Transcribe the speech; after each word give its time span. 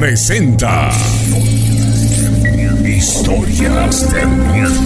presenta 0.00 0.90
Historias 2.82 4.10
de 4.10 4.24
miedo. 4.24 4.80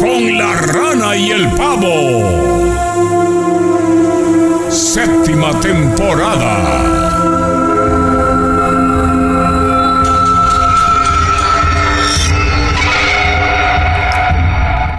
Con 0.00 0.36
la 0.36 0.52
rana 0.60 1.16
y 1.16 1.30
el 1.30 1.48
pavo. 1.52 2.28
Séptima 4.68 5.60
temporada. 5.60 6.82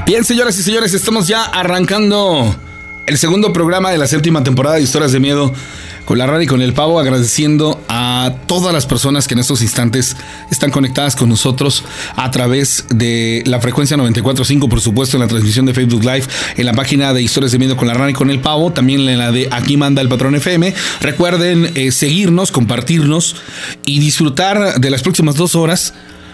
Bien, 0.05 0.23
señoras 0.23 0.57
y 0.57 0.63
señores, 0.63 0.93
estamos 0.93 1.27
ya 1.27 1.43
arrancando 1.43 2.55
el 3.05 3.17
segundo 3.17 3.51
programa 3.51 3.91
de 3.91 3.97
la 3.97 4.07
séptima 4.07 4.41
temporada 4.41 4.77
de 4.77 4.83
Historias 4.83 5.11
de 5.11 5.19
Miedo 5.19 5.53
con 6.11 6.17
la 6.17 6.27
radio 6.27 6.45
con 6.49 6.61
el 6.61 6.73
pavo, 6.73 6.99
agradeciendo 6.99 7.81
a 7.87 8.33
todas 8.45 8.73
las 8.73 8.85
personas 8.85 9.29
que 9.29 9.33
en 9.33 9.39
estos 9.39 9.61
instantes 9.61 10.17
están 10.49 10.69
conectadas 10.69 11.15
con 11.15 11.29
nosotros 11.29 11.85
a 12.17 12.29
través 12.31 12.83
de 12.89 13.43
la 13.45 13.61
frecuencia 13.61 13.95
94.5, 13.95 14.67
por 14.67 14.81
supuesto, 14.81 15.15
en 15.15 15.21
la 15.21 15.29
transmisión 15.29 15.65
de 15.65 15.73
Facebook 15.73 16.03
Live, 16.03 16.25
en 16.57 16.65
la 16.65 16.73
página 16.73 17.13
de 17.13 17.21
Historias 17.21 17.53
de 17.53 17.59
Miedo 17.59 17.77
con 17.77 17.87
la 17.87 17.93
rana 17.93 18.09
y 18.09 18.13
con 18.13 18.29
el 18.29 18.41
pavo, 18.41 18.73
también 18.73 19.07
en 19.07 19.19
la 19.19 19.31
de 19.31 19.47
Aquí 19.51 19.77
manda 19.77 20.01
el 20.01 20.09
patrón 20.09 20.35
FM. 20.35 20.73
Recuerden 20.99 21.71
eh, 21.75 21.93
seguirnos, 21.93 22.51
compartirnos 22.51 23.37
y 23.85 23.99
disfrutar 23.99 24.81
de 24.81 24.89
las 24.89 25.03
próximas 25.03 25.35
dos 25.35 25.55
horas 25.55 25.93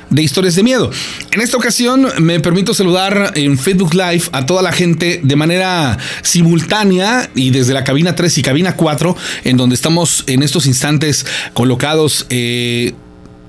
de 0.09 0.21
historias 0.21 0.55
de 0.55 0.63
miedo. 0.63 0.89
En 1.31 1.41
esta 1.41 1.57
ocasión 1.57 2.07
me 2.19 2.39
permito 2.39 2.73
saludar 2.73 3.33
en 3.35 3.57
Facebook 3.57 3.93
Live 3.93 4.23
a 4.31 4.45
toda 4.45 4.61
la 4.61 4.71
gente 4.71 5.19
de 5.23 5.35
manera 5.35 5.97
simultánea 6.21 7.29
y 7.35 7.49
desde 7.49 7.73
la 7.73 7.83
cabina 7.83 8.15
3 8.15 8.37
y 8.37 8.41
cabina 8.41 8.75
4, 8.75 9.15
en 9.43 9.57
donde 9.57 9.75
estamos 9.75 10.23
en 10.27 10.43
estos 10.43 10.65
instantes 10.65 11.25
colocados 11.53 12.25
eh, 12.29 12.93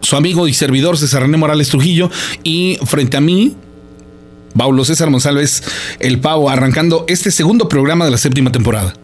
su 0.00 0.17
amigo 0.17 0.48
y 0.48 0.55
servidor 0.55 0.97
César 0.97 1.23
René 1.23 1.37
Morales 1.37 1.69
Trujillo 1.69 2.11
y 2.45 2.78
frente 2.87 3.17
a 3.17 3.20
mí. 3.20 3.56
Paulo 4.56 4.84
César 4.84 5.11
González, 5.11 5.62
el 6.00 6.19
Pavo, 6.19 6.50
arrancando 6.50 7.05
este 7.06 7.31
segundo 7.31 7.69
programa 7.69 8.05
de 8.05 8.11
la 8.11 8.19
séptima 8.19 8.50
temporada. 8.50 8.95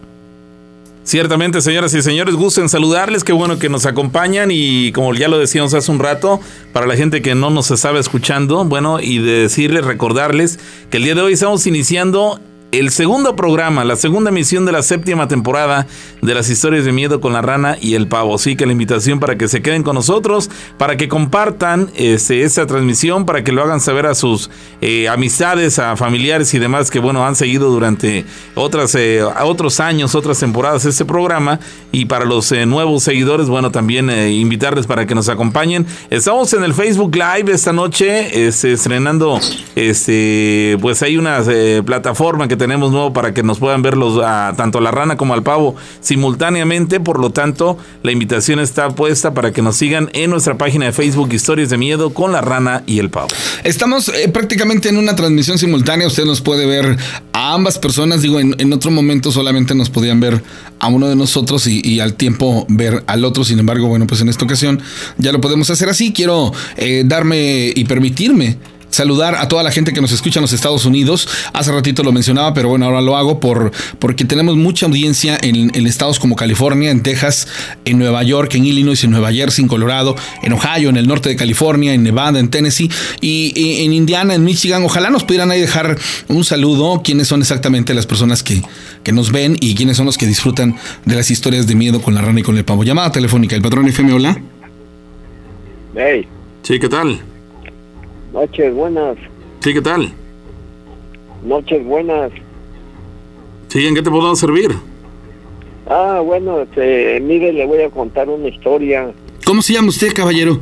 Ciertamente, 1.05 1.61
señoras 1.61 1.93
y 1.93 2.01
señores, 2.01 2.33
gusto 2.33 2.61
en 2.61 2.67
saludarles, 2.67 3.23
qué 3.23 3.31
bueno 3.31 3.59
que 3.59 3.69
nos 3.69 3.85
acompañan 3.85 4.49
y 4.51 4.91
como 4.91 5.13
ya 5.13 5.27
lo 5.27 5.37
decíamos 5.37 5.75
hace 5.75 5.91
un 5.91 5.99
rato, 5.99 6.39
para 6.73 6.87
la 6.87 6.95
gente 6.95 7.21
que 7.21 7.35
no 7.35 7.51
nos 7.51 7.69
estaba 7.69 7.99
escuchando, 7.99 8.65
bueno, 8.65 8.99
y 8.99 9.19
de 9.19 9.41
decirles, 9.41 9.85
recordarles 9.85 10.59
que 10.89 10.97
el 10.97 11.03
día 11.03 11.13
de 11.13 11.21
hoy 11.21 11.33
estamos 11.33 11.67
iniciando 11.67 12.39
el 12.79 12.91
segundo 12.91 13.35
programa, 13.35 13.85
la 13.85 13.95
segunda 13.95 14.31
emisión 14.31 14.65
de 14.65 14.73
la 14.73 14.83
séptima 14.83 15.27
temporada 15.27 15.87
de 16.21 16.33
las 16.33 16.49
historias 16.49 16.83
de 16.83 16.91
miedo 16.91 17.21
con 17.21 17.31
la 17.31 17.41
rana 17.41 17.77
y 17.79 17.95
el 17.95 18.07
pavo. 18.07 18.35
Así 18.35 18.55
que 18.55 18.65
la 18.65 18.73
invitación 18.73 19.19
para 19.19 19.37
que 19.37 19.47
se 19.47 19.61
queden 19.61 19.83
con 19.83 19.95
nosotros, 19.95 20.49
para 20.77 20.97
que 20.97 21.07
compartan 21.07 21.89
este, 21.95 22.43
esta 22.43 22.65
transmisión, 22.65 23.25
para 23.25 23.43
que 23.43 23.53
lo 23.53 23.63
hagan 23.63 23.79
saber 23.79 24.05
a 24.05 24.15
sus 24.15 24.49
eh, 24.81 25.07
amistades, 25.07 25.79
a 25.79 25.95
familiares 25.95 26.53
y 26.53 26.59
demás 26.59 26.91
que 26.91 26.99
bueno 26.99 27.25
han 27.25 27.35
seguido 27.35 27.69
durante 27.69 28.25
otras, 28.55 28.93
eh, 28.95 29.23
otros 29.23 29.79
años, 29.79 30.13
otras 30.13 30.39
temporadas 30.39 30.85
este 30.85 31.05
programa. 31.05 31.59
Y 31.93 32.05
para 32.05 32.25
los 32.25 32.51
eh, 32.51 32.65
nuevos 32.65 33.03
seguidores, 33.03 33.47
bueno, 33.47 33.71
también 33.71 34.09
invitarles 34.09 34.85
para 34.85 35.05
que 35.05 35.15
nos 35.15 35.29
acompañen. 35.29 35.85
Estamos 36.09 36.51
en 36.53 36.63
el 36.63 36.73
Facebook 36.73 37.15
Live 37.15 37.53
esta 37.53 37.71
noche, 37.71 38.47
este, 38.47 38.73
estrenando, 38.73 39.39
este, 39.75 40.77
pues 40.81 41.01
hay 41.03 41.17
una 41.17 41.41
plataforma 41.85 42.47
que 42.47 42.57
tenemos 42.65 42.91
nuevo 42.91 43.13
para 43.13 43.31
que 43.31 43.43
nos 43.43 43.59
puedan 43.59 43.83
ver 43.83 43.95
los, 43.95 44.19
a, 44.25 44.55
tanto 44.57 44.79
a 44.79 44.81
la 44.81 44.89
rana 44.89 45.17
como 45.17 45.35
al 45.35 45.43
pavo 45.43 45.75
simultáneamente. 45.99 46.99
Por 46.99 47.19
lo 47.19 47.29
tanto, 47.29 47.77
la 48.01 48.11
invitación 48.11 48.59
está 48.59 48.89
puesta 48.89 49.35
para 49.35 49.51
que 49.51 49.61
nos 49.61 49.77
sigan 49.77 50.09
en 50.13 50.31
nuestra 50.31 50.57
página 50.57 50.87
de 50.87 50.91
Facebook 50.91 51.31
Historias 51.31 51.69
de 51.69 51.77
Miedo 51.77 52.11
con 52.11 52.31
la 52.31 52.41
rana 52.41 52.81
y 52.87 52.97
el 52.97 53.11
pavo. 53.11 53.27
Estamos 53.63 54.09
eh, 54.09 54.29
prácticamente 54.29 54.89
en 54.89 54.97
una 54.97 55.15
transmisión 55.15 55.59
simultánea. 55.59 56.07
Usted 56.07 56.25
nos 56.25 56.41
puede 56.41 56.65
ver 56.65 56.97
a 57.33 57.53
ambas 57.53 57.77
personas. 57.77 58.23
Digo, 58.23 58.39
en, 58.39 58.73
otro 58.73 58.89
momento 58.89 59.31
solamente 59.31 59.75
nos 59.75 59.91
podían 59.91 60.19
ver 60.19 60.41
a 60.79 60.87
uno 60.87 61.07
de 61.07 61.15
nosotros 61.15 61.67
y, 61.67 61.99
al 61.99 62.15
tiempo 62.15 62.65
ver 62.67 63.03
al 63.05 63.25
otro. 63.25 63.43
Sin 63.43 63.59
embargo, 63.59 63.89
bueno, 63.89 64.07
pues 64.07 64.21
en 64.21 64.29
esta 64.29 64.43
ocasión 64.43 64.81
ya 65.19 65.31
lo 65.31 65.39
podemos 65.39 65.69
hacer 65.69 65.87
así. 65.87 66.13
Quiero 66.13 66.51
eh, 66.77 67.03
darme 67.05 67.71
y 67.75 67.85
permitirme 67.85 68.57
saludar 68.95 69.35
a 69.35 69.47
toda 69.47 69.61
la 69.61 69.71
gente 69.71 69.93
que 69.93 70.01
nos 70.01 70.11
escucha 70.11 70.39
en 70.39 70.43
los 70.43 70.53
Estados 70.53 70.85
Unidos. 70.85 71.27
Hace 71.53 71.71
ratito 71.71 72.03
lo 72.03 72.11
mencionaba, 72.11 72.53
pero 72.53 72.69
bueno, 72.69 72.85
ahora 72.85 73.01
lo 73.01 73.17
hago 73.17 73.39
por, 73.39 73.71
porque 73.99 74.25
tenemos 74.25 74.55
mucha 74.55 74.85
audiencia 74.85 75.37
en, 75.41 75.75
estados 75.85 76.19
como 76.19 76.35
California, 76.35 76.89
en 76.91 77.03
Texas, 77.03 77.47
en 77.83 77.99
Nueva 77.99 78.23
York, 78.23 78.55
en 78.55 78.65
Illinois, 78.65 79.03
en 79.03 79.11
Nueva 79.11 79.31
Jersey, 79.31 79.63
en 79.63 79.67
Colorado, 79.67 80.15
en 80.41 80.53
Ohio, 80.53 80.89
en 80.89 80.97
el 80.97 81.07
norte 81.07 81.29
de 81.29 81.35
California, 81.35 81.93
en 81.93 82.03
Nevada, 82.03 82.39
en 82.39 82.49
Tennessee 82.49 82.89
y, 83.21 83.83
en 83.83 83.93
Indiana, 83.93 84.33
en 84.33 84.43
Michigan. 84.43 84.83
Ojalá 84.83 85.09
nos 85.09 85.23
pudieran 85.23 85.51
ahí 85.51 85.59
dejar 85.59 85.97
un 86.27 86.43
saludo. 86.43 87.01
¿Quiénes 87.03 87.27
son 87.27 87.41
exactamente 87.41 87.93
las 87.93 88.05
personas 88.05 88.43
que, 88.43 88.63
que 89.03 89.11
nos 89.11 89.31
ven 89.31 89.57
y 89.59 89.75
quiénes 89.75 89.97
son 89.97 90.05
los 90.05 90.17
que 90.17 90.25
disfrutan 90.25 90.75
de 91.05 91.15
las 91.15 91.29
historias 91.29 91.67
de 91.67 91.75
miedo 91.75 92.01
con 92.01 92.15
la 92.15 92.21
rana 92.21 92.39
y 92.39 92.43
con 92.43 92.57
el 92.57 92.63
pavo? 92.65 92.83
Llamada 92.83 93.11
telefónica, 93.11 93.55
el 93.55 93.61
patrón 93.61 93.87
FM, 93.87 94.13
hola. 94.13 94.41
Hey. 95.95 96.27
Sí, 96.63 96.79
¿qué 96.79 96.89
tal? 96.89 97.34
Noches 98.35 98.73
buenas. 98.73 99.15
Sí, 99.61 99.73
¿qué 99.73 99.81
tal? 99.81 100.11
Noches 101.45 101.85
buenas. 101.85 102.33
Sí, 103.69 103.87
¿en 103.87 103.95
qué 103.95 104.01
te 104.01 104.11
puedo 104.11 104.35
servir? 104.35 104.75
Ah, 105.87 106.21
bueno, 106.21 106.59
este, 106.63 107.21
mire, 107.21 107.53
le 107.53 107.65
voy 107.65 107.81
a 107.81 107.89
contar 107.89 108.27
una 108.27 108.49
historia. 108.49 109.13
¿Cómo 109.45 109.61
se 109.61 109.71
llama 109.71 109.87
usted, 109.87 110.11
caballero? 110.13 110.59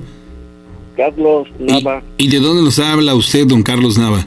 Carlos 0.95 1.47
Nava. 1.57 2.03
¿Y, 2.19 2.29
de 2.29 2.39
dónde 2.39 2.61
nos 2.61 2.78
habla 2.78 3.16
usted, 3.16 3.47
don 3.47 3.63
Carlos 3.63 3.97
Nava? 3.97 4.23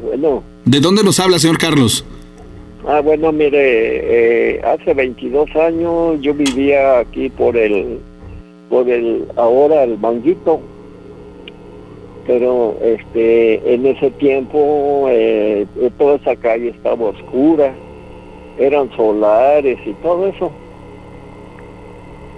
Bueno. 0.00 0.44
¿De 0.64 0.78
dónde 0.78 1.02
nos 1.02 1.18
habla, 1.18 1.40
señor 1.40 1.58
Carlos? 1.58 2.04
Ah, 2.86 3.00
bueno, 3.00 3.32
mire, 3.32 4.54
eh, 4.54 4.60
hace 4.62 4.94
22 4.94 5.56
años 5.56 6.20
yo 6.20 6.34
vivía 6.34 7.00
aquí 7.00 7.28
por 7.30 7.56
el, 7.56 7.98
por 8.68 8.88
el, 8.88 9.24
ahora 9.36 9.82
el 9.82 9.98
Manguito 9.98 10.60
pero 12.26 12.76
este 12.82 13.74
en 13.74 13.86
ese 13.86 14.10
tiempo 14.12 15.06
eh, 15.08 15.66
toda 15.98 16.16
esa 16.16 16.36
calle 16.36 16.68
estaba 16.68 17.06
oscura 17.06 17.72
eran 18.58 18.90
solares 18.94 19.78
y 19.86 19.92
todo 19.94 20.26
eso. 20.28 20.52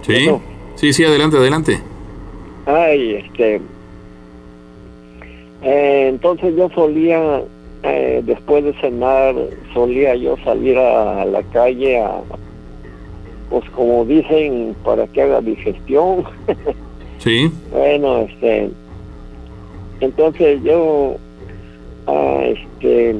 Sí 0.02 0.30
sí 0.76 0.92
sí 0.92 1.04
adelante 1.04 1.36
adelante. 1.36 1.80
Ay 2.66 3.14
este 3.14 3.60
eh, 5.62 6.06
entonces 6.08 6.54
yo 6.56 6.70
solía 6.70 7.42
eh, 7.82 8.22
después 8.24 8.64
de 8.64 8.72
cenar 8.74 9.34
solía 9.74 10.14
yo 10.14 10.36
salir 10.44 10.78
a, 10.78 11.24
la 11.24 11.42
calle 11.44 12.00
a 12.00 12.20
pues 13.50 13.68
como 13.70 14.04
dicen 14.04 14.74
para 14.84 15.06
que 15.08 15.22
haga 15.22 15.40
digestión. 15.40 16.24
Sí. 17.18 17.52
Bueno 17.70 18.22
este 18.22 18.68
entonces 20.02 20.60
yo, 20.64 21.16
ah, 22.08 22.42
este, 22.44 23.14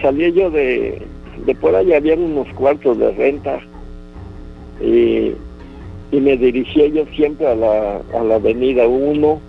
salí 0.00 0.32
yo 0.32 0.50
de, 0.50 1.02
de 1.44 1.54
por 1.54 1.74
allá, 1.74 1.98
había 1.98 2.14
unos 2.14 2.48
cuartos 2.54 2.96
de 2.98 3.12
renta 3.12 3.60
y, 4.80 5.34
me 6.10 6.36
dirigí 6.38 6.90
yo 6.92 7.04
siempre 7.14 7.46
a 7.46 7.54
la, 7.54 8.00
a 8.14 8.24
la 8.24 8.36
avenida 8.36 8.88
1. 8.88 9.40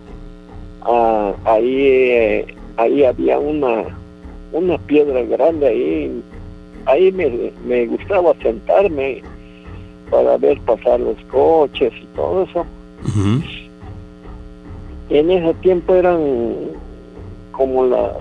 ahí, 1.46 1.82
eh, 1.88 2.46
ahí 2.76 3.06
había 3.06 3.40
una, 3.40 3.86
una 4.52 4.78
piedra 4.80 5.24
grande 5.24 5.68
ahí. 5.68 6.22
Ahí 6.86 7.12
me, 7.14 7.52
me 7.66 7.86
gustaba 7.86 8.34
sentarme 8.42 9.22
para 10.12 10.38
ver 10.38 10.60
pasar 10.62 11.00
los 11.00 11.18
coches 11.32 11.94
y 12.02 12.06
todo 12.16 12.44
eso. 12.44 12.66
En 15.10 15.32
ese 15.32 15.54
tiempo 15.56 15.96
eran 15.96 16.20
como 17.52 17.86
las 17.86 18.12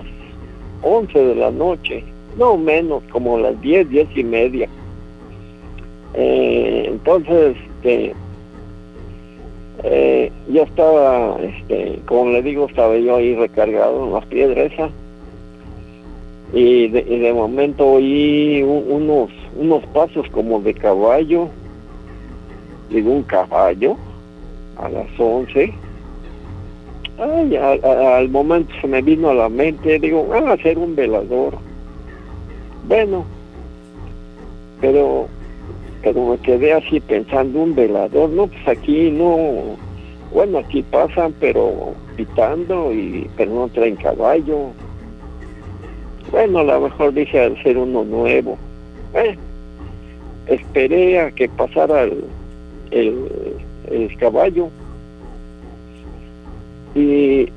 11 0.81 1.19
de 1.19 1.35
la 1.35 1.51
noche, 1.51 2.03
no 2.37 2.57
menos, 2.57 3.03
como 3.11 3.37
las 3.37 3.59
10, 3.61 3.89
10 3.89 4.07
y 4.15 4.23
media. 4.23 4.69
Eh, 6.15 6.85
entonces, 6.87 7.55
este, 7.75 8.13
eh, 9.83 10.31
yo 10.49 10.63
estaba, 10.63 11.37
este, 11.41 11.99
como 12.07 12.31
le 12.31 12.41
digo, 12.41 12.65
estaba 12.67 12.97
yo 12.97 13.17
ahí 13.17 13.35
recargado 13.35 14.05
en 14.05 14.13
las 14.13 14.25
piedras 14.25 14.71
y 16.51 16.87
de, 16.87 17.05
y 17.07 17.19
de 17.19 17.33
momento 17.33 17.85
oí 17.85 18.63
unos, 18.63 19.29
unos 19.55 19.85
pasos 19.87 20.27
como 20.31 20.59
de 20.59 20.73
caballo, 20.73 21.49
digo 22.89 23.11
un 23.11 23.23
caballo, 23.23 23.95
a 24.77 24.89
las 24.89 25.07
11 25.17 25.71
Ay, 27.19 27.55
al 27.57 28.29
momento 28.29 28.73
se 28.79 28.87
me 28.87 29.01
vino 29.01 29.29
a 29.29 29.33
la 29.33 29.49
mente, 29.49 29.99
digo, 29.99 30.27
a 30.33 30.53
hacer 30.53 30.77
un 30.77 30.95
velador. 30.95 31.57
Bueno, 32.87 33.25
pero 34.79 35.27
pero 36.01 36.25
me 36.27 36.37
quedé 36.37 36.71
así 36.71 37.01
pensando 37.01 37.59
un 37.59 37.75
velador, 37.75 38.29
no, 38.29 38.47
pues 38.47 38.67
aquí 38.69 39.11
no, 39.11 39.75
bueno, 40.33 40.59
aquí 40.59 40.81
pasan, 40.81 41.33
pero 41.41 41.93
pitando, 42.15 42.93
y 42.93 43.29
pero 43.35 43.51
no 43.53 43.67
traen 43.67 43.97
caballo. 43.97 44.71
Bueno, 46.31 46.59
a 46.59 46.63
lo 46.63 46.81
mejor 46.81 47.13
dije 47.13 47.41
al 47.41 47.61
ser 47.63 47.77
uno 47.77 48.05
nuevo. 48.05 48.57
Eh, 49.13 49.35
esperé 50.47 51.19
a 51.19 51.31
que 51.31 51.49
pasara 51.49 52.03
el, 52.03 52.23
el, 52.91 53.27
el 53.91 54.17
caballo. 54.17 54.69
Y, 56.95 57.47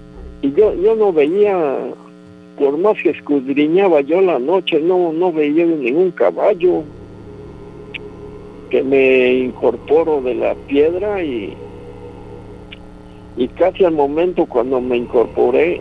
y 0.42 0.52
yo, 0.56 0.74
yo 0.74 0.94
no 0.96 1.12
veía, 1.12 1.78
por 2.58 2.76
más 2.78 2.96
que 3.02 3.10
escudriñaba 3.10 4.00
yo 4.02 4.20
la 4.20 4.38
noche, 4.38 4.80
no, 4.80 5.12
no 5.12 5.32
veía 5.32 5.64
ningún 5.66 6.10
caballo 6.12 6.82
que 8.70 8.82
me 8.82 9.34
incorporo 9.34 10.22
de 10.22 10.34
la 10.34 10.54
piedra 10.66 11.22
y, 11.22 11.54
y 13.36 13.48
casi 13.48 13.84
al 13.84 13.92
momento 13.92 14.46
cuando 14.46 14.80
me 14.80 14.96
incorporé, 14.96 15.80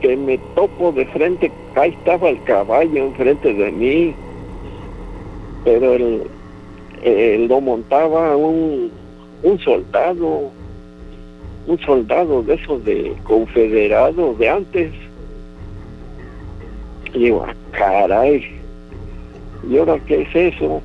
que 0.00 0.16
me 0.16 0.38
topo 0.54 0.92
de 0.92 1.06
frente, 1.06 1.50
ahí 1.74 1.90
estaba 1.90 2.28
el 2.28 2.42
caballo 2.44 3.04
enfrente 3.04 3.52
de 3.52 3.72
mí, 3.72 4.14
pero 5.64 5.94
el, 5.94 7.48
lo 7.48 7.60
montaba 7.60 8.36
un, 8.36 8.90
un 9.42 9.58
soldado, 9.60 10.50
un 11.68 11.78
soldado 11.80 12.42
de 12.42 12.54
esos 12.54 12.84
de 12.84 13.14
confederado 13.24 14.34
de 14.34 14.48
antes. 14.48 14.90
Y 17.14 17.18
digo, 17.24 17.44
ah, 17.46 17.54
caray, 17.72 18.44
¿y 19.70 19.76
ahora 19.78 19.98
qué 20.06 20.22
es 20.22 20.54
eso? 20.54 20.80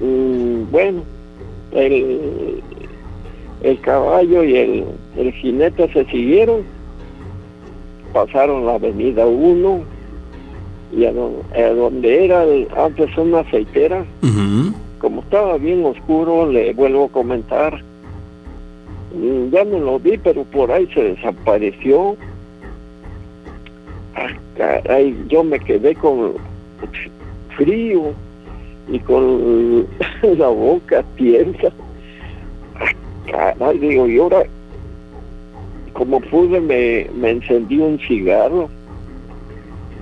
Mm, 0.00 0.70
bueno, 0.70 1.02
el, 1.72 2.62
el 3.62 3.80
caballo 3.80 4.42
y 4.44 4.56
el, 4.56 4.84
el 5.16 5.32
jinete 5.34 5.92
se 5.92 6.04
siguieron, 6.06 6.62
pasaron 8.12 8.66
la 8.66 8.74
avenida 8.74 9.26
1 9.26 9.80
y 10.96 11.04
a 11.04 11.12
donde, 11.12 11.42
a 11.62 11.70
donde 11.72 12.24
era 12.24 12.44
el- 12.44 12.68
antes 12.76 13.16
una 13.16 13.40
aceitera, 13.40 14.04
como 14.98 15.20
estaba 15.22 15.56
bien 15.58 15.84
oscuro, 15.84 16.50
le 16.50 16.72
vuelvo 16.74 17.04
a 17.06 17.08
comentar, 17.08 17.82
ya 19.50 19.64
no 19.64 19.78
lo 19.78 19.98
vi, 19.98 20.16
pero 20.18 20.44
por 20.44 20.70
ahí 20.72 20.86
se 20.94 21.02
desapareció. 21.14 22.16
Ah, 24.14 24.98
yo 25.28 25.42
me 25.44 25.58
quedé 25.60 25.94
con 25.94 26.34
frío 27.56 28.12
y 28.88 28.98
con 29.00 29.86
la 30.38 30.48
boca 30.48 31.02
tiesa. 31.16 31.72
Ah, 33.34 33.72
digo, 33.80 34.06
y 34.08 34.18
ahora, 34.18 34.44
como 35.94 36.20
pude, 36.20 36.60
me, 36.60 37.06
me 37.14 37.30
encendí 37.30 37.78
un 37.78 37.98
cigarro 38.00 38.68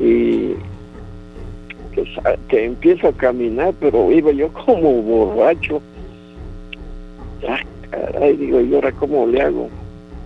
y 0.00 0.54
que, 1.94 2.04
sa- 2.14 2.36
que 2.48 2.64
empiezo 2.64 3.08
a 3.08 3.12
caminar, 3.12 3.74
pero 3.80 4.10
iba 4.10 4.32
yo 4.32 4.48
como 4.66 5.02
borracho. 5.02 5.80
Ah, 7.48 7.60
caray, 7.90 8.36
digo, 8.36 8.60
¿y 8.60 8.74
ahora 8.74 8.92
cómo 8.92 9.26
le 9.26 9.40
hago? 9.42 9.68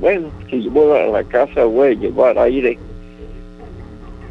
Bueno, 0.01 0.29
si 0.51 0.69
voy 0.69 0.99
a 0.99 1.07
la 1.07 1.23
casa 1.25 1.65
voy 1.65 1.89
a 1.89 1.95
llevar 1.95 2.39
aire. 2.39 2.79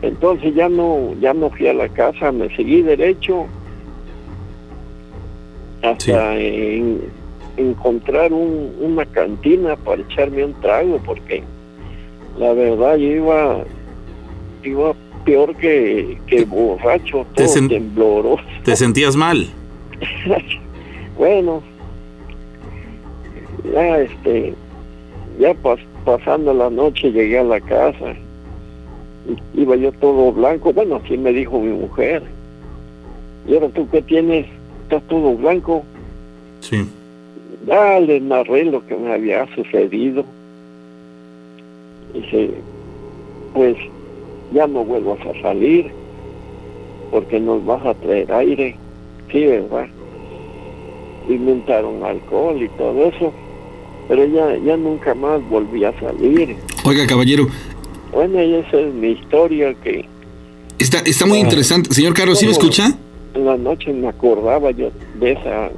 Entonces 0.02 0.54
ya 0.54 0.68
no, 0.70 1.14
ya 1.22 1.34
no 1.34 1.50
fui 1.50 1.68
a 1.68 1.74
la 1.74 1.88
casa, 1.90 2.32
me 2.32 2.54
seguí 2.56 2.82
derecho 2.82 3.46
hasta 5.82 6.36
en- 6.38 7.02
encontrar 7.58 8.34
un- 8.34 8.72
una 8.82 9.06
cantina 9.06 9.76
para 9.76 10.02
echarme 10.02 10.44
un 10.46 10.54
trago, 10.62 11.00
porque 11.06 11.44
la 12.38 12.54
verdad 12.54 12.96
yo 12.98 13.08
iba, 13.08 13.64
iba 14.64 14.94
peor 15.24 15.56
que, 15.56 16.18
que 16.28 16.46
borracho, 16.46 17.26
Te 17.36 17.44
todo 17.46 17.56
sen- 17.56 17.70
tembloroso. 17.70 18.44
¿Te 18.64 18.76
sentías 18.76 19.16
mal? 19.16 19.48
bueno, 21.18 21.62
ya 23.72 24.00
este, 24.00 24.54
ya 25.40 25.54
pas- 25.62 25.80
pasando 26.06 26.54
la 26.54 26.70
noche 26.70 27.12
llegué 27.12 27.40
a 27.40 27.44
la 27.44 27.60
casa. 27.62 28.14
Y 29.56 29.62
iba 29.62 29.76
yo 29.76 29.92
todo 29.94 30.32
blanco, 30.32 30.74
bueno, 30.74 31.00
así 31.04 31.18
me 31.18 31.32
dijo 31.32 31.60
mi 31.60 31.72
mujer. 31.72 32.24
¿Y 33.48 33.54
ahora 33.56 33.70
tú 33.70 33.88
qué 33.90 34.02
tienes? 34.02 34.46
¿Estás 34.84 35.04
todo 35.04 35.36
blanco? 35.36 35.84
Sí. 36.62 36.86
Ya 37.66 38.00
le 38.00 38.20
narré 38.20 38.66
lo 38.66 38.86
que 38.86 38.96
me 38.96 39.14
había 39.14 39.48
sucedido. 39.56 40.26
Dice, 42.14 42.52
pues 43.54 43.76
ya 44.54 44.68
no 44.68 44.84
vuelvas 44.84 45.20
a 45.26 45.42
salir 45.42 45.90
porque 47.12 47.40
nos 47.40 47.66
vas 47.66 47.86
a 47.86 47.94
traer 47.96 48.32
aire. 48.32 48.76
Sí, 49.32 49.46
¿verdad? 49.46 49.88
Inventaron 51.30 52.04
alcohol 52.04 52.62
y 52.62 52.68
todo 52.70 53.06
eso. 53.06 53.34
Pero 54.08 54.26
ya, 54.26 54.58
ya 54.66 54.78
nunca 54.78 55.14
más 55.16 55.42
volví 55.50 55.84
a 55.86 55.94
salir. 56.00 56.56
Oiga, 56.84 57.06
caballero, 57.08 57.48
Bueno, 58.12 58.44
y 58.44 58.54
esa 58.56 58.80
es 58.80 58.94
mi 58.94 59.10
historia 59.12 59.74
que 59.84 60.06
está, 60.78 61.00
está 61.00 61.26
muy 61.26 61.38
Ah. 61.40 61.42
interesante. 61.42 61.94
Señor 61.94 62.14
Carlos, 62.14 62.38
¿sí 62.40 62.46
me 62.46 62.52
escucha? 62.52 62.96
en 63.34 63.46
la 63.46 63.58
noche 63.58 63.92
me 63.92 64.08
acordaba 64.08 64.70
yo 64.72 64.92
de 65.20 65.32
esa 65.32 65.72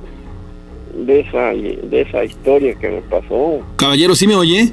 de 0.98 1.19
esa 1.22 1.51
de 1.54 2.01
esa 2.01 2.24
historia 2.25 2.74
que 2.75 2.89
me 2.89 3.01
pasó. 3.04 3.60
Caballero, 3.77 4.13
¿sí 4.16 4.27
me 4.27 4.36
oye? 4.36 4.72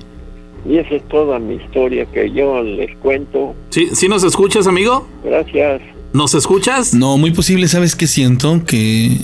Y 0.69 0.77
esa 0.79 0.95
es 0.97 1.09
toda 1.09 1.39
mi 1.39 1.57
historia 1.57 2.07
que 2.07 2.31
yo 2.33 2.63
les 2.63 2.97
cuento. 2.99 3.55
¿Sí, 3.71 3.89
¿Sí 3.93 4.09
nos 4.09 4.25
escuchas, 4.25 4.67
amigo? 4.67 5.07
Gracias. 5.25 5.83
¿Nos 6.13 6.35
escuchas? 6.35 6.93
No, 6.95 7.17
muy 7.19 7.31
posible, 7.33 7.69
¿sabes 7.69 7.95
qué 7.97 8.07
siento? 8.09 8.63
Que. 8.67 9.17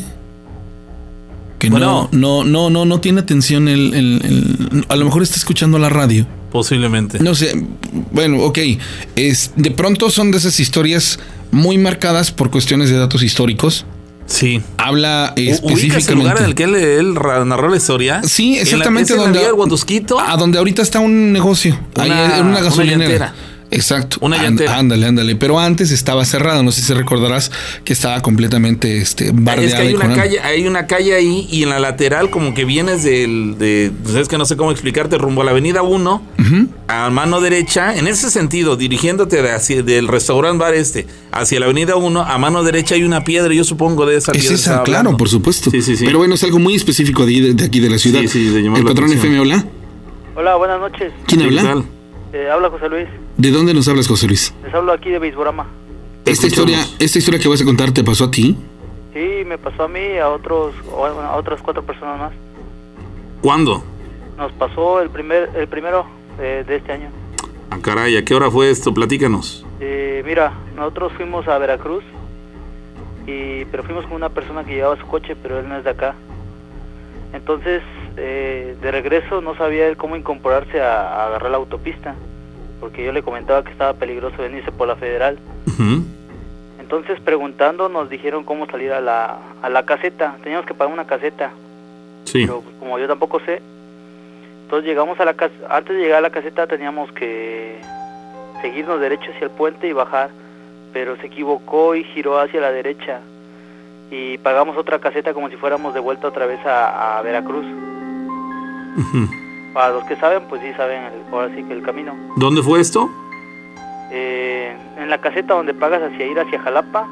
Que 1.58 1.70
Bueno. 1.70 2.08
no, 2.12 2.42
no, 2.42 2.44
no, 2.44 2.70
no, 2.70 2.84
no 2.84 3.00
tiene 3.00 3.20
atención 3.20 3.68
el, 3.68 3.92
el- 3.94 4.20
el- 4.24 4.86
A 4.88 4.96
lo 4.96 5.04
mejor 5.04 5.22
está 5.22 5.36
escuchando 5.36 5.78
la 5.78 5.88
radio. 5.88 6.26
Posiblemente. 6.52 7.18
No 7.20 7.34
sé, 7.34 7.52
bueno, 8.12 8.38
ok. 8.44 8.58
Es, 9.16 9.52
de 9.56 9.70
pronto 9.70 10.08
son 10.10 10.30
de 10.30 10.38
esas 10.38 10.58
historias 10.60 11.18
muy 11.50 11.76
marcadas 11.78 12.30
por 12.30 12.50
cuestiones 12.50 12.90
de 12.90 12.96
datos 12.96 13.22
históricos. 13.22 13.84
Sí. 14.26 14.60
Habla 14.76 15.32
¿Ubicas 15.36 16.08
el 16.08 16.14
lugar 16.16 16.36
específicamente. 16.36 16.42
en 16.42 16.48
el 16.48 16.54
que 16.54 16.62
él, 16.64 16.74
él 16.74 17.14
narró 17.48 17.68
la 17.70 17.76
historia? 17.76 18.20
Sí, 18.24 18.58
exactamente 18.58 19.12
En 19.14 19.18
la, 19.18 19.24
donde, 19.24 19.40
a 20.26 20.36
donde 20.36 20.58
ahorita 20.58 20.82
está 20.82 21.00
un 21.00 21.32
negocio. 21.32 21.78
ahí 21.96 22.10
Una- 22.10 22.36
en 22.38 22.46
una 22.46 22.50
una 22.50 22.60
gasolinera. 22.60 22.98
llantera. 23.00 23.34
Exacto. 23.70 24.16
Una 24.20 24.42
llantera. 24.42 24.78
Ándale, 24.78 25.06
ándale. 25.06 25.36
Pero 25.36 25.58
antes 25.60 25.90
estaba 25.90 26.24
cerrado. 26.24 26.62
No 26.62 26.72
sé 26.72 26.80
si 26.82 26.94
recordarás 26.94 27.50
que 27.84 27.92
estaba 27.92 28.20
completamente 28.22 28.98
este, 28.98 29.30
bardeada. 29.34 29.62
Es 29.66 29.74
que 29.74 29.80
hay 29.82 29.94
una 29.94 30.14
calle, 30.14 30.40
hay 30.40 30.66
una 30.66 30.86
calle 30.86 31.14
ahí 31.14 31.46
y 31.50 31.62
en 31.64 31.68
la 31.70 31.78
lateral 31.78 32.30
como 32.30 32.54
que 32.54 32.64
vienes 32.64 33.02
del, 33.02 33.56
de, 33.58 33.92
pues 34.02 34.14
es 34.14 34.28
que 34.28 34.38
no 34.38 34.46
sé 34.46 34.56
cómo 34.56 34.70
explicarte, 34.72 35.18
rumbo 35.18 35.42
a 35.42 35.44
la 35.44 35.50
avenida 35.50 35.82
1, 35.82 36.22
Ujú. 36.38 36.68
a 36.88 37.10
mano 37.10 37.40
derecha, 37.40 37.94
en 37.94 38.06
ese 38.06 38.30
sentido, 38.30 38.76
dirigiéndote 38.76 39.42
de 39.42 39.50
hacia- 39.52 39.82
del 39.82 40.08
restaurante 40.08 40.58
bar 40.58 40.74
este 40.74 41.06
hacia 41.30 41.60
la 41.60 41.66
avenida 41.66 41.96
1, 41.96 42.22
a 42.22 42.38
mano 42.38 42.64
derecha 42.64 42.94
hay 42.94 43.02
una 43.04 43.22
piedra, 43.24 43.52
yo 43.52 43.64
supongo 43.64 44.06
de 44.06 44.16
esa 44.16 44.32
Es 44.32 44.38
piedra. 44.38 44.54
esa, 44.54 44.82
claro, 44.82 44.98
hablando. 45.00 45.16
por 45.18 45.28
supuesto. 45.28 45.70
Sí, 45.70 45.82
sí, 45.82 45.96
sí. 45.96 46.04
Pero 46.06 46.18
bueno, 46.18 46.34
es 46.34 46.42
algo 46.42 46.58
muy 46.58 46.74
específico 46.74 47.26
de, 47.26 47.54
aquí 47.62 47.80
de 47.80 47.90
la 47.90 47.98
ciudad. 47.98 48.20
Sí, 48.22 48.28
sí, 48.28 48.44
de 48.46 48.62
llamar 48.62 48.78
El 48.80 48.84
la 48.86 48.90
patrón 48.92 49.10
atención. 49.10 49.34
FM 49.34 49.38
habla. 49.38 49.64
Hola, 50.36 50.56
buenas 50.56 50.80
noches. 50.80 51.12
¿Quién 51.26 51.42
habla? 51.42 51.84
Eh, 52.32 52.48
habla 52.50 52.70
José 52.70 52.88
Luis. 52.88 53.06
¿De 53.38 53.50
dónde 53.52 53.72
nos 53.72 53.86
hablas, 53.88 54.08
José 54.08 54.26
Luis? 54.26 54.52
Les 54.64 54.74
hablo 54.74 54.92
aquí 54.92 55.10
de 55.10 55.18
Beisborama. 55.20 55.66
Esta 56.24 56.46
escuchamos. 56.48 56.70
historia, 56.72 56.96
esta 56.98 57.18
historia 57.18 57.40
que 57.40 57.48
vas 57.48 57.62
a 57.62 57.64
contar 57.64 57.92
te 57.92 58.02
pasó 58.04 58.24
a 58.24 58.30
ti. 58.30 58.56
Sí, 59.14 59.44
me 59.46 59.56
pasó 59.58 59.84
a 59.84 59.88
mí 59.88 60.00
y 60.00 60.18
a 60.18 60.28
otros 60.28 60.74
a 60.92 61.28
a 61.32 61.36
otras 61.36 61.60
cuatro 61.62 61.82
personas 61.84 62.18
más. 62.18 62.32
¿Cuándo? 63.40 63.82
Nos 64.36 64.50
pasó 64.52 65.00
el 65.00 65.08
primer 65.10 65.50
el 65.54 65.68
primero 65.68 66.04
eh, 66.40 66.64
de 66.66 66.76
este 66.76 66.92
año. 66.92 67.10
Ah, 67.70 67.78
caray, 67.80 68.16
¿a 68.16 68.24
qué 68.24 68.34
hora 68.34 68.50
fue 68.50 68.70
esto? 68.70 68.92
Platícanos. 68.92 69.64
Eh, 69.80 70.22
mira, 70.26 70.52
nosotros 70.76 71.12
fuimos 71.16 71.46
a 71.46 71.58
Veracruz 71.58 72.02
y 73.26 73.64
pero 73.66 73.84
fuimos 73.84 74.04
con 74.06 74.14
una 74.14 74.30
persona 74.30 74.64
que 74.64 74.74
llevaba 74.74 74.96
su 74.98 75.06
coche, 75.06 75.36
pero 75.40 75.60
él 75.60 75.68
no 75.68 75.76
es 75.78 75.84
de 75.84 75.90
acá. 75.90 76.16
Entonces, 77.32 77.82
eh, 78.16 78.76
de 78.82 78.90
regreso 78.90 79.40
no 79.40 79.54
sabía 79.56 79.86
él 79.86 79.96
cómo 79.96 80.16
incorporarse 80.16 80.80
a, 80.80 81.02
a 81.02 81.26
agarrar 81.28 81.50
la 81.52 81.58
autopista, 81.58 82.14
porque 82.80 83.04
yo 83.04 83.12
le 83.12 83.22
comentaba 83.22 83.62
que 83.64 83.70
estaba 83.72 83.94
peligroso 83.94 84.36
venirse 84.42 84.70
por 84.72 84.88
la 84.88 84.96
federal. 84.96 85.38
Entonces, 86.80 87.20
preguntando, 87.20 87.88
nos 87.88 88.08
dijeron 88.08 88.44
cómo 88.44 88.66
salir 88.66 88.92
a 88.92 89.00
la, 89.00 89.38
a 89.62 89.68
la 89.68 89.84
caseta. 89.84 90.36
Teníamos 90.42 90.66
que 90.66 90.74
pagar 90.74 90.92
una 90.92 91.06
caseta, 91.06 91.50
Sí. 92.24 92.46
pero 92.46 92.62
pues, 92.62 92.74
como 92.78 92.98
yo 92.98 93.06
tampoco 93.06 93.40
sé. 93.40 93.60
Entonces 94.64 94.88
llegamos 94.88 95.18
a 95.20 95.24
la 95.24 95.34
casa, 95.34 95.54
antes 95.70 95.96
de 95.96 96.02
llegar 96.02 96.18
a 96.18 96.22
la 96.22 96.30
caseta 96.30 96.66
teníamos 96.66 97.10
que 97.12 97.78
seguirnos 98.60 99.00
derecho 99.00 99.30
hacia 99.34 99.44
el 99.46 99.50
puente 99.50 99.88
y 99.88 99.92
bajar, 99.92 100.28
pero 100.92 101.16
se 101.16 101.26
equivocó 101.26 101.94
y 101.94 102.04
giró 102.04 102.38
hacia 102.38 102.60
la 102.60 102.70
derecha. 102.70 103.20
y 104.10 104.38
pagamos 104.38 104.76
otra 104.78 104.98
caseta 104.98 105.34
como 105.34 105.48
si 105.50 105.56
fuéramos 105.56 105.92
de 105.94 106.00
vuelta 106.00 106.28
otra 106.28 106.46
vez 106.46 106.64
a, 106.66 107.18
a 107.18 107.22
Veracruz. 107.22 107.66
Ujú. 108.96 109.28
Para 109.78 109.94
los 109.94 110.02
que 110.06 110.16
saben, 110.16 110.42
pues 110.48 110.60
sí 110.60 110.72
saben 110.76 111.04
el- 111.04 111.32
ahora 111.32 111.54
sí 111.54 111.62
que 111.62 111.72
el 111.72 111.84
camino. 111.84 112.12
¿Dónde 112.34 112.64
fue 112.64 112.80
esto? 112.80 113.08
Eh, 114.10 114.76
en 114.96 115.08
la 115.08 115.18
caseta 115.18 115.54
donde 115.54 115.72
pagas 115.72 116.02
hacia 116.02 116.26
ir 116.26 116.36
hacia 116.40 116.58
Jalapa 116.60 117.06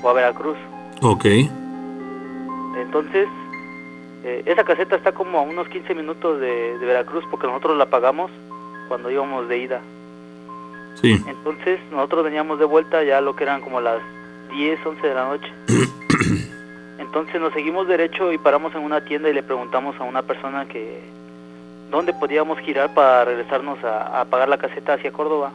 o 0.00 0.08
a 0.08 0.12
Veracruz. 0.12 0.56
Ok. 1.02 1.24
Entonces, 2.80 3.26
eh, 4.22 4.44
esa 4.46 4.62
caseta 4.62 4.94
está 4.94 5.10
como 5.10 5.38
a 5.38 5.42
unos 5.42 5.66
15 5.70 5.92
minutos 5.96 6.38
de, 6.40 6.78
de 6.78 6.86
Veracruz 6.86 7.24
porque 7.32 7.48
nosotros 7.48 7.76
la 7.76 7.86
pagamos 7.86 8.30
cuando 8.86 9.10
íbamos 9.10 9.48
de 9.48 9.58
ida. 9.58 9.80
Sí. 11.02 11.20
Entonces, 11.26 11.80
nosotros 11.90 12.22
veníamos 12.22 12.60
de 12.60 12.64
vuelta 12.64 13.02
ya 13.02 13.20
lo 13.20 13.34
que 13.34 13.42
eran 13.42 13.60
como 13.60 13.80
las 13.80 13.98
10, 14.52 14.78
11 14.86 15.04
de 15.04 15.14
la 15.14 15.24
noche. 15.30 15.52
Entonces 17.00 17.40
nos 17.40 17.52
seguimos 17.54 17.88
derecho 17.88 18.32
y 18.32 18.38
paramos 18.38 18.72
en 18.76 18.82
una 18.82 19.00
tienda 19.04 19.28
y 19.30 19.32
le 19.32 19.42
preguntamos 19.42 19.96
a 19.98 20.04
una 20.04 20.22
persona 20.22 20.66
que 20.66 21.17
dónde 21.90 22.12
podíamos 22.12 22.58
girar 22.60 22.92
para 22.94 23.24
regresarnos 23.24 23.82
a, 23.84 24.20
a 24.20 24.24
pagar 24.26 24.48
la 24.48 24.58
caseta 24.58 24.94
hacia 24.94 25.12
Córdoba. 25.12 25.52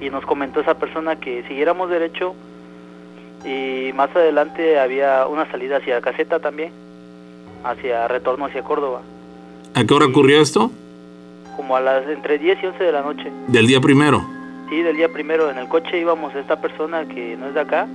Y 0.00 0.10
nos 0.10 0.24
comentó 0.26 0.60
esa 0.60 0.74
persona 0.74 1.16
que 1.16 1.42
siguiéramos 1.48 1.88
derecho 1.88 2.34
y 3.44 3.92
más 3.94 4.14
adelante 4.14 4.78
había 4.78 5.26
una 5.26 5.50
salida 5.50 5.78
hacia 5.78 6.00
caseta 6.00 6.40
también, 6.40 6.72
hacia 7.64 8.08
retorno 8.08 8.46
hacia 8.46 8.62
Córdoba, 8.62 9.00
¿A 9.74 9.84
qué 9.84 9.94
hora 9.94 10.06
ocurrió 10.06 10.40
esto? 10.40 10.70
como 11.56 11.76
a 11.76 11.80
las 11.80 12.06
entre 12.08 12.38
10 12.38 12.62
y 12.62 12.66
11 12.66 12.82
de 12.84 12.92
la 12.92 13.02
noche. 13.02 13.30
Del 13.48 13.66
día 13.66 13.80
primero. 13.80 14.24
Sí, 14.70 14.80
del 14.82 14.96
día 14.96 15.08
primero 15.12 15.50
en 15.50 15.58
el 15.58 15.68
coche 15.68 15.98
íbamos 16.00 16.34
esta 16.34 16.60
persona 16.60 17.04
que 17.06 17.36
no 17.36 17.46
es 17.48 17.54
de 17.54 17.60
acá. 17.60 17.86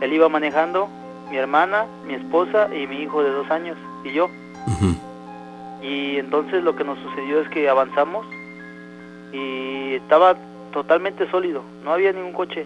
Él 0.00 0.12
iba 0.14 0.28
manejando, 0.30 0.88
mi 1.30 1.36
hermana, 1.36 1.84
mi 2.06 2.14
esposa 2.14 2.68
y 2.74 2.86
mi 2.86 3.02
hijo 3.02 3.22
de 3.22 3.30
dos 3.30 3.50
años 3.50 3.76
y 4.02 4.12
yo. 4.12 4.30
Ujú. 4.66 4.94
Y 5.84 6.18
entonces 6.18 6.64
lo 6.64 6.74
que 6.74 6.82
nos 6.82 6.98
sucedió 7.00 7.40
es 7.42 7.48
que 7.50 7.68
avanzamos 7.68 8.26
y 9.34 9.94
estaba 9.94 10.34
totalmente 10.72 11.30
sólido, 11.30 11.62
no 11.84 11.92
había 11.92 12.12
ningún 12.12 12.32
coche. 12.32 12.64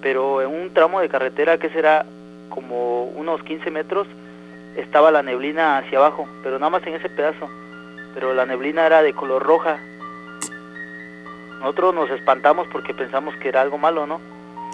Pero 0.00 0.40
en 0.40 0.48
un 0.48 0.72
tramo 0.72 1.00
de 1.00 1.08
carretera 1.08 1.58
que 1.58 1.68
será 1.70 2.06
como 2.48 3.04
unos 3.04 3.42
15 3.42 3.72
metros, 3.72 4.06
estaba 4.76 5.10
la 5.10 5.24
neblina 5.24 5.78
hacia 5.78 5.98
abajo, 5.98 6.28
pero 6.44 6.60
nada 6.60 6.70
más 6.70 6.86
en 6.86 6.94
ese 6.94 7.08
pedazo. 7.08 7.48
Pero 8.14 8.32
la 8.34 8.46
neblina 8.46 8.86
era 8.86 9.02
de 9.02 9.12
color 9.14 9.42
roja. 9.42 9.80
Nosotros 11.58 11.92
nos 11.92 12.08
espantamos 12.10 12.68
porque 12.70 12.94
pensamos 12.94 13.34
que 13.42 13.48
era 13.48 13.62
algo 13.62 13.78
malo, 13.78 14.06
¿no? 14.06 14.20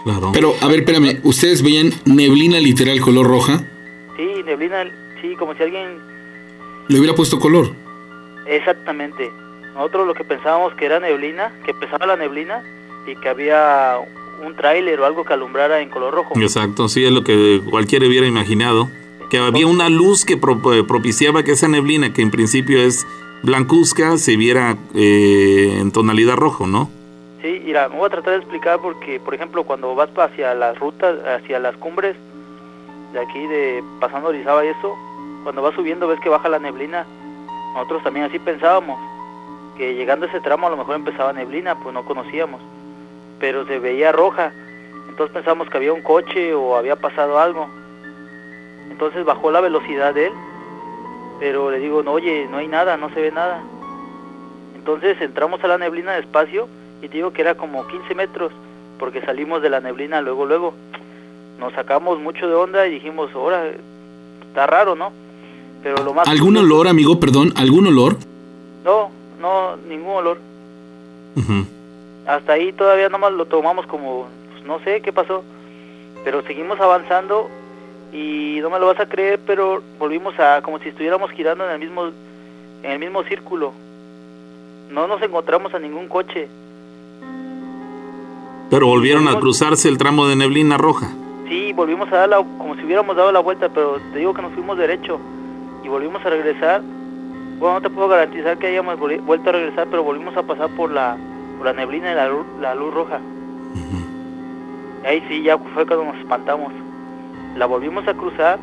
Claro. 0.05 0.33
Pero, 0.35 0.55
a 0.61 0.69
ver, 0.69 0.81
espérame, 0.81 1.19
¿ustedes 1.23 1.63
veían 1.63 1.91
neblina 2.05 2.61
literal 2.61 3.01
color 3.01 3.27
roja? 3.27 3.65
Sí, 4.19 4.43
neblina, 4.45 4.85
sí, 5.23 5.35
como 5.37 5.55
si 5.55 5.63
alguien... 5.63 6.14
Le 6.89 6.99
hubiera 6.99 7.15
puesto 7.15 7.39
color. 7.39 7.71
Exactamente. 8.47 9.31
Nosotros 9.75 10.07
lo 10.07 10.15
que 10.15 10.25
pensábamos 10.25 10.75
que 10.75 10.87
era 10.87 11.01
neblina, 11.01 11.53
que 11.65 11.75
pesaba 11.75 12.07
la 12.07 12.17
neblina 12.17 12.63
y 13.07 13.17
que 13.17 13.29
había 13.29 13.97
un 14.45 14.55
tráiler 14.55 15.01
o 15.01 15.07
algo 15.07 15.25
que 15.25 15.33
alumbrara 15.33 15.81
en 15.81 15.89
color 15.89 16.15
rojo. 16.15 16.35
Exacto, 16.39 16.89
sí, 16.89 17.05
es 17.05 17.13
lo 17.13 17.25
que 17.25 17.61
cualquiera 17.71 18.07
hubiera 18.07 18.27
imaginado. 18.27 18.89
Que 19.31 19.39
había 19.39 19.67
una 19.67 19.89
luz 19.89 20.25
que 20.25 20.35
eh, 20.35 20.85
propiciaba 20.87 21.43
que 21.43 21.53
esa 21.53 21.67
neblina, 21.67 22.13
que 22.13 22.23
en 22.23 22.31
principio 22.31 22.81
es 22.81 23.07
blancuzca, 23.43 24.17
se 24.19 24.37
viera 24.37 24.77
eh, 24.95 25.79
en 25.81 25.91
tonalidad 25.91 26.37
rojo, 26.37 26.67
¿no? 26.67 26.91
Sí, 27.43 27.61
mira, 27.65 27.89
me 27.89 27.97
voy 27.97 28.07
a 28.07 28.11
tratar 28.11 28.35
de 28.35 28.39
explicar 28.39 28.79
porque, 28.81 29.19
por 29.21 29.35
ejemplo, 29.35 29.65
cuando 29.65 29.95
vas 29.95 30.11
hacia 30.17 30.55
las 30.55 30.79
rutas, 30.79 31.19
hacia 31.27 31.59
las 31.59 31.77
cumbres 31.77 32.17
de 33.13 33.21
aquí, 33.21 33.47
de 33.47 33.83
pasando 34.01 34.29
Orizaba 34.29 34.65
y 34.65 34.69
eso, 34.69 34.95
cuando 35.45 35.63
vas 35.63 35.75
subiendo 35.75 36.09
ves 36.09 36.19
que 36.21 36.31
baja 36.31 36.49
la 36.49 36.59
neblina. 36.59 37.07
Nosotros 37.75 38.03
también 38.03 38.27
así 38.27 38.39
pensábamos, 38.39 38.99
que 39.77 39.95
llegando 39.95 40.27
a 40.27 40.29
ese 40.29 40.41
tramo 40.41 40.67
a 40.67 40.71
lo 40.71 40.77
mejor 40.77 40.97
empezaba 40.97 41.33
neblina, 41.33 41.77
pues 41.77 41.95
no 41.95 42.05
conocíamos, 42.05 42.61
pero 43.39 43.67
se 43.67 43.79
veía 43.79 44.11
roja. 44.11 44.53
Entonces 45.09 45.35
pensamos 45.35 45.69
que 45.69 45.77
había 45.77 45.93
un 45.93 46.03
coche 46.03 46.55
o 46.55 46.77
había 46.77 46.97
pasado 46.97 47.39
algo. 47.39 47.69
Entonces 48.91 49.25
bajó 49.25 49.51
la 49.51 49.61
velocidad 49.61 50.15
de 50.15 50.29
él, 50.29 50.33
pero 51.41 51.71
le 51.71 51.79
digo, 51.79 52.03
no, 52.03 52.13
oye, 52.13 52.49
no 52.51 52.57
hay 52.57 52.69
nada, 52.69 52.97
no 52.97 53.11
se 53.11 53.21
ve 53.21 53.31
nada. 53.31 53.63
Entonces 54.75 55.21
entramos 55.21 55.63
a 55.63 55.69
la 55.69 55.79
neblina 55.79 56.13
despacio 56.13 56.69
y 57.03 57.09
te 57.09 57.17
digo 57.17 57.33
que 57.33 57.43
era 57.43 57.55
como 57.55 57.87
15 57.87 58.15
metros, 58.15 58.53
porque 58.99 59.21
salimos 59.21 59.61
de 59.63 59.71
la 59.71 59.81
neblina 59.81 60.23
luego, 60.23 60.47
luego. 60.47 60.75
Nos 61.59 61.73
sacamos 61.75 62.19
mucho 62.19 62.49
de 62.49 62.55
onda 62.55 62.87
y 62.87 62.93
dijimos, 62.93 63.31
ahora 63.35 63.73
está 64.49 64.67
raro, 64.67 64.95
¿no? 64.95 65.24
Pero 65.85 66.03
lo 66.03 66.15
más... 66.15 66.27
¿Algún 66.27 66.57
olor, 66.57 66.89
amigo? 66.89 67.21
Perdón, 67.21 67.53
¿algún 67.57 67.87
olor? 67.87 68.17
No, 68.85 69.11
no, 69.39 69.77
ningún 69.87 70.15
olor. 70.15 70.39
Hasta 72.27 72.55
ahí 72.55 72.73
todavía 72.73 73.11
nomás 73.11 73.35
lo 73.35 73.45
tomamos 73.45 73.87
como, 73.87 74.27
pues, 74.51 74.65
no 74.65 74.81
sé 74.81 75.03
qué 75.03 75.13
pasó. 75.13 75.45
Pero 76.25 76.43
seguimos 76.43 76.81
avanzando 76.81 77.51
y 78.15 78.61
no 78.63 78.71
me 78.71 78.79
lo 78.79 78.87
vas 78.87 78.99
a 78.99 79.07
creer, 79.07 79.39
pero 79.47 79.83
volvimos 79.99 80.39
a 80.41 80.63
como 80.63 80.79
si 80.79 80.89
estuviéramos 80.89 81.31
girando 81.33 81.65
en 81.65 81.73
el 81.73 81.81
mismo 81.81 82.07
en 82.83 82.91
el 82.91 82.99
mismo 82.99 83.23
círculo. 83.25 83.75
No 84.91 85.07
nos 85.07 85.21
encontramos 85.21 85.75
a 85.75 85.79
ningún 85.79 86.09
coche. 86.09 86.49
Pero 88.71 88.87
volvieron 88.87 89.29
a 89.29 89.39
cruzarse 89.39 89.91
el 89.91 89.99
tramo 89.99 90.27
de 90.29 90.37
neblina 90.37 90.79
roja. 90.79 91.13
Sí, 91.47 91.75
volvimos 91.75 92.11
a 92.11 92.17
dar 92.17 92.29
la, 92.31 92.37
como 92.39 92.75
si 92.75 92.85
hubiéramos 92.85 93.17
dado 93.17 93.31
la 93.33 93.41
vuelta, 93.41 93.69
pero 93.69 93.99
te 94.15 94.21
digo 94.21 94.33
que 94.33 94.41
nos 94.41 94.53
fuimos 94.53 94.79
derecho 94.79 95.21
volvimos 95.95 96.25
a 96.27 96.31
regresar. 96.31 96.83
Bueno, 97.61 97.75
no 97.77 97.81
te 97.83 97.91
puedo 97.91 98.09
garantizar 98.09 98.59
que 98.59 98.67
hayamos 98.67 98.99
vuelto 98.99 99.49
a 99.49 99.53
regresar, 99.53 99.87
pero 99.89 100.03
volvimos 100.03 100.37
a 100.37 100.43
pasar 100.43 100.69
por 100.71 100.91
la, 100.91 101.17
por 101.57 101.67
la 101.67 101.73
neblina 101.73 102.11
y 102.11 102.15
la 102.17 102.29
luz, 102.29 102.45
la 102.61 102.75
luz 102.75 102.93
roja. 102.93 103.21
Y 105.03 105.07
ahí 105.07 105.25
sí, 105.29 105.43
ya 105.43 105.57
fue 105.59 105.87
cuando 105.87 106.07
nos 106.07 106.17
espantamos. 106.17 106.73
La 107.57 107.67
volvimos 107.67 108.07
a 108.09 108.15
cruzar 108.15 108.59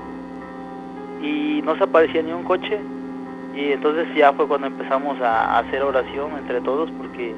y 1.21 1.61
no 1.63 1.75
se 1.77 1.83
aparecía 1.85 2.21
ni 2.21 2.33
un 2.33 2.43
coche. 2.43 2.79
Y 3.55 3.71
entonces 3.71 4.07
ya 4.15 4.33
fue 4.33 4.47
cuando 4.47 4.67
empezamos 4.67 5.19
a, 5.21 5.55
a 5.55 5.59
hacer 5.59 5.83
oración 5.83 6.31
entre 6.37 6.59
todos, 6.61 6.89
porque 6.91 7.33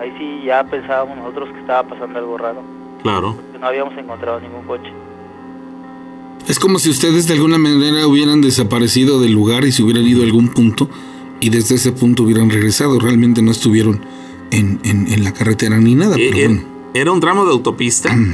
ahí 0.00 0.12
sí 0.18 0.42
ya 0.44 0.64
pensábamos 0.64 1.18
nosotros 1.18 1.50
que 1.50 1.60
estaba 1.60 1.82
pasando 1.88 2.18
algo 2.18 2.36
raro, 2.38 2.62
Claro. 3.02 3.34
que 3.52 3.58
no 3.58 3.66
habíamos 3.66 3.96
encontrado 3.96 4.40
ningún 4.40 4.64
coche. 4.64 4.92
Es 6.48 6.58
como 6.58 6.78
si 6.78 6.90
ustedes 6.90 7.26
de 7.28 7.34
alguna 7.34 7.58
manera 7.58 8.06
hubieran 8.06 8.40
desaparecido 8.40 9.20
del 9.20 9.32
lugar 9.32 9.64
y 9.64 9.72
se 9.72 9.82
hubieran 9.82 10.04
ido 10.06 10.22
a 10.22 10.24
algún 10.24 10.48
punto 10.48 10.88
y 11.40 11.50
desde 11.50 11.76
ese 11.76 11.92
punto 11.92 12.24
hubieran 12.24 12.50
regresado. 12.50 12.98
Realmente 12.98 13.40
no 13.42 13.50
estuvieron 13.50 14.00
en, 14.50 14.80
en- 14.84 15.06
en 15.12 15.22
la 15.24 15.32
carretera 15.32 15.78
ni 15.78 15.94
nada. 15.94 16.16
Eh, 16.18 16.30
pero 16.32 16.38
eh, 16.38 16.46
bueno. 16.48 16.62
Era 16.92 17.12
un 17.12 17.20
tramo 17.20 17.44
de 17.44 17.52
autopista. 17.52 18.16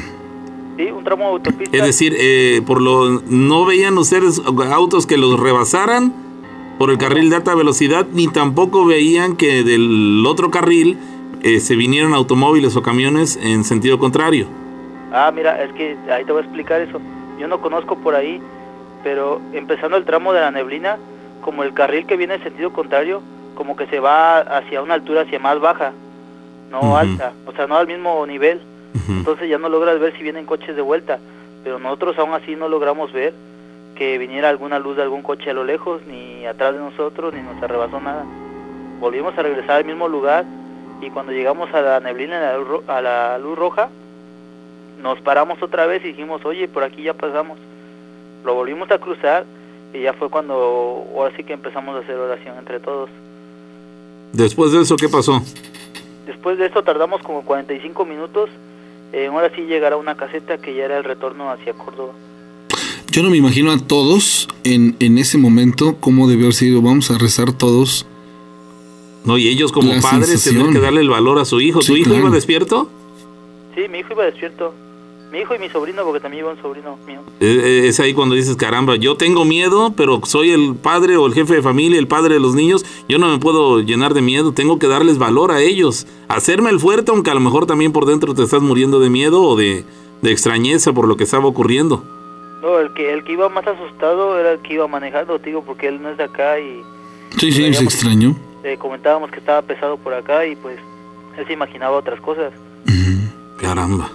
Sí, 0.78 0.90
un 0.90 1.04
tramo 1.04 1.24
de 1.24 1.30
autopista. 1.30 1.74
Es 1.74 1.82
decir, 1.84 2.14
eh, 2.18 2.60
por 2.66 2.82
lo 2.82 3.22
no 3.30 3.64
veían 3.64 3.96
ustedes 3.96 4.42
autos 4.70 5.06
que 5.06 5.16
los 5.16 5.40
rebasaran 5.40 6.12
por 6.78 6.90
el 6.90 6.98
carril 6.98 7.30
de 7.30 7.36
alta 7.36 7.54
velocidad, 7.54 8.06
ni 8.12 8.28
tampoco 8.28 8.84
veían 8.84 9.36
que 9.36 9.62
del 9.64 10.22
otro 10.26 10.50
carril 10.50 10.98
eh, 11.42 11.60
se 11.60 11.76
vinieran 11.76 12.12
automóviles 12.12 12.76
o 12.76 12.82
camiones 12.82 13.38
en 13.42 13.64
sentido 13.64 13.98
contrario. 13.98 14.48
Ah, 15.10 15.32
mira, 15.34 15.64
es 15.64 15.72
que 15.72 15.96
ahí 16.12 16.26
te 16.26 16.32
voy 16.32 16.42
a 16.42 16.44
explicar 16.44 16.82
eso. 16.82 17.00
Yo 17.38 17.48
no 17.48 17.60
conozco 17.60 17.96
por 17.96 18.14
ahí, 18.14 18.40
pero 19.02 19.40
empezando 19.52 19.96
el 19.96 20.04
tramo 20.04 20.32
de 20.32 20.40
la 20.40 20.50
neblina, 20.50 20.98
como 21.42 21.62
el 21.62 21.74
carril 21.74 22.06
que 22.06 22.16
viene 22.16 22.34
en 22.34 22.42
sentido 22.42 22.72
contrario, 22.72 23.22
como 23.54 23.76
que 23.76 23.86
se 23.86 24.00
va 24.00 24.38
hacia 24.38 24.82
una 24.82 24.94
altura 24.94 25.22
hacia 25.22 25.38
más 25.38 25.60
baja, 25.60 25.92
no 26.70 26.96
alta, 26.96 27.32
o 27.46 27.52
sea, 27.52 27.66
no 27.66 27.76
al 27.76 27.86
mismo 27.86 28.26
nivel. 28.26 28.60
Entonces 29.08 29.48
ya 29.48 29.58
no 29.58 29.68
logras 29.68 30.00
ver 30.00 30.16
si 30.16 30.22
vienen 30.22 30.46
coches 30.46 30.74
de 30.74 30.82
vuelta, 30.82 31.18
pero 31.62 31.78
nosotros 31.78 32.18
aún 32.18 32.32
así 32.32 32.56
no 32.56 32.68
logramos 32.68 33.12
ver 33.12 33.34
que 33.94 34.18
viniera 34.18 34.48
alguna 34.48 34.78
luz 34.78 34.96
de 34.96 35.02
algún 35.02 35.22
coche 35.22 35.50
a 35.50 35.54
lo 35.54 35.64
lejos, 35.64 36.02
ni 36.06 36.44
atrás 36.46 36.74
de 36.74 36.80
nosotros, 36.80 37.32
ni 37.32 37.40
nos 37.40 37.62
arrebasó 37.62 38.00
nada. 38.00 38.24
Volvimos 39.00 39.36
a 39.38 39.42
regresar 39.42 39.76
al 39.76 39.84
mismo 39.84 40.08
lugar 40.08 40.44
y 41.00 41.10
cuando 41.10 41.32
llegamos 41.32 41.72
a 41.74 41.80
la 41.80 42.00
neblina, 42.00 42.52
a 42.88 43.00
la 43.00 43.38
luz 43.38 43.58
roja, 43.58 43.88
nos 45.06 45.20
paramos 45.20 45.62
otra 45.62 45.86
vez 45.86 46.04
y 46.04 46.08
dijimos, 46.08 46.44
oye, 46.44 46.66
por 46.68 46.82
aquí 46.82 47.02
ya 47.04 47.14
pasamos. 47.14 47.58
Lo 48.44 48.54
volvimos 48.54 48.90
a 48.90 48.98
cruzar 48.98 49.44
y 49.94 50.02
ya 50.02 50.12
fue 50.14 50.28
cuando 50.28 50.54
ahora 51.16 51.32
sí 51.36 51.44
que 51.44 51.52
empezamos 51.52 51.94
a 51.96 52.00
hacer 52.00 52.16
oración 52.16 52.56
entre 52.58 52.80
todos. 52.80 53.08
Después 54.32 54.72
de 54.72 54.82
eso, 54.82 54.96
¿qué 54.96 55.08
pasó? 55.08 55.40
Después 56.26 56.58
de 56.58 56.66
esto 56.66 56.82
tardamos 56.82 57.22
como 57.22 57.42
45 57.42 58.04
minutos. 58.04 58.50
Eh, 59.12 59.28
ahora 59.28 59.50
sí 59.54 59.62
llegar 59.62 59.92
a 59.92 59.96
una 59.96 60.16
caseta 60.16 60.58
que 60.58 60.74
ya 60.74 60.84
era 60.84 60.98
el 60.98 61.04
retorno 61.04 61.50
hacia 61.50 61.72
Córdoba. 61.72 62.12
Yo 63.12 63.22
no 63.22 63.30
me 63.30 63.36
imagino 63.36 63.70
a 63.70 63.78
todos 63.78 64.48
en, 64.64 64.96
en 64.98 65.18
ese 65.18 65.38
momento 65.38 65.96
cómo 66.00 66.26
debió 66.28 66.46
haber 66.46 66.54
sido. 66.54 66.82
Vamos 66.82 67.10
a 67.12 67.18
rezar 67.18 67.52
todos. 67.52 68.06
No, 69.24 69.38
y 69.38 69.48
ellos 69.48 69.70
como 69.72 69.92
La 69.92 70.00
padres 70.00 70.28
sensación. 70.28 70.56
tenían 70.56 70.72
que 70.74 70.80
darle 70.80 71.00
el 71.00 71.08
valor 71.08 71.38
a 71.38 71.44
su 71.44 71.60
hijo. 71.60 71.80
Sí, 71.80 71.92
¿Tu 71.92 71.96
hijo 71.98 72.10
claro. 72.10 72.26
iba 72.26 72.34
despierto? 72.34 72.90
Sí, 73.74 73.82
mi 73.88 73.98
hijo 74.00 74.12
iba 74.12 74.24
despierto. 74.24 74.74
Mi 75.36 75.42
hijo 75.42 75.54
y 75.54 75.58
mi 75.58 75.68
sobrino, 75.68 76.02
porque 76.02 76.18
también 76.20 76.44
iba 76.44 76.52
un 76.54 76.62
sobrino 76.62 76.96
mío. 77.06 77.20
Eh, 77.40 77.60
eh, 77.84 77.88
Es 77.88 78.00
ahí 78.00 78.14
cuando 78.14 78.34
dices, 78.34 78.56
caramba, 78.56 78.96
yo 78.96 79.18
tengo 79.18 79.44
miedo, 79.44 79.92
pero 79.94 80.22
soy 80.24 80.50
el 80.50 80.76
padre 80.76 81.18
o 81.18 81.26
el 81.26 81.34
jefe 81.34 81.56
de 81.56 81.62
familia, 81.62 81.98
el 81.98 82.08
padre 82.08 82.32
de 82.34 82.40
los 82.40 82.54
niños, 82.54 82.86
yo 83.06 83.18
no 83.18 83.28
me 83.28 83.38
puedo 83.38 83.80
llenar 83.80 84.14
de 84.14 84.22
miedo, 84.22 84.52
tengo 84.52 84.78
que 84.78 84.86
darles 84.88 85.18
valor 85.18 85.52
a 85.52 85.60
ellos, 85.60 86.06
hacerme 86.28 86.70
el 86.70 86.80
fuerte, 86.80 87.10
aunque 87.10 87.30
a 87.30 87.34
lo 87.34 87.40
mejor 87.40 87.66
también 87.66 87.92
por 87.92 88.06
dentro 88.06 88.32
te 88.32 88.44
estás 88.44 88.62
muriendo 88.62 88.98
de 88.98 89.10
miedo 89.10 89.42
o 89.42 89.56
de, 89.56 89.84
de 90.22 90.32
extrañeza 90.32 90.94
por 90.94 91.06
lo 91.06 91.18
que 91.18 91.24
estaba 91.24 91.44
ocurriendo. 91.44 92.02
No, 92.62 92.78
el 92.78 92.94
que, 92.94 93.12
el 93.12 93.22
que 93.22 93.32
iba 93.32 93.50
más 93.50 93.66
asustado 93.66 94.38
era 94.40 94.52
el 94.52 94.60
que 94.60 94.72
iba 94.72 94.88
manejando, 94.88 95.36
digo, 95.38 95.62
porque 95.66 95.88
él 95.88 96.00
no 96.00 96.08
es 96.08 96.16
de 96.16 96.24
acá 96.24 96.58
y 96.58 96.82
Sí, 97.36 97.52
sí, 97.52 97.74
se 97.74 97.84
extrañó. 97.84 98.34
le 98.62 98.78
comentábamos 98.78 99.30
que 99.30 99.40
estaba 99.40 99.60
pesado 99.60 99.98
por 99.98 100.14
acá 100.14 100.46
y 100.46 100.56
pues 100.56 100.78
él 101.36 101.46
se 101.46 101.52
imaginaba 101.52 101.98
otras 101.98 102.22
cosas. 102.22 102.54
Caramba. 103.60 104.10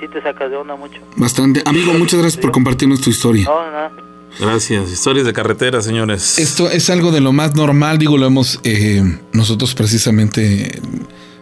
Sí 0.00 0.06
te 0.12 0.22
sacas 0.22 0.50
de 0.50 0.56
onda 0.56 0.76
mucho. 0.76 1.00
Bastante. 1.16 1.62
Amigo, 1.64 1.92
muchas 1.94 2.20
gracias 2.20 2.40
por 2.40 2.52
compartirnos 2.52 3.00
tu 3.00 3.10
historia. 3.10 3.44
No, 3.44 3.70
nada. 3.70 3.92
Gracias. 4.38 4.90
Historias 4.92 5.24
de 5.24 5.32
carretera, 5.32 5.80
señores. 5.80 6.38
Esto 6.38 6.68
es 6.70 6.90
algo 6.90 7.10
de 7.12 7.20
lo 7.22 7.32
más 7.32 7.54
normal, 7.54 7.96
digo, 7.96 8.18
lo 8.18 8.26
hemos 8.26 8.60
eh, 8.64 9.02
nosotros 9.32 9.74
precisamente 9.74 10.80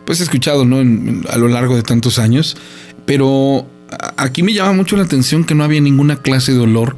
pues 0.04 0.20
escuchado, 0.20 0.64
¿no? 0.64 0.80
En- 0.80 1.24
a 1.28 1.36
lo 1.38 1.48
largo 1.48 1.74
de 1.74 1.82
tantos 1.82 2.18
años, 2.20 2.56
pero 3.06 3.66
aquí 4.16 4.42
me 4.44 4.52
llama 4.52 4.72
mucho 4.74 4.96
la 4.96 5.02
atención 5.04 5.42
que 5.44 5.54
no 5.56 5.64
había 5.64 5.80
ninguna 5.80 6.16
clase 6.16 6.52
de 6.52 6.60
olor 6.60 6.94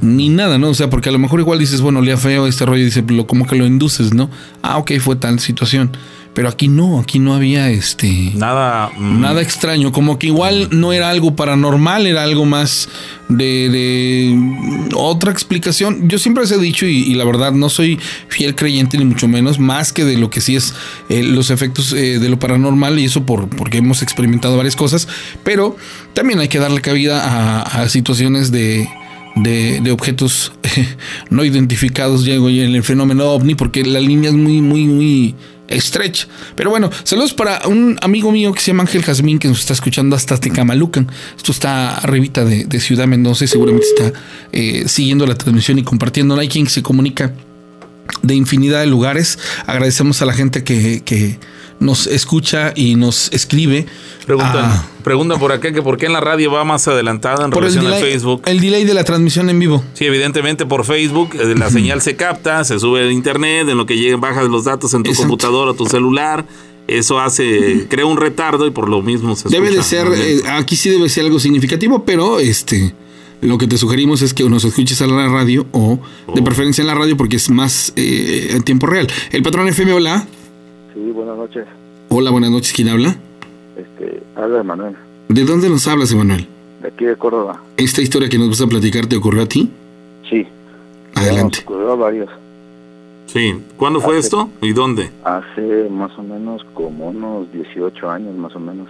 ni 0.00 0.30
nada, 0.30 0.56
¿no? 0.56 0.70
O 0.70 0.74
sea, 0.74 0.88
porque 0.88 1.10
a 1.10 1.12
lo 1.12 1.18
mejor 1.18 1.40
igual 1.40 1.58
dices, 1.58 1.82
bueno, 1.82 1.98
olía 1.98 2.16
feo 2.16 2.46
este 2.46 2.64
rollo 2.64 2.80
y 2.80 2.84
dices, 2.86 3.04
lo, 3.10 3.26
como 3.26 3.46
que 3.46 3.56
lo 3.56 3.66
induces, 3.66 4.14
¿no? 4.14 4.30
Ah, 4.62 4.78
ok, 4.78 4.92
fue 5.00 5.16
tal 5.16 5.40
situación. 5.40 5.90
Pero 6.32 6.48
aquí 6.48 6.68
no, 6.68 7.00
aquí 7.00 7.18
no 7.18 7.34
había 7.34 7.70
este 7.70 8.32
Nada. 8.36 8.90
mm, 8.96 9.20
nada 9.20 9.42
extraño, 9.42 9.90
como 9.90 10.16
que 10.18 10.28
igual 10.28 10.68
no 10.70 10.92
era 10.92 11.10
algo 11.10 11.34
paranormal, 11.34 12.06
era 12.06 12.22
algo 12.22 12.44
más 12.44 12.88
de, 13.28 13.68
de 13.68 14.88
otra 14.94 15.32
explicación. 15.32 16.08
Yo 16.08 16.18
siempre 16.18 16.44
les 16.44 16.52
he 16.52 16.58
dicho, 16.58 16.86
y, 16.86 16.98
y 16.98 17.14
la 17.14 17.24
verdad 17.24 17.52
no 17.52 17.68
soy 17.68 17.98
fiel 18.28 18.54
creyente 18.54 18.96
ni 18.96 19.04
mucho 19.04 19.26
menos, 19.26 19.58
más 19.58 19.92
que 19.92 20.04
de 20.04 20.18
lo 20.18 20.30
que 20.30 20.40
sí 20.40 20.54
es 20.54 20.72
eh, 21.08 21.24
los 21.24 21.50
efectos 21.50 21.92
eh, 21.92 22.20
de 22.20 22.28
lo 22.28 22.38
paranormal, 22.38 22.98
y 23.00 23.06
eso 23.06 23.26
por, 23.26 23.48
porque 23.48 23.78
hemos 23.78 24.00
experimentado 24.02 24.56
varias 24.56 24.76
cosas, 24.76 25.08
pero 25.42 25.76
también 26.14 26.38
hay 26.38 26.48
que 26.48 26.60
darle 26.60 26.80
cabida 26.80 27.24
a, 27.24 27.82
a 27.82 27.88
situaciones 27.88 28.52
de, 28.52 28.88
de, 29.34 29.80
de 29.80 29.90
objetos 29.90 30.52
no 31.30 31.44
identificados 31.44 32.24
ya 32.24 32.34
en 32.34 32.74
el 32.74 32.82
fenómeno 32.84 33.24
ovni, 33.32 33.56
porque 33.56 33.84
la 33.84 34.00
línea 34.00 34.30
es 34.30 34.36
muy, 34.36 34.60
muy, 34.62 34.86
muy 34.86 35.34
estrecha. 35.70 36.26
Pero 36.54 36.70
bueno, 36.70 36.90
saludos 37.04 37.32
para 37.32 37.66
un 37.66 37.98
amigo 38.02 38.30
mío 38.30 38.52
que 38.52 38.60
se 38.60 38.68
llama 38.68 38.82
Ángel 38.82 39.02
Jazmín, 39.02 39.38
que 39.38 39.48
nos 39.48 39.60
está 39.60 39.72
escuchando 39.72 40.16
hasta 40.16 40.36
Tecamalucan. 40.36 41.08
Esto 41.36 41.52
está 41.52 41.94
arribita 41.94 42.44
de, 42.44 42.64
de 42.64 42.80
Ciudad 42.80 43.06
Mendoza 43.06 43.44
y 43.44 43.48
seguramente 43.48 43.86
está 43.86 44.18
eh, 44.52 44.84
siguiendo 44.86 45.26
la 45.26 45.34
transmisión 45.34 45.78
y 45.78 45.82
compartiendo. 45.82 46.38
Hay 46.38 46.48
quien 46.48 46.68
se 46.68 46.82
comunica 46.82 47.32
de 48.22 48.34
infinidad 48.34 48.80
de 48.80 48.86
lugares. 48.86 49.38
Agradecemos 49.66 50.20
a 50.22 50.26
la 50.26 50.32
gente 50.32 50.64
que, 50.64 51.02
que 51.04 51.38
nos 51.80 52.06
escucha 52.06 52.72
y 52.76 52.94
nos 52.94 53.32
escribe. 53.32 53.86
Preguntan, 54.26 54.64
Ah, 54.64 54.86
preguntan 55.02 55.40
por 55.40 55.50
acá 55.50 55.72
que 55.72 55.82
por 55.82 55.96
qué 55.98 56.06
en 56.06 56.12
la 56.12 56.20
radio 56.20 56.52
va 56.52 56.62
más 56.64 56.86
adelantada 56.86 57.44
en 57.46 57.50
por 57.50 57.62
relación 57.62 57.86
al 57.92 58.00
Facebook. 58.00 58.42
el 58.46 58.60
delay 58.60 58.84
de 58.84 58.94
la 58.94 59.02
transmisión 59.02 59.50
en 59.50 59.58
vivo. 59.58 59.82
Sí, 59.94 60.04
evidentemente 60.04 60.66
por 60.66 60.84
Facebook 60.84 61.30
eh, 61.34 61.54
la 61.56 61.70
señal 61.70 62.00
se 62.02 62.14
capta, 62.16 62.62
se 62.64 62.78
sube 62.78 63.00
al 63.02 63.12
internet, 63.12 63.68
en 63.68 63.76
lo 63.78 63.86
que 63.86 63.96
lleguen 63.96 64.20
bajas 64.20 64.44
los 64.48 64.64
datos 64.64 64.94
en 64.94 65.02
tu 65.02 65.10
Exacto. 65.10 65.28
computadora 65.28 65.70
o 65.72 65.74
tu 65.74 65.86
celular. 65.86 66.44
Eso 66.86 67.20
hace, 67.20 67.86
crea 67.88 68.04
un 68.04 68.16
retardo 68.16 68.66
y 68.66 68.70
por 68.70 68.88
lo 68.88 69.00
mismo 69.00 69.36
se 69.36 69.48
Debe 69.48 69.70
de 69.70 69.82
ser, 69.82 70.08
eh, 70.12 70.40
aquí 70.48 70.74
sí 70.76 70.90
debe 70.90 71.08
ser 71.08 71.24
algo 71.24 71.38
significativo, 71.38 72.04
pero 72.04 72.40
este 72.40 72.94
lo 73.42 73.56
que 73.56 73.66
te 73.66 73.78
sugerimos 73.78 74.20
es 74.22 74.34
que 74.34 74.44
nos 74.50 74.64
escuches 74.64 75.00
a 75.00 75.06
la 75.06 75.28
radio 75.28 75.66
o 75.72 75.98
de 76.34 76.42
preferencia 76.42 76.82
en 76.82 76.88
la 76.88 76.94
radio 76.94 77.16
porque 77.16 77.36
es 77.36 77.48
más 77.48 77.92
eh, 77.96 78.48
en 78.50 78.62
tiempo 78.64 78.86
real. 78.86 79.06
El 79.30 79.42
patrón 79.42 79.66
FM, 79.68 79.92
hola. 79.94 80.26
Sí, 80.94 81.10
buenas 81.12 81.36
noches. 81.36 81.66
Hola, 82.08 82.30
buenas 82.30 82.50
noches. 82.50 82.72
¿Quién 82.72 82.88
habla? 82.88 83.16
Este, 83.76 84.22
habla 84.36 84.62
Manuel, 84.62 84.96
¿De 85.28 85.44
dónde 85.44 85.68
nos 85.70 85.86
hablas, 85.86 86.12
Emanuel? 86.12 86.46
de 86.82 86.88
aquí 86.88 87.04
de 87.04 87.14
Córdoba. 87.16 87.60
¿Esta 87.76 88.00
historia 88.02 88.28
que 88.28 88.38
nos 88.38 88.48
vas 88.48 88.60
a 88.62 88.66
platicar 88.66 89.06
te 89.06 89.16
ocurrió 89.16 89.42
a 89.42 89.46
ti? 89.46 89.70
Sí. 90.28 90.46
Adelante. 91.14 91.58
Nos 91.58 91.64
ocurrió 91.66 91.92
a 91.92 91.96
varios. 91.96 92.28
Sí, 93.26 93.54
¿cuándo 93.76 94.00
fue 94.00 94.16
Hace- 94.16 94.26
esto 94.26 94.48
y 94.60 94.72
dónde? 94.72 95.10
Hace 95.24 95.88
más 95.90 96.10
o 96.18 96.22
menos 96.22 96.64
como 96.74 97.08
unos 97.10 97.52
18 97.52 98.10
años 98.10 98.34
más 98.34 98.56
o 98.56 98.60
menos. 98.60 98.88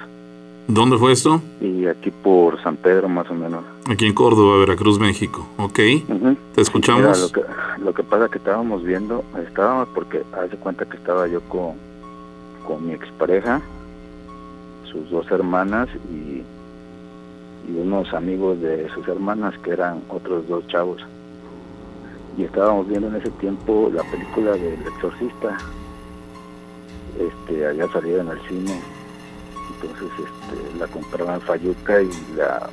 ¿Dónde 0.69 0.97
fue 0.99 1.13
esto? 1.13 1.43
Y 1.61 1.87
aquí 1.87 2.11
por 2.11 2.63
San 2.63 2.77
Pedro 2.77 3.09
más 3.09 3.29
o 3.29 3.35
menos. 3.35 3.65
Aquí 3.87 4.07
en 4.07 4.15
Córdoba, 4.15 4.59
Veracruz, 4.61 4.99
México. 5.01 5.47
Ok, 5.59 5.75
te 6.55 6.61
escuchamos. 6.61 7.03
Mira, 7.03 7.17
lo 7.19 7.33
que, 7.33 7.41
lo 7.85 7.93
que 7.93 8.03
pasa 8.05 8.29
que 8.29 8.39
estábamos 8.39 8.85
viendo, 8.85 9.25
estábamos 9.47 9.89
porque 9.95 10.23
hace 10.33 10.57
cuenta 10.57 10.85
que 10.87 10.97
estaba 10.97 11.27
yo 11.27 11.41
con, 11.43 11.73
con 12.70 12.87
mi 12.87 12.92
expareja, 12.92 13.61
sus 14.85 15.11
dos 15.11 15.28
hermanas 15.33 15.88
y, 16.09 16.44
y 17.68 17.78
unos 17.80 18.14
amigos 18.14 18.61
de 18.61 18.88
sus 18.90 19.09
hermanas 19.09 19.59
que 19.64 19.72
eran 19.72 20.02
otros 20.09 20.46
dos 20.46 20.64
chavos. 20.68 21.04
Y 22.38 22.44
estábamos 22.44 22.87
viendo 22.87 23.09
en 23.09 23.16
ese 23.16 23.30
tiempo 23.33 23.90
la 23.92 24.04
película 24.04 24.52
del 24.52 24.80
exorcista. 24.87 25.59
Este, 27.18 27.66
había 27.66 27.88
salido 27.88 28.20
en 28.20 28.28
el 28.28 28.40
cine. 28.42 28.80
Entonces 29.74 30.09
este, 30.18 30.78
la 30.78 30.87
compraron 30.87 31.35
en 31.35 31.40
Fayuca 31.40 32.02
y 32.02 32.11
la, 32.37 32.70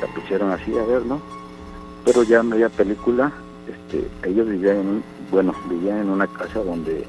la 0.00 0.06
pusieron 0.14 0.52
así 0.52 0.72
a 0.78 0.84
ver, 0.84 1.04
¿no? 1.04 1.20
pero 2.06 2.22
ya 2.22 2.42
no 2.42 2.54
había 2.54 2.70
película. 2.70 3.30
Este, 3.68 4.08
ellos 4.26 4.48
vivían 4.48 4.76
en 4.78 5.04
bueno, 5.30 5.54
vivían 5.68 5.98
en 5.98 6.08
una 6.08 6.26
casa 6.26 6.60
donde 6.64 7.04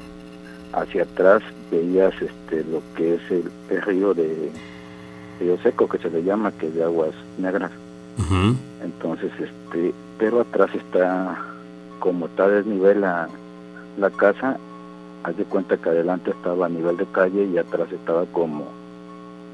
hacia 0.73 1.03
atrás 1.03 1.41
veías 1.71 2.13
este 2.21 2.63
lo 2.65 2.81
que 2.95 3.15
es 3.15 3.21
el, 3.31 3.51
el 3.69 3.81
río 3.81 4.13
de 4.13 4.51
río 5.39 5.57
seco 5.63 5.87
que 5.87 5.97
se 5.97 6.09
le 6.09 6.23
llama, 6.23 6.51
que 6.51 6.67
es 6.67 6.75
de 6.75 6.83
aguas 6.83 7.13
negras. 7.37 7.71
Entonces, 8.83 9.31
este, 9.39 9.93
pero 10.17 10.41
atrás 10.41 10.69
está 10.75 11.37
como 11.99 12.27
está 12.27 12.47
desnivel 12.47 13.01
la, 13.01 13.27
la 13.97 14.09
casa, 14.09 14.57
haz 15.23 15.37
de 15.37 15.43
cuenta 15.45 15.77
que 15.77 15.89
adelante 15.89 16.31
estaba 16.31 16.65
a 16.65 16.69
nivel 16.69 16.97
de 16.97 17.05
calle 17.07 17.45
y 17.45 17.57
atrás 17.57 17.91
estaba 17.91 18.25
como 18.25 18.67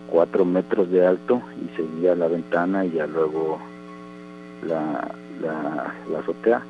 cuatro 0.09 0.45
metros 0.45 0.89
de 0.91 1.05
alto 1.05 1.41
y 1.63 1.75
seguía 1.75 2.15
la 2.15 2.27
ventana 2.27 2.85
y 2.85 2.91
ya 2.91 3.07
luego 3.07 3.59
la, 4.67 5.11
la, 5.41 5.93
la 6.11 6.19
azotea. 6.19 6.61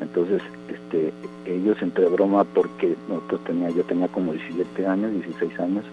Entonces, 0.00 0.42
este, 0.68 1.12
ellos 1.46 1.76
entre 1.82 2.06
broma 2.08 2.44
porque 2.44 2.96
nosotros 3.08 3.44
tenía, 3.44 3.70
yo 3.70 3.82
tenía 3.84 4.08
como 4.08 4.32
17 4.32 4.86
años, 4.86 5.12
16 5.12 5.60
años, 5.60 5.84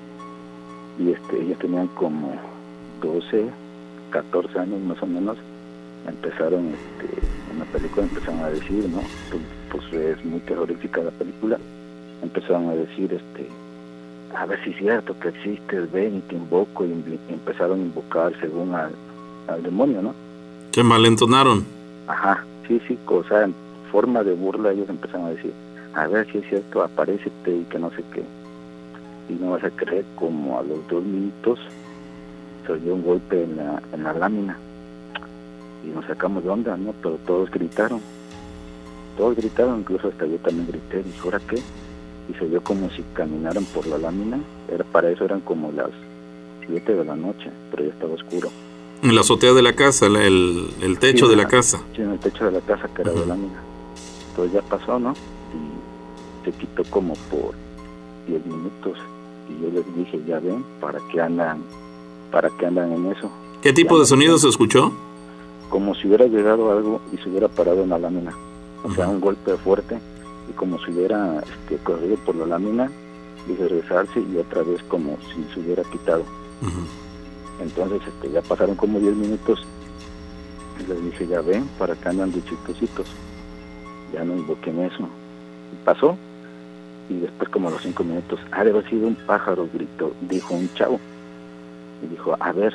y 1.00 1.12
este, 1.12 1.42
ellos 1.42 1.60
tenían 1.60 1.88
como 1.88 2.34
12, 3.02 3.46
14 4.12 4.60
años 4.60 4.82
más 4.82 5.02
o 5.02 5.06
menos, 5.06 5.38
empezaron 6.08 6.68
este, 6.68 7.20
en 7.52 7.60
la 7.60 7.66
película 7.66 8.04
empezaron 8.04 8.40
a 8.42 8.50
decir, 8.50 8.88
¿no? 8.90 9.02
Pues, 9.30 9.44
pues 9.72 9.94
es 9.94 10.26
muy 10.26 10.40
terrorífica 10.42 11.02
la 11.02 11.12
película, 11.12 11.58
empezaron 12.24 12.70
a 12.70 12.76
decir, 12.76 13.12
este, 13.14 13.48
a 14.36 14.46
ver 14.46 14.64
si 14.64 14.72
es 14.72 14.78
cierto 14.78 15.20
que 15.20 15.30
existes, 15.30 15.92
ven 15.92 16.18
y 16.18 16.22
te 16.22 16.36
invoco, 16.36 16.86
y 16.86 17.20
empezaron 17.30 17.80
a 17.80 17.84
invocar 17.84 18.34
según 18.40 18.74
al, 18.74 18.92
al 19.48 19.64
demonio, 19.64 20.02
¿no? 20.02 20.14
¿Qué 20.72 20.84
malentonaron? 20.84 21.66
Ajá, 22.08 22.46
sí, 22.68 22.80
sí, 22.88 22.98
en 23.32 23.67
forma 23.92 24.24
de 24.24 24.34
burla 24.34 24.72
ellos 24.72 24.90
empezaron 24.90 25.28
a 25.28 25.30
decir, 25.32 25.54
a 25.94 26.08
ver 26.08 26.32
si 26.32 26.40
es 26.40 26.50
cierto, 26.50 26.84
aparécete 26.84 27.52
y 27.56 27.64
que 27.66 27.80
no 27.80 27.90
sé 27.92 28.04
qué. 28.14 28.24
Y 29.30 29.34
no 29.34 29.52
vas 29.52 29.64
a 29.64 29.70
creer 29.72 30.06
como 30.16 30.58
a 30.60 30.64
los 30.64 30.88
dos 30.88 31.04
minutos 31.04 31.60
se 32.66 32.72
oyó 32.74 32.94
un 32.96 33.04
golpe 33.04 33.44
en 33.44 33.58
la, 33.58 33.82
en 33.94 34.04
la 34.04 34.14
lámina. 34.14 34.58
Y 35.86 35.90
nos 35.90 36.06
sacamos 36.06 36.44
de 36.44 36.50
onda, 36.50 36.76
¿no? 36.78 36.94
Pero 37.02 37.18
todos 37.26 37.50
gritaron. 37.52 38.02
Todos 39.18 39.36
gritaron, 39.36 39.80
incluso 39.80 40.10
hasta 40.10 40.26
yo 40.26 40.38
también 40.38 40.68
grité, 40.68 41.02
dije, 41.04 41.20
¿ahora 41.24 41.40
qué? 41.50 41.58
Y 42.30 42.34
se 42.38 42.46
oyó 42.46 42.62
como 42.62 42.90
si 42.92 43.04
caminaran 43.14 43.64
por 43.66 43.88
la 43.88 43.98
lámina. 43.98 44.40
Era, 44.72 44.84
para 44.84 45.10
eso 45.10 45.26
eran 45.26 45.40
como 45.42 45.72
las 45.72 45.90
7 46.68 46.94
de 46.96 47.06
la 47.06 47.16
noche, 47.16 47.50
pero 47.72 47.84
ya 47.86 47.90
estaba 47.90 48.14
oscuro. 48.14 48.50
En 49.02 49.16
la 49.16 49.22
azotea 49.22 49.54
de 49.54 49.62
la 49.62 49.74
casa, 49.74 50.10
la- 50.10 50.24
el, 50.24 50.68
el 50.82 51.00
techo 51.00 51.26
Sí, 51.26 51.32
de 51.32 51.38
la 51.38 51.44
la- 51.44 51.50
casa. 51.50 51.80
Sí, 51.96 52.02
en 52.02 52.12
el 52.12 52.20
techo 52.20 52.46
de 52.46 52.52
la 52.52 52.62
casa 52.62 52.88
que 52.94 53.02
era 53.04 53.12
Ujú. 53.12 53.22
de 53.22 53.26
lámina. 53.28 53.60
Entonces 54.38 54.54
ya 54.54 54.70
pasó, 54.70 55.00
¿no? 55.00 55.14
Y 55.14 56.46
se 56.46 56.52
quitó 56.52 56.84
como 56.92 57.14
por 57.32 57.56
10 58.28 58.46
minutos. 58.46 58.98
Y 59.50 59.64
yo 59.64 59.72
les 59.72 59.96
dije, 59.96 60.22
ya 60.28 60.40
ven, 60.40 60.64
¿para 60.80 61.00
qué 61.12 61.20
andan, 61.22 61.64
para 62.32 62.50
qué 62.52 62.68
andan 62.68 62.92
en 62.94 63.08
eso? 63.08 63.32
¿Qué 63.64 63.74
tipo 63.74 64.00
de 64.00 64.06
sonido 64.06 64.38
se 64.38 64.48
escuchó? 64.50 64.92
Como 65.70 65.96
si 65.96 66.08
hubiera 66.08 66.28
llegado 66.28 66.72
algo 66.72 67.02
y 67.12 67.18
se 67.18 67.30
hubiera 67.30 67.48
parado 67.48 67.82
en 67.82 67.90
la 67.90 67.98
lámina. 67.98 68.32
O 68.84 68.92
sea, 68.94 69.06
Ujú. 69.08 69.16
un 69.16 69.22
golpe 69.22 69.58
fuerte 69.58 70.00
y 70.48 70.54
como 70.54 70.78
si 70.86 70.92
hubiera 70.92 71.40
este, 71.40 71.78
corrido 71.84 72.16
por 72.18 72.36
la 72.36 72.46
lámina 72.46 72.92
y 73.50 73.56
regresarse 73.56 74.20
y 74.20 74.38
otra 74.38 74.62
vez 74.62 74.84
como 74.84 75.18
si 75.34 75.52
se 75.52 75.60
hubiera 75.62 75.84
quitado. 75.86 76.22
Ujú. 76.62 76.82
Entonces 77.64 78.02
este, 78.08 78.30
ya 78.32 78.44
pasaron 78.44 78.76
como 78.76 79.00
10 79.00 79.16
minutos 79.16 79.66
y 80.80 80.88
les 80.88 81.04
dije, 81.06 81.26
ya 81.26 81.42
ven, 81.42 81.68
para 81.80 81.94
acá 81.94 82.12
andan 82.12 82.32
de 82.32 82.44
chistositos. 82.44 83.08
Ya 84.14 84.24
no 84.24 84.36
invoqué 84.36 84.70
en 84.70 84.82
eso. 84.82 85.08
Y 85.74 85.86
pasó. 85.86 86.18
Y 87.10 87.20
después 87.20 87.50
como 87.50 87.70
a 87.70 87.72
los 87.72 87.82
5 87.82 88.04
minutos, 88.04 88.40
ha 88.52 88.64
de 88.64 88.72
haber 88.72 88.90
sido 88.90 89.08
un 89.08 89.16
pájaro, 89.16 89.70
gritó, 89.74 90.14
dijo 90.22 90.54
un 90.54 90.74
chavo. 90.74 91.00
Y 92.04 92.08
dijo, 92.08 92.36
a 92.40 92.52
ver, 92.52 92.74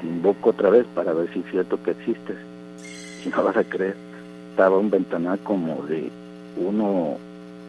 te 0.00 0.06
invoco 0.06 0.50
otra 0.50 0.70
vez 0.70 0.86
para 0.94 1.12
ver 1.12 1.32
si 1.32 1.40
es 1.40 1.50
cierto 1.50 1.82
que 1.82 1.90
existes. 1.92 2.36
Y 3.24 3.28
no 3.28 3.42
vas 3.42 3.56
a 3.56 3.64
creer, 3.64 3.96
estaba 4.50 4.78
un 4.78 4.90
ventanal 4.90 5.38
como 5.40 5.82
de 5.84 6.10
uno, 6.56 7.16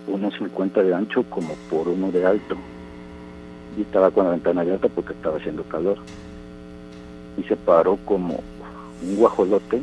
1.50 0.08 0.84
de 0.84 0.94
ancho 0.94 1.24
como 1.30 1.54
por 1.70 1.88
uno 1.88 2.12
de 2.12 2.26
alto. 2.26 2.56
Y 3.78 3.82
estaba 3.82 4.12
con 4.12 4.26
la 4.26 4.32
ventana 4.32 4.62
abierta 4.62 4.88
porque 4.88 5.14
estaba 5.14 5.38
haciendo 5.38 5.64
calor. 5.64 5.98
Y 7.38 7.44
se 7.44 7.56
paró 7.58 7.98
como 8.06 8.40
un 9.02 9.16
guajolote, 9.18 9.82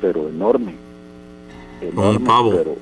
pero 0.00 0.28
enorme. 0.28 0.83
Como 1.94 2.10
un 2.10 2.24
pavo. 2.24 2.50
Pero, 2.50 2.76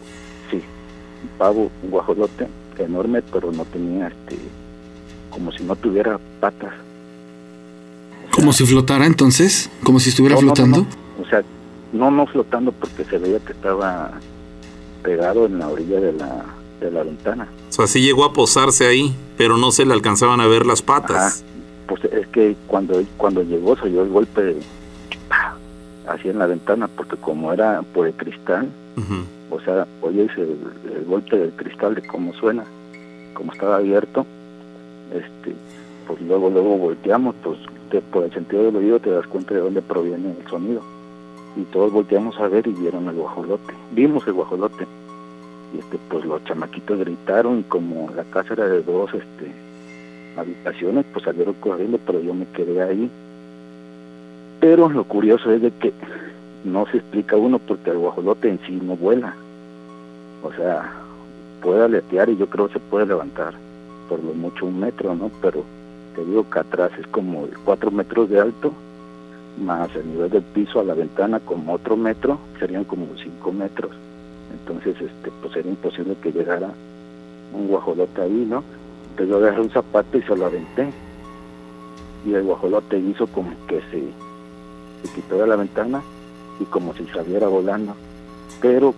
sí, 0.50 0.56
un 0.56 1.38
pavo, 1.38 1.70
un 1.82 1.90
guajolote 1.90 2.46
enorme, 2.78 3.22
pero 3.22 3.52
no 3.52 3.64
tenía 3.66 4.08
este, 4.08 4.36
como 5.30 5.52
si 5.52 5.62
no 5.64 5.76
tuviera 5.76 6.18
patas. 6.40 6.72
Como 8.34 8.52
si 8.52 8.64
flotara 8.64 9.06
entonces, 9.06 9.70
como 9.84 10.00
si 10.00 10.08
estuviera 10.10 10.36
No, 10.36 10.40
no, 10.40 10.46
no, 10.48 10.54
flotando. 10.54 10.78
no. 10.78 11.22
O 11.22 11.28
sea, 11.28 11.42
no, 11.92 12.10
no 12.10 12.26
flotando 12.26 12.72
porque 12.72 13.04
se 13.04 13.18
veía 13.18 13.38
que 13.40 13.52
estaba 13.52 14.12
pegado 15.02 15.46
en 15.46 15.58
la 15.58 15.68
orilla 15.68 16.00
de 16.00 16.12
la, 16.14 16.44
de 16.80 16.90
la 16.90 17.02
ventana. 17.02 17.48
O 17.68 17.72
sea, 17.72 17.86
sí 17.86 18.00
llegó 18.00 18.24
a 18.24 18.32
posarse 18.32 18.86
ahí, 18.86 19.14
pero 19.36 19.58
no 19.58 19.70
se 19.70 19.84
le 19.84 19.92
alcanzaban 19.92 20.40
a 20.40 20.46
ver 20.46 20.64
las 20.66 20.80
patas. 20.82 21.42
Ajá. 21.42 21.46
Pues 21.86 22.04
es 22.04 22.26
que 22.28 22.56
cuando, 22.68 23.02
cuando 23.18 23.42
llegó 23.42 23.76
se 23.76 23.82
oyó 23.82 24.02
el 24.02 24.08
golpe 24.08 24.56
¡pah! 25.28 25.56
Así 26.06 26.28
en 26.28 26.38
la 26.38 26.46
ventana, 26.46 26.88
porque 26.88 27.16
como 27.16 27.52
era 27.52 27.82
por 27.94 28.06
el 28.06 28.14
cristal, 28.14 28.68
o 29.50 29.60
sea, 29.60 29.86
oyes 30.00 30.30
el, 30.36 30.56
el 30.96 31.04
golpe 31.06 31.36
del 31.38 31.50
cristal 31.52 31.94
de 31.94 32.02
cómo 32.02 32.32
suena, 32.34 32.64
como 33.34 33.52
estaba 33.52 33.76
abierto, 33.76 34.26
este, 35.12 35.54
pues 36.06 36.20
luego, 36.22 36.50
luego 36.50 36.76
volteamos, 36.78 37.34
pues 37.42 37.58
te- 37.90 38.00
por 38.00 38.24
el 38.24 38.32
sentido 38.32 38.64
del 38.64 38.76
oído 38.76 38.98
te 39.00 39.10
das 39.10 39.26
cuenta 39.26 39.54
de 39.54 39.60
dónde 39.60 39.82
proviene 39.82 40.34
el 40.40 40.48
sonido. 40.48 40.80
Y 41.56 41.62
todos 41.64 41.92
volteamos 41.92 42.38
a 42.40 42.48
ver 42.48 42.66
y 42.66 42.72
vieron 42.72 43.08
el 43.08 43.14
guajolote, 43.16 43.74
vimos 43.92 44.26
el 44.26 44.32
guajolote. 44.32 44.86
Y 45.74 45.78
este, 45.78 45.98
pues 46.08 46.24
los 46.24 46.42
chamaquitos 46.44 46.98
gritaron 46.98 47.60
y 47.60 47.62
como 47.64 48.10
la 48.14 48.24
casa 48.24 48.54
era 48.54 48.66
de 48.68 48.82
dos 48.82 49.10
este, 49.14 49.52
habitaciones, 50.36 51.04
pues 51.12 51.24
salieron 51.24 51.54
corriendo, 51.60 51.98
pero 52.06 52.20
yo 52.20 52.34
me 52.34 52.46
quedé 52.46 52.82
ahí. 52.82 53.10
Pero 54.62 54.88
lo 54.88 55.02
curioso 55.02 55.50
es 55.50 55.60
de 55.60 55.72
que 55.72 55.92
no 56.64 56.86
se 56.86 56.98
explica 56.98 57.34
uno 57.34 57.58
porque 57.58 57.90
el 57.90 57.98
guajolote 57.98 58.48
en 58.48 58.60
sí 58.64 58.78
no 58.80 58.96
vuela. 58.96 59.34
O 60.44 60.52
sea, 60.52 60.88
puede 61.60 61.82
aletear 61.82 62.28
y 62.28 62.36
yo 62.36 62.46
creo 62.46 62.68
que 62.68 62.74
se 62.74 62.78
puede 62.78 63.06
levantar 63.06 63.54
por 64.08 64.22
lo 64.22 64.32
mucho 64.34 64.66
un 64.66 64.78
metro, 64.78 65.16
¿no? 65.16 65.32
Pero 65.40 65.64
te 66.14 66.24
digo 66.24 66.48
que 66.48 66.60
atrás 66.60 66.92
es 66.96 67.08
como 67.08 67.48
cuatro 67.64 67.90
metros 67.90 68.30
de 68.30 68.38
alto, 68.38 68.72
más 69.58 69.92
el 69.96 70.06
nivel 70.06 70.30
del 70.30 70.42
piso 70.42 70.78
a 70.78 70.84
la 70.84 70.94
ventana 70.94 71.40
como 71.40 71.72
otro 71.72 71.96
metro, 71.96 72.38
serían 72.60 72.84
como 72.84 73.08
cinco 73.20 73.50
metros. 73.50 73.90
Entonces, 74.52 74.94
este, 74.94 75.32
pues 75.42 75.56
era 75.56 75.68
imposible 75.68 76.14
que 76.22 76.30
llegara 76.30 76.70
un 77.52 77.66
guajolote 77.66 78.20
ahí, 78.20 78.46
¿no? 78.48 78.62
Entonces 79.10 79.28
yo 79.28 79.38
agarré 79.38 79.60
un 79.60 79.70
zapato 79.70 80.18
y 80.18 80.22
se 80.22 80.36
lo 80.36 80.46
aventé. 80.46 80.88
Y 82.24 82.34
el 82.34 82.44
guajolote 82.44 82.96
hizo 82.96 83.26
como 83.26 83.50
que 83.66 83.80
se, 83.90 84.04
se 85.02 85.08
quitó 85.14 85.38
de 85.38 85.46
la 85.46 85.56
ventana 85.56 86.02
y 86.60 86.64
como 86.64 86.94
si 86.94 87.06
saliera 87.06 87.48
volando. 87.48 87.94
Pero 88.60 88.94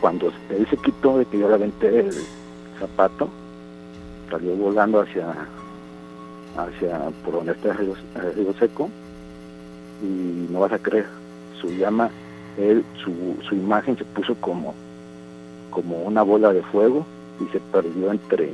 cuando 0.00 0.32
él 0.50 0.66
se 0.68 0.76
quitó 0.76 1.18
de 1.18 1.24
que 1.26 1.38
yo 1.38 1.48
le 1.48 1.54
aventé 1.54 2.00
el 2.00 2.12
zapato, 2.78 3.28
salió 4.30 4.54
volando 4.56 5.00
hacia, 5.00 5.26
hacia 6.56 7.10
por 7.24 7.34
donde 7.34 7.52
está 7.52 7.70
el 7.72 7.94
río, 8.34 8.54
seco 8.58 8.90
y 10.02 10.52
no 10.52 10.60
vas 10.60 10.72
a 10.72 10.78
creer, 10.78 11.06
su 11.60 11.68
llama, 11.70 12.10
él, 12.58 12.84
su, 13.02 13.36
su 13.48 13.54
imagen 13.54 13.96
se 13.96 14.04
puso 14.04 14.34
como, 14.36 14.74
como 15.70 16.02
una 16.02 16.22
bola 16.22 16.52
de 16.52 16.62
fuego 16.62 17.06
y 17.40 17.50
se 17.52 17.60
perdió 17.60 18.12
entre, 18.12 18.52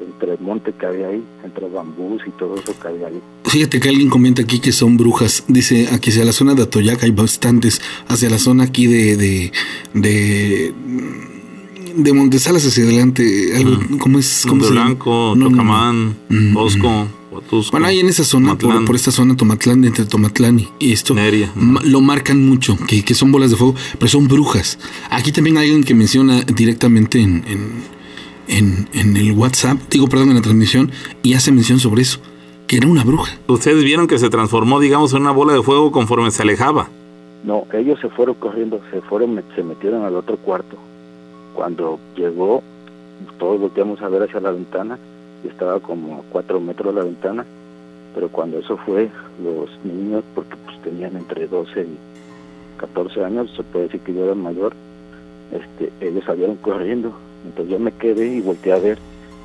entre 0.00 0.32
el 0.34 0.40
monte 0.40 0.72
que 0.78 0.86
había 0.86 1.08
ahí, 1.08 1.22
entre 1.44 1.68
bambús 1.68 2.22
y 2.26 2.30
todo 2.32 2.56
eso 2.56 2.74
que 2.80 2.88
había 2.88 3.06
ahí. 3.08 3.20
Fíjate 3.44 3.80
que 3.80 3.88
alguien 3.88 4.08
comenta 4.10 4.42
aquí 4.42 4.58
que 4.60 4.72
son 4.72 4.96
brujas. 4.96 5.44
Dice 5.48 5.88
aquí 5.92 6.10
hacia 6.10 6.24
la 6.24 6.32
zona 6.32 6.54
de 6.54 6.62
Atoyac 6.64 7.02
hay 7.02 7.10
bastantes. 7.12 7.80
Hacia 8.08 8.28
la 8.30 8.38
zona 8.38 8.64
aquí 8.64 8.86
de 8.86 9.16
de 9.16 9.52
de, 9.94 10.74
de 11.96 12.12
Montesalas 12.12 12.66
hacia 12.66 12.84
adelante. 12.84 13.56
Algo, 13.56 13.78
¿Cómo 13.98 14.18
es? 14.18 14.42
¿Cómo 14.42 14.56
Monte 14.56 14.68
se 14.68 14.74
llama? 14.74 14.86
Blanco, 14.86 15.10
No, 15.10 15.44
no, 15.44 15.44
no. 15.44 15.50
Tocamán, 15.50 16.16
Mm, 16.28 16.52
Bosco, 16.54 17.08
Huatusco. 17.30 17.70
Bueno, 17.72 17.86
ahí 17.86 18.00
en 18.00 18.08
esa 18.08 18.24
zona, 18.24 18.56
por, 18.58 18.84
por 18.84 18.96
esta 18.96 19.10
zona 19.10 19.36
Tomatlán, 19.36 19.84
entre 19.84 20.04
Tomatlán 20.04 20.58
y, 20.60 20.68
y 20.78 20.92
esto, 20.92 21.14
Neria. 21.14 21.50
ma- 21.54 21.82
lo 21.84 22.00
marcan 22.00 22.44
mucho, 22.46 22.76
que, 22.86 23.02
que 23.04 23.14
son 23.14 23.30
bolas 23.32 23.50
de 23.50 23.56
fuego, 23.56 23.74
pero 23.98 24.08
son 24.08 24.26
brujas. 24.28 24.78
Aquí 25.10 25.32
también 25.32 25.56
hay 25.56 25.66
alguien 25.68 25.84
que 25.84 25.94
menciona 25.94 26.42
directamente 26.42 27.20
en, 27.20 27.44
en, 27.46 27.95
en- 28.48 28.88
en 28.92 29.16
el 29.16 29.32
WhatsApp, 29.32 29.78
digo, 29.90 30.06
perdón, 30.08 30.30
en 30.30 30.36
la 30.36 30.42
transmisión, 30.42 30.90
y 31.22 31.34
hace 31.34 31.52
mención 31.52 31.78
sobre 31.78 32.02
eso, 32.02 32.20
que 32.66 32.76
era 32.78 32.88
una 32.88 33.04
bruja. 33.04 33.32
Ustedes 33.46 33.82
vieron 33.84 34.06
que 34.06 34.18
se 34.18 34.28
transformó, 34.30 34.80
digamos, 34.80 35.12
en 35.14 35.22
una 35.22 35.30
bola 35.32 35.52
de 35.52 35.62
fuego 35.62 35.90
conforme 35.92 36.30
se 36.30 36.42
alejaba. 36.42 36.88
No, 37.44 37.64
ellos 37.72 37.98
se 38.00 38.08
fueron 38.08 38.34
corriendo, 38.36 38.80
se 38.90 39.00
fueron, 39.02 39.34
me- 39.34 39.42
se 39.54 39.62
metieron 39.62 40.02
al 40.04 40.16
otro 40.16 40.36
cuarto. 40.36 40.76
Cuando 41.54 41.98
llegó, 42.16 42.62
todos 43.38 43.60
volteamos 43.60 44.00
a 44.02 44.08
ver 44.08 44.22
hacia 44.24 44.40
la 44.40 44.50
ventana 44.50 44.98
y 45.44 45.48
estaba 45.48 45.78
como 45.80 46.16
a 46.16 46.22
cuatro 46.30 46.60
metros 46.60 46.94
de 46.94 47.00
la 47.00 47.06
ventana. 47.06 47.44
Pero 48.14 48.28
cuando 48.30 48.58
eso 48.58 48.76
fue, 48.78 49.10
los 49.42 49.68
niños, 49.84 50.24
porque 50.34 50.56
pues 50.64 50.80
tenían 50.82 51.16
entre 51.16 51.46
12 51.46 51.82
y 51.82 51.98
14 52.78 53.22
años, 53.24 53.50
se 53.56 53.62
puede 53.62 53.84
decir 53.86 54.00
que 54.00 54.14
yo 54.14 54.24
era 54.24 54.34
mayor, 54.34 54.74
este, 55.52 55.92
ellos 56.00 56.24
salieron 56.24 56.56
corriendo. 56.56 57.12
Entonces 57.44 57.72
yo 57.72 57.78
me 57.78 57.92
quedé 57.92 58.26
y 58.26 58.40
volteé 58.40 58.72
a 58.72 58.78
ver 58.78 58.98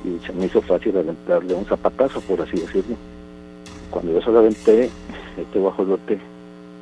y 0.03 0.25
se 0.25 0.33
me 0.33 0.45
hizo 0.45 0.61
fácil 0.61 0.97
aventarle 0.97 1.53
un 1.53 1.65
zapatazo, 1.65 2.21
por 2.21 2.41
así 2.41 2.57
decirlo. 2.57 2.95
Cuando 3.89 4.13
yo 4.13 4.21
se 4.21 4.31
lo 4.31 4.39
aventé, 4.39 4.89
este 5.37 5.59
guajolote 5.59 6.19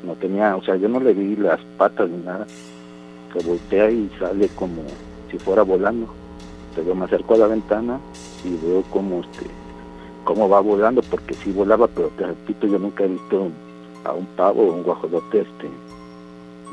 no 0.05 0.13
tenía, 0.15 0.55
o 0.55 0.63
sea, 0.63 0.75
yo 0.75 0.87
no 0.87 0.99
le 0.99 1.13
vi 1.13 1.35
las 1.35 1.59
patas 1.77 2.09
ni 2.09 2.17
nada. 2.17 2.47
Se 3.33 3.45
voltea 3.45 3.91
y 3.91 4.09
sale 4.19 4.47
como 4.49 4.83
si 5.29 5.37
fuera 5.37 5.63
volando. 5.63 6.07
Entonces 6.69 6.87
yo 6.87 6.95
me 6.95 7.05
acerco 7.05 7.33
a 7.33 7.37
la 7.37 7.47
ventana 7.47 7.99
y 8.43 8.65
veo 8.65 8.83
cómo 8.89 9.21
este 9.21 9.47
cómo 10.23 10.47
va 10.47 10.59
volando, 10.59 11.01
porque 11.09 11.33
sí 11.33 11.51
volaba, 11.51 11.87
pero 11.87 12.09
te 12.09 12.27
repito, 12.27 12.67
yo 12.67 12.77
nunca 12.77 13.03
he 13.03 13.07
visto 13.07 13.47
a 14.03 14.13
un 14.13 14.25
pavo 14.37 14.61
o 14.61 14.73
un 14.73 14.83
guajolote 14.83 15.41
este 15.41 15.69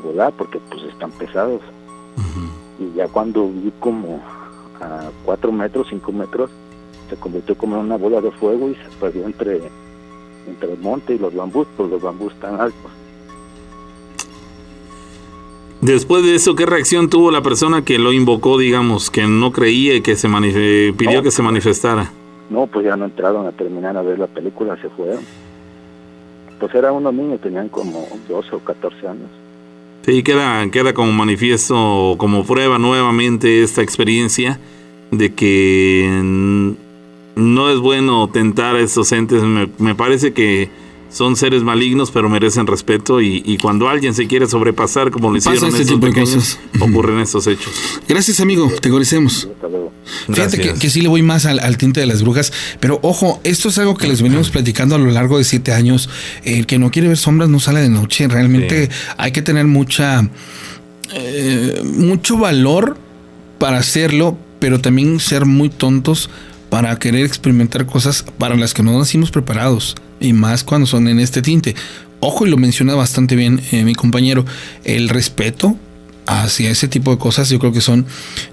volar, 0.02 0.32
porque 0.36 0.60
pues 0.70 0.82
están 0.82 1.10
pesados. 1.12 1.62
Y 2.78 2.96
ya 2.96 3.08
cuando 3.08 3.48
vi 3.48 3.72
como 3.80 4.20
a 4.80 5.10
cuatro 5.24 5.50
metros, 5.52 5.86
cinco 5.88 6.12
metros, 6.12 6.50
se 7.08 7.16
convirtió 7.16 7.56
como 7.56 7.76
en 7.76 7.82
una 7.82 7.96
bola 7.96 8.20
de 8.20 8.30
fuego 8.32 8.68
y 8.68 8.74
se 8.74 8.96
perdió 9.00 9.24
entre, 9.26 9.62
entre 10.46 10.72
el 10.72 10.78
monte 10.78 11.14
y 11.14 11.18
los 11.18 11.34
bambús, 11.34 11.66
pues 11.76 11.90
los 11.90 12.02
bambús 12.02 12.34
tan 12.40 12.60
altos. 12.60 12.90
Después 15.80 16.24
de 16.24 16.34
eso, 16.34 16.54
¿qué 16.56 16.66
reacción 16.66 17.10
tuvo 17.10 17.30
la 17.30 17.42
persona 17.42 17.82
que 17.84 17.98
lo 17.98 18.12
invocó, 18.12 18.58
digamos, 18.58 19.10
que 19.10 19.26
no 19.26 19.52
creía 19.52 19.94
y 19.94 20.00
que 20.00 20.16
se 20.16 20.28
pidió 20.96 21.18
No. 21.18 21.22
que 21.22 21.30
se 21.30 21.42
manifestara? 21.42 22.10
No, 22.50 22.66
pues 22.66 22.86
ya 22.86 22.96
no 22.96 23.04
entraron 23.04 23.46
a 23.46 23.52
terminar 23.52 23.96
a 23.96 24.02
ver 24.02 24.18
la 24.18 24.26
película, 24.26 24.76
se 24.80 24.88
fueron. 24.88 25.20
Pues 26.58 26.74
eran 26.74 26.94
unos 26.94 27.12
niños, 27.12 27.40
tenían 27.40 27.68
como 27.68 28.06
12 28.28 28.56
o 28.56 28.58
14 28.60 29.06
años. 29.06 29.28
Sí, 30.06 30.22
queda, 30.22 30.70
queda 30.70 30.94
como 30.94 31.10
manifiesto, 31.10 32.14
como 32.16 32.46
prueba 32.46 32.78
nuevamente 32.78 33.64
esta 33.64 33.82
experiencia 33.82 34.60
de 35.10 35.34
que 35.34 36.08
no 37.34 37.70
es 37.70 37.80
bueno 37.80 38.30
tentar 38.30 38.76
a 38.76 38.80
estos 38.80 39.10
entes. 39.10 39.42
Me, 39.42 39.68
me 39.78 39.96
parece 39.96 40.32
que 40.32 40.70
son 41.10 41.36
seres 41.36 41.62
malignos, 41.62 42.10
pero 42.10 42.28
merecen 42.28 42.66
respeto. 42.66 43.20
Y, 43.20 43.42
y 43.44 43.58
cuando 43.58 43.88
alguien 43.88 44.14
se 44.14 44.26
quiere 44.26 44.46
sobrepasar, 44.46 45.10
como 45.10 45.30
lo 45.30 45.36
hicieron 45.36 45.68
este 45.68 45.82
estos 45.82 45.94
tipo 45.94 46.06
de 46.06 46.12
pequeños, 46.12 46.34
cosas. 46.34 46.58
ocurren 46.80 47.20
estos 47.20 47.46
hechos. 47.46 47.72
Gracias, 48.08 48.40
amigo, 48.40 48.70
te 48.80 48.88
agradecemos. 48.88 49.48
Fíjate 50.26 50.74
que, 50.78 50.90
sí 50.90 51.00
le 51.00 51.08
voy 51.08 51.22
más 51.22 51.46
al, 51.46 51.60
al 51.60 51.76
tinte 51.76 52.00
de 52.00 52.06
las 52.06 52.22
brujas, 52.22 52.52
pero 52.80 52.98
ojo, 53.02 53.40
esto 53.44 53.68
es 53.68 53.78
algo 53.78 53.96
que 53.96 54.08
les 54.08 54.22
venimos 54.22 54.50
platicando 54.50 54.94
a 54.94 54.98
lo 54.98 55.10
largo 55.10 55.38
de 55.38 55.44
siete 55.44 55.72
años. 55.72 56.08
El 56.44 56.66
que 56.66 56.78
no 56.78 56.90
quiere 56.90 57.08
ver 57.08 57.16
sombras 57.16 57.48
no 57.48 57.60
sale 57.60 57.80
de 57.80 57.88
noche. 57.88 58.28
Realmente 58.28 58.90
hay 59.16 59.32
que 59.32 59.42
tener 59.42 59.66
mucha, 59.66 60.28
eh, 61.12 61.82
mucho 61.84 62.36
valor 62.36 62.96
para 63.58 63.78
hacerlo, 63.78 64.36
pero 64.58 64.80
también 64.80 65.20
ser 65.20 65.46
muy 65.46 65.68
tontos 65.68 66.30
para 66.70 66.98
querer 66.98 67.24
experimentar 67.24 67.86
cosas 67.86 68.24
para 68.38 68.56
las 68.56 68.74
que 68.74 68.82
no 68.82 68.98
nacimos 68.98 69.30
preparados 69.30 69.94
y 70.20 70.32
más 70.32 70.64
cuando 70.64 70.86
son 70.86 71.08
en 71.08 71.20
este 71.20 71.42
tinte. 71.42 71.74
Ojo, 72.20 72.46
y 72.46 72.50
lo 72.50 72.56
menciona 72.56 72.94
bastante 72.94 73.36
bien 73.36 73.60
eh, 73.72 73.84
mi 73.84 73.94
compañero, 73.94 74.44
el 74.84 75.08
respeto 75.08 75.76
hacia 76.26 76.70
ese 76.70 76.88
tipo 76.88 77.12
de 77.12 77.18
cosas 77.18 77.48
yo 77.50 77.58
creo 77.58 77.72
que 77.72 77.80
son 77.80 78.04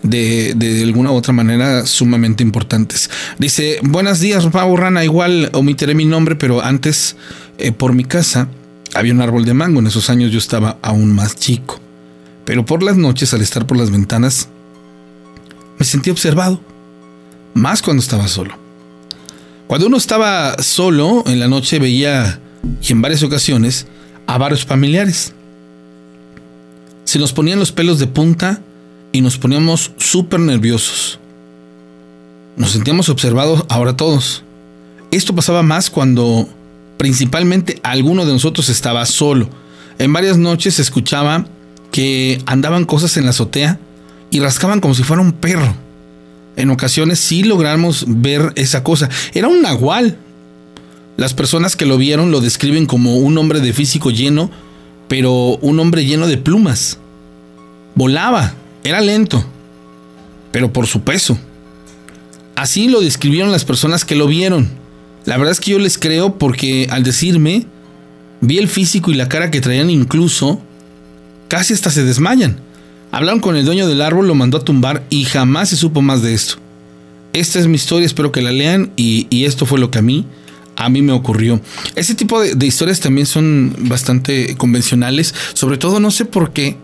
de, 0.03 0.53
de 0.55 0.83
alguna 0.83 1.11
u 1.11 1.15
otra 1.15 1.33
manera 1.33 1.85
sumamente 1.85 2.43
importantes. 2.43 3.09
Dice, 3.39 3.79
buenos 3.83 4.19
días, 4.19 4.45
Pavo 4.47 4.77
Rana, 4.77 5.03
igual 5.03 5.49
omitiré 5.53 5.95
mi 5.95 6.05
nombre, 6.05 6.35
pero 6.35 6.61
antes 6.61 7.15
eh, 7.57 7.71
por 7.71 7.93
mi 7.93 8.03
casa 8.03 8.47
había 8.93 9.13
un 9.13 9.21
árbol 9.21 9.45
de 9.45 9.53
mango, 9.53 9.79
en 9.79 9.87
esos 9.87 10.09
años 10.09 10.31
yo 10.31 10.37
estaba 10.37 10.77
aún 10.81 11.15
más 11.15 11.35
chico, 11.35 11.79
pero 12.45 12.65
por 12.65 12.83
las 12.83 12.97
noches 12.97 13.33
al 13.33 13.41
estar 13.41 13.65
por 13.65 13.77
las 13.77 13.89
ventanas 13.89 14.49
me 15.79 15.85
sentí 15.85 16.11
observado, 16.11 16.61
más 17.53 17.81
cuando 17.81 18.01
estaba 18.01 18.27
solo. 18.27 18.55
Cuando 19.67 19.87
uno 19.87 19.97
estaba 19.97 20.61
solo 20.61 21.23
en 21.25 21.39
la 21.39 21.47
noche 21.47 21.79
veía, 21.79 22.39
y 22.81 22.91
en 22.91 23.01
varias 23.01 23.23
ocasiones, 23.23 23.87
a 24.27 24.37
varios 24.37 24.65
familiares 24.65 25.33
se 27.05 27.19
nos 27.19 27.33
ponían 27.33 27.59
los 27.59 27.71
pelos 27.71 27.99
de 27.99 28.07
punta 28.07 28.61
y 29.11 29.21
nos 29.21 29.37
poníamos 29.37 29.91
súper 29.97 30.39
nerviosos. 30.39 31.19
Nos 32.55 32.71
sentíamos 32.71 33.09
observados 33.09 33.65
ahora 33.69 33.95
todos. 33.95 34.43
Esto 35.11 35.35
pasaba 35.35 35.63
más 35.63 35.89
cuando 35.89 36.47
principalmente 36.97 37.79
alguno 37.83 38.25
de 38.25 38.33
nosotros 38.33 38.69
estaba 38.69 39.05
solo. 39.05 39.49
En 39.99 40.13
varias 40.13 40.37
noches 40.37 40.75
se 40.75 40.81
escuchaba 40.81 41.45
que 41.91 42.41
andaban 42.45 42.85
cosas 42.85 43.15
en 43.17 43.25
la 43.25 43.31
azotea 43.31 43.79
y 44.31 44.39
rascaban 44.39 44.79
como 44.79 44.95
si 44.95 45.03
fuera 45.03 45.21
un 45.21 45.33
perro. 45.33 45.75
En 46.55 46.69
ocasiones 46.69 47.19
sí 47.19 47.43
logramos 47.43 48.05
ver 48.07 48.53
esa 48.55 48.83
cosa. 48.83 49.09
Era 49.33 49.47
un 49.47 49.61
nahual. 49.61 50.17
Las 51.17 51.33
personas 51.33 51.75
que 51.75 51.85
lo 51.85 51.97
vieron 51.97 52.31
lo 52.31 52.41
describen 52.41 52.85
como 52.85 53.17
un 53.17 53.37
hombre 53.37 53.59
de 53.59 53.73
físico 53.73 54.11
lleno 54.11 54.51
pero 55.13 55.57
un 55.61 55.79
hombre 55.79 56.05
lleno 56.05 56.27
de 56.27 56.37
plumas. 56.37 56.97
Volaba, 57.93 58.55
era 58.83 58.99
lento, 58.99 59.45
pero 60.51 60.73
por 60.73 60.87
su 60.87 61.01
peso. 61.01 61.37
Así 62.55 62.87
lo 62.87 62.99
describieron 62.99 63.51
las 63.51 63.63
personas 63.63 64.05
que 64.05 64.15
lo 64.15 64.25
vieron. 64.25 64.69
La 65.25 65.37
verdad 65.37 65.51
es 65.51 65.59
que 65.59 65.69
yo 65.69 65.77
les 65.77 65.99
creo 65.99 66.39
porque 66.39 66.87
al 66.89 67.03
decirme, 67.03 67.67
vi 68.41 68.57
el 68.57 68.67
físico 68.67 69.11
y 69.11 69.13
la 69.13 69.29
cara 69.29 69.51
que 69.51 69.61
traían 69.61 69.91
incluso, 69.91 70.61
casi 71.47 71.75
hasta 71.75 71.91
se 71.91 72.03
desmayan. 72.03 72.57
Hablaron 73.13 73.41
con 73.41 73.55
el 73.55 73.63
dueño 73.63 73.87
del 73.87 74.01
árbol, 74.01 74.27
lo 74.27 74.33
mandó 74.33 74.57
a 74.57 74.65
tumbar 74.65 75.03
y 75.11 75.25
jamás 75.25 75.69
se 75.69 75.75
supo 75.75 76.01
más 76.01 76.23
de 76.23 76.33
esto. 76.33 76.55
Esta 77.31 77.59
es 77.59 77.67
mi 77.67 77.75
historia, 77.75 78.07
espero 78.07 78.31
que 78.31 78.41
la 78.41 78.51
lean 78.51 78.91
y, 78.95 79.45
esto 79.45 79.67
fue 79.67 79.77
lo 79.77 79.91
que 79.91 79.99
a 79.99 80.01
mí 80.01 80.25
a 80.75 80.89
mí 80.89 81.03
me 81.03 81.13
ocurrió. 81.13 81.61
Ese 81.93 82.15
tipo 82.15 82.41
de, 82.41 82.65
historias 82.65 83.01
también 83.01 83.27
son 83.27 83.75
bastante 83.81 84.57
convencionales, 84.57 85.35
sobre 85.53 85.77
todo 85.77 85.99
no 85.99 86.09
sé 86.09 86.25
por 86.25 86.53
qué 86.53 86.75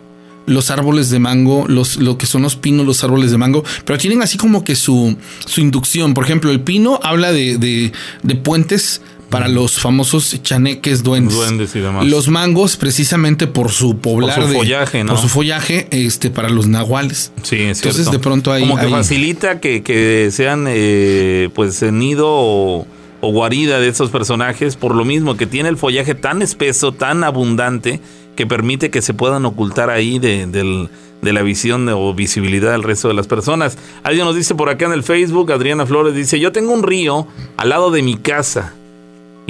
los 0.46 0.70
árboles 0.70 1.10
de 1.10 1.18
mango, 1.18 1.66
los, 1.68 1.98
lo 1.98 2.20
que 2.20 2.28
son 2.28 2.44
los 2.44 2.56
pinos, 2.56 2.86
los 2.86 3.04
árboles 3.04 3.32
de 3.32 3.38
mango, 3.40 3.64
pero 3.84 3.98
tienen 3.98 4.22
así 4.22 4.38
como 4.38 4.64
que 4.64 4.76
su, 4.76 5.18
su 5.48 5.62
inducción. 5.62 6.14
Por 6.14 6.26
ejemplo, 6.26 6.52
el 6.52 6.62
pino 6.62 7.00
habla 7.02 7.32
de, 7.32 7.58
de, 7.58 8.36
puentes 8.36 9.02
para 9.30 9.48
los 9.48 9.80
famosos 9.80 10.42
chaneques 10.42 11.04
duendes. 11.04 11.36
Duendes 11.36 11.76
y 11.76 11.80
demás. 11.80 12.06
Los 12.06 12.28
mangos, 12.28 12.78
precisamente 12.78 13.48
por 13.48 13.72
su 13.72 13.98
poblar. 13.98 14.36
Por 14.36 14.48
su 14.48 14.54
follaje, 14.54 15.04
¿no? 15.04 15.14
Por 15.14 15.22
su 15.22 15.30
follaje, 15.30 15.88
este, 15.92 16.30
para 16.30 16.50
los 16.50 16.68
nahuales. 16.68 17.32
Sí, 17.44 17.58
es 17.58 17.80
Entonces, 17.80 18.12
de 18.12 18.20
pronto 18.20 18.52
hay. 18.52 18.62
Como 18.62 18.78
que 18.78 18.88
facilita 18.88 19.60
que, 19.60 19.84
que 19.84 20.30
sean, 20.32 20.66
eh, 20.68 21.50
pues, 21.54 21.82
nido 21.84 22.28
o 22.30 22.88
o 23.22 23.32
guarida 23.32 23.80
de 23.80 23.88
estos 23.88 24.12
personajes 24.12 24.76
por 24.76 24.96
lo 24.96 25.06
mismo 25.06 25.36
que 25.36 25.46
tiene 25.46 25.70
el 25.70 25.78
follaje 25.78 26.16
tan 26.16 26.42
espeso, 26.42 26.92
tan 26.92 27.24
abundante, 27.24 28.00
que 28.36 28.48
permite 28.48 28.90
que 28.90 29.02
se 29.02 29.14
puedan 29.14 29.46
ocultar 29.46 29.90
ahí 29.90 30.20
de, 30.20 30.88
la 31.22 31.42
visión 31.42 31.90
o 31.90 32.14
visibilidad 32.14 32.72
del 32.72 32.84
resto 32.84 33.10
de 33.10 33.14
las 33.14 33.28
personas. 33.28 33.78
Alguien 34.04 34.26
nos 34.26 34.36
dice 34.36 34.56
por 34.56 34.70
acá 34.70 34.86
en 34.86 34.94
el 34.94 35.04
Facebook, 35.04 35.52
Adriana 35.52 35.86
Flores 35.86 36.16
dice, 36.16 36.40
yo 36.40 36.52
tengo 36.52 36.72
un 36.72 36.84
río 36.84 37.28
al 37.58 37.70
lado 37.70 37.92
de 37.92 38.02
mi 38.02 38.16
casa. 38.16 38.74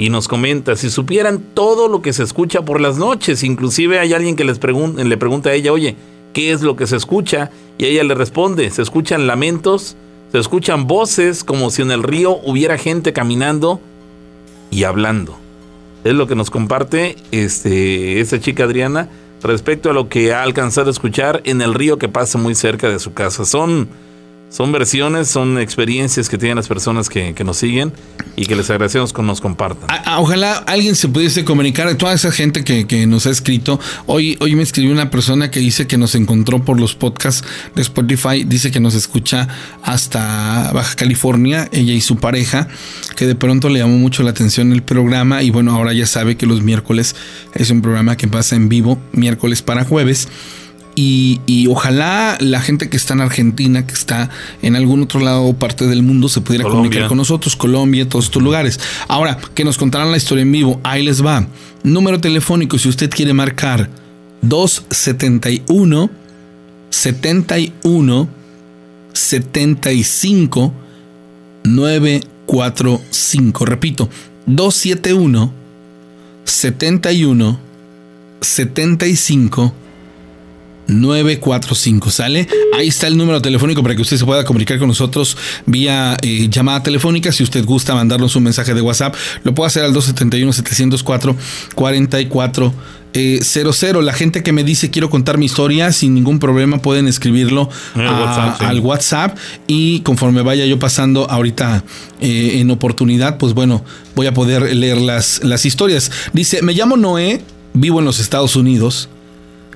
Y 0.00 0.08
nos 0.08 0.28
comenta, 0.28 0.76
si 0.76 0.88
supieran 0.88 1.42
todo 1.52 1.86
lo 1.86 2.00
que 2.00 2.14
se 2.14 2.22
escucha 2.22 2.62
por 2.62 2.80
las 2.80 2.96
noches, 2.96 3.44
inclusive 3.44 3.98
hay 3.98 4.14
alguien 4.14 4.34
que 4.34 4.44
les 4.44 4.58
le 4.58 5.16
pregunta 5.18 5.50
a 5.50 5.52
ella, 5.52 5.74
oye, 5.74 5.94
¿qué 6.32 6.52
es 6.52 6.62
lo 6.62 6.74
que 6.74 6.86
se 6.86 6.96
escucha? 6.96 7.50
Y 7.76 7.84
ella 7.84 8.02
le 8.04 8.14
responde, 8.14 8.70
se 8.70 8.80
escuchan 8.80 9.26
lamentos, 9.26 9.98
se 10.32 10.38
escuchan 10.38 10.86
voces 10.86 11.44
como 11.44 11.68
si 11.68 11.82
en 11.82 11.90
el 11.90 12.02
río 12.02 12.40
hubiera 12.44 12.78
gente 12.78 13.12
caminando 13.12 13.78
y 14.70 14.84
hablando. 14.84 15.36
Es 16.02 16.14
lo 16.14 16.26
que 16.26 16.34
nos 16.34 16.48
comparte 16.48 17.16
este, 17.30 18.20
esta 18.20 18.40
chica 18.40 18.64
Adriana 18.64 19.10
respecto 19.42 19.90
a 19.90 19.92
lo 19.92 20.08
que 20.08 20.32
ha 20.32 20.42
alcanzado 20.42 20.88
a 20.88 20.92
escuchar 20.92 21.42
en 21.44 21.60
el 21.60 21.74
río 21.74 21.98
que 21.98 22.08
pasa 22.08 22.38
muy 22.38 22.54
cerca 22.54 22.88
de 22.88 23.00
su 23.00 23.12
casa. 23.12 23.44
Son 23.44 23.90
son 24.50 24.72
versiones, 24.72 25.28
son 25.28 25.58
experiencias 25.58 26.28
que 26.28 26.36
tienen 26.36 26.56
las 26.56 26.66
personas 26.66 27.08
que, 27.08 27.32
nos 27.44 27.56
siguen 27.56 27.92
y 28.36 28.46
que 28.46 28.56
les 28.56 28.68
agradecemos 28.68 29.12
que 29.12 29.22
nos 29.22 29.40
compartan. 29.40 29.88
ojalá 30.18 30.54
alguien 30.66 30.96
se 30.96 31.08
pudiese 31.08 31.44
comunicar, 31.44 31.94
toda 31.94 32.12
esa 32.12 32.32
gente 32.32 32.64
que, 32.64 33.06
nos 33.06 33.26
ha 33.26 33.30
escrito. 33.30 33.78
Hoy, 34.06 34.36
hoy 34.40 34.56
me 34.56 34.62
escribió 34.62 34.92
una 34.92 35.08
persona 35.08 35.50
que 35.50 35.60
dice 35.60 35.86
que 35.86 35.96
nos 35.96 36.16
encontró 36.16 36.64
por 36.64 36.80
los 36.80 36.94
podcasts 36.96 37.46
de 37.76 37.82
Spotify, 37.82 38.44
dice 38.44 38.72
que 38.72 38.80
nos 38.80 38.94
escucha 38.94 39.46
hasta 39.82 40.72
Baja 40.72 40.96
California, 40.96 41.68
ella 41.72 41.92
y 41.92 42.00
su 42.00 42.16
pareja, 42.16 42.66
que 43.16 43.26
de 43.26 43.36
pronto 43.36 43.68
le 43.68 43.78
llamó 43.78 43.98
mucho 43.98 44.24
la 44.24 44.30
atención 44.30 44.72
el 44.72 44.82
programa 44.82 45.42
y 45.42 45.50
bueno, 45.50 45.72
ahora 45.72 45.92
ya 45.92 46.06
sabe 46.06 46.36
que 46.36 46.46
los 46.46 46.60
miércoles 46.60 47.14
es 47.54 47.70
un 47.70 47.82
programa 47.82 48.16
que 48.16 48.26
pasa 48.26 48.56
en 48.56 48.68
vivo, 48.68 48.98
miércoles 49.12 49.62
para 49.62 49.84
jueves. 49.84 50.28
Y, 51.02 51.66
ojalá 51.68 52.36
la 52.40 52.60
gente 52.60 52.90
que 52.90 52.98
está 52.98 53.14
en 53.14 53.22
Argentina, 53.22 53.86
que 53.86 53.94
está 53.94 54.28
en 54.60 54.76
algún 54.76 55.02
otro 55.02 55.20
lado 55.20 55.44
o 55.44 55.54
parte 55.54 55.86
del 55.86 56.02
mundo, 56.02 56.28
se 56.28 56.42
pudiera 56.42 56.68
comunicar 56.68 57.08
con 57.08 57.16
nosotros, 57.16 57.56
Colombia, 57.56 58.06
todos 58.06 58.26
estos 58.26 58.42
lugares. 58.42 58.78
Ahora, 59.08 59.38
que 59.54 59.64
nos 59.64 59.78
contaran 59.78 60.10
la 60.10 60.18
historia 60.18 60.42
en 60.42 60.52
vivo, 60.52 60.78
ahí 60.82 61.02
les 61.02 61.24
va. 61.24 61.46
Número 61.82 62.20
telefónico, 62.20 62.78
si 62.78 62.90
usted 62.90 63.08
quiere 63.08 63.32
marcar 63.32 63.88
271 64.42 66.10
71 66.90 68.28
75 69.14 70.74
945. 71.64 73.64
Repito, 73.64 74.10
271 74.46 75.50
71 76.44 77.58
75 78.42 79.79
945, 80.90 82.10
¿sale? 82.10 82.48
Ahí 82.76 82.88
está 82.88 83.06
el 83.06 83.16
número 83.16 83.40
telefónico 83.40 83.82
para 83.82 83.94
que 83.94 84.02
usted 84.02 84.16
se 84.16 84.24
pueda 84.24 84.44
comunicar 84.44 84.78
con 84.78 84.88
nosotros 84.88 85.36
vía 85.66 86.16
eh, 86.22 86.48
llamada 86.50 86.82
telefónica. 86.82 87.30
Si 87.32 87.42
usted 87.42 87.64
gusta 87.64 87.94
mandarnos 87.94 88.34
un 88.36 88.42
mensaje 88.42 88.74
de 88.74 88.80
WhatsApp, 88.80 89.14
lo 89.44 89.54
puede 89.54 89.68
hacer 89.68 89.84
al 89.84 89.94
271-704-4400. 89.94 92.72
Eh, 93.12 93.40
La 94.02 94.12
gente 94.12 94.44
que 94.44 94.52
me 94.52 94.62
dice 94.62 94.90
quiero 94.90 95.10
contar 95.10 95.36
mi 95.36 95.46
historia 95.46 95.90
sin 95.92 96.14
ningún 96.14 96.38
problema 96.38 96.78
pueden 96.78 97.08
escribirlo 97.08 97.68
al 97.94 98.80
WhatsApp 98.80 99.36
y 99.66 100.00
conforme 100.00 100.42
vaya 100.42 100.64
yo 100.66 100.78
pasando 100.78 101.28
ahorita 101.28 101.82
eh, 102.20 102.60
en 102.60 102.70
oportunidad, 102.70 103.38
pues 103.38 103.54
bueno, 103.54 103.84
voy 104.14 104.26
a 104.26 104.34
poder 104.34 104.76
leer 104.76 104.98
las, 104.98 105.42
las 105.42 105.66
historias. 105.66 106.10
Dice, 106.32 106.62
me 106.62 106.72
llamo 106.72 106.96
Noé, 106.96 107.42
vivo 107.74 107.98
en 107.98 108.04
los 108.04 108.20
Estados 108.20 108.54
Unidos. 108.56 109.08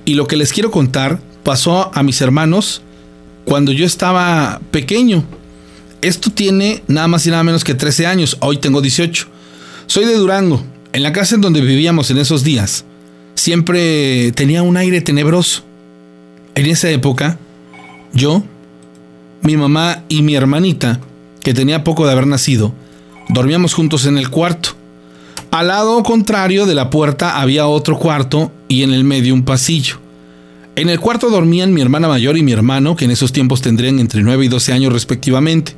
Y 0.05 0.13
lo 0.13 0.27
que 0.27 0.37
les 0.37 0.53
quiero 0.53 0.69
contar 0.71 1.19
pasó 1.43 1.91
a 1.93 2.03
mis 2.03 2.21
hermanos 2.21 2.81
cuando 3.43 3.71
yo 3.71 3.85
estaba 3.85 4.61
pequeño. 4.71 5.23
Esto 6.01 6.29
tiene 6.29 6.83
nada 6.87 7.07
más 7.07 7.25
y 7.25 7.31
nada 7.31 7.43
menos 7.43 7.63
que 7.63 7.73
13 7.73 8.05
años. 8.05 8.37
Hoy 8.39 8.57
tengo 8.57 8.81
18. 8.81 9.27
Soy 9.87 10.05
de 10.05 10.15
Durango. 10.15 10.63
En 10.93 11.03
la 11.03 11.11
casa 11.11 11.35
en 11.35 11.41
donde 11.41 11.61
vivíamos 11.61 12.09
en 12.11 12.19
esos 12.19 12.43
días, 12.43 12.85
siempre 13.33 14.31
tenía 14.31 14.63
un 14.63 14.77
aire 14.77 15.01
tenebroso. 15.01 15.63
En 16.53 16.67
esa 16.67 16.89
época, 16.89 17.37
yo, 18.13 18.43
mi 19.41 19.57
mamá 19.57 20.03
y 20.07 20.21
mi 20.21 20.35
hermanita, 20.35 21.01
que 21.43 21.53
tenía 21.53 21.83
poco 21.83 22.05
de 22.05 22.13
haber 22.13 22.27
nacido, 22.27 22.73
dormíamos 23.27 23.73
juntos 23.73 24.05
en 24.05 24.17
el 24.17 24.29
cuarto. 24.29 24.69
Al 25.55 25.67
lado 25.67 26.03
contrario 26.03 26.65
de 26.65 26.75
la 26.75 26.89
puerta 26.89 27.39
había 27.39 27.65
otro 27.65 27.97
cuarto 27.97 28.51
y 28.67 28.83
en 28.83 28.91
el 28.91 29.05
medio 29.05 29.33
un 29.33 29.45
pasillo. 29.45 29.99
En 30.75 30.89
el 30.89 30.99
cuarto 30.99 31.29
dormían 31.29 31.73
mi 31.73 31.79
hermana 31.79 32.09
mayor 32.09 32.37
y 32.37 32.43
mi 32.43 32.51
hermano, 32.51 32.97
que 32.97 33.05
en 33.05 33.11
esos 33.11 33.31
tiempos 33.31 33.61
tendrían 33.61 33.99
entre 33.99 34.21
9 34.21 34.43
y 34.43 34.47
12 34.49 34.73
años 34.73 34.91
respectivamente. 34.91 35.73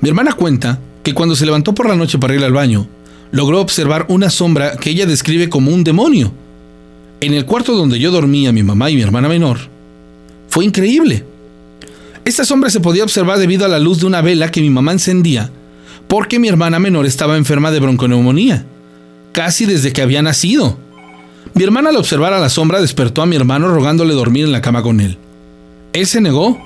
Mi 0.00 0.08
hermana 0.08 0.34
cuenta 0.34 0.78
que 1.02 1.14
cuando 1.14 1.34
se 1.34 1.44
levantó 1.44 1.74
por 1.74 1.88
la 1.88 1.96
noche 1.96 2.18
para 2.18 2.36
ir 2.36 2.44
al 2.44 2.52
baño, 2.52 2.86
logró 3.32 3.60
observar 3.60 4.06
una 4.08 4.30
sombra 4.30 4.76
que 4.76 4.90
ella 4.90 5.04
describe 5.04 5.48
como 5.48 5.72
un 5.72 5.82
demonio. 5.82 6.32
En 7.20 7.34
el 7.34 7.44
cuarto 7.44 7.74
donde 7.74 7.98
yo 7.98 8.12
dormía, 8.12 8.52
mi 8.52 8.62
mamá 8.62 8.88
y 8.88 8.94
mi 8.94 9.02
hermana 9.02 9.28
menor, 9.28 9.58
fue 10.46 10.64
increíble. 10.64 11.24
Esta 12.24 12.44
sombra 12.44 12.70
se 12.70 12.78
podía 12.78 13.02
observar 13.02 13.40
debido 13.40 13.64
a 13.64 13.68
la 13.68 13.80
luz 13.80 13.98
de 13.98 14.06
una 14.06 14.22
vela 14.22 14.52
que 14.52 14.60
mi 14.60 14.70
mamá 14.70 14.92
encendía 14.92 15.50
porque 16.12 16.38
mi 16.38 16.46
hermana 16.46 16.78
menor 16.78 17.06
estaba 17.06 17.38
enferma 17.38 17.70
de 17.70 17.80
bronconeumonía, 17.80 18.66
casi 19.32 19.66
desde 19.66 19.92
que 19.92 20.02
había 20.02 20.22
nacido. 20.22 20.78
Mi 21.54 21.64
hermana 21.64 21.90
al 21.90 21.96
observar 21.96 22.32
a 22.32 22.40
la 22.40 22.48
sombra 22.48 22.80
despertó 22.80 23.22
a 23.22 23.26
mi 23.26 23.36
hermano 23.36 23.68
rogándole 23.68 24.14
dormir 24.14 24.44
en 24.44 24.52
la 24.52 24.62
cama 24.62 24.82
con 24.82 25.00
él. 25.00 25.18
Él 25.92 26.06
se 26.06 26.20
negó, 26.20 26.58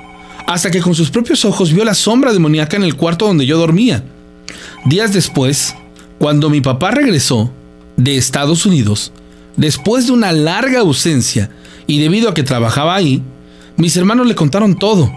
hasta 0.47 0.71
que 0.71 0.81
con 0.81 0.95
sus 0.95 1.11
propios 1.11 1.45
ojos 1.45 1.73
vio 1.73 1.85
la 1.85 1.95
sombra 1.95 2.33
demoníaca 2.33 2.77
en 2.77 2.85
el 2.85 2.95
cuarto 2.95 3.27
donde 3.27 3.47
yo 3.47 3.59
dormía. 3.59 4.05
Días 4.85 5.13
después, 5.13 5.75
cuando 6.19 6.51
mi 6.51 6.61
papá 6.61 6.93
regresó 6.93 7.51
de 7.97 8.17
Estados 8.17 8.67
Unidos, 8.67 9.13
después 9.57 10.07
de 10.07 10.13
una 10.13 10.31
larga 10.33 10.81
ausencia 10.81 11.51
y 11.87 12.01
debido 12.01 12.29
a 12.29 12.35
que 12.35 12.45
trabajaba 12.45 12.95
ahí, 12.95 13.23
mis 13.77 13.97
hermanos 13.97 14.27
le 14.27 14.35
contaron 14.35 14.79
todo, 14.79 15.13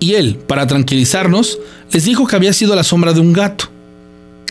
y 0.00 0.14
él, 0.14 0.36
para 0.46 0.66
tranquilizarnos, 0.66 1.58
les 1.90 2.04
dijo 2.04 2.26
que 2.26 2.36
había 2.36 2.52
sido 2.52 2.76
la 2.76 2.84
sombra 2.84 3.14
de 3.14 3.20
un 3.20 3.32
gato. 3.32 3.70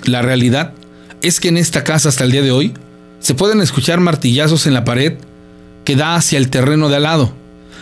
La 0.06 0.22
realidad 0.22 0.74
es 1.24 1.40
que 1.40 1.48
en 1.48 1.58
esta 1.58 1.84
casa 1.84 2.10
hasta 2.10 2.26
el 2.26 2.32
día 2.32 2.44
de 2.44 2.52
hoy 2.52 2.74
se 3.20 3.34
pueden 3.34 3.62
escuchar 3.62 4.00
martillazos 4.00 4.68
en 4.68 4.74
la 4.74 4.84
pared 4.84 5.14
que 5.86 5.96
da 5.96 6.16
hacia 6.16 6.38
el 6.38 6.50
terreno 6.50 6.90
de 6.90 6.98
al 6.98 7.04
lado, 7.04 7.34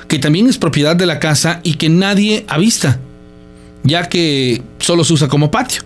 que 0.07 0.19
también 0.19 0.47
es 0.47 0.57
propiedad 0.57 0.95
de 0.95 1.07
la 1.07 1.19
casa 1.19 1.59
y 1.63 1.73
que 1.73 1.89
nadie 1.89 2.45
avista, 2.47 2.99
ya 3.83 4.07
que 4.07 4.61
solo 4.79 5.03
se 5.03 5.13
usa 5.13 5.27
como 5.27 5.51
patio. 5.51 5.81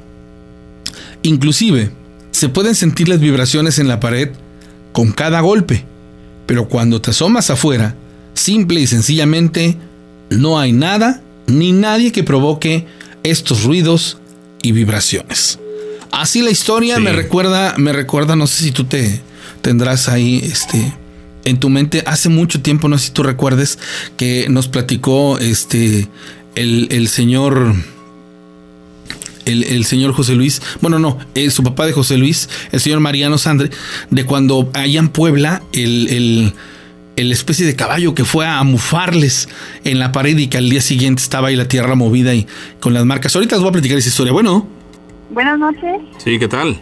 Inclusive, 1.24 1.92
se 2.32 2.50
pueden 2.50 2.76
sentir 2.76 3.08
las 3.08 3.22
vibraciones 3.22 3.80
en 3.80 3.88
la 3.88 4.02
pared 4.02 4.32
con 4.92 5.14
cada 5.14 5.40
golpe, 5.40 5.86
pero 6.46 6.68
cuando 6.68 7.02
te 7.02 7.12
asomas 7.12 7.50
afuera, 7.50 7.96
simple 8.34 8.82
y 8.82 8.88
sencillamente, 8.88 9.78
no 10.30 10.60
hay 10.60 10.74
nada 10.74 11.22
ni 11.48 11.72
nadie 11.72 12.12
que 12.12 12.24
provoque 12.24 12.86
estos 13.24 13.64
ruidos 13.64 14.18
y 14.62 14.74
vibraciones. 14.74 15.60
Así 16.16 16.42
la 16.42 16.50
historia 16.50 16.98
me 16.98 17.12
recuerda, 17.12 17.76
me 17.78 17.92
recuerda, 17.92 18.38
no 18.38 18.48
sé 18.48 18.64
si 18.64 18.72
tú 18.72 18.86
te 18.86 19.22
tendrás 19.62 20.08
ahí, 20.08 20.40
este, 20.44 20.94
en 21.44 21.60
tu 21.60 21.70
mente, 21.70 22.04
hace 22.06 22.30
mucho 22.30 22.62
tiempo, 22.62 22.88
no 22.88 22.98
sé 22.98 23.08
si 23.08 23.12
tú 23.12 23.22
recuerdes, 23.22 23.80
que 24.16 24.48
nos 24.50 24.70
platicó, 24.70 25.38
este, 25.40 26.08
el, 26.56 27.08
señor, 27.10 27.76
el, 29.46 29.84
señor 29.84 30.14
José 30.14 30.36
Luis, 30.36 30.62
bueno, 30.80 31.00
no, 31.00 31.18
eh, 31.36 31.50
su 31.50 31.64
papá 31.64 31.86
de 31.86 31.92
José 31.92 32.18
Luis, 32.18 32.48
el 32.72 32.80
señor 32.80 33.02
Mariano 33.02 33.38
Sandre, 33.38 33.70
de 34.10 34.26
cuando 34.26 34.70
allá 34.74 35.00
en 35.00 35.10
Puebla, 35.10 35.64
el, 35.74 36.08
el, 36.10 36.54
el, 37.18 37.32
especie 37.34 37.66
de 37.66 37.76
caballo 37.76 38.16
que 38.16 38.24
fue 38.24 38.48
a 38.48 38.64
mufarles 38.64 39.50
en 39.84 40.00
la 40.00 40.14
pared 40.14 40.38
y 40.38 40.48
que 40.48 40.60
al 40.60 40.70
día 40.70 40.80
siguiente 40.80 41.22
estaba 41.22 41.50
ahí 41.50 41.58
la 41.58 41.68
tierra 41.68 41.96
movida 41.96 42.34
y 42.34 42.48
con 42.80 42.94
las 42.94 43.04
marcas. 43.04 43.36
Ahorita 43.36 43.58
os 43.58 43.62
voy 43.64 43.70
a 43.70 43.74
platicar 43.74 43.98
esa 43.98 44.08
historia. 44.08 44.32
Bueno. 44.32 44.85
Buenas 45.30 45.60
noches. 45.60 46.02
Sí, 46.18 46.40
¿qué 46.40 46.48
tal? 46.48 46.80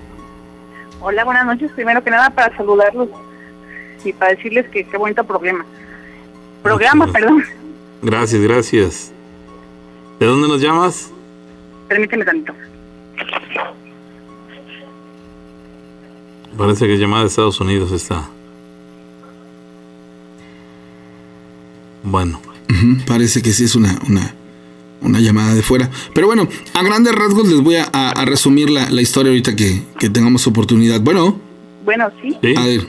Hola, 1.01 1.23
buenas 1.23 1.45
noches. 1.45 1.71
Primero 1.71 2.03
que 2.03 2.09
nada 2.09 2.29
para 2.29 2.55
saludarlos 2.55 3.09
y 4.03 4.13
para 4.13 4.35
decirles 4.35 4.67
que 4.69 4.85
qué 4.85 4.97
bonito 4.97 5.23
problema. 5.23 5.65
Programa, 6.61 7.07
perdón. 7.11 7.43
Gracias, 8.01 8.41
gracias. 8.41 9.11
¿De 10.19 10.25
dónde 10.25 10.47
nos 10.47 10.61
llamas? 10.61 11.11
Permíteme 11.87 12.25
tanto. 12.25 12.53
Parece 16.57 16.85
que 16.85 16.93
es 16.93 16.99
llamada 16.99 17.23
de 17.23 17.29
Estados 17.29 17.59
Unidos 17.59 17.91
está. 17.91 18.23
Bueno. 22.03 22.39
Parece 23.07 23.41
que 23.41 23.51
sí 23.51 23.65
es 23.65 23.75
una, 23.75 23.97
una, 24.07 24.33
una 25.03 25.19
llamada 25.19 25.53
de 25.53 25.61
fuera. 25.61 25.89
Pero 26.13 26.27
bueno, 26.27 26.47
a 26.73 26.83
grandes 26.83 27.13
rasgos 27.13 27.47
les 27.47 27.61
voy 27.61 27.75
a, 27.75 28.13
resumir 28.25 28.69
la, 28.69 29.01
historia 29.01 29.29
ahorita 29.31 29.55
que, 29.55 29.81
tengamos 30.09 30.47
oportunidad. 30.47 31.01
Bueno. 31.01 31.39
Bueno, 31.85 32.09
sí. 32.21 32.37
A 32.55 32.65
ver. 32.65 32.87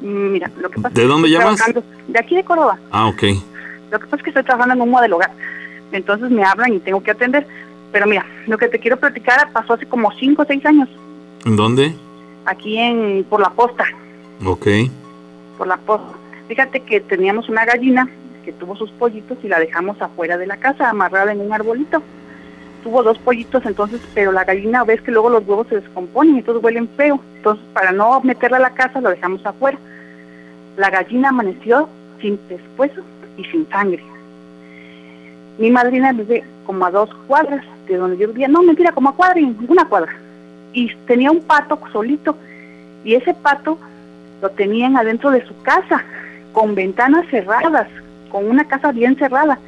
Mira, 0.00 0.50
lo 0.60 0.68
que 0.68 0.80
pasa 0.80 0.94
¿De 0.94 1.06
dónde 1.06 1.30
llamas? 1.30 1.62
De 2.08 2.18
aquí 2.18 2.34
de 2.34 2.44
Córdoba. 2.44 2.78
Ah, 2.90 3.06
ok. 3.06 3.22
Lo 3.90 4.00
que 4.00 4.06
pasa 4.06 4.16
es 4.16 4.22
que 4.22 4.30
estoy 4.30 4.42
trabajando 4.42 4.74
en 4.74 4.80
un 4.80 4.90
modelo 4.90 5.16
hogar. 5.16 5.30
Entonces 5.92 6.30
me 6.30 6.42
hablan 6.44 6.74
y 6.74 6.80
tengo 6.80 7.02
que 7.02 7.12
atender. 7.12 7.46
Pero 7.92 8.06
mira, 8.06 8.26
lo 8.46 8.58
que 8.58 8.68
te 8.68 8.78
quiero 8.78 8.98
platicar 8.98 9.52
pasó 9.52 9.74
hace 9.74 9.86
como 9.86 10.10
5 10.12 10.42
o 10.42 10.44
6 10.44 10.66
años. 10.66 10.88
¿En 11.44 11.56
dónde? 11.56 11.94
Aquí 12.46 12.78
en 12.78 13.24
por 13.28 13.40
la 13.40 13.50
posta. 13.50 13.84
Ok. 14.44 14.66
Por 15.58 15.68
la 15.68 15.76
posta. 15.76 16.16
Fíjate 16.48 16.80
que 16.80 17.00
teníamos 17.00 17.48
una 17.48 17.64
gallina 17.64 18.08
que 18.42 18.52
tuvo 18.52 18.76
sus 18.76 18.90
pollitos 18.92 19.38
y 19.42 19.48
la 19.48 19.58
dejamos 19.58 20.00
afuera 20.00 20.36
de 20.36 20.46
la 20.46 20.56
casa, 20.56 20.90
amarrada 20.90 21.32
en 21.32 21.40
un 21.40 21.52
arbolito. 21.52 22.02
Tuvo 22.82 23.02
dos 23.02 23.18
pollitos 23.18 23.64
entonces, 23.64 24.00
pero 24.14 24.32
la 24.32 24.44
gallina 24.44 24.84
ves 24.84 25.00
que 25.00 25.12
luego 25.12 25.30
los 25.30 25.46
huevos 25.46 25.68
se 25.68 25.76
descomponen 25.76 26.36
y 26.36 26.42
todos 26.42 26.62
huelen 26.62 26.88
feo. 26.96 27.20
Entonces, 27.36 27.64
para 27.72 27.92
no 27.92 28.20
meterla 28.22 28.56
a 28.56 28.60
la 28.60 28.70
casa, 28.70 29.00
lo 29.00 29.10
dejamos 29.10 29.44
afuera. 29.46 29.78
La 30.76 30.90
gallina 30.90 31.28
amaneció 31.28 31.88
sin 32.20 32.36
pescuezo 32.38 33.02
y 33.36 33.44
sin 33.44 33.68
sangre. 33.68 34.02
Mi 35.58 35.70
madrina 35.70 36.12
vive 36.12 36.44
como 36.64 36.84
a 36.86 36.90
dos 36.90 37.10
cuadras 37.26 37.64
de 37.86 37.96
donde 37.96 38.16
yo 38.18 38.28
vivía. 38.28 38.48
No, 38.48 38.62
mentira, 38.62 38.92
como 38.92 39.10
a 39.10 39.14
cuadra, 39.14 39.40
una 39.68 39.84
cuadra. 39.86 40.12
Y 40.72 40.94
tenía 41.06 41.30
un 41.30 41.42
pato 41.42 41.78
solito. 41.92 42.36
Y 43.04 43.14
ese 43.14 43.34
pato 43.34 43.78
lo 44.40 44.50
tenían 44.50 44.96
adentro 44.96 45.30
de 45.30 45.46
su 45.46 45.60
casa, 45.62 46.04
con 46.52 46.74
ventanas 46.74 47.26
cerradas, 47.30 47.88
con 48.32 48.48
una 48.48 48.66
casa 48.66 48.90
bien 48.90 49.16
cerrada 49.16 49.58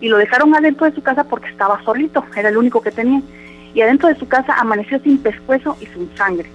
y 0.00 0.08
lo 0.08 0.16
dejaron 0.16 0.54
adentro 0.54 0.86
de 0.86 0.94
su 0.94 1.02
casa 1.02 1.24
porque 1.24 1.50
estaba 1.50 1.82
solito, 1.84 2.24
era 2.34 2.48
el 2.48 2.56
único 2.56 2.80
que 2.80 2.90
tenía. 2.90 3.20
Y 3.74 3.82
adentro 3.82 4.08
de 4.08 4.16
su 4.16 4.26
casa 4.26 4.54
amaneció 4.54 4.98
sin 5.00 5.18
pescuezo 5.18 5.76
y 5.80 5.86
sin 5.86 6.10
sangre. 6.16 6.50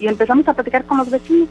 Y 0.00 0.08
empezamos 0.08 0.48
a 0.48 0.54
platicar 0.54 0.84
con 0.84 0.98
los 0.98 1.08
vecinos. 1.08 1.48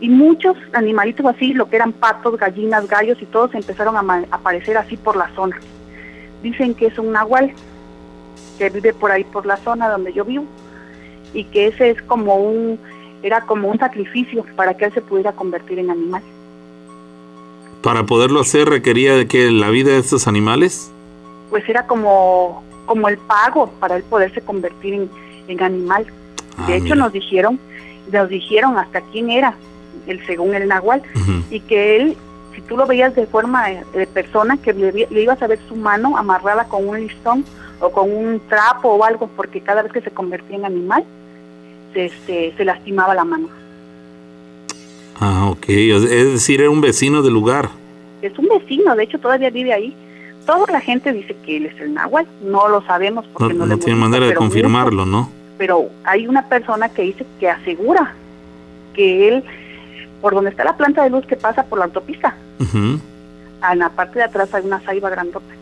Y 0.00 0.10
muchos 0.10 0.56
animalitos 0.74 1.24
así, 1.26 1.54
lo 1.54 1.68
que 1.68 1.76
eran 1.76 1.92
patos, 1.92 2.36
gallinas, 2.36 2.86
gallos 2.86 3.20
y 3.22 3.26
todos 3.26 3.54
empezaron 3.54 3.96
a 3.96 4.26
aparecer 4.30 4.76
así 4.76 4.96
por 4.96 5.16
la 5.16 5.28
zona. 5.34 5.58
Dicen 6.42 6.74
que 6.74 6.86
es 6.86 6.98
un 6.98 7.12
nahual 7.12 7.52
que 8.58 8.68
vive 8.70 8.92
por 8.92 9.10
ahí 9.10 9.24
por 9.24 9.46
la 9.46 9.56
zona 9.56 9.88
donde 9.88 10.12
yo 10.12 10.24
vivo 10.24 10.44
y 11.32 11.44
que 11.44 11.68
ese 11.68 11.90
es 11.90 12.02
como 12.02 12.36
un 12.36 12.78
era 13.22 13.40
como 13.42 13.68
un 13.68 13.78
sacrificio 13.78 14.44
para 14.54 14.76
que 14.76 14.84
él 14.84 14.92
se 14.92 15.00
pudiera 15.00 15.32
convertir 15.32 15.78
en 15.78 15.90
animal. 15.90 16.22
Para 17.82 18.04
poderlo 18.04 18.40
hacer 18.40 18.68
requería 18.68 19.14
de 19.14 19.26
que 19.26 19.50
la 19.50 19.70
vida 19.70 19.92
de 19.92 19.98
estos 19.98 20.26
animales. 20.26 20.90
Pues 21.50 21.68
era 21.68 21.86
como, 21.86 22.62
como 22.86 23.08
el 23.08 23.18
pago 23.18 23.70
para 23.78 23.96
él 23.96 24.02
poderse 24.02 24.40
convertir 24.40 25.08
en, 25.46 25.62
animal. 25.62 26.06
Ah, 26.56 26.66
de 26.66 26.76
hecho 26.76 26.94
nos 26.94 27.12
dijeron, 27.12 27.58
nos 28.12 28.28
dijeron 28.28 28.76
hasta 28.76 29.00
quién 29.00 29.30
era, 29.30 29.54
el 30.06 30.24
según 30.26 30.54
el 30.54 30.66
nahual, 30.68 31.02
y 31.50 31.60
que 31.60 31.96
él, 31.96 32.16
si 32.54 32.60
tú 32.62 32.76
lo 32.76 32.86
veías 32.86 33.14
de 33.14 33.26
forma 33.26 33.68
de, 33.94 34.06
persona, 34.06 34.56
que 34.56 34.72
le, 34.72 35.06
ibas 35.22 35.40
a 35.40 35.46
ver 35.46 35.60
su 35.68 35.76
mano 35.76 36.16
amarrada 36.16 36.64
con 36.64 36.86
un 36.88 37.00
listón 37.00 37.44
o 37.80 37.90
con 37.90 38.10
un 38.10 38.40
trapo 38.48 38.88
o 38.88 39.04
algo, 39.04 39.28
porque 39.36 39.60
cada 39.60 39.82
vez 39.82 39.92
que 39.92 40.00
se 40.00 40.10
convertía 40.10 40.56
en 40.56 40.64
animal, 40.64 41.04
se, 41.94 42.06
este, 42.06 42.54
se 42.56 42.64
lastimaba 42.64 43.14
la 43.14 43.24
mano. 43.24 43.48
Ah, 45.20 45.48
ok. 45.50 45.68
Es 45.68 46.32
decir, 46.32 46.60
era 46.60 46.70
un 46.70 46.80
vecino 46.80 47.22
del 47.22 47.32
lugar. 47.32 47.70
Es 48.22 48.38
un 48.38 48.48
vecino, 48.48 48.94
de 48.94 49.04
hecho 49.04 49.18
todavía 49.18 49.50
vive 49.50 49.72
ahí. 49.72 49.94
Toda 50.46 50.72
la 50.72 50.80
gente 50.80 51.12
dice 51.12 51.36
que 51.44 51.58
él 51.58 51.66
es 51.66 51.80
el 51.80 51.94
náhuatl, 51.94 52.28
no 52.42 52.68
lo 52.68 52.82
sabemos 52.82 53.26
porque 53.32 53.54
no, 53.54 53.66
no, 53.66 53.74
no 53.74 53.78
tiene 53.78 53.98
manera 53.98 54.26
de 54.26 54.34
confirmarlo, 54.34 55.04
¿no? 55.04 55.30
Pero 55.58 55.90
hay 56.04 56.26
una 56.26 56.48
persona 56.48 56.88
que 56.88 57.02
dice 57.02 57.26
que 57.38 57.50
asegura 57.50 58.14
que 58.94 59.28
él, 59.28 59.44
por 60.22 60.34
donde 60.34 60.50
está 60.50 60.64
la 60.64 60.76
planta 60.76 61.04
de 61.04 61.10
luz 61.10 61.26
que 61.26 61.36
pasa 61.36 61.64
por 61.64 61.78
la 61.78 61.84
autopista, 61.86 62.34
en 62.60 63.78
la 63.78 63.90
parte 63.90 64.20
de 64.20 64.24
atrás 64.24 64.54
hay 64.54 64.64
una 64.64 64.80
saiba 64.80 65.10
grandota. 65.10 65.54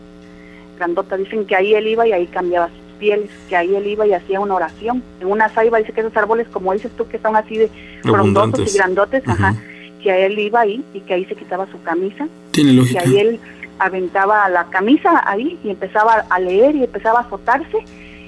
Grandota, 0.77 1.17
dicen 1.17 1.45
que 1.45 1.55
ahí 1.55 1.73
él 1.73 1.87
iba 1.87 2.07
y 2.07 2.13
ahí 2.13 2.27
cambiaba 2.27 2.69
pieles, 2.99 3.29
que 3.49 3.55
ahí 3.55 3.75
él 3.75 3.87
iba 3.87 4.05
y 4.05 4.13
hacía 4.13 4.39
una 4.39 4.55
oración. 4.55 5.03
En 5.19 5.27
una 5.27 5.49
saiba 5.49 5.77
dice 5.77 5.93
que 5.93 6.01
esos 6.01 6.15
árboles, 6.15 6.47
como 6.51 6.73
dices 6.73 6.91
tú, 6.97 7.07
que 7.07 7.19
son 7.19 7.35
así 7.35 7.57
de 7.57 7.69
frondosos 8.01 8.73
y 8.73 8.77
grandotes, 8.77 9.27
ajá, 9.27 9.55
que 10.01 10.11
a 10.11 10.17
él 10.25 10.37
iba 10.39 10.61
ahí 10.61 10.83
y 10.93 11.01
que 11.01 11.13
ahí 11.13 11.25
se 11.25 11.35
quitaba 11.35 11.67
su 11.71 11.81
camisa. 11.81 12.27
Tiene 12.51 12.73
lógica. 12.73 13.03
Que 13.03 13.09
ahí 13.09 13.17
él 13.17 13.39
aventaba 13.79 14.49
la 14.49 14.65
camisa 14.65 15.21
ahí 15.25 15.59
y 15.63 15.69
empezaba 15.69 16.25
a 16.29 16.39
leer 16.39 16.75
y 16.75 16.83
empezaba 16.83 17.19
a 17.19 17.21
azotarse 17.23 17.77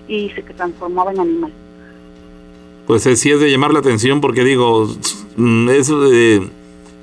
y 0.08 0.30
se 0.30 0.42
transformaba 0.42 1.12
en 1.12 1.20
animal. 1.20 1.52
Pues 2.88 3.04
sí 3.04 3.32
es 3.32 3.40
de 3.40 3.52
llamar 3.52 3.72
la 3.72 3.80
atención 3.80 4.22
porque 4.22 4.44
digo, 4.44 4.90
mm, 5.38 5.70
es 5.70 5.92
eh, 5.92 6.42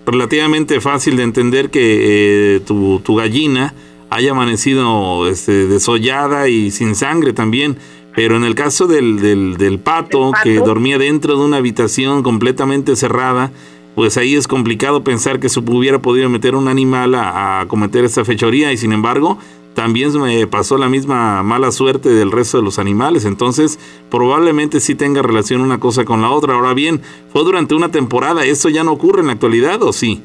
relativamente 0.05 0.81
fácil 0.81 1.17
de 1.17 1.23
entender 1.23 1.71
que 1.71 2.57
eh, 2.57 2.61
tu, 2.61 3.01
tu 3.01 3.17
gallina 3.17 3.73
haya 4.11 4.33
amanecido 4.33 5.29
este, 5.29 5.67
desollada 5.67 6.49
y 6.49 6.71
sin 6.71 6.95
sangre 6.95 7.33
también. 7.33 7.77
Pero 8.15 8.37
en 8.37 8.45
el 8.45 8.55
caso 8.55 8.87
del, 8.87 9.21
del, 9.21 9.79
pato, 9.79 10.33
que 10.43 10.57
dormía 10.57 10.97
dentro 10.97 11.37
de 11.37 11.45
una 11.45 11.59
habitación 11.59 12.23
completamente 12.23 12.97
cerrada, 12.97 13.51
pues 13.95 14.17
ahí 14.17 14.35
es 14.35 14.49
complicado 14.49 15.05
pensar 15.05 15.39
que 15.39 15.51
se 15.51 15.61
hubiera 15.61 15.99
podido 15.99 16.31
meter 16.31 16.55
un 16.55 16.69
animal 16.69 17.15
a, 17.15 17.67
cometer 17.69 18.07
esta 18.07 18.25
fechoría 18.25 18.73
y 18.73 18.79
sin 18.79 18.93
embargo 18.93 19.39
también 19.75 20.19
me 20.19 20.47
pasó 20.47 20.79
la 20.79 20.89
misma 20.89 21.43
mala 21.43 21.71
suerte 21.71 22.09
del 22.09 22.33
resto 22.33 22.57
de 22.57 22.65
los 22.65 22.79
animales. 22.79 23.27
Entonces, 23.27 23.79
probablemente 24.11 24.81
sí 24.81 24.95
tenga 24.95 25.21
relación 25.21 25.61
una 25.61 25.79
cosa 25.79 26.07
con 26.07 26.23
la 26.23 26.31
otra. 26.31 26.55
Ahora 26.55 26.73
bien, 26.73 27.03
fue 27.31 27.45
durante 27.45 27.75
una 27.75 27.91
temporada. 27.91 28.47
¿Eso 28.47 28.71
ya 28.71 28.83
no 28.85 28.93
ocurre 28.93 29.21
en 29.21 29.27
la 29.27 29.35
actualidad 29.35 29.83
o 29.83 29.93
sí? 29.93 30.23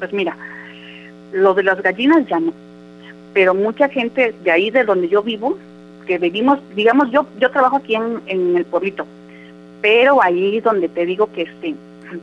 Pues 0.00 0.12
mira, 0.12 0.36
lo 1.32 1.54
de 1.54 1.62
las 1.62 1.80
gallinas 1.80 2.26
ya 2.28 2.40
no. 2.40 2.52
Pero 3.32 3.54
mucha 3.54 3.88
gente 3.88 4.34
de 4.44 4.50
ahí, 4.50 4.70
de 4.70 4.84
donde 4.84 5.08
yo 5.08 5.22
vivo, 5.22 5.58
que 6.06 6.18
vivimos, 6.18 6.58
digamos, 6.74 7.10
yo 7.10 7.26
yo 7.38 7.50
trabajo 7.50 7.76
aquí 7.76 7.94
en, 7.94 8.20
en 8.26 8.56
el 8.56 8.64
pueblito, 8.64 9.06
pero 9.80 10.22
ahí 10.22 10.60
donde 10.60 10.88
te 10.88 11.06
digo 11.06 11.30
que 11.32 11.42
este 11.42 11.74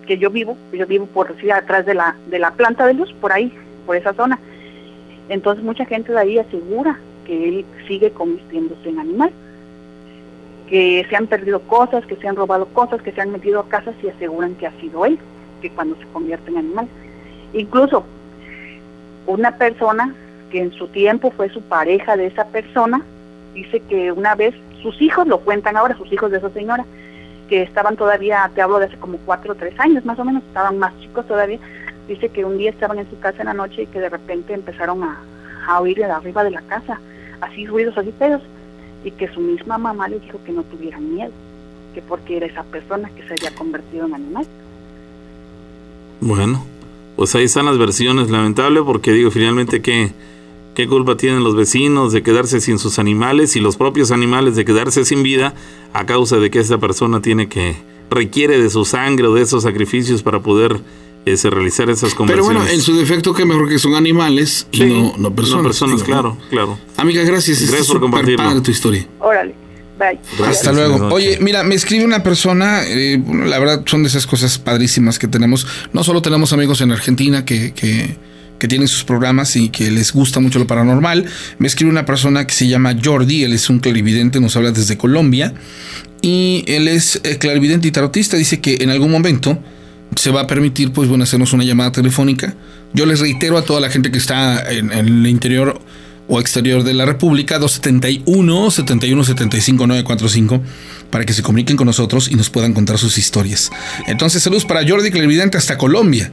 que 0.06 0.18
yo 0.18 0.30
vivo, 0.30 0.56
yo 0.72 0.86
vivo 0.86 1.08
por 1.08 1.34
decir 1.34 1.52
atrás 1.52 1.86
de 1.86 1.96
la 1.96 2.16
de 2.28 2.40
la 2.40 2.52
planta 2.52 2.86
de 2.86 2.94
luz, 2.94 3.14
por 3.20 3.32
ahí, 3.32 3.52
por 3.86 3.96
esa 3.96 4.14
zona. 4.14 4.40
Entonces 5.30 5.64
mucha 5.64 5.86
gente 5.86 6.12
de 6.12 6.20
ahí 6.20 6.38
asegura 6.38 7.00
que 7.26 7.50
él 7.50 7.66
sigue 7.88 8.12
convirtiéndose 8.12 8.90
en 8.90 9.00
animal, 9.00 9.32
que 10.68 11.06
se 11.10 11.16
han 11.16 11.28
perdido 11.28 11.60
cosas, 11.62 12.06
que 12.06 12.16
se 12.16 12.28
han 12.28 12.36
robado 12.36 12.66
cosas, 12.68 13.02
que 13.02 13.12
se 13.12 13.22
han 13.22 13.32
metido 13.32 13.60
a 13.60 13.68
casas 13.68 13.96
y 14.04 14.10
aseguran 14.10 14.56
que 14.56 14.68
ha 14.68 14.80
sido 14.80 15.06
él, 15.06 15.18
que 15.62 15.70
cuando 15.72 15.96
se 15.96 16.06
convierte 16.14 16.52
en 16.52 16.58
animal. 16.58 16.88
Incluso 17.54 18.04
una 19.28 19.58
persona 19.58 20.16
que 20.50 20.60
en 20.60 20.74
su 20.74 20.88
tiempo 20.88 21.32
fue 21.32 21.50
su 21.50 21.62
pareja 21.62 22.18
de 22.18 22.28
esa 22.28 22.46
persona, 22.46 23.02
dice 23.54 23.82
que 23.82 24.12
una 24.12 24.36
vez 24.36 24.54
sus 24.82 25.02
hijos 25.02 25.28
lo 25.28 25.40
cuentan 25.40 25.78
ahora, 25.78 25.98
sus 25.98 26.12
hijos 26.12 26.32
de 26.32 26.38
esa 26.38 26.50
señora, 26.50 26.86
que 27.48 27.64
estaban 27.64 27.96
todavía, 27.96 28.50
te 28.54 28.62
hablo 28.62 28.80
de 28.80 28.86
hace 28.86 28.98
como 28.98 29.18
cuatro 29.20 29.54
o 29.54 29.56
tres 29.56 29.78
años 29.80 30.06
más 30.06 30.20
o 30.20 30.26
menos, 30.26 30.44
estaban 30.44 30.78
más 30.78 30.98
chicos 31.00 31.28
todavía, 31.28 31.60
dice 32.08 32.30
que 32.30 32.46
un 32.46 32.58
día 32.58 32.70
estaban 32.70 33.00
en 33.00 33.10
su 33.10 33.20
casa 33.20 33.40
en 33.42 33.48
la 33.48 33.54
noche 33.54 33.84
y 33.84 33.88
que 33.88 34.00
de 34.00 34.10
repente 34.10 34.54
empezaron 34.54 35.04
a, 35.04 35.20
a 35.68 35.82
oír 35.82 35.98
de 35.98 36.06
arriba 36.06 36.44
de 36.44 36.52
la 36.52 36.62
casa, 36.62 37.00
así 37.42 37.66
ruidos, 37.66 37.98
así 37.98 38.12
pedos, 38.12 38.42
y 39.04 39.12
que 39.12 39.28
su 39.34 39.40
misma 39.40 39.78
mamá 39.78 40.08
le 40.08 40.20
dijo 40.20 40.40
que 40.46 40.52
no 40.52 40.64
tuvieran 40.64 41.14
miedo, 41.14 41.32
que 41.94 42.02
porque 42.02 42.38
era 42.38 42.46
esa 42.46 42.64
persona 42.64 43.10
que 43.16 43.24
se 43.24 43.34
había 43.34 43.58
convertido 43.58 44.06
en 44.06 44.14
animal. 44.14 44.46
Bueno, 46.22 46.64
pues 47.16 47.34
ahí 47.36 47.46
están 47.46 47.66
las 47.66 47.78
versiones, 47.78 48.30
lamentable 48.30 48.82
porque 48.84 49.12
digo, 49.12 49.32
finalmente 49.32 49.82
que 49.82 50.12
¿Qué 50.76 50.88
culpa 50.88 51.18
tienen 51.18 51.44
los 51.44 51.56
vecinos 51.56 52.14
de 52.14 52.24
quedarse 52.24 52.62
sin 52.62 52.80
sus 52.80 53.00
animales 53.00 53.56
y 53.56 53.60
los 53.60 53.76
propios 53.76 54.12
animales 54.12 54.56
de 54.56 54.66
quedarse 54.66 55.04
sin 55.04 55.24
vida 55.24 55.54
a 55.94 56.06
causa 56.06 56.38
de 56.38 56.50
que 56.50 56.60
esta 56.60 56.78
persona 56.78 57.22
tiene 57.22 57.50
que 57.50 57.76
requiere 58.10 58.62
de 58.62 58.70
su 58.70 58.86
sangre 58.86 59.28
o 59.28 59.34
de 59.34 59.42
esos 59.42 59.64
sacrificios 59.64 60.24
para 60.24 60.40
poder 60.40 60.80
ese, 61.26 61.50
realizar 61.50 61.90
esas 61.90 62.14
conversiones? 62.14 62.48
Pero 62.48 62.60
bueno, 62.60 62.74
en 62.74 62.82
su 62.82 62.96
defecto, 62.96 63.34
que 63.34 63.46
mejor 63.46 63.70
que 63.70 63.80
son 63.80 63.96
animales 63.96 64.68
y 64.72 64.84
no, 64.84 65.14
no 65.18 65.36
personas. 65.36 65.64
No 65.64 65.70
personas, 65.70 65.96
digo, 65.98 66.06
claro, 66.06 66.38
¿no? 66.40 66.50
claro. 66.50 66.80
Amiga, 66.98 67.24
gracias. 67.24 67.62
Gracias 67.62 67.90
Está 67.90 68.00
por 68.00 68.36
padre 68.36 68.62
tu 68.62 68.72
historia. 68.72 69.08
Órale, 69.20 69.54
bye. 69.98 70.20
Hasta 70.46 70.72
luego. 70.72 71.08
Oye, 71.14 71.38
mira, 71.42 71.64
me 71.64 71.76
escribe 71.76 72.06
una 72.06 72.24
persona, 72.24 72.84
eh, 72.86 73.22
bueno, 73.24 73.46
la 73.46 73.60
verdad 73.60 73.84
son 73.86 74.04
de 74.04 74.10
esas 74.10 74.26
cosas 74.26 74.58
padrísimas 74.58 75.20
que 75.20 75.28
tenemos. 75.28 75.68
No 75.94 76.04
solo 76.04 76.22
tenemos 76.22 76.54
amigos 76.54 76.82
en 76.82 76.92
Argentina 76.92 77.46
que, 77.46 77.74
que, 77.74 78.18
que 78.60 78.68
tienen 78.68 78.88
sus 78.88 79.04
programas 79.04 79.56
y 79.56 79.70
que 79.70 79.90
les 79.90 80.14
gusta 80.14 80.40
mucho 80.40 80.60
lo 80.60 80.68
paranormal. 80.68 81.26
Me 81.58 81.68
escribe 81.68 81.90
una 81.90 82.06
persona 82.06 82.46
que 82.46 82.54
se 82.54 82.68
llama 82.68 82.96
Jordi, 83.04 83.44
él 83.44 83.54
es 83.54 83.70
un 83.70 83.80
clarividente, 83.80 84.40
nos 84.40 84.56
habla 84.56 84.72
desde 84.72 84.98
Colombia. 84.98 85.54
Y 86.22 86.66
él 86.68 86.88
es 86.88 87.22
eh, 87.24 87.38
clarividente 87.38 87.88
y 87.88 87.92
tarotista, 87.92 88.38
dice 88.38 88.60
que 88.60 88.78
en 88.82 88.90
algún 88.90 89.10
momento 89.10 89.58
se 90.16 90.32
va 90.32 90.42
a 90.42 90.48
permitir, 90.48 90.92
pues 90.92 91.08
bueno, 91.08 91.24
hacernos 91.24 91.54
una 91.54 91.64
llamada 91.64 91.92
telefónica. 91.92 92.54
Yo 92.94 93.06
les 93.06 93.20
reitero 93.20 93.58
a 93.58 93.64
toda 93.64 93.80
la 93.80 93.90
gente 93.90 94.12
que 94.12 94.18
está 94.18 94.70
en, 94.72 94.92
el 94.92 95.26
interior 95.28 95.80
o 96.28 96.40
exterior 96.40 96.84
de 96.84 96.94
la 96.94 97.06
República, 97.06 97.58
271 97.58 98.72
71 98.72 99.24
75 99.24 99.88
945 99.88 100.62
para 101.10 101.26
que 101.26 101.34
se 101.34 101.42
comuniquen 101.42 101.78
con 101.78 101.88
nosotros 101.88 102.30
y 102.30 102.36
nos 102.36 102.50
puedan 102.50 102.74
contar 102.74 102.98
sus 102.98 103.18
historias. 103.18 103.72
Entonces, 104.08 104.44
saludos 104.44 104.66
para 104.66 104.88
Jordi 104.88 105.10
Clarividente 105.12 105.58
hasta 105.58 105.78
Colombia. 105.78 106.32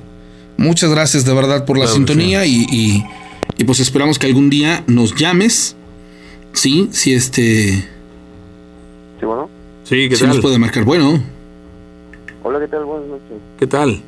Muchas 0.57 0.91
gracias 0.91 1.25
de 1.25 1.35
verdad 1.35 1.65
por 1.65 1.77
la 1.77 1.85
Claro 1.85 1.97
sintonía 1.97 2.47
y, 2.47 2.67
y- 2.71 3.05
y 3.59 3.65
pues 3.65 3.81
esperamos 3.81 4.19
que 4.19 4.27
algún 4.27 4.51
día 4.51 4.85
nos 4.87 5.15
llames. 5.15 5.77
Sí, 6.53 6.89
si 6.93 7.13
este. 7.15 7.73
Sí, 9.21 9.27
bueno. 9.27 9.49
Sí, 9.85 10.09
¿qué 10.09 10.17
Si 10.17 10.27
nos 10.27 10.39
puede 10.41 10.59
marcar. 10.59 10.85
Bueno, 10.85 11.21
Hola, 12.43 12.61
¿qué 12.61 12.69
tal? 12.69 12.85
Buenas 12.85 13.09
noches. 13.09 13.39
¿Qué 13.59 13.67
tal? 13.67 14.01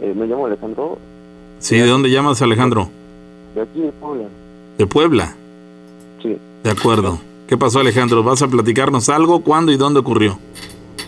Eh, 0.00 0.12
me 0.16 0.26
llamo 0.26 0.46
Alejandro, 0.46 0.98
Sí, 1.60 1.76
¿de 1.76 1.86
dónde 1.86 2.10
llamas, 2.10 2.42
Alejandro? 2.42 2.90
de 3.54 3.62
aquí 3.62 3.80
de 3.80 3.92
Puebla. 3.92 4.24
¿De 4.76 4.86
Puebla? 4.86 5.34
Sí, 6.22 6.36
De 6.64 6.70
acuerdo. 6.70 7.20
¿Qué 7.46 7.56
pasó, 7.56 7.78
Alejandro? 7.80 8.22
¿Vas 8.24 8.42
a 8.42 8.48
platicarnos 8.48 9.08
algo? 9.08 9.42
¿Cuándo 9.42 9.70
y 9.70 9.76
dónde 9.76 10.00
ocurrió? 10.00 10.38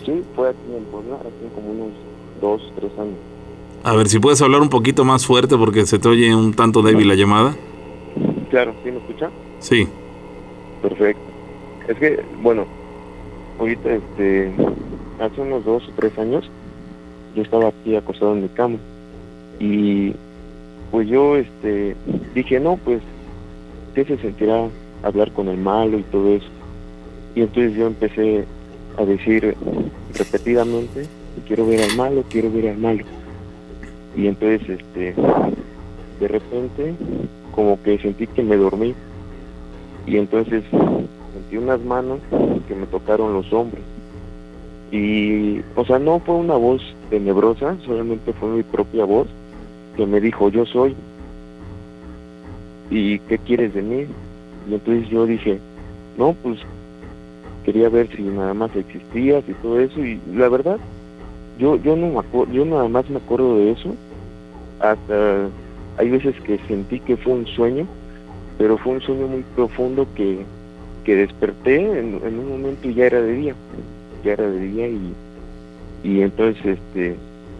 sí, 0.05 0.23
fue 0.35 0.49
aquí 0.49 0.57
en 0.75 0.83
Puebla, 0.85 1.15
hace 1.19 1.53
como 1.53 1.69
unos 1.71 1.91
dos, 2.39 2.61
tres 2.79 2.91
años. 2.97 3.17
A 3.87 3.93
ver, 3.93 4.09
si 4.09 4.19
puedes 4.19 4.41
hablar 4.41 4.59
un 4.59 4.67
poquito 4.67 5.05
más 5.05 5.25
fuerte 5.25 5.55
porque 5.55 5.85
se 5.85 5.97
te 5.97 6.09
oye 6.09 6.35
un 6.35 6.53
tanto 6.53 6.81
débil 6.81 7.07
la 7.07 7.15
llamada. 7.15 7.55
Claro, 8.49 8.73
¿sí 8.83 8.91
me 8.91 8.97
escucha? 8.97 9.29
Sí. 9.59 9.87
Perfecto. 10.81 11.21
Es 11.87 11.97
que, 11.97 12.21
bueno, 12.41 12.65
ahorita, 13.57 13.89
este, 13.93 14.51
hace 15.21 15.39
unos 15.39 15.63
dos 15.63 15.87
o 15.87 15.91
tres 15.95 16.17
años, 16.17 16.49
yo 17.33 17.43
estaba 17.43 17.69
aquí 17.69 17.95
acostado 17.95 18.33
en 18.33 18.41
mi 18.41 18.49
cama 18.49 18.75
y 19.57 20.11
pues 20.91 21.07
yo, 21.07 21.37
este, 21.37 21.95
dije, 22.35 22.59
no, 22.59 22.75
pues, 22.83 22.99
¿qué 23.95 24.03
se 24.03 24.17
sentirá 24.17 24.67
hablar 25.01 25.31
con 25.31 25.47
el 25.47 25.59
malo 25.59 25.97
y 25.97 26.03
todo 26.03 26.35
eso? 26.35 26.49
Y 27.35 27.41
entonces 27.41 27.73
yo 27.77 27.87
empecé 27.87 28.43
a 28.97 29.05
decir 29.05 29.55
repetidamente, 30.13 31.07
quiero 31.47 31.65
ver 31.65 31.83
al 31.83 31.95
malo, 31.95 32.25
quiero 32.29 32.51
ver 32.51 32.67
al 32.67 32.79
malo. 32.79 33.05
Y 34.17 34.27
entonces, 34.27 34.67
este, 34.67 35.13
de 36.19 36.27
repente, 36.27 36.95
como 37.57 37.81
que 37.81 37.97
sentí 37.99 38.27
que 38.27 38.43
me 38.43 38.57
dormí. 38.57 38.93
Y 40.05 40.17
entonces 40.17 40.63
sentí 41.33 41.57
unas 41.57 41.79
manos 41.81 42.19
que 42.67 42.75
me 42.75 42.85
tocaron 42.87 43.33
los 43.33 43.51
hombros. 43.53 43.83
Y 44.91 45.61
o 45.75 45.83
sea 45.85 45.99
no 45.99 46.19
fue 46.19 46.35
una 46.35 46.55
voz 46.55 46.81
tenebrosa 47.09 47.75
solamente 47.85 48.31
fue 48.33 48.47
mi 48.49 48.63
propia 48.63 49.03
voz 49.03 49.27
que 49.97 50.05
me 50.05 50.21
dijo 50.21 50.47
yo 50.49 50.65
soy 50.65 50.95
y 52.89 53.19
qué 53.19 53.37
quieres 53.37 53.73
de 53.73 53.81
mí 53.81 54.05
y 54.69 54.73
entonces 54.73 55.09
yo 55.09 55.25
dije 55.25 55.59
no 56.17 56.33
pues 56.41 56.59
quería 57.65 57.89
ver 57.89 58.07
si 58.15 58.21
nada 58.21 58.53
más 58.53 58.73
existías 58.77 59.43
y 59.49 59.53
todo 59.55 59.77
eso 59.81 59.99
y 59.99 60.21
la 60.33 60.47
verdad 60.47 60.77
yo 61.59 61.75
yo 61.75 61.97
no 61.97 62.07
me 62.07 62.19
acuerdo 62.19 62.53
yo 62.53 62.63
nada 62.63 62.87
más 62.87 63.09
me 63.09 63.17
acuerdo 63.17 63.57
de 63.57 63.71
eso 63.71 63.93
hasta 64.79 65.49
hay 65.97 66.09
veces 66.09 66.35
que 66.41 66.59
sentí 66.67 66.99
que 66.99 67.17
fue 67.17 67.33
un 67.33 67.47
sueño 67.47 67.87
pero 68.57 68.77
fue 68.77 68.93
un 68.93 69.01
sueño 69.01 69.27
muy 69.27 69.43
profundo 69.55 70.07
que, 70.15 70.39
que 71.03 71.15
desperté 71.15 71.99
en, 71.99 72.15
un 72.23 72.49
momento 72.49 72.89
y 72.89 72.95
ya 72.95 73.05
era 73.05 73.21
de 73.21 73.33
día, 73.33 73.55
ya 74.23 74.33
era 74.33 74.49
de 74.49 74.59
día 74.59 74.87
y, 74.87 75.13
y 76.03 76.21
entonces 76.21 76.65
este 76.65 77.15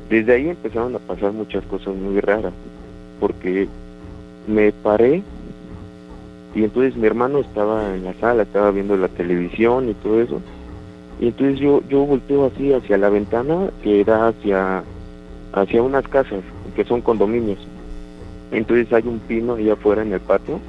desde 0.10 0.34
ahí 0.34 0.50
empezaron 0.50 0.96
a 0.96 1.00
pasar 1.00 1.34
muchas 1.34 1.66
cosas 1.66 1.94
muy 1.96 2.20
raras, 2.22 2.54
porque 3.20 3.68
me 4.48 4.72
paré 4.72 5.22
y 6.56 6.64
entonces 6.64 6.96
mi 6.96 7.06
hermano 7.06 7.40
estaba 7.40 7.94
en 7.94 8.06
la 8.06 8.14
sala, 8.16 8.44
estaba 8.44 8.72
viendo 8.72 8.96
la 8.96 9.10
televisión 9.10 9.90
y 9.90 9.94
todo 9.96 10.22
eso, 10.22 10.42
y 11.20 11.28
entonces 11.28 11.60
yo, 11.60 11.82
yo 11.90 12.06
volteo 12.06 12.46
así 12.46 12.72
hacia 12.72 12.98
la 12.98 13.10
ventana 13.10 13.70
que 13.84 14.04
da 14.06 14.30
hacia, 14.30 14.84
hacia 15.52 15.84
unas 15.84 16.08
casas 16.08 16.42
que 16.78 16.86
son 16.86 17.02
condominios. 17.02 17.58
Entonces 18.52 18.94
hay 18.94 19.04
un 19.08 19.20
pino 19.20 19.56
allá 19.56 19.74
afuera 19.74 20.04
en 20.04 20.14
el 20.14 20.20
patio 20.20 20.60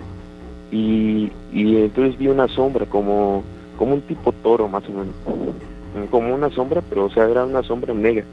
y, 0.72 1.30
y 1.52 1.76
entonces 1.76 2.18
vi 2.18 2.28
una 2.28 2.48
sombra 2.48 2.86
como 2.86 3.44
como 3.76 3.94
un 3.94 4.00
tipo 4.00 4.32
toro 4.32 4.68
más 4.68 4.82
o 4.88 4.92
menos. 4.92 5.14
Como 6.10 6.34
una 6.34 6.48
sombra 6.50 6.82
pero 6.88 7.04
o 7.04 7.10
sea 7.10 7.28
era 7.28 7.44
una 7.44 7.62
sombra 7.62 7.92
negra. 7.92 8.24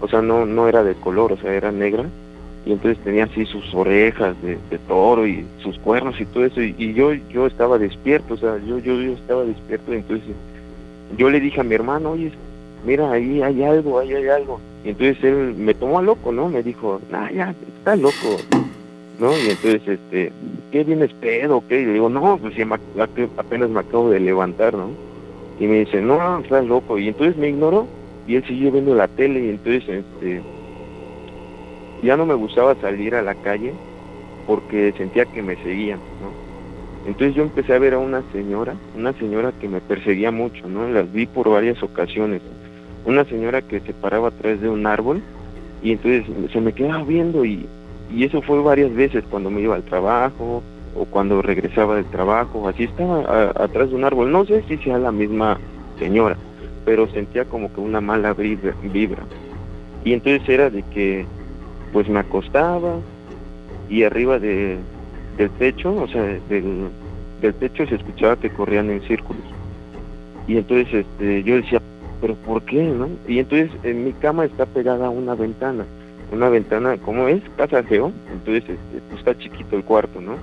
O 0.00 0.08
sea 0.08 0.22
no 0.22 0.46
no 0.46 0.66
era 0.66 0.82
de 0.82 0.94
color 0.94 1.32
o 1.32 1.36
sea 1.36 1.52
era 1.52 1.70
negra. 1.70 2.06
Y 2.64 2.72
entonces 2.72 3.02
tenía 3.04 3.24
así 3.24 3.44
sus 3.44 3.74
orejas 3.74 4.34
de, 4.42 4.58
de 4.70 4.78
toro 4.88 5.26
y 5.26 5.46
sus 5.62 5.78
cuernos 5.78 6.18
y 6.20 6.24
todo 6.24 6.46
eso. 6.46 6.62
Y, 6.62 6.94
yo 6.94 7.12
yo 7.12 7.46
estaba 7.46 7.78
despierto 7.78 8.32
o 8.32 8.38
sea 8.38 8.56
yo, 8.66 8.78
yo 8.78 8.94
yo 8.94 9.12
estaba 9.12 9.44
despierto. 9.44 9.92
Y 9.92 9.96
entonces 9.98 10.28
yo 11.18 11.28
le 11.28 11.38
dije 11.38 11.60
a 11.60 11.64
mi 11.64 11.74
hermano 11.74 12.12
oye 12.12 12.32
mira 12.86 13.12
ahí 13.12 13.42
hay 13.42 13.62
algo 13.62 13.98
ahí 13.98 14.14
hay 14.14 14.28
algo 14.28 14.58
y 14.84 14.90
entonces 14.90 15.22
él 15.22 15.54
me 15.56 15.74
tomó 15.74 15.98
a 15.98 16.02
loco 16.02 16.32
no 16.32 16.48
me 16.48 16.62
dijo 16.62 17.00
nah 17.10 17.30
ya 17.30 17.54
estás 17.78 17.98
loco 17.98 18.38
¿no? 19.20 19.36
Y 19.36 19.50
entonces, 19.50 19.82
este, 19.86 20.32
¿qué 20.72 20.82
vienes 20.82 21.12
pedo? 21.12 21.62
¿Qué? 21.68 21.82
Y 21.82 21.84
le 21.84 21.92
digo, 21.92 22.08
no, 22.08 22.38
pues 22.38 22.54
apenas 23.36 23.68
me 23.68 23.80
acabo 23.80 24.10
de 24.10 24.18
levantar, 24.18 24.74
¿no? 24.74 24.88
Y 25.60 25.66
me 25.66 25.80
dice, 25.80 26.00
no, 26.00 26.38
estás 26.40 26.64
loco. 26.64 26.98
Y 26.98 27.08
entonces 27.08 27.36
me 27.36 27.50
ignoró 27.50 27.86
y 28.26 28.36
él 28.36 28.44
siguió 28.46 28.72
viendo 28.72 28.94
la 28.94 29.08
tele 29.08 29.44
y 29.44 29.50
entonces, 29.50 29.84
este, 29.86 30.40
ya 32.02 32.16
no 32.16 32.24
me 32.24 32.34
gustaba 32.34 32.74
salir 32.76 33.14
a 33.14 33.22
la 33.22 33.34
calle 33.34 33.74
porque 34.46 34.94
sentía 34.96 35.26
que 35.26 35.42
me 35.42 35.56
seguían, 35.56 35.98
¿no? 35.98 36.40
Entonces 37.06 37.34
yo 37.34 37.42
empecé 37.42 37.74
a 37.74 37.78
ver 37.78 37.94
a 37.94 37.98
una 37.98 38.22
señora, 38.32 38.74
una 38.96 39.12
señora 39.14 39.52
que 39.60 39.68
me 39.68 39.80
perseguía 39.80 40.30
mucho, 40.30 40.66
¿no? 40.68 40.88
Las 40.88 41.12
vi 41.12 41.26
por 41.26 41.48
varias 41.50 41.82
ocasiones. 41.82 42.40
Una 43.04 43.24
señora 43.24 43.62
que 43.62 43.80
se 43.80 43.92
paraba 43.92 44.28
atrás 44.28 44.60
de 44.60 44.68
un 44.68 44.86
árbol 44.86 45.22
y 45.82 45.92
entonces 45.92 46.24
se 46.52 46.60
me 46.60 46.72
quedaba 46.72 47.02
viendo 47.02 47.44
y, 47.44 47.66
y 48.14 48.24
eso 48.24 48.42
fue 48.42 48.60
varias 48.62 48.94
veces 48.94 49.24
cuando 49.30 49.50
me 49.50 49.62
iba 49.62 49.74
al 49.74 49.82
trabajo 49.82 50.62
o 50.96 51.04
cuando 51.06 51.40
regresaba 51.40 51.96
del 51.96 52.04
trabajo, 52.06 52.68
así 52.68 52.84
estaba 52.84 53.52
atrás 53.56 53.90
de 53.90 53.96
un 53.96 54.04
árbol. 54.04 54.30
No 54.32 54.44
sé 54.44 54.62
si 54.68 54.76
sea 54.78 54.98
la 54.98 55.12
misma 55.12 55.58
señora, 55.98 56.36
pero 56.84 57.08
sentía 57.08 57.44
como 57.44 57.72
que 57.72 57.80
una 57.80 58.00
mala 58.00 58.34
vibra. 58.34 58.74
vibra. 58.92 59.22
Y 60.04 60.12
entonces 60.12 60.48
era 60.48 60.70
de 60.70 60.82
que 60.94 61.24
pues 61.92 62.08
me 62.08 62.20
acostaba 62.20 62.96
y 63.88 64.02
arriba 64.04 64.38
de, 64.38 64.78
del 65.36 65.50
techo, 65.50 65.94
o 65.94 66.08
sea, 66.08 66.22
del, 66.22 66.88
del 67.40 67.54
techo 67.54 67.86
se 67.86 67.96
escuchaba 67.96 68.36
que 68.36 68.50
corrían 68.50 68.90
en 68.90 69.02
círculos. 69.02 69.42
Y 70.46 70.56
entonces 70.56 70.92
este, 70.92 71.42
yo 71.42 71.56
decía, 71.56 71.80
pero 72.20 72.34
¿por 72.34 72.62
qué? 72.62 72.82
no? 72.82 73.08
Y 73.26 73.38
entonces 73.38 73.70
en 73.82 74.04
mi 74.04 74.12
cama 74.12 74.44
está 74.44 74.66
pegada 74.66 75.10
una 75.10 75.34
ventana, 75.34 75.84
una 76.32 76.48
ventana, 76.48 76.96
como 76.98 77.28
es 77.28 77.42
casa 77.56 77.82
geo, 77.82 78.12
entonces 78.32 78.62
este, 78.68 79.00
pues, 79.08 79.18
está 79.20 79.36
chiquito 79.38 79.76
el 79.76 79.84
cuarto, 79.84 80.20
¿no? 80.20 80.34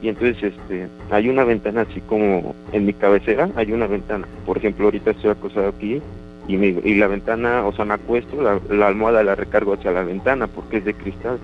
Y 0.00 0.08
entonces 0.08 0.42
este, 0.42 0.86
hay 1.10 1.28
una 1.28 1.42
ventana 1.44 1.80
así 1.82 2.00
como 2.02 2.54
en 2.72 2.86
mi 2.86 2.92
cabecera, 2.92 3.50
hay 3.56 3.72
una 3.72 3.86
ventana. 3.88 4.26
Por 4.46 4.56
ejemplo, 4.58 4.84
ahorita 4.86 5.10
estoy 5.10 5.30
acostado 5.30 5.68
aquí 5.68 6.00
y, 6.46 6.56
mi- 6.56 6.78
y 6.84 6.94
la 6.94 7.08
ventana, 7.08 7.66
o 7.66 7.72
sea, 7.72 7.84
me 7.84 7.94
acuesto, 7.94 8.40
la, 8.40 8.60
la 8.70 8.86
almohada 8.86 9.24
la 9.24 9.34
recargo 9.34 9.72
hacia 9.74 9.90
la 9.90 10.04
ventana 10.04 10.46
porque 10.46 10.76
es 10.78 10.84
de 10.84 10.94
cristal. 10.94 11.38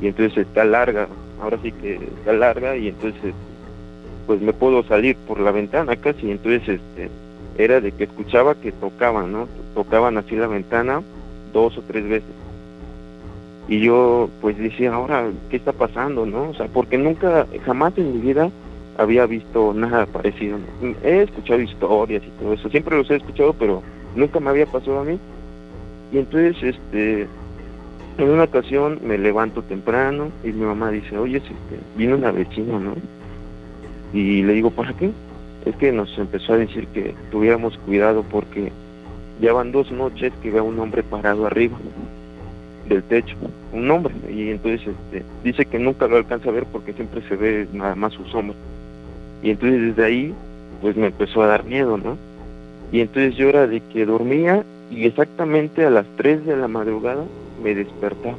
Y 0.00 0.08
entonces 0.08 0.36
está 0.46 0.64
larga, 0.64 1.06
ahora 1.40 1.58
sí 1.62 1.70
que 1.70 1.94
está 1.94 2.32
larga 2.32 2.76
y 2.76 2.88
entonces 2.88 3.32
pues 4.26 4.40
me 4.40 4.52
puedo 4.52 4.82
salir 4.84 5.16
por 5.28 5.38
la 5.40 5.52
ventana 5.52 5.94
casi. 5.96 6.28
Entonces 6.30 6.68
este, 6.68 7.08
era 7.58 7.80
de 7.80 7.92
que 7.92 8.04
escuchaba 8.04 8.54
que 8.54 8.72
tocaban, 8.72 9.32
¿no? 9.32 9.48
Tocaban 9.74 10.18
así 10.18 10.36
la 10.36 10.46
ventana 10.46 11.02
dos 11.52 11.76
o 11.78 11.82
tres 11.82 12.08
veces. 12.08 12.30
Y 13.68 13.80
yo 13.80 14.28
pues 14.40 14.58
decía, 14.58 14.94
ahora, 14.94 15.30
¿qué 15.50 15.56
está 15.56 15.72
pasando, 15.72 16.26
no? 16.26 16.50
O 16.50 16.54
sea, 16.54 16.66
porque 16.66 16.98
nunca, 16.98 17.46
jamás 17.64 17.96
en 17.96 18.14
mi 18.14 18.18
vida 18.18 18.50
había 18.98 19.26
visto 19.26 19.72
nada 19.72 20.06
parecido. 20.06 20.58
He 21.02 21.22
escuchado 21.22 21.60
historias 21.60 22.22
y 22.24 22.42
todo 22.42 22.52
eso, 22.54 22.68
siempre 22.68 22.96
los 22.96 23.10
he 23.10 23.16
escuchado, 23.16 23.52
pero 23.54 23.82
nunca 24.14 24.40
me 24.40 24.50
había 24.50 24.66
pasado 24.66 25.00
a 25.00 25.04
mí. 25.04 25.18
Y 26.12 26.18
entonces, 26.18 26.56
este, 26.62 27.26
en 28.18 28.28
una 28.28 28.44
ocasión 28.44 28.98
me 29.02 29.16
levanto 29.16 29.62
temprano 29.62 30.30
y 30.44 30.48
mi 30.48 30.64
mamá 30.64 30.90
dice, 30.90 31.16
oye, 31.16 31.38
este, 31.38 31.52
vino 31.96 32.16
una 32.16 32.32
vecina, 32.32 32.78
¿no? 32.78 32.94
Y 34.12 34.42
le 34.42 34.52
digo, 34.52 34.70
¿para 34.70 34.92
qué? 34.94 35.10
Es 35.64 35.76
que 35.76 35.92
nos 35.92 36.16
empezó 36.18 36.54
a 36.54 36.58
decir 36.58 36.88
que 36.88 37.14
tuviéramos 37.30 37.76
cuidado 37.78 38.24
porque 38.28 38.72
ya 39.40 39.52
van 39.52 39.72
dos 39.72 39.90
noches 39.90 40.32
que 40.42 40.50
veo 40.50 40.64
un 40.64 40.78
hombre 40.78 41.02
parado 41.02 41.46
arriba 41.46 41.76
del 42.88 43.02
techo, 43.04 43.36
un 43.72 43.90
hombre, 43.90 44.14
y 44.28 44.50
entonces 44.50 44.88
este, 44.88 45.24
dice 45.44 45.64
que 45.66 45.78
nunca 45.78 46.08
lo 46.08 46.16
alcanza 46.16 46.48
a 46.48 46.52
ver 46.52 46.66
porque 46.66 46.92
siempre 46.92 47.22
se 47.28 47.36
ve 47.36 47.68
nada 47.72 47.94
más 47.94 48.12
su 48.12 48.24
sombra. 48.26 48.56
Y 49.42 49.50
entonces 49.50 49.80
desde 49.80 50.04
ahí, 50.04 50.34
pues 50.80 50.96
me 50.96 51.06
empezó 51.06 51.42
a 51.42 51.46
dar 51.46 51.64
miedo, 51.64 51.96
¿no? 51.96 52.16
Y 52.90 53.00
entonces 53.00 53.36
yo 53.36 53.48
era 53.48 53.66
de 53.66 53.80
que 53.80 54.04
dormía 54.04 54.64
y 54.90 55.06
exactamente 55.06 55.84
a 55.84 55.90
las 55.90 56.06
3 56.16 56.44
de 56.44 56.56
la 56.56 56.68
madrugada 56.68 57.24
me 57.62 57.74
despertaba. 57.74 58.36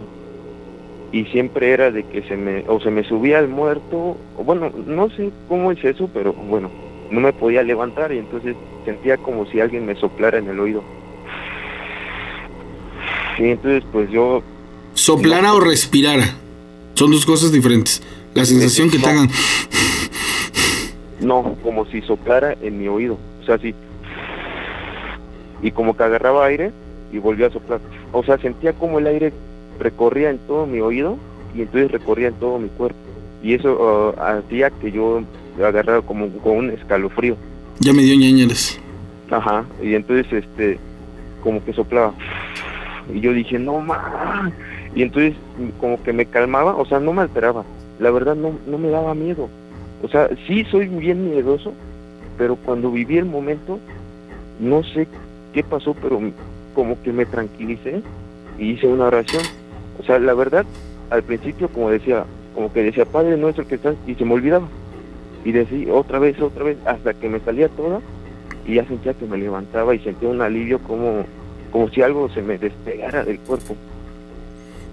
Y 1.11 1.25
siempre 1.25 1.71
era 1.71 1.91
de 1.91 2.03
que 2.03 2.21
se 2.23 2.35
me, 2.35 2.63
o 2.67 2.79
se 2.79 2.91
me 2.91 3.03
subía 3.03 3.39
el 3.39 3.47
muerto, 3.47 4.17
bueno, 4.43 4.71
no 4.87 5.09
sé 5.09 5.31
cómo 5.47 5.71
es 5.71 5.83
eso, 5.83 6.09
pero 6.13 6.33
bueno, 6.33 6.69
no 7.09 7.19
me 7.19 7.33
podía 7.33 7.63
levantar 7.63 8.11
y 8.11 8.17
entonces 8.17 8.55
sentía 8.85 9.17
como 9.17 9.45
si 9.45 9.59
alguien 9.59 9.85
me 9.85 9.95
soplara 9.95 10.37
en 10.37 10.47
el 10.49 10.59
oído. 10.59 10.83
Y 13.37 13.49
entonces 13.49 13.83
pues 13.91 14.09
yo 14.09 14.43
Soplara 14.93 15.53
o 15.53 15.59
respirara. 15.59 16.35
Son 16.93 17.11
dos 17.11 17.25
cosas 17.25 17.51
diferentes. 17.51 18.01
La 18.33 18.45
sensación 18.45 18.89
que 18.89 18.99
te 18.99 19.07
hagan. 19.07 19.29
No, 21.19 21.55
como 21.63 21.85
si 21.85 22.01
soplara 22.01 22.55
en 22.61 22.79
mi 22.79 22.87
oído. 22.87 23.17
O 23.41 23.45
sea, 23.45 23.55
así. 23.55 23.73
Y 25.61 25.71
como 25.71 25.97
que 25.97 26.03
agarraba 26.03 26.45
aire 26.45 26.71
y 27.11 27.17
volvía 27.17 27.47
a 27.47 27.51
soplar. 27.51 27.79
O 28.11 28.23
sea, 28.23 28.37
sentía 28.37 28.73
como 28.73 28.99
el 28.99 29.07
aire 29.07 29.33
recorría 29.79 30.29
en 30.29 30.37
todo 30.39 30.65
mi 30.67 30.79
oído 30.79 31.17
y 31.55 31.61
entonces 31.61 31.91
recorría 31.91 32.27
en 32.27 32.35
todo 32.35 32.59
mi 32.59 32.69
cuerpo. 32.69 32.97
Y 33.41 33.55
eso 33.55 34.13
ah, 34.17 34.41
hacía 34.45 34.69
que 34.69 34.91
yo 34.91 35.23
agarrara 35.59 36.01
como 36.01 36.29
con 36.39 36.57
un 36.57 36.69
escalofrío. 36.71 37.35
Ya 37.79 37.93
me 37.93 38.03
dio 38.03 38.15
ñañeras. 38.15 38.79
Ajá. 39.29 39.65
Y 39.81 39.95
entonces, 39.95 40.31
este, 40.31 40.79
como 41.41 41.63
que 41.63 41.73
soplaba. 41.73 42.13
Y 43.13 43.19
yo 43.19 43.33
dije, 43.33 43.59
no 43.59 43.79
más. 43.79 44.51
Y 44.95 45.01
entonces, 45.01 45.33
como 45.79 46.01
que 46.03 46.13
me 46.13 46.25
calmaba, 46.25 46.75
o 46.75 46.85
sea, 46.85 46.99
no 46.99 47.13
me 47.13 47.23
alteraba. 47.23 47.63
La 47.99 48.11
verdad, 48.11 48.35
no, 48.35 48.53
no 48.67 48.77
me 48.77 48.89
daba 48.89 49.13
miedo. 49.13 49.49
O 50.01 50.07
sea, 50.07 50.29
sí 50.47 50.65
soy 50.65 50.87
bien 50.87 51.29
miedoso, 51.29 51.73
pero 52.37 52.55
cuando 52.55 52.91
viví 52.91 53.17
el 53.17 53.25
momento, 53.25 53.79
no 54.59 54.83
sé 54.83 55.07
qué 55.53 55.63
pasó, 55.63 55.93
pero 55.93 56.19
como 56.75 57.01
que 57.01 57.11
me 57.11 57.25
tranquilicé 57.25 58.01
y 58.57 58.71
hice 58.71 58.87
una 58.87 59.05
oración. 59.05 59.43
O 59.99 60.03
sea, 60.03 60.19
la 60.19 60.33
verdad, 60.33 60.65
al 61.09 61.23
principio, 61.23 61.69
como 61.69 61.89
decía, 61.89 62.25
como 62.53 62.71
que 62.71 62.83
decía, 62.83 63.05
Padre 63.05 63.37
nuestro 63.37 63.67
que 63.67 63.75
estás, 63.75 63.95
y 64.07 64.15
se 64.15 64.25
me 64.25 64.33
olvidaba. 64.33 64.67
Y 65.45 65.51
decía 65.51 65.93
otra 65.93 66.19
vez, 66.19 66.39
otra 66.41 66.63
vez, 66.63 66.77
hasta 66.85 67.13
que 67.13 67.29
me 67.29 67.39
salía 67.39 67.69
toda 67.69 68.01
y 68.65 68.75
ya 68.75 68.85
sentía 68.85 69.13
que 69.13 69.25
me 69.25 69.37
levantaba 69.37 69.93
y 69.95 69.99
sentía 69.99 70.29
un 70.29 70.41
alivio 70.41 70.79
como, 70.79 71.25
como 71.71 71.89
si 71.89 72.01
algo 72.01 72.29
se 72.29 72.41
me 72.41 72.57
despegara 72.57 73.23
del 73.23 73.39
cuerpo. 73.39 73.75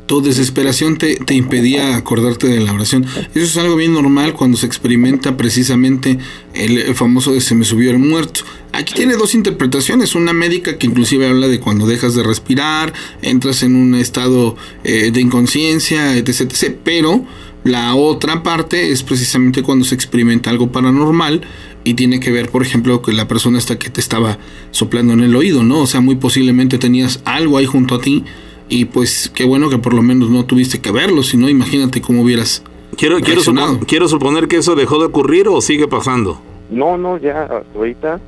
Tu 0.07 0.21
desesperación 0.21 0.99
te, 0.99 1.15
te 1.15 1.35
impedía 1.35 1.97
acordarte 1.97 2.49
de 2.49 2.59
la 2.59 2.73
oración. 2.73 3.05
Eso 3.05 3.45
es 3.45 3.57
algo 3.59 3.77
bien 3.77 3.95
normal 3.95 4.33
cuando 4.33 4.57
se 4.57 4.67
experimenta 4.67 5.37
precisamente 5.37 6.19
el, 6.53 6.79
el 6.79 6.97
famoso 6.97 7.33
de 7.33 7.41
se 7.41 7.55
me 7.55 7.65
subió 7.65 7.93
el 7.93 8.01
muerto. 8.01 8.41
Aquí 8.73 8.93
tiene 8.93 9.15
dos 9.15 9.35
interpretaciones, 9.35 10.17
una 10.17 10.33
médica 10.33 10.79
que 10.79 10.87
inclusive 10.89 11.29
habla 11.29 11.47
de 11.47 11.61
cuando 11.61 11.87
dejas 11.87 12.15
de 12.15 12.25
respirar, 12.25 12.93
entras 13.23 13.63
en 13.63 13.77
un 13.77 13.95
estado 13.95 14.57
eh, 14.83 15.13
de 15.13 15.21
inconsciencia, 15.21 16.17
etc, 16.17 16.41
etc. 16.41 16.77
Pero 16.83 17.25
la 17.65 17.95
otra 17.95 18.43
parte 18.43 18.91
es 18.91 19.03
precisamente 19.03 19.63
cuando 19.63 19.85
se 19.85 19.95
experimenta 19.95 20.51
algo 20.51 20.73
paranormal 20.73 21.43
y 21.85 21.95
tiene 21.95 22.21
que 22.21 22.31
ver, 22.31 22.51
por 22.51 22.63
ejemplo, 22.63 23.03
que 23.03 23.13
la 23.13 23.29
persona 23.29 23.59
esta 23.59 23.79
que 23.79 23.91
te 23.91 24.01
estaba 24.01 24.39
soplando 24.71 25.13
en 25.13 25.21
el 25.21 25.35
oído, 25.37 25.63
¿no? 25.63 25.81
O 25.81 25.87
sea, 25.87 26.01
muy 26.01 26.15
posiblemente 26.17 26.79
tenías 26.79 27.21
algo 27.25 27.59
ahí 27.59 27.67
junto 27.67 27.95
a 27.97 28.01
ti 28.01 28.25
y 28.69 28.87
pues 28.87 29.31
qué 29.35 29.45
bueno 29.45 29.69
que 29.69 29.79
por 29.79 29.95
lo 29.95 30.03
menos 30.03 30.31
no 30.31 30.45
tuviste 30.45 30.81
que 30.81 30.91
verlo, 30.91 31.23
si 31.23 31.37
no, 31.37 31.49
imagínate 31.49 32.01
cómo 32.01 32.23
hubieras 32.23 32.63
Quiero, 32.97 33.17
quiero, 33.17 33.35
reaccionado. 33.37 33.75
supo- 33.75 33.87
quiero 33.87 34.09
suponer 34.09 34.49
que 34.49 34.57
eso 34.57 34.75
dejó 34.75 34.99
de 34.99 35.07
ocurrir 35.07 35.49
o 35.49 35.61
sigue 35.61 35.87
pasando. 35.89 36.41
No, 36.71 36.97
no, 36.99 37.19
ya 37.19 37.49
ahorita 37.75 38.21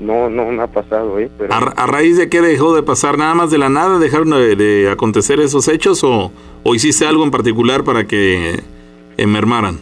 no, 0.00 0.28
no 0.30 0.46
me 0.50 0.62
ha 0.62 0.66
pasado, 0.66 1.18
¿eh? 1.18 1.30
Pero 1.38 1.52
¿A, 1.52 1.58
a 1.58 1.86
raíz 1.86 2.16
de 2.16 2.28
qué 2.28 2.40
dejó 2.40 2.74
de 2.74 2.82
pasar? 2.82 3.18
¿Nada 3.18 3.34
más 3.34 3.50
de 3.50 3.58
la 3.58 3.68
nada 3.68 3.98
dejaron 3.98 4.30
de, 4.30 4.56
de 4.56 4.90
acontecer 4.90 5.40
esos 5.40 5.68
hechos 5.68 6.02
o, 6.04 6.32
o 6.62 6.74
hiciste 6.74 7.06
algo 7.06 7.22
en 7.24 7.30
particular 7.30 7.84
para 7.84 8.06
que 8.06 8.60
eh, 9.16 9.26
mermaran? 9.26 9.78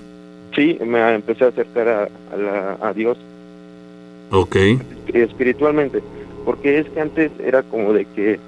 sí, 0.55 0.79
me 0.85 1.15
empecé 1.15 1.45
a 1.45 1.49
acercar 1.49 1.89
a, 1.89 2.03
a, 2.33 2.37
la- 2.37 2.77
a 2.83 2.93
Dios 2.93 3.17
Ok. 4.31 4.57
espiritualmente, 5.13 6.03
porque 6.45 6.79
es 6.79 6.89
que 6.91 7.01
antes 7.01 7.31
era 7.43 7.63
como 7.63 7.93
de 7.93 8.05
que, 8.07 8.39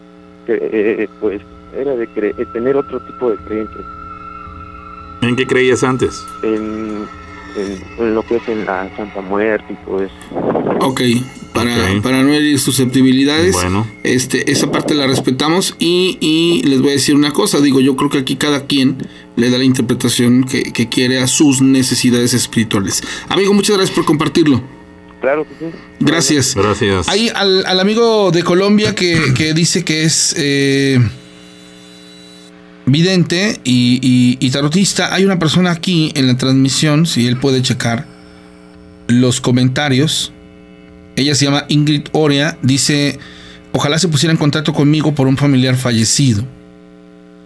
que, 0.46 0.58
eh, 0.72 1.08
pues, 1.20 1.40
era 1.76 1.94
de 1.96 2.08
cre- 2.10 2.34
eh, 2.38 2.46
tener 2.52 2.76
otro 2.76 3.00
tipo 3.00 3.30
de 3.30 3.36
creencias 3.38 3.84
¿En 5.22 5.36
qué 5.36 5.46
creías 5.46 5.82
antes? 5.82 6.24
en, 6.42 7.06
en, 7.56 7.82
en 7.98 8.14
lo 8.14 8.22
que 8.22 8.36
es 8.36 8.48
en 8.48 8.66
la 8.66 8.88
Santa 8.96 9.20
Muerte 9.22 9.72
y 9.72 9.76
todo 9.86 10.02
eso. 10.02 10.14
Ok, 10.80 11.00
para, 11.52 12.00
para 12.02 12.22
no 12.22 12.32
herir 12.34 12.58
susceptibilidades, 12.58 13.52
Bueno. 13.54 13.86
este, 14.02 14.50
esa 14.50 14.70
parte 14.72 14.94
la 14.94 15.06
respetamos 15.06 15.76
y, 15.78 16.18
y 16.20 16.62
les 16.64 16.80
voy 16.80 16.90
a 16.90 16.92
decir 16.94 17.14
una 17.14 17.30
cosa, 17.32 17.60
digo, 17.60 17.80
yo 17.80 17.96
creo 17.96 18.10
que 18.10 18.18
aquí 18.18 18.36
cada 18.36 18.66
quien 18.66 18.96
le 19.36 19.50
da 19.50 19.58
la 19.58 19.64
interpretación 19.64 20.44
que, 20.44 20.64
que 20.72 20.88
quiere 20.88 21.20
a 21.20 21.26
sus 21.28 21.62
necesidades 21.62 22.34
espirituales. 22.34 23.02
Amigo, 23.28 23.54
muchas 23.54 23.76
gracias 23.76 23.94
por 23.94 24.04
compartirlo. 24.04 24.62
Claro 25.20 25.46
que 25.48 25.54
sí. 25.58 25.76
Gracias. 26.00 26.54
Gracias. 26.54 27.08
Hay 27.08 27.30
al, 27.34 27.64
al 27.64 27.80
amigo 27.80 28.30
de 28.30 28.42
Colombia 28.42 28.94
que, 28.94 29.32
que 29.34 29.54
dice 29.54 29.82
que 29.84 30.02
es 30.02 30.34
eh, 30.36 30.98
vidente 32.86 33.60
y, 33.64 33.98
y- 34.02 34.36
y 34.44 34.50
tarotista. 34.50 35.14
Hay 35.14 35.24
una 35.24 35.38
persona 35.38 35.70
aquí 35.70 36.12
en 36.14 36.26
la 36.26 36.36
transmisión, 36.36 37.06
si 37.06 37.26
él 37.26 37.38
puede 37.38 37.62
checar 37.62 38.06
los 39.08 39.40
comentarios. 39.40 40.32
Ella 41.16 41.34
se 41.34 41.44
llama 41.44 41.64
Ingrid 41.68 42.08
Orea. 42.12 42.58
Dice, 42.62 43.18
ojalá 43.72 43.98
se 43.98 44.08
pusiera 44.08 44.32
en 44.32 44.38
contacto 44.38 44.72
conmigo 44.72 45.14
por 45.14 45.26
un 45.26 45.36
familiar 45.36 45.76
fallecido. 45.76 46.44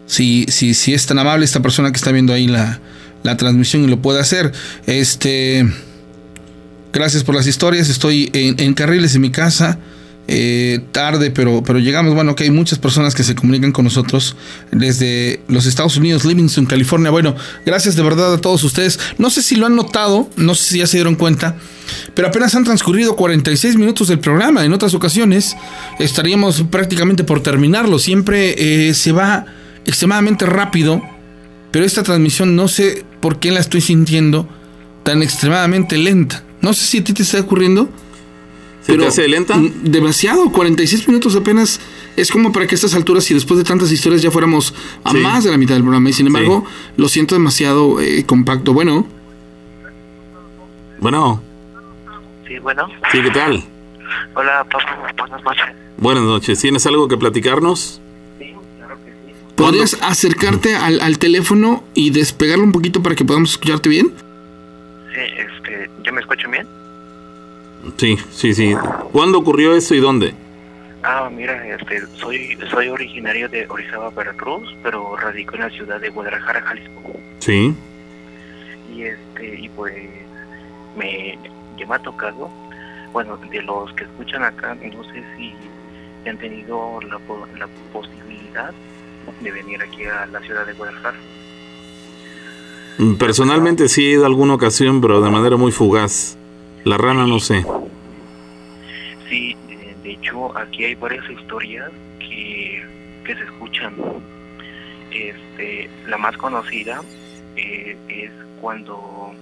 Si, 0.07 0.47
si, 0.49 0.75
si 0.75 0.95
es 0.95 1.07
tan 1.07 1.19
amable 1.19 1.45
esta 1.45 1.61
persona 1.61 1.91
que 1.91 1.97
está 1.97 2.13
viendo 2.13 2.33
ahí 2.33 2.47
la, 2.47 2.81
la 3.23 3.37
transmisión 3.37 3.85
y 3.85 3.87
lo 3.87 4.01
puede 4.01 4.21
hacer. 4.21 4.53
Este, 4.87 5.67
gracias 6.93 7.25
por 7.25 7.35
las 7.35 7.47
historias. 7.47 7.89
Estoy 7.89 8.31
en, 8.33 8.59
en 8.59 8.75
carriles 8.75 9.15
en 9.15 9.21
mi 9.21 9.31
casa. 9.31 9.79
Eh, 10.31 10.81
tarde, 10.93 11.31
pero, 11.31 11.63
pero 11.65 11.79
llegamos. 11.79 12.15
Bueno, 12.15 12.37
que 12.37 12.45
hay 12.45 12.51
muchas 12.51 12.79
personas 12.79 13.15
que 13.15 13.25
se 13.25 13.35
comunican 13.35 13.73
con 13.73 13.87
nosotros 13.87 14.37
desde 14.71 15.41
los 15.49 15.65
Estados 15.65 15.97
Unidos, 15.97 16.27
Livingston, 16.27 16.67
California. 16.67 17.11
Bueno, 17.11 17.35
gracias 17.65 17.97
de 17.97 18.03
verdad 18.03 18.35
a 18.35 18.39
todos 18.39 18.63
ustedes. 18.63 19.01
No 19.17 19.31
sé 19.31 19.43
si 19.43 19.57
lo 19.57 19.65
han 19.65 19.75
notado, 19.75 20.29
no 20.37 20.55
sé 20.55 20.65
si 20.65 20.79
ya 20.81 20.87
se 20.87 20.99
dieron 20.99 21.15
cuenta, 21.15 21.57
pero 22.15 22.29
apenas 22.29 22.55
han 22.55 22.65
transcurrido 22.65 23.17
46 23.17 23.77
minutos 23.77 24.09
del 24.09 24.19
programa. 24.19 24.67
En 24.67 24.75
otras 24.75 24.93
ocasiones 24.93 25.57
estaríamos 25.99 26.63
prácticamente 26.71 27.25
por 27.25 27.43
terminarlo. 27.43 27.99
Siempre 27.99 28.89
eh, 28.89 28.93
se 28.93 29.13
va 29.13 29.47
extremadamente 29.87 30.45
rápido, 30.45 31.03
pero 31.71 31.87
esta 31.87 32.03
transmisión 32.03 32.55
no 32.55 32.69
sé 32.69 33.03
por 33.21 33.39
qué 33.39 33.51
la 33.51 33.61
estoy 33.61 33.81
sintiendo 33.81 34.47
tan 35.05 35.23
extremadamente 35.23 35.97
lenta. 35.97 36.45
No 36.61 36.75
sé 36.75 36.85
si 36.85 36.99
a 36.99 37.05
ti 37.05 37.15
te 37.15 37.23
está 37.23 37.41
ocurriendo. 37.41 37.89
¿Se 38.89 38.97
te 38.97 39.07
hace 39.07 39.29
lenta? 39.29 39.55
Demasiado, 39.83 40.51
46 40.51 41.07
minutos 41.09 41.37
apenas. 41.37 41.81
Es 42.17 42.31
como 42.33 42.53
para 42.53 42.67
que 42.67 42.75
a 42.75 42.77
estas 42.77 42.95
alturas 42.95 43.31
y 43.31 43.35
después 43.35 43.59
de 43.59 43.65
tantas 43.65 43.93
historias 43.93 44.23
ya 44.23 44.31
fuéramos 44.31 44.75
a 45.05 45.13
Sí. 45.13 45.19
más 45.19 45.45
de 45.45 45.51
la 45.51 45.57
mitad 45.59 45.75
del 45.75 45.83
programa. 45.85 46.09
Y 46.11 46.13
sin 46.15 46.27
embargo, 46.27 46.65
lo 46.97 47.09
siento 47.09 47.35
demasiado 47.35 48.01
eh, 48.01 48.25
compacto. 48.27 48.73
Bueno, 48.73 49.07
Bueno, 51.01 51.41
Sí, 52.47 52.59
bueno. 52.59 52.89
sí, 53.13 53.23
¿qué 53.23 53.31
tal? 53.31 53.63
Hola, 54.35 54.65
papá. 54.65 55.13
Buenas 55.17 55.45
noches. 55.45 55.65
Buenas 55.99 56.23
noches. 56.25 56.59
¿Tienes 56.61 56.87
algo 56.87 57.07
que 57.09 57.17
platicarnos? 57.17 58.01
Sí, 58.39 58.55
claro 58.79 58.97
que 59.05 59.11
sí. 59.13 59.35
¿podrías 59.55 59.97
acercarte 60.01 60.75
al, 60.75 61.01
al 61.01 61.19
teléfono 61.19 61.85
y 61.95 62.11
despegarlo 62.11 62.65
un 62.65 62.73
poquito 62.73 63.03
para 63.03 63.15
que 63.15 63.25
podamos 63.25 63.51
escucharte 63.53 63.89
bien? 63.89 64.13
Sí, 65.15 65.21
este, 65.37 65.91
¿ya 66.05 66.11
me 66.13 66.21
escuchan 66.21 66.51
bien? 66.51 66.67
Sí, 67.97 68.17
sí, 68.31 68.55
sí. 68.55 68.75
¿Cuándo 69.13 69.39
ocurrió 69.39 69.75
esto 69.75 69.95
y 69.95 70.01
dónde? 70.01 70.35
Ah, 71.03 71.31
mira, 71.33 71.67
este, 71.75 72.03
soy, 72.17 72.59
soy 72.71 72.89
originario 72.89 73.49
de 73.49 73.67
Orizaba, 73.69 74.11
Veracruz, 74.11 74.75
pero 74.83 75.17
radico 75.17 75.55
en 75.55 75.61
la 75.61 75.71
ciudad 75.71 76.01
de 76.01 76.09
Guadalajara, 76.11 76.61
Jalisco. 76.63 77.13
Sí. 77.39 77.75
Y 78.95 79.03
este, 79.03 79.61
y 79.61 79.69
pues, 79.71 79.95
me, 80.97 81.39
ya 81.79 81.87
me 81.87 81.95
ha 81.95 81.99
tocado, 82.01 82.51
bueno, 83.13 83.37
de 83.51 83.63
los 83.63 83.93
que 83.95 84.05
escuchan 84.05 84.43
acá, 84.43 84.75
no 84.75 85.05
sé 85.05 85.23
si 85.37 85.55
han 86.29 86.39
tenido 86.39 87.01
la, 87.03 87.19
la 87.59 87.69
posibilidad 87.93 88.73
de 89.41 89.51
venir 89.51 89.81
aquí 89.83 90.05
a 90.05 90.27
la 90.27 90.41
ciudad 90.41 90.67
de 90.67 90.73
Guadalajara. 90.73 91.17
Mm, 92.99 93.15
Personalmente 93.15 93.89
sí 93.89 94.07
he 94.07 94.11
ido 94.13 94.27
alguna 94.27 94.55
ocasión, 94.55 95.01
pero 95.01 95.21
de 95.21 95.31
manera 95.31 95.57
muy 95.57 95.71
fugaz. 95.71 96.38
La 96.89 96.97
rana 96.97 97.27
no 97.27 97.39
sé. 97.39 97.67
Sí, 99.29 99.55
de 100.03 100.11
hecho 100.11 100.57
aquí 100.57 100.87
hay 100.87 100.95
varias 100.95 101.29
historias 101.29 101.91
que, 102.19 102.83
que 103.27 103.35
se 103.35 103.43
escuchan. 103.45 103.95
Este, 105.13 105.91
la 106.07 106.17
más 106.17 106.35
conocida 106.39 107.03
eh, 107.57 107.95
es 108.09 108.31
cuando 108.63 109.35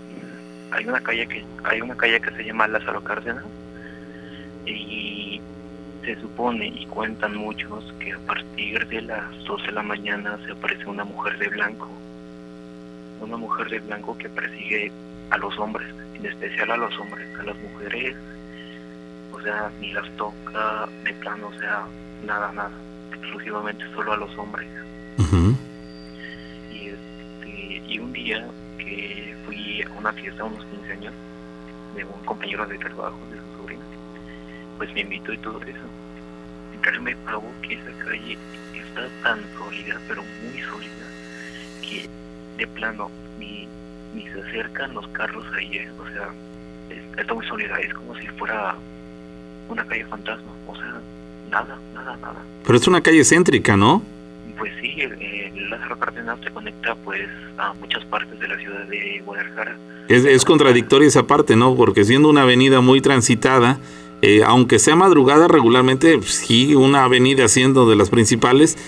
hay 0.72 0.86
una 0.86 1.00
calle 1.00 1.28
que 1.28 1.44
hay 1.62 1.80
una 1.82 1.96
calle 1.96 2.20
que 2.20 2.32
se 2.32 2.42
llama 2.42 2.66
Lázaro 2.66 3.04
Cárdenas 3.04 3.44
y 4.66 5.40
se 6.04 6.20
supone 6.20 6.66
y 6.66 6.84
cuentan 6.86 7.36
muchos 7.36 7.94
que 8.00 8.12
a 8.12 8.18
partir 8.26 8.88
de 8.88 9.02
las 9.02 9.44
12 9.44 9.66
de 9.66 9.72
la 9.72 9.84
mañana 9.84 10.36
se 10.44 10.50
aparece 10.50 10.84
una 10.86 11.04
mujer 11.04 11.38
de 11.38 11.46
blanco, 11.46 11.88
una 13.20 13.36
mujer 13.36 13.68
de 13.68 13.78
blanco 13.78 14.18
que 14.18 14.28
persigue 14.28 14.90
a 15.30 15.38
los 15.38 15.58
hombres, 15.58 15.88
en 16.14 16.26
especial 16.26 16.70
a 16.70 16.76
los 16.76 16.98
hombres, 16.98 17.26
a 17.38 17.42
las 17.42 17.56
mujeres 17.58 18.16
o 19.36 19.40
sea, 19.42 19.70
ni 19.80 19.92
las 19.92 20.08
toca 20.16 20.88
de 21.04 21.12
plano, 21.14 21.48
o 21.48 21.58
sea, 21.58 21.86
nada, 22.24 22.50
nada, 22.52 22.70
exclusivamente 23.12 23.84
solo 23.94 24.12
a 24.12 24.16
los 24.16 24.38
hombres. 24.38 24.66
Y, 26.72 26.88
este, 26.88 27.82
y 27.86 27.98
un 27.98 28.12
día 28.12 28.46
que 28.78 29.34
fui 29.44 29.82
a 29.82 29.90
una 29.98 30.12
fiesta, 30.12 30.44
unos 30.44 30.64
15 30.64 30.92
años, 30.92 31.14
de 31.94 32.04
un 32.04 32.24
compañero 32.24 32.66
de 32.66 32.78
trabajo, 32.78 33.18
de 33.30 33.38
su 33.38 33.62
sobrina, 33.62 33.84
pues 34.78 34.92
me 34.94 35.00
invitó 35.00 35.32
y 35.32 35.38
todo 35.38 35.60
eso. 35.62 35.86
Créeme, 36.80 37.16
Pavo, 37.16 37.50
que 37.62 37.74
esa 37.74 37.90
calle 38.04 38.38
está 38.74 39.08
tan 39.22 39.40
sólida, 39.58 40.00
pero 40.06 40.22
muy 40.42 40.60
sólida, 40.62 41.06
que 41.82 42.08
de 42.56 42.66
plano 42.68 43.10
ni, 43.38 43.68
ni 44.16 44.26
se 44.28 44.40
acercan 44.40 44.94
los 44.94 45.06
carros 45.08 45.44
ahí, 45.56 45.76
eh, 45.76 45.88
o 46.00 46.08
sea, 46.12 46.28
es- 46.90 47.18
está 47.20 47.34
muy 47.34 47.46
sólida, 47.46 47.78
es 47.78 47.92
como 47.94 48.14
si 48.16 48.26
fuera 48.38 48.74
una 49.68 49.84
calle 49.84 50.04
fantasma, 50.06 50.52
o 50.66 50.74
sea, 50.74 51.00
nada, 51.50 51.78
nada, 51.94 52.16
nada. 52.16 52.36
Pero 52.64 52.78
es 52.78 52.88
una 52.88 53.00
calle 53.02 53.22
céntrica, 53.24 53.76
¿no? 53.76 54.02
Pues 54.58 54.72
sí, 54.80 54.94
el, 55.00 55.12
el 55.20 55.70
Lázaro 55.70 55.98
Cárdenas 55.98 56.38
se 56.42 56.50
conecta 56.50 56.94
pues 57.04 57.28
a 57.58 57.72
muchas 57.74 58.04
partes 58.06 58.38
de 58.40 58.48
la 58.48 58.56
ciudad 58.56 58.84
de 58.86 59.20
Guadalajara. 59.24 59.76
Es, 60.08 60.24
es 60.24 60.44
contradictoria 60.44 61.06
esa 61.08 61.26
parte, 61.26 61.56
¿no? 61.56 61.74
Porque 61.76 62.04
siendo 62.04 62.28
una 62.30 62.42
avenida 62.42 62.80
muy 62.80 63.00
transitada, 63.00 63.78
eh, 64.22 64.42
aunque 64.46 64.78
sea 64.78 64.96
madrugada 64.96 65.46
regularmente, 65.48 66.16
pues, 66.16 66.30
sí, 66.36 66.74
una 66.74 67.04
avenida 67.04 67.48
siendo 67.48 67.88
de 67.90 67.96
las 67.96 68.08
principales, 68.08 68.78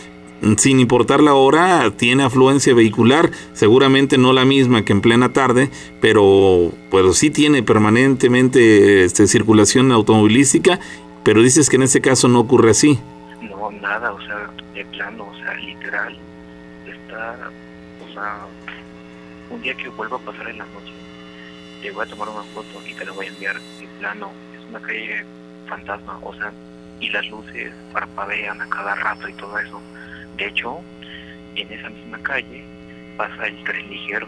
sin 0.56 0.80
importar 0.80 1.20
la 1.20 1.34
hora, 1.34 1.90
tiene 1.96 2.22
afluencia 2.22 2.74
vehicular, 2.74 3.30
seguramente 3.52 4.18
no 4.18 4.32
la 4.32 4.44
misma 4.44 4.84
que 4.84 4.92
en 4.92 5.00
plena 5.00 5.32
tarde, 5.32 5.70
pero, 6.00 6.72
pero 6.90 7.12
sí 7.12 7.30
tiene 7.30 7.62
permanentemente 7.62 9.04
este, 9.04 9.26
circulación 9.26 9.92
automovilística, 9.92 10.78
pero 11.24 11.42
dices 11.42 11.68
que 11.68 11.76
en 11.76 11.82
este 11.82 12.00
caso 12.00 12.28
no 12.28 12.40
ocurre 12.40 12.70
así. 12.70 12.98
No, 13.42 13.70
nada, 13.70 14.12
o 14.12 14.20
sea, 14.20 14.50
de 14.74 14.84
plano, 14.86 15.28
o 15.30 15.38
sea, 15.38 15.54
literal, 15.54 16.16
está, 16.86 17.50
o 18.08 18.12
sea, 18.12 18.46
un 19.50 19.60
día 19.62 19.74
que 19.74 19.88
vuelva 19.88 20.16
a 20.16 20.20
pasar 20.20 20.48
en 20.48 20.58
la 20.58 20.66
noche, 20.66 20.92
te 21.82 21.90
voy 21.90 22.04
a 22.04 22.08
tomar 22.08 22.28
una 22.28 22.42
foto 22.54 22.80
y 22.88 22.94
te 22.94 23.04
la 23.04 23.12
voy 23.12 23.26
a 23.26 23.28
enviar 23.28 23.56
de 23.56 23.88
plano, 23.98 24.30
es 24.56 24.68
una 24.68 24.80
calle 24.80 25.24
fantasma, 25.68 26.18
o 26.22 26.32
sea, 26.34 26.52
y 27.00 27.08
las 27.10 27.26
luces 27.28 27.72
parpadean 27.92 28.60
a 28.60 28.68
cada 28.68 28.94
rato 28.96 29.28
y 29.28 29.32
todo 29.34 29.58
eso. 29.58 29.80
De 30.38 30.46
hecho, 30.46 30.80
en 31.56 31.72
esa 31.72 31.90
misma 31.90 32.18
calle 32.22 32.62
pasa 33.16 33.46
el 33.46 33.62
tren 33.64 33.88
ligero, 33.90 34.26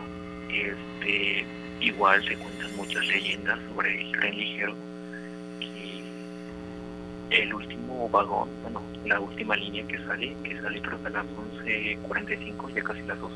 este, 0.52 1.44
igual 1.80 2.22
se 2.26 2.34
cuentan 2.36 2.76
muchas 2.76 3.06
leyendas 3.06 3.58
sobre 3.72 4.00
el 4.02 4.12
tren 4.12 4.36
ligero, 4.36 4.74
que 5.60 7.42
el 7.42 7.54
último 7.54 8.08
vagón, 8.08 8.48
bueno, 8.62 8.82
la 9.06 9.20
última 9.20 9.54
línea 9.56 9.86
que 9.86 9.98
sale, 9.98 10.34
que 10.42 10.60
sale 10.60 10.80
creo 10.82 11.00
que 11.00 11.06
a 11.06 11.10
las 11.10 11.26
11.45, 11.64 12.74
ya 12.74 12.82
casi 12.82 13.02
las 13.02 13.20
12. 13.20 13.34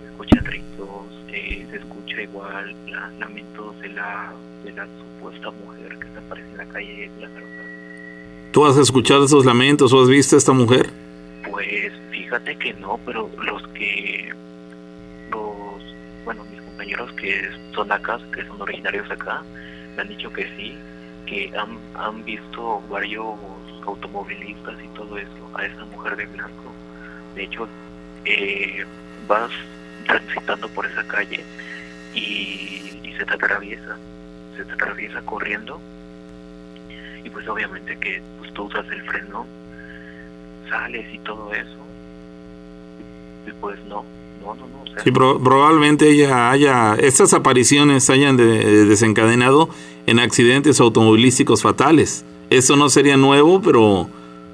Se 0.00 0.06
escuchan 0.10 0.44
gritos, 0.44 0.88
eh, 1.28 1.66
se 1.70 1.76
escucha 1.76 2.22
igual 2.22 2.74
la- 2.90 3.10
lamentos 3.18 3.78
de 3.80 3.88
la, 3.90 4.32
de 4.64 4.72
la 4.72 4.86
supuesta 4.86 5.50
mujer 5.50 5.98
que 5.98 6.06
se 6.10 6.18
aparece 6.18 6.48
en 6.50 6.56
la 6.56 6.64
calle 6.66 6.96
de 6.96 7.08
Cárdenas. 7.20 7.66
¿Tú 8.52 8.64
has 8.64 8.76
escuchado 8.78 9.26
esos 9.26 9.44
lamentos 9.44 9.92
o 9.92 10.02
has 10.02 10.08
visto 10.08 10.34
a 10.36 10.38
esta 10.38 10.52
mujer? 10.52 10.88
Pues 11.50 11.92
fíjate 12.10 12.56
que 12.56 12.72
no, 12.74 12.98
pero 13.04 13.28
los 13.42 13.66
que, 13.68 14.32
los, 15.30 15.94
bueno, 16.24 16.44
mis 16.44 16.60
compañeros 16.62 17.12
que 17.14 17.50
son 17.74 17.90
acá, 17.90 18.18
que 18.32 18.44
son 18.46 18.60
originarios 18.62 19.10
acá, 19.10 19.42
me 19.96 20.02
han 20.02 20.08
dicho 20.08 20.32
que 20.32 20.44
sí, 20.56 20.76
que 21.26 21.52
han, 21.58 21.78
han 21.94 22.24
visto 22.24 22.80
varios 22.88 23.34
automovilistas 23.84 24.74
y 24.82 24.88
todo 24.96 25.18
eso, 25.18 25.50
a 25.54 25.66
esa 25.66 25.84
mujer 25.86 26.16
de 26.16 26.26
blanco. 26.26 26.72
De 27.34 27.44
hecho, 27.44 27.68
eh, 28.24 28.84
vas 29.26 29.50
transitando 30.06 30.68
por 30.68 30.86
esa 30.86 31.06
calle 31.08 31.44
y, 32.14 33.00
y 33.02 33.14
se 33.18 33.24
te 33.24 33.34
atraviesa, 33.34 33.96
se 34.56 34.64
te 34.64 34.72
atraviesa 34.72 35.20
corriendo 35.22 35.80
y 37.24 37.30
pues 37.30 37.46
obviamente 37.48 37.96
que 37.98 38.22
pues, 38.38 38.52
tú 38.54 38.64
usas 38.64 38.86
el 38.90 39.02
freno, 39.02 39.46
y 41.12 41.18
todo 41.18 41.52
eso 41.52 41.76
pues 43.60 43.78
no, 43.88 44.04
no, 44.42 44.54
no, 44.54 44.66
no, 44.66 45.02
Sí, 45.02 45.10
pro- 45.10 45.38
probablemente 45.42 46.08
ella 46.10 46.50
haya, 46.50 46.94
estas 46.94 47.32
apariciones 47.34 48.08
hayan 48.10 48.36
de- 48.36 48.84
desencadenado 48.86 49.68
en 50.06 50.18
accidentes 50.18 50.80
automovilísticos 50.80 51.62
fatales. 51.62 52.24
Eso 52.50 52.76
no 52.76 52.88
sería 52.90 53.16
nuevo, 53.16 53.60
pero, 53.60 54.08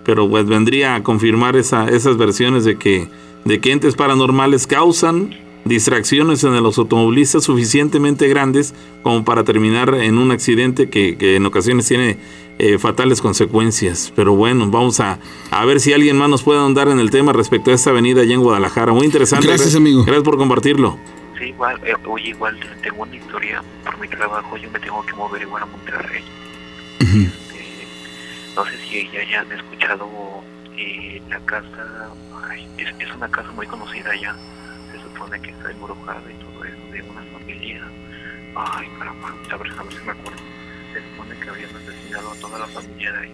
pero 0.04 0.28
pues 0.28 0.46
vendría 0.46 0.94
a 0.96 1.02
confirmar 1.02 1.56
esa- 1.56 1.88
esas 1.88 2.16
versiones 2.16 2.64
de 2.64 2.78
que, 2.78 3.08
de 3.44 3.60
que 3.60 3.72
entes 3.72 3.94
paranormales 3.96 4.66
causan 4.66 5.34
distracciones 5.66 6.42
en 6.44 6.62
los 6.62 6.78
automovilistas 6.78 7.44
suficientemente 7.44 8.28
grandes 8.28 8.74
como 9.02 9.24
para 9.24 9.44
terminar 9.44 9.94
en 9.94 10.18
un 10.18 10.30
accidente 10.30 10.88
que, 10.88 11.16
que 11.16 11.36
en 11.36 11.46
ocasiones 11.46 11.86
tiene 11.86 12.18
eh, 12.58 12.78
fatales 12.78 13.20
consecuencias. 13.20 14.12
Pero 14.16 14.34
bueno, 14.34 14.70
vamos 14.70 15.00
a, 15.00 15.18
a 15.50 15.64
ver 15.64 15.80
si 15.80 15.92
alguien 15.92 16.16
más 16.16 16.28
nos 16.28 16.42
puede 16.42 16.58
ahondar 16.60 16.88
en 16.88 16.98
el 17.00 17.10
tema 17.10 17.32
respecto 17.32 17.70
a 17.70 17.74
esta 17.74 17.90
avenida 17.90 18.22
allá 18.22 18.34
en 18.34 18.42
Guadalajara. 18.42 18.92
Muy 18.92 19.04
interesante. 19.04 19.46
Gracias, 19.46 19.74
amigo. 19.74 20.04
Gracias 20.04 20.24
por 20.24 20.38
compartirlo. 20.38 20.98
sí, 21.38 21.44
igual, 21.46 21.78
eh, 21.84 21.94
oye, 22.06 22.30
igual 22.30 22.58
tengo 22.82 23.02
una 23.02 23.14
historia 23.14 23.62
por 23.84 23.98
mi 23.98 24.08
trabajo, 24.08 24.56
yo 24.56 24.70
me 24.70 24.80
tengo 24.80 25.04
que 25.04 25.12
mover 25.14 25.42
igual 25.42 25.62
a 25.62 25.66
Monterrey. 25.66 26.22
Este, 27.00 27.86
no 28.56 28.64
sé 28.64 28.78
si 28.78 29.08
ya 29.12 29.20
hayan 29.20 29.52
escuchado 29.52 30.08
eh, 30.78 31.20
la 31.28 31.38
casa, 31.40 32.08
ay, 32.48 32.66
es, 32.78 32.88
es 32.98 33.14
una 33.14 33.28
casa 33.28 33.50
muy 33.52 33.66
conocida 33.66 34.10
allá, 34.10 34.34
supone 35.16 35.40
que 35.40 35.50
está 35.50 35.70
embrujada 35.70 36.22
y 36.30 36.34
todo 36.44 36.64
eso, 36.64 36.92
de 36.92 37.02
una 37.02 37.22
familia, 37.32 37.82
ay, 38.54 38.88
caramba, 38.98 39.28
a 39.28 39.56
ver, 39.56 39.72
a 39.72 39.82
ver 39.82 39.92
si 39.92 40.04
me 40.04 40.12
acuerdo, 40.12 40.38
se 40.92 41.00
supone 41.02 41.40
que 41.40 41.50
habían 41.50 41.76
asesinado 41.76 42.30
a 42.30 42.34
toda 42.34 42.58
la 42.58 42.66
familia 42.66 43.12
de 43.12 43.18
ahí. 43.18 43.32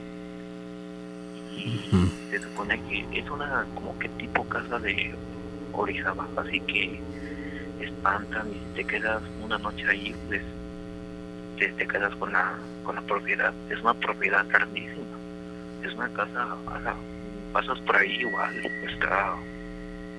Y 1.57 2.31
se 2.31 2.39
supone 2.39 2.81
que 2.89 3.19
es 3.19 3.31
una 3.31 3.67
como 3.75 3.99
que 3.99 4.09
tipo 4.11 4.45
casa 4.45 4.79
de 4.79 5.15
Orizaba, 5.73 6.27
así 6.37 6.61
que 6.61 7.01
espantan 7.81 8.49
y 8.51 8.75
te 8.77 8.85
quedas 8.85 9.23
una 9.43 9.59
noche 9.59 9.85
ahí, 9.89 10.15
pues 10.29 10.43
te, 11.59 11.69
te 11.73 11.87
quedas 11.87 12.15
con 12.17 12.33
la, 12.33 12.55
con 12.85 12.95
la 12.95 13.03
propiedad. 13.03 13.53
Es 13.71 13.81
una 13.81 13.95
propiedad 13.95 14.47
grandísima. 14.49 15.19
Es 15.85 15.93
una 15.95 16.09
casa, 16.11 16.57
pasas 17.53 17.79
por 17.81 17.97
ahí 17.97 18.21
igual, 18.21 18.55
está, 18.89 19.35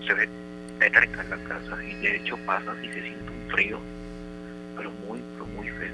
se 0.05 0.14
ve 0.14 0.43
tétrica 0.84 1.24
la 1.30 1.38
casa 1.38 1.78
y 1.84 1.96
de 2.02 2.18
hecho 2.18 2.38
pasas 2.46 2.76
y 2.84 2.88
se 2.88 3.02
siente 3.02 3.30
un 3.30 3.52
frío, 3.52 3.80
pero 4.76 4.92
muy, 5.08 5.20
pero 5.34 5.46
muy 5.56 5.68
feo. 5.68 5.94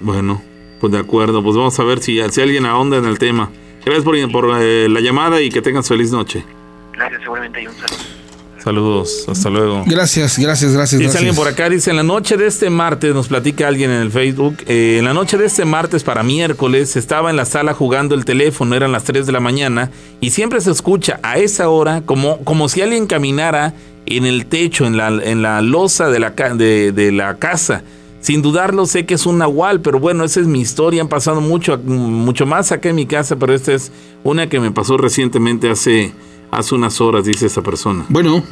Bueno, 0.00 0.42
pues 0.80 0.92
de 0.92 0.98
acuerdo, 0.98 1.42
pues 1.42 1.56
vamos 1.56 1.78
a 1.78 1.84
ver 1.84 2.00
si, 2.00 2.20
si 2.30 2.40
alguien 2.40 2.66
ahonda 2.66 2.98
en 2.98 3.06
el 3.06 3.18
tema. 3.18 3.50
Gracias 3.84 4.04
por, 4.04 4.32
por 4.32 4.56
eh, 4.60 4.88
la 4.88 5.00
llamada 5.00 5.40
y 5.40 5.48
que 5.48 5.62
tengas 5.62 5.88
feliz 5.88 6.12
noche. 6.12 6.44
Gracias, 6.92 7.22
seguramente 7.22 7.60
hay 7.60 7.66
un 7.66 7.74
saludo. 7.74 8.20
Saludos, 8.62 9.24
hasta 9.26 9.48
luego. 9.48 9.84
Gracias, 9.86 10.38
gracias, 10.38 10.74
gracias. 10.74 10.98
Dice 10.98 11.04
gracias. 11.04 11.16
alguien 11.16 11.34
por 11.34 11.48
acá, 11.48 11.70
dice, 11.70 11.90
en 11.90 11.96
la 11.96 12.02
noche 12.02 12.36
de 12.36 12.46
este 12.46 12.68
martes, 12.68 13.14
nos 13.14 13.28
platica 13.28 13.66
alguien 13.66 13.90
en 13.90 14.02
el 14.02 14.10
Facebook, 14.10 14.58
eh, 14.66 14.96
en 14.98 15.06
la 15.06 15.14
noche 15.14 15.38
de 15.38 15.46
este 15.46 15.64
martes 15.64 16.04
para 16.04 16.22
miércoles 16.22 16.94
estaba 16.96 17.30
en 17.30 17.36
la 17.36 17.46
sala 17.46 17.72
jugando 17.72 18.14
el 18.14 18.26
teléfono, 18.26 18.76
eran 18.76 18.92
las 18.92 19.04
3 19.04 19.24
de 19.24 19.32
la 19.32 19.40
mañana, 19.40 19.90
y 20.20 20.30
siempre 20.30 20.60
se 20.60 20.70
escucha 20.70 21.18
a 21.22 21.38
esa 21.38 21.70
hora 21.70 22.02
como, 22.02 22.44
como 22.44 22.68
si 22.68 22.82
alguien 22.82 23.06
caminara 23.06 23.72
en 24.16 24.26
el 24.26 24.46
techo, 24.46 24.86
en 24.86 24.96
la, 24.96 25.08
en 25.08 25.42
la 25.42 25.60
losa 25.62 26.08
de 26.10 26.18
la, 26.20 26.30
de, 26.30 26.92
de 26.92 27.12
la 27.12 27.36
casa. 27.36 27.82
Sin 28.20 28.42
dudarlo, 28.42 28.84
sé 28.86 29.06
que 29.06 29.14
es 29.14 29.24
un 29.24 29.38
nahual, 29.38 29.80
pero 29.80 29.98
bueno, 29.98 30.24
esa 30.24 30.40
es 30.40 30.46
mi 30.46 30.60
historia. 30.60 31.00
Han 31.00 31.08
pasado 31.08 31.40
mucho, 31.40 31.78
mucho 31.78 32.44
más 32.44 32.70
acá 32.70 32.90
en 32.90 32.96
mi 32.96 33.06
casa, 33.06 33.36
pero 33.36 33.54
esta 33.54 33.72
es 33.72 33.90
una 34.24 34.46
que 34.48 34.60
me 34.60 34.70
pasó 34.70 34.98
recientemente 34.98 35.70
hace, 35.70 36.12
hace 36.50 36.74
unas 36.74 37.00
horas, 37.00 37.24
dice 37.24 37.46
esa 37.46 37.62
persona. 37.62 38.04
Bueno. 38.10 38.42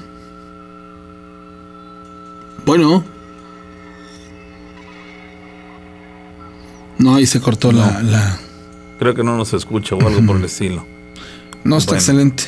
Bueno. 2.65 3.05
No, 6.99 7.15
ahí 7.15 7.27
se 7.27 7.41
cortó 7.41 7.71
la, 7.73 8.03
la- 8.03 8.39
Creo 8.99 9.15
que 9.15 9.23
no 9.23 9.37
nos 9.37 9.53
escucha 9.55 9.95
o 9.95 10.07
algo 10.07 10.25
por 10.27 10.37
el 10.37 10.45
estilo. 10.47 10.85
No, 11.65 11.77
está 11.77 11.93
Bueno. 11.93 12.01
excelente. 12.01 12.43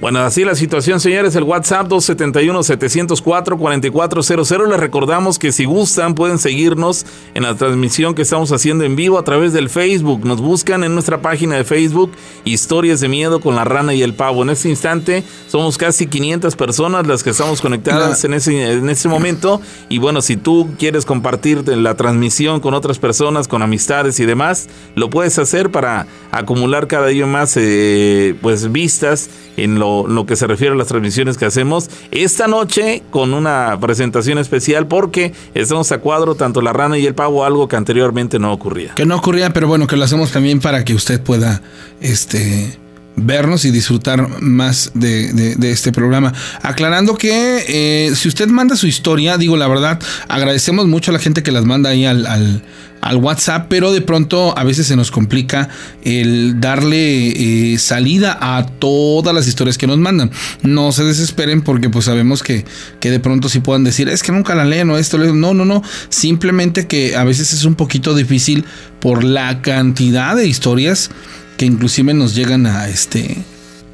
Bueno, 0.00 0.20
así 0.20 0.44
la 0.46 0.54
situación, 0.54 0.98
señores. 0.98 1.36
El 1.36 1.42
WhatsApp 1.42 1.86
271-704-4400. 1.88 4.66
Les 4.66 4.80
recordamos 4.80 5.38
que 5.38 5.52
si 5.52 5.66
gustan 5.66 6.14
pueden 6.14 6.38
seguirnos 6.38 7.04
en 7.34 7.42
la 7.42 7.54
transmisión 7.54 8.14
que 8.14 8.22
estamos 8.22 8.50
haciendo 8.50 8.84
en 8.84 8.96
vivo 8.96 9.18
a 9.18 9.24
través 9.24 9.52
del 9.52 9.68
Facebook. 9.68 10.24
Nos 10.24 10.40
buscan 10.40 10.84
en 10.84 10.94
nuestra 10.94 11.20
página 11.20 11.56
de 11.56 11.64
Facebook 11.64 12.12
Historias 12.46 13.00
de 13.00 13.08
Miedo 13.08 13.42
con 13.42 13.56
la 13.56 13.64
Rana 13.64 13.92
y 13.92 14.02
el 14.02 14.14
Pavo. 14.14 14.42
En 14.42 14.48
este 14.48 14.70
instante 14.70 15.22
somos 15.48 15.76
casi 15.76 16.06
500 16.06 16.56
personas 16.56 17.06
las 17.06 17.22
que 17.22 17.28
estamos 17.28 17.60
conectadas 17.60 18.24
en, 18.24 18.32
ese, 18.32 18.72
en 18.72 18.88
ese 18.88 19.06
momento. 19.06 19.60
Y 19.90 19.98
bueno, 19.98 20.22
si 20.22 20.38
tú 20.38 20.70
quieres 20.78 21.04
compartir 21.04 21.68
la 21.68 21.94
transmisión 21.94 22.60
con 22.60 22.72
otras 22.72 22.98
personas, 22.98 23.48
con 23.48 23.60
amistades 23.60 24.18
y 24.18 24.24
demás, 24.24 24.70
lo 24.94 25.10
puedes 25.10 25.38
hacer 25.38 25.70
para 25.70 26.06
acumular 26.30 26.86
cada 26.86 27.08
día 27.08 27.26
más 27.26 27.54
eh, 27.58 28.34
pues 28.40 28.72
vistas 28.72 29.28
en 29.58 29.78
lo, 30.08 30.26
que 30.26 30.36
se 30.36 30.46
refiere 30.46 30.74
a 30.74 30.76
las 30.76 30.88
transmisiones 30.88 31.36
que 31.36 31.44
hacemos 31.44 31.90
esta 32.10 32.46
noche 32.46 33.02
con 33.10 33.34
una 33.34 33.78
presentación 33.80 34.38
especial 34.38 34.86
porque 34.86 35.32
estamos 35.54 35.90
a 35.92 35.98
cuadro 35.98 36.34
tanto 36.34 36.62
la 36.62 36.72
rana 36.72 36.98
y 36.98 37.06
el 37.06 37.14
pavo, 37.14 37.44
algo 37.44 37.68
que 37.68 37.76
anteriormente 37.76 38.38
no 38.38 38.52
ocurría. 38.52 38.94
Que 38.94 39.06
no 39.06 39.16
ocurría, 39.16 39.52
pero 39.52 39.68
bueno, 39.68 39.86
que 39.86 39.96
lo 39.96 40.04
hacemos 40.04 40.30
también 40.30 40.60
para 40.60 40.84
que 40.84 40.94
usted 40.94 41.20
pueda 41.20 41.62
este, 42.00 42.78
vernos 43.16 43.64
y 43.64 43.70
disfrutar 43.70 44.40
más 44.40 44.92
de, 44.94 45.56
este 45.70 45.92
programa. 45.92 46.32
Aclarando 46.62 47.16
que 47.16 47.64
eh, 47.68 48.14
si 48.14 48.28
usted 48.28 48.48
manda 48.48 48.76
su 48.76 48.86
historia, 48.86 49.36
digo 49.36 49.56
la 49.56 49.68
verdad, 49.68 49.98
agradecemos 50.28 50.86
mucho 50.86 51.10
a 51.10 51.14
la 51.14 51.20
gente 51.20 51.42
que 51.42 51.52
las 51.52 51.64
manda 51.64 51.90
ahí 51.90 52.04
al- 52.04 52.62
al 53.00 53.16
WhatsApp, 53.16 53.66
pero 53.68 53.92
de 53.92 54.00
pronto 54.00 54.56
a 54.56 54.64
veces 54.64 54.86
se 54.86 54.96
nos 54.96 55.10
complica 55.10 55.68
el 56.02 56.60
darle 56.60 57.72
eh, 57.72 57.78
salida 57.78 58.38
a 58.40 58.66
todas 58.66 59.34
las 59.34 59.46
historias 59.46 59.78
que 59.78 59.86
nos 59.86 59.98
mandan. 59.98 60.30
No 60.62 60.92
se 60.92 61.04
desesperen 61.04 61.62
porque 61.62 61.90
pues 61.90 62.04
sabemos 62.04 62.42
que, 62.42 62.64
que 63.00 63.10
de 63.10 63.20
pronto 63.20 63.48
sí 63.48 63.60
puedan 63.60 63.84
decir, 63.84 64.08
es 64.08 64.22
que 64.22 64.32
nunca 64.32 64.54
la 64.54 64.64
leen 64.64 64.90
o 64.90 64.98
esto, 64.98 65.18
no, 65.18 65.54
no, 65.54 65.64
no, 65.64 65.82
simplemente 66.08 66.86
que 66.86 67.16
a 67.16 67.24
veces 67.24 67.52
es 67.52 67.64
un 67.64 67.74
poquito 67.74 68.14
difícil 68.14 68.64
por 69.00 69.24
la 69.24 69.62
cantidad 69.62 70.36
de 70.36 70.46
historias 70.46 71.10
que 71.56 71.66
inclusive 71.66 72.14
nos 72.14 72.34
llegan 72.34 72.66
a 72.66 72.88
este 72.88 73.44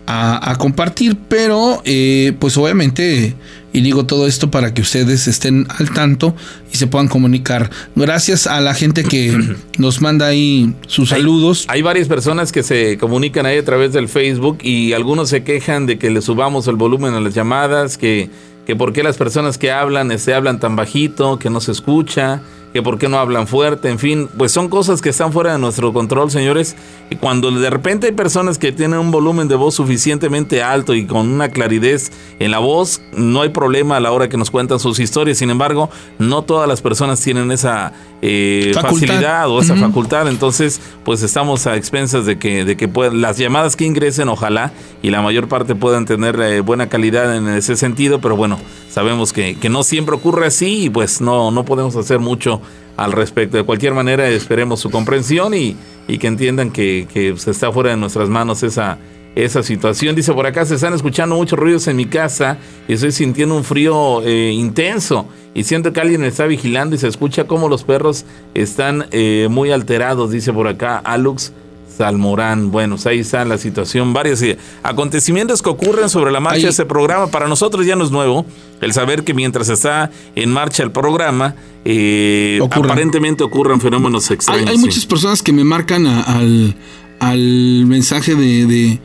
a, 0.07 0.51
a 0.51 0.57
compartir, 0.57 1.17
pero 1.29 1.83
eh, 1.85 2.33
pues 2.39 2.57
obviamente, 2.57 3.35
y 3.77 3.83
digo 3.83 4.07
todo 4.07 4.27
esto 4.27 4.51
para 4.51 4.73
que 4.73 4.81
ustedes 4.81 5.29
estén 5.29 5.67
al 5.69 5.91
tanto 5.91 6.35
y 6.73 6.77
se 6.79 6.87
puedan 6.87 7.09
comunicar. 7.09 7.71
Gracias 7.95 8.47
a 8.47 8.63
la 8.63 8.73
gente 8.73 9.05
que 9.05 9.39
nos 9.79 10.01
manda 10.01 10.29
ahí 10.29 10.73
sus 10.87 11.11
saludos. 11.11 11.67
Hay 11.69 11.83
varias 11.83 12.09
personas 12.09 12.53
que 12.53 12.63
se 12.63 12.97
comunican 12.97 13.45
ahí 13.45 13.59
a 13.59 13.65
través 13.67 13.93
del 13.93 14.09
Facebook 14.09 14.61
y 14.63 14.95
algunos 14.95 15.29
se 15.29 15.45
quejan 15.45 15.85
de 15.85 15.99
que 15.99 16.09
le 16.09 16.23
subamos 16.23 16.67
el 16.69 16.77
volumen 16.77 17.13
a 17.13 17.21
las 17.21 17.35
llamadas, 17.35 17.99
que, 17.99 18.31
que 18.67 18.77
por 18.77 18.95
qué 18.95 19.03
las 19.03 19.19
personas 19.19 19.59
que 19.59 19.71
hablan 19.71 20.19
se 20.19 20.33
hablan 20.33 20.59
tan 20.59 20.75
bajito, 20.75 21.39
que 21.39 21.51
no 21.51 21.61
se 21.61 21.73
escucha, 21.73 22.41
que 22.77 22.83
por 22.83 22.99
qué 22.99 23.09
no 23.09 23.17
hablan 23.19 23.47
fuerte, 23.47 23.89
en 23.89 23.99
fin, 23.99 24.29
pues 24.37 24.53
son 24.53 24.69
cosas 24.69 25.01
que 25.01 25.09
están 25.09 25.33
fuera 25.33 25.53
de 25.55 25.59
nuestro 25.59 25.95
control, 25.95 26.31
señores. 26.31 26.77
Y 27.09 27.17
cuando 27.17 27.51
de 27.51 27.71
repente 27.71 28.09
hay 28.09 28.13
personas 28.13 28.59
que 28.59 28.71
tienen 28.71 28.99
un 28.99 29.11
volumen 29.11 29.49
de 29.49 29.55
voz 29.55 29.77
suficientemente 29.77 30.63
alto 30.63 30.93
y 30.93 31.07
con 31.07 31.27
una 31.27 31.49
claridad 31.49 31.99
en 32.39 32.51
la 32.51 32.59
voz, 32.59 33.01
no 33.17 33.41
hay 33.41 33.49
problema 33.49 33.97
a 33.97 34.01
la 34.01 34.13
hora 34.13 34.29
que 34.29 34.37
nos 34.37 34.51
cuentan 34.51 34.79
sus 34.79 34.99
historias. 34.99 35.39
Sin 35.39 35.49
embargo, 35.49 35.89
no 36.19 36.43
todas 36.43 36.69
las 36.69 36.83
personas 36.83 37.19
tienen 37.23 37.51
esa 37.51 37.93
eh, 38.21 38.73
facilidad 38.75 39.49
o 39.49 39.61
esa 39.63 39.75
facultad. 39.77 40.29
Entonces, 40.29 40.81
pues 41.05 41.23
estamos 41.23 41.67
a 41.67 41.77
expensas 41.77 42.27
de 42.27 42.39
que, 42.39 42.67
de 42.67 42.77
que 42.77 42.89
puedan- 42.89 43.23
las 43.23 43.39
llamadas 43.39 43.75
que 43.77 43.85
ingresen, 43.87 44.29
ojalá, 44.29 44.73
y 45.03 45.11
la 45.11 45.23
mayor 45.23 45.49
parte 45.49 45.75
puedan 45.75 46.05
tener 46.05 46.39
eh, 46.41 46.61
buena 46.61 46.89
calidad 46.89 47.35
en 47.37 47.49
ese 47.49 47.77
sentido, 47.77 48.21
pero 48.21 48.37
bueno, 48.37 48.59
sabemos 48.91 49.33
que, 49.33 49.57
que 49.59 49.69
no 49.71 49.83
siempre 49.83 50.15
ocurre 50.15 50.47
así 50.47 50.85
y 50.85 50.91
pues 50.91 51.21
no, 51.21 51.51
no 51.51 51.65
podemos 51.65 51.95
hacer 51.97 52.19
mucho 52.19 52.61
al 52.97 53.13
respecto. 53.13 53.57
De 53.57 53.63
cualquier 53.65 53.95
manera, 53.95 54.29
esperemos 54.29 54.81
su 54.81 54.91
comprensión 54.91 55.55
y, 55.55 55.77
y 56.09 56.19
que 56.19 56.27
entiendan 56.27 56.71
que, 56.71 57.07
que 57.13 57.37
se 57.37 57.51
está 57.51 57.73
fuera 57.73 57.91
de 57.91 57.97
nuestras 57.97 58.29
manos 58.29 58.63
esa, 58.63 58.99
esa 59.37 59.63
situación. 59.63 60.17
Dice 60.17 60.33
por 60.33 60.47
acá, 60.47 60.65
se 60.65 60.75
están 60.75 60.95
escuchando 60.95 61.37
muchos 61.37 61.59
ruidos 61.59 61.87
en 61.87 61.97
mi 61.97 62.07
casa 62.07 62.59
y 62.89 62.95
estoy 62.95 63.13
sintiendo 63.13 63.55
un 63.55 63.65
frío 63.65 64.23
eh, 64.23 64.51
intenso 64.53 65.29
y 65.55 65.65
siento 65.65 65.93
que 65.93 66.01
alguien 66.01 66.23
me 66.23 66.29
está 66.29 66.47
vigilando 66.47 66.97
y 66.97 66.99
se 66.99 67.07
escucha 67.07 67.45
como 67.45 67.69
los 67.69 67.85
perros 67.85 68.25
están 68.55 69.07
eh, 69.11 69.47
muy 69.51 69.71
alterados, 69.71 70.31
dice 70.31 70.53
por 70.53 70.69
acá 70.69 70.99
Alux 70.99 71.53
Salmorán. 71.97 72.71
Bueno, 72.71 72.97
pues 72.97 73.07
ahí 73.07 73.21
está 73.21 73.45
la 73.45 73.59
situación. 73.59 74.13
Varios 74.13 74.43
eh, 74.43 74.59
acontecimientos 74.83 75.63
que 75.63 75.69
ocurren 75.71 76.09
sobre 76.09 76.31
la 76.33 76.41
marcha 76.41 76.57
Ahí- 76.57 76.63
de 76.65 76.69
ese 76.71 76.85
programa. 76.85 77.29
Para 77.29 77.49
nosotros 77.49 77.87
ya 77.87 77.97
no 77.97 78.05
es 78.05 78.11
nuevo 78.11 78.45
el 78.81 78.93
saber 78.93 79.25
que 79.25 79.33
mientras 79.35 79.69
está 79.69 80.11
en 80.35 80.51
marcha 80.53 80.83
el 80.83 80.91
programa, 80.93 81.55
eh, 81.85 82.59
Ocurren. 82.63 82.85
aparentemente 82.85 83.45
ocurren 83.45 83.81
fenómenos 83.81 84.31
extraños. 84.31 84.69
hay 84.69 84.77
sí. 84.77 84.83
muchas 84.85 85.07
personas 85.07 85.43
que 85.43 85.53
me 85.53 85.65
marcan 85.65 86.07
a- 86.07 86.23
al, 86.23 86.75
al 87.21 87.85
mensaje 87.87 88.35
de, 88.35 88.67
de- 88.67 88.99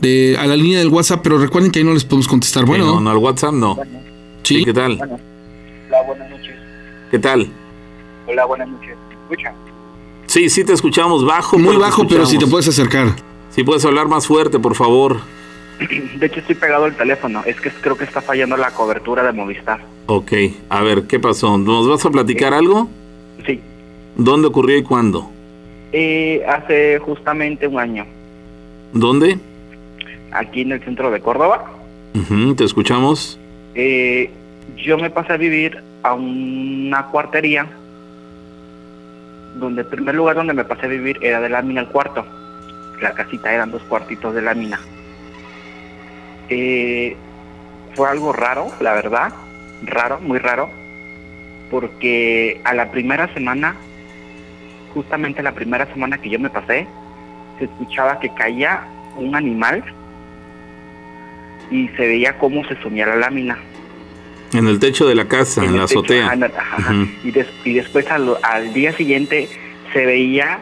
de- 0.00 0.36
a 0.38 0.46
la 0.46 0.56
línea 0.56 0.78
del 0.78 0.88
WhatsApp, 0.88 1.20
pero 1.22 1.38
recuerden 1.38 1.70
que 1.70 1.80
ahí 1.80 1.84
no 1.84 1.92
les 1.92 2.04
podemos 2.04 2.28
contestar. 2.28 2.62
Sí, 2.64 2.68
Bueno, 2.68 2.86
no, 2.86 3.00
no, 3.00 3.10
al 3.10 3.18
WhatsApp 3.18 3.52
no. 3.52 3.76
sí. 4.42 4.64
¿Qué 4.64 4.72
tal? 4.72 4.92
Hola, 4.94 6.02
buenas 6.06 6.30
noches. 6.30 6.54
¿Qué 7.10 7.18
tal? 7.18 7.48
Hola, 8.26 8.44
buenas 8.46 8.68
noches. 8.68 8.94
¿Escucha? 9.22 9.52
Sí, 10.28 10.48
sí 10.50 10.62
te 10.64 10.72
escuchamos 10.74 11.24
bajo. 11.24 11.58
muy 11.58 11.76
bajo, 11.76 12.06
pero 12.06 12.24
si 12.26 12.38
te 12.38 12.46
puedes 12.46 12.68
acercar. 12.68 13.08
Si 13.50 13.64
puedes 13.64 13.84
hablar 13.84 14.06
más 14.08 14.26
fuerte, 14.26 14.58
por 14.58 14.74
favor. 14.76 15.16
De 16.18 16.26
hecho, 16.26 16.40
estoy 16.40 16.54
pegado 16.54 16.84
al 16.84 16.94
teléfono. 16.96 17.42
Es 17.46 17.60
que 17.60 17.70
creo 17.70 17.96
que 17.96 18.04
está 18.04 18.20
fallando 18.20 18.56
la 18.56 18.70
cobertura 18.72 19.22
de 19.24 19.32
Movistar. 19.32 19.80
Ok, 20.06 20.32
a 20.68 20.82
ver, 20.82 21.04
¿qué 21.04 21.18
pasó? 21.18 21.56
¿Nos 21.58 21.88
vas 21.88 22.04
a 22.04 22.10
platicar 22.10 22.52
algo? 22.54 22.88
Sí. 23.46 23.60
¿Dónde 24.16 24.48
ocurrió 24.48 24.76
y 24.78 24.82
cuándo? 24.82 25.30
Eh, 25.92 26.42
hace 26.48 26.98
justamente 26.98 27.66
un 27.66 27.78
año, 27.78 28.04
¿Dónde? 28.92 29.38
aquí 30.32 30.60
en 30.60 30.72
el 30.72 30.84
centro 30.84 31.10
de 31.10 31.20
Córdoba, 31.20 31.64
te 32.56 32.64
escuchamos. 32.64 33.38
eh, 33.74 34.30
yo 34.76 34.98
me 34.98 35.08
pasé 35.08 35.32
a 35.32 35.36
vivir 35.38 35.78
a 36.02 36.12
una 36.12 37.06
cuartería 37.06 37.66
donde 39.56 39.82
el 39.82 39.86
primer 39.88 40.14
lugar 40.14 40.36
donde 40.36 40.54
me 40.54 40.64
pasé 40.64 40.86
a 40.86 40.88
vivir 40.88 41.18
era 41.20 41.40
de 41.40 41.48
lámina 41.48 41.80
el 41.80 41.88
cuarto. 41.88 42.24
La 43.00 43.12
casita 43.12 43.52
eran 43.52 43.70
dos 43.70 43.82
cuartitos 43.82 44.34
de 44.34 44.42
lámina. 44.42 44.80
Eh, 46.48 47.16
fue 47.94 48.08
algo 48.08 48.32
raro, 48.32 48.68
la 48.80 48.94
verdad, 48.94 49.32
raro, 49.82 50.20
muy 50.20 50.38
raro, 50.38 50.70
porque 51.70 52.60
a 52.64 52.74
la 52.74 52.90
primera 52.90 53.32
semana, 53.34 53.76
justamente 54.94 55.42
la 55.42 55.52
primera 55.52 55.86
semana 55.86 56.18
que 56.18 56.30
yo 56.30 56.38
me 56.38 56.50
pasé, 56.50 56.86
se 57.58 57.64
escuchaba 57.64 58.20
que 58.20 58.32
caía 58.34 58.86
un 59.16 59.34
animal 59.34 59.82
y 61.70 61.88
se 61.88 62.06
veía 62.06 62.38
cómo 62.38 62.64
se 62.64 62.80
sumía 62.80 63.06
la 63.06 63.16
lámina. 63.16 63.58
En 64.52 64.66
el 64.66 64.78
techo 64.78 65.06
de 65.06 65.14
la 65.14 65.26
casa, 65.26 65.62
en, 65.64 65.76
la 65.76 65.86
techo, 65.86 66.00
azotea. 66.00 66.26
ajá, 66.56 66.94
y, 67.24 67.30
des- 67.30 67.46
y 67.64 67.74
después 67.74 68.10
al, 68.10 68.36
al 68.42 68.72
día 68.72 68.92
siguiente 68.92 69.48
se 69.92 70.06
veía 70.06 70.58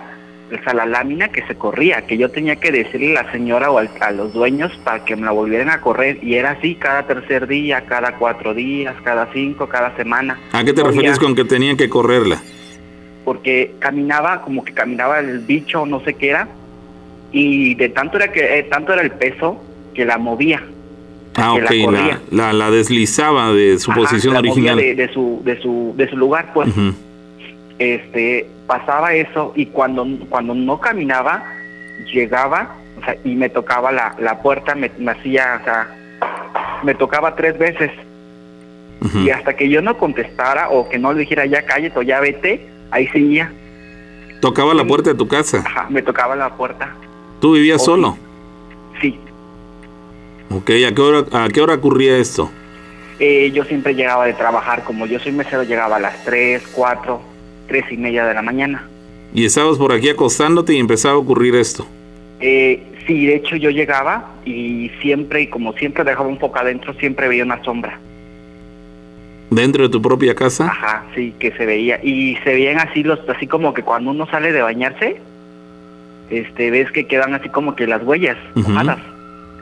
o 0.52 0.62
sea, 0.62 0.74
la 0.74 0.86
lámina 0.86 1.28
que 1.28 1.42
se 1.46 1.56
corría, 1.56 2.02
que 2.06 2.16
yo 2.16 2.30
tenía 2.30 2.54
que 2.56 2.70
decirle 2.70 3.16
a 3.18 3.24
la 3.24 3.32
señora 3.32 3.70
o 3.70 3.78
al- 3.78 3.90
a 4.00 4.12
los 4.12 4.32
dueños 4.32 4.70
para 4.84 5.04
que 5.04 5.16
me 5.16 5.22
la 5.22 5.32
volvieran 5.32 5.70
a 5.70 5.80
correr. 5.80 6.18
Y 6.22 6.34
era 6.34 6.52
así 6.52 6.76
cada 6.76 7.04
tercer 7.06 7.48
día, 7.48 7.80
cada 7.86 8.12
cuatro 8.16 8.54
días, 8.54 8.94
cada 9.02 9.28
cinco, 9.32 9.68
cada 9.68 9.96
semana. 9.96 10.38
¿A 10.52 10.62
qué 10.64 10.72
te 10.72 10.84
refieres 10.84 11.18
con 11.18 11.34
que 11.34 11.44
tenían 11.44 11.76
que 11.76 11.88
correrla? 11.88 12.40
Porque 13.24 13.72
caminaba, 13.80 14.42
como 14.42 14.64
que 14.64 14.72
caminaba 14.72 15.18
el 15.18 15.40
bicho, 15.40 15.84
no 15.84 15.98
sé 16.04 16.14
qué 16.14 16.30
era. 16.30 16.48
Y 17.32 17.74
de 17.74 17.88
tanto 17.88 18.16
era, 18.18 18.30
que, 18.30 18.58
eh, 18.60 18.62
tanto 18.64 18.92
era 18.92 19.02
el 19.02 19.10
peso 19.10 19.60
que 19.94 20.04
la 20.04 20.16
movía. 20.16 20.62
Ah, 21.36 21.52
ok, 21.54 21.70
la, 21.92 22.20
la, 22.30 22.52
la 22.52 22.70
deslizaba 22.70 23.52
de 23.52 23.78
su 23.78 23.90
Ajá, 23.90 24.00
posición 24.00 24.34
la 24.34 24.40
original. 24.40 24.76
De, 24.76 24.94
de 24.94 25.12
su, 25.12 25.42
de, 25.44 25.60
su, 25.60 25.94
de 25.96 26.08
su 26.08 26.16
lugar, 26.16 26.52
pues. 26.54 26.68
Este 27.78 28.48
pasaba 28.66 29.12
eso 29.14 29.52
y 29.54 29.66
cuando 29.66 30.06
cuando 30.30 30.54
no 30.54 30.80
caminaba 30.80 31.44
llegaba 32.12 32.74
o 33.00 33.04
sea, 33.04 33.16
y 33.22 33.34
me 33.34 33.50
tocaba 33.50 33.92
la, 33.92 34.14
la 34.18 34.40
puerta 34.40 34.74
me, 34.74 34.90
me 34.98 35.12
hacía 35.12 35.58
o 35.60 35.64
sea 35.64 35.94
me 36.82 36.94
tocaba 36.94 37.36
tres 37.36 37.58
veces 37.58 37.90
y 39.22 39.28
hasta 39.28 39.54
que 39.54 39.68
yo 39.68 39.82
no 39.82 39.98
contestara 39.98 40.70
o 40.70 40.88
que 40.88 40.98
no 40.98 41.12
le 41.12 41.20
dijera 41.20 41.44
ya 41.44 41.62
cállate 41.66 41.98
o 41.98 42.02
ya 42.02 42.18
vete 42.20 42.66
ahí 42.90 43.06
seguía 43.08 43.52
Tocaba 44.40 44.74
la 44.74 44.84
puerta 44.84 45.10
de 45.10 45.16
tu 45.16 45.26
casa. 45.28 45.62
Ajá, 45.64 45.86
me 45.90 46.02
tocaba 46.02 46.34
la 46.34 46.50
puerta 46.56 46.94
¿Tú 47.40 47.52
vivías 47.52 47.84
solo? 47.84 48.16
sí 49.02 49.18
Ok, 50.50 50.70
¿a 50.88 50.94
qué 50.94 51.00
hora, 51.02 51.24
a 51.44 51.48
qué 51.48 51.60
hora 51.60 51.74
ocurría 51.74 52.16
esto? 52.18 52.50
Eh, 53.18 53.50
yo 53.52 53.64
siempre 53.64 53.94
llegaba 53.94 54.26
de 54.26 54.34
trabajar 54.34 54.84
como 54.84 55.06
yo 55.06 55.18
soy 55.18 55.32
mesero 55.32 55.62
llegaba 55.62 55.96
a 55.96 56.00
las 56.00 56.22
tres 56.24 56.62
cuatro 56.74 57.22
tres 57.66 57.84
y 57.90 57.96
media 57.96 58.26
de 58.26 58.34
la 58.34 58.42
mañana 58.42 58.86
Y 59.32 59.46
estabas 59.46 59.78
por 59.78 59.90
aquí 59.92 60.10
acostándote 60.10 60.74
y 60.74 60.78
empezaba 60.78 61.14
a 61.14 61.18
ocurrir 61.18 61.54
esto. 61.56 61.86
Eh, 62.40 62.82
sí, 63.06 63.26
de 63.26 63.36
hecho 63.36 63.56
yo 63.56 63.70
llegaba 63.70 64.34
y 64.44 64.90
siempre, 65.00 65.42
y 65.42 65.46
como 65.48 65.72
siempre 65.72 66.04
dejaba 66.04 66.28
un 66.28 66.38
poco 66.38 66.58
adentro, 66.58 66.92
siempre 66.94 67.26
veía 67.28 67.44
una 67.44 67.62
sombra. 67.64 67.98
¿Dentro 69.50 69.84
de 69.84 69.88
tu 69.88 70.02
propia 70.02 70.34
casa? 70.34 70.66
Ajá, 70.66 71.04
sí, 71.14 71.34
que 71.38 71.52
se 71.52 71.64
veía. 71.66 71.98
Y 72.02 72.36
se 72.44 72.52
veían 72.52 72.78
así, 72.80 73.02
los, 73.02 73.18
así 73.28 73.46
como 73.46 73.72
que 73.74 73.82
cuando 73.82 74.10
uno 74.10 74.26
sale 74.26 74.52
de 74.52 74.60
bañarse, 74.60 75.16
este, 76.30 76.70
ves 76.70 76.90
que 76.92 77.06
quedan 77.06 77.34
así 77.34 77.48
como 77.48 77.74
que 77.74 77.86
las 77.86 78.02
huellas 78.02 78.36
Ujú. 78.54 78.70
mojadas. 78.70 78.98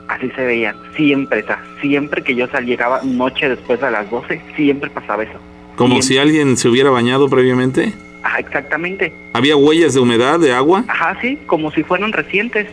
Así 0.07 0.29
se 0.35 0.45
veían, 0.45 0.75
siempre, 0.95 1.41
o 1.41 1.45
sea, 1.45 1.63
siempre 1.81 2.23
que 2.23 2.35
yo 2.35 2.47
salía, 2.47 2.75
llegaba 2.75 3.01
noche 3.03 3.49
después 3.49 3.81
de 3.81 3.89
las 3.89 4.09
12, 4.09 4.41
siempre 4.55 4.89
pasaba 4.89 5.23
eso. 5.23 5.39
Como 5.75 6.01
si 6.01 6.17
alguien 6.17 6.57
se 6.57 6.69
hubiera 6.69 6.89
bañado 6.89 7.27
previamente. 7.27 7.93
Ajá, 8.23 8.39
exactamente. 8.39 9.13
¿Había 9.33 9.55
huellas 9.57 9.93
de 9.93 9.99
humedad, 9.99 10.39
de 10.39 10.53
agua? 10.53 10.83
Ajá, 10.87 11.17
sí, 11.21 11.37
como 11.47 11.71
si 11.71 11.83
fueran 11.83 12.13
recientes. 12.13 12.67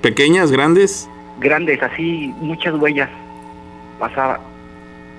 ¿Pequeñas, 0.00 0.52
grandes? 0.52 1.08
grandes, 1.38 1.82
así, 1.82 2.32
muchas 2.40 2.74
huellas. 2.74 3.08
Pasaba, 3.98 4.40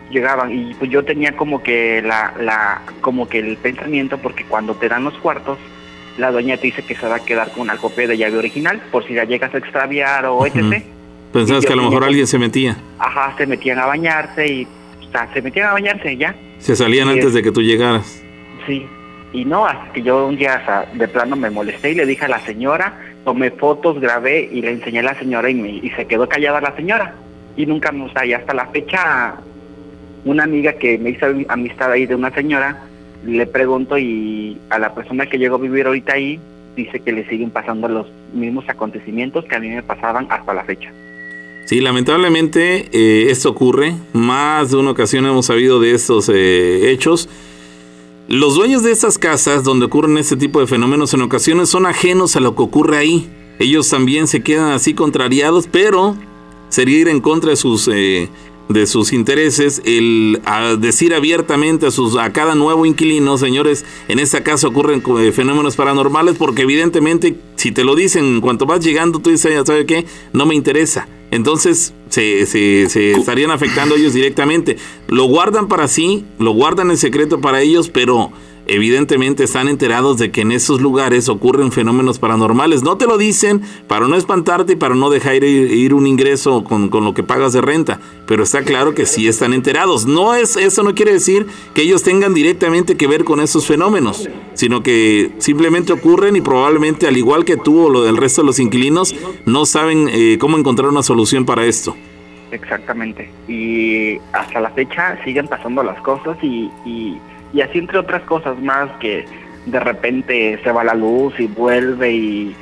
llegaban 0.10 0.52
y 0.52 0.74
pues 0.76 0.90
yo 0.92 1.04
tenía 1.04 1.36
como 1.36 1.62
que 1.64 2.02
la, 2.02 2.34
la, 2.40 2.82
como 3.02 3.28
que 3.28 3.40
el 3.40 3.58
pensamiento 3.58 4.18
porque 4.18 4.44
cuando 4.46 4.76
te 4.76 4.90
dan 4.90 5.04
los 5.04 5.16
cuartos, 5.16 5.58
la 6.18 6.32
dueña 6.32 6.58
te 6.58 6.64
dice 6.68 6.84
que 6.84 6.96
se 6.96 7.08
va 7.08 7.16
a 7.18 7.26
quedar 7.26 7.52
con 7.52 7.62
una 7.62 7.78
copia 7.78 8.08
de 8.08 8.18
llave 8.18 8.38
original 8.38 8.82
por 8.92 9.06
si 9.08 9.14
la 9.14 9.24
llegas 9.26 9.54
a 9.54 9.58
extraviar 9.58 10.26
o 10.26 10.46
etc. 10.46 10.84
Pensabas 11.34 11.66
que 11.66 11.74
a 11.74 11.76
lo 11.76 11.84
mejor 11.84 12.04
alguien 12.04 12.26
se 12.28 12.40
metía. 12.40 12.78
Ajá, 13.00 13.34
se 13.38 13.46
metían 13.46 13.80
a 13.80 13.86
bañarse 13.86 14.48
y, 14.48 14.68
o 15.08 15.12
sea, 15.12 15.28
se 15.34 15.42
metían 15.42 15.70
a 15.70 15.74
bañarse 15.74 16.18
ya. 16.18 16.36
Se 16.60 16.76
salían 16.76 17.08
Y 17.08 17.12
antes 17.12 17.26
es- 17.28 17.34
de 17.34 17.44
que 17.44 17.52
tú 17.52 17.62
llegaras. 17.62 18.22
Sí, 18.66 18.86
y 19.34 19.46
no, 19.46 19.66
hasta 19.66 19.94
que 19.94 20.02
yo 20.02 20.26
un 20.28 20.36
día 20.38 20.60
o 20.62 20.66
sea, 20.66 20.86
de 20.94 21.08
plano 21.08 21.36
me 21.36 21.50
molesté 21.50 21.92
y 21.92 21.96
le 21.96 22.06
dije 22.06 22.26
a 22.26 22.30
la 22.30 22.40
señora, 22.40 22.98
tomé 23.24 23.52
fotos, 23.52 24.00
grabé 24.00 24.50
y 24.52 24.62
le 24.62 24.72
enseñé 24.72 25.00
a 25.00 25.04
la 25.04 25.20
señora 25.20 25.50
y, 25.50 25.54
me, 25.56 25.70
y 25.70 25.90
se 25.96 26.06
quedó 26.08 26.28
callada 26.28 26.60
la 26.62 26.76
señora. 26.76 27.14
Y 27.56 27.66
nunca, 27.66 27.92
o 27.92 28.10
sea, 28.12 28.26
y 28.26 28.34
hasta 28.34 28.54
la 28.54 28.66
fecha, 28.68 29.36
una 30.26 30.44
amiga 30.44 30.74
que 30.74 30.98
me 30.98 31.12
hizo 31.12 31.26
amistad 31.50 31.92
ahí 31.92 32.06
de 32.06 32.16
una 32.16 32.32
señora, 32.32 32.84
le 33.26 33.46
pregunto 33.46 33.98
y 33.98 34.58
a 34.70 34.80
la 34.80 34.94
persona 34.94 35.28
que 35.28 35.38
llegó 35.38 35.56
a 35.56 35.60
vivir 35.60 35.88
ahorita 35.88 36.14
ahí, 36.14 36.40
dice 36.76 37.00
que 37.00 37.12
le 37.12 37.28
siguen 37.28 37.50
pasando 37.50 37.88
los 37.88 38.08
mismos 38.34 38.66
acontecimientos 38.70 39.46
que 39.46 39.56
a 39.56 39.60
mí 39.60 39.70
me 39.70 39.84
pasaban 39.84 40.28
hasta 40.30 40.54
la 40.54 40.64
fecha. 40.64 40.92
Sí, 41.66 41.82
lamentablemente 41.82 42.88
eh, 42.94 43.30
esto 43.30 43.50
ocurre. 43.50 43.94
Más 44.14 44.72
de 44.72 44.78
una 44.78 44.92
ocasión 44.92 45.26
hemos 45.26 45.48
sabido 45.48 45.82
de 45.82 45.92
estos 45.94 46.30
eh, 46.34 46.92
hechos. 46.92 47.28
Los 48.30 48.56
dueños 48.56 48.84
de 48.84 48.92
estas 48.92 49.18
casas 49.18 49.64
donde 49.64 49.86
ocurren 49.86 50.18
este 50.18 50.38
tipo 50.38 50.62
de 50.62 50.68
fenómenos 50.68 51.14
en 51.14 51.22
ocasiones 51.22 51.68
son 51.70 51.86
ajenos 51.86 52.36
a 52.38 52.40
lo 52.40 52.56
que 52.56 52.62
ocurre 52.62 52.98
ahí. 52.98 53.30
Ellos 53.60 53.90
también 53.90 54.28
se 54.28 54.44
quedan 54.44 54.72
así 54.72 54.94
contrariados, 54.94 55.68
pero 55.68 56.16
sería 56.70 57.00
ir 57.00 57.08
en 57.10 57.20
contra 57.20 57.50
de 57.50 57.56
sus 57.58 57.90
eh, 57.92 58.30
de 58.70 58.86
sus 58.86 59.14
intereses 59.14 59.82
el 59.86 60.42
a 60.46 60.76
decir 60.76 61.14
abiertamente 61.14 61.88
a 61.88 61.92
sus 61.92 62.18
a 62.18 62.34
cada 62.34 62.56
nuevo 62.56 62.86
inquilino, 62.86 63.38
señores, 63.38 63.86
en 64.08 64.20
esta 64.20 64.44
casa 64.44 64.68
ocurren 64.68 65.04
eh, 65.20 65.32
fenómenos 65.32 65.76
paranormales 65.76 66.36
porque 66.38 66.64
evidentemente 66.64 67.38
si 67.56 67.72
te 67.72 67.84
lo 67.84 67.96
dicen 67.96 68.26
en 68.26 68.42
cuanto 68.42 68.66
vas 68.66 68.84
llegando 68.84 69.20
tú 69.20 69.30
dices, 69.30 69.64
¿sabe 69.66 69.86
qué? 69.86 70.06
No 70.34 70.46
me 70.46 70.56
interesa. 70.56 71.08
Entonces 71.30 71.94
se, 72.10 72.46
se, 72.46 72.90
se 72.90 73.12
estarían 73.12 73.52
afectando 73.52 73.96
ellos 73.96 74.14
directamente. 74.14 74.78
Lo 75.08 75.26
guardan 75.26 75.68
para 75.68 75.88
sí, 75.88 76.26
lo 76.40 76.52
guardan 76.52 76.90
en 76.92 76.98
secreto 76.98 77.42
para 77.42 77.62
ellos, 77.62 77.90
pero 77.90 78.32
evidentemente 78.68 79.44
están 79.44 79.68
enterados 79.68 80.18
de 80.18 80.32
que 80.32 80.42
en 80.42 80.52
esos 80.52 80.82
lugares 80.82 81.30
ocurren 81.30 81.72
fenómenos 81.72 82.20
paranormales. 82.20 82.84
No 82.84 82.98
te 82.98 83.08
lo 83.08 83.18
dicen 83.18 83.62
para 83.88 84.08
no 84.08 84.16
espantarte 84.16 84.74
y 84.74 84.76
para 84.76 84.96
no 84.96 85.10
dejar 85.10 85.44
ir, 85.44 85.94
un 85.94 86.08
ingreso 86.08 86.64
con, 86.64 86.90
con 86.90 87.06
lo 87.06 87.14
que 87.14 87.24
pagas 87.24 87.54
de 87.54 87.62
renta, 87.62 88.00
pero 88.26 88.44
está 88.44 88.64
claro 88.64 88.94
que 88.94 89.06
sí 89.06 89.28
están 89.28 89.54
enterados. 89.54 90.06
No 90.06 90.36
es 90.36 90.58
eso 90.58 90.84
no 90.84 90.96
quiere 90.96 91.14
decir 91.14 91.48
que 91.74 91.82
ellos 91.82 92.04
tengan 92.04 92.34
directamente 92.34 92.98
que 92.98 93.08
ver 93.08 93.24
con 93.24 93.40
esos 93.40 93.66
fenómenos, 93.66 94.28
sino 94.54 94.84
que 94.84 95.32
simplemente 95.38 95.94
ocurren 95.94 96.36
y 96.36 96.42
probablemente 96.42 97.08
al 97.08 97.18
igual 97.18 97.46
que 97.46 97.58
tú 97.58 97.86
o 97.86 97.90
lo 97.90 98.04
del 98.04 98.18
resto 98.18 98.42
de 98.42 98.48
los 98.48 98.60
inquilinos 98.60 99.16
no 99.46 99.66
saben 99.66 100.10
eh, 100.12 100.38
cómo 100.40 100.58
encontrar 100.58 100.90
una 100.90 101.04
solución 101.04 101.46
para 101.46 101.66
esto. 101.66 101.96
Exactamente. 102.52 103.30
Y 103.48 104.18
hasta 104.34 104.60
la 104.60 104.70
fecha 104.72 105.22
siguen 105.24 105.48
pasando 105.48 105.84
las 105.84 106.00
cosas 106.02 106.38
y, 106.42 106.72
y, 106.86 107.18
y 107.54 107.62
así 107.62 107.78
entre 107.80 107.98
otras 108.00 108.22
cosas 108.24 108.60
más 108.62 108.90
que 109.00 109.26
de 109.66 109.80
repente 109.80 110.60
se 110.64 110.72
va 110.72 110.84
la 110.84 110.94
luz 110.94 111.34
y 111.40 111.48
vuelve 111.48 112.12
y 112.14 112.56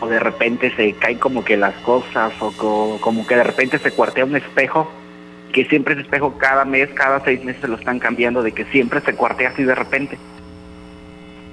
o 0.00 0.06
de 0.06 0.20
repente 0.20 0.72
se 0.76 0.92
caen 0.92 1.18
como 1.18 1.44
que 1.44 1.56
las 1.56 1.74
cosas 1.76 2.32
o 2.40 2.52
co- 2.52 2.98
como 3.00 3.26
que 3.26 3.34
de 3.36 3.44
repente 3.44 3.78
se 3.78 3.90
cuartea 3.90 4.24
un 4.24 4.36
espejo 4.36 4.90
que 5.52 5.64
siempre 5.64 5.94
ese 5.94 6.02
espejo 6.02 6.36
cada 6.38 6.64
mes, 6.64 6.88
cada 6.94 7.20
seis 7.24 7.42
meses 7.44 7.62
se 7.62 7.68
lo 7.68 7.76
están 7.76 7.98
cambiando 7.98 8.42
de 8.42 8.52
que 8.52 8.64
siempre 8.66 9.00
se 9.00 9.14
cuartea 9.14 9.48
así 9.50 9.62
de 9.64 9.74
repente. 9.74 10.18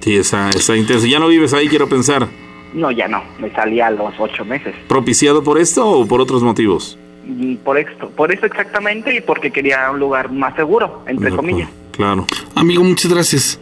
Sí, 0.00 0.16
está, 0.16 0.50
está 0.50 0.76
intenso. 0.76 1.06
Ya 1.06 1.18
no 1.18 1.28
vives 1.28 1.52
ahí, 1.54 1.68
quiero 1.68 1.88
pensar. 1.88 2.28
No, 2.74 2.90
ya 2.92 3.08
no, 3.08 3.22
me 3.40 3.50
salía 3.52 3.88
a 3.88 3.90
los 3.90 4.12
ocho 4.18 4.44
meses. 4.44 4.74
¿Propiciado 4.86 5.42
por 5.42 5.58
esto 5.58 5.88
o 5.88 6.06
por 6.06 6.20
otros 6.20 6.42
motivos? 6.42 6.96
Mm, 7.24 7.56
Por 7.56 7.78
esto, 7.78 8.10
por 8.10 8.32
eso 8.32 8.46
exactamente 8.46 9.14
y 9.16 9.20
porque 9.20 9.50
quería 9.50 9.90
un 9.90 9.98
lugar 9.98 10.30
más 10.30 10.54
seguro, 10.54 11.02
entre 11.08 11.30
comillas. 11.30 11.68
Claro. 11.96 12.26
Amigo, 12.54 12.84
muchas 12.84 13.10
gracias. 13.12 13.58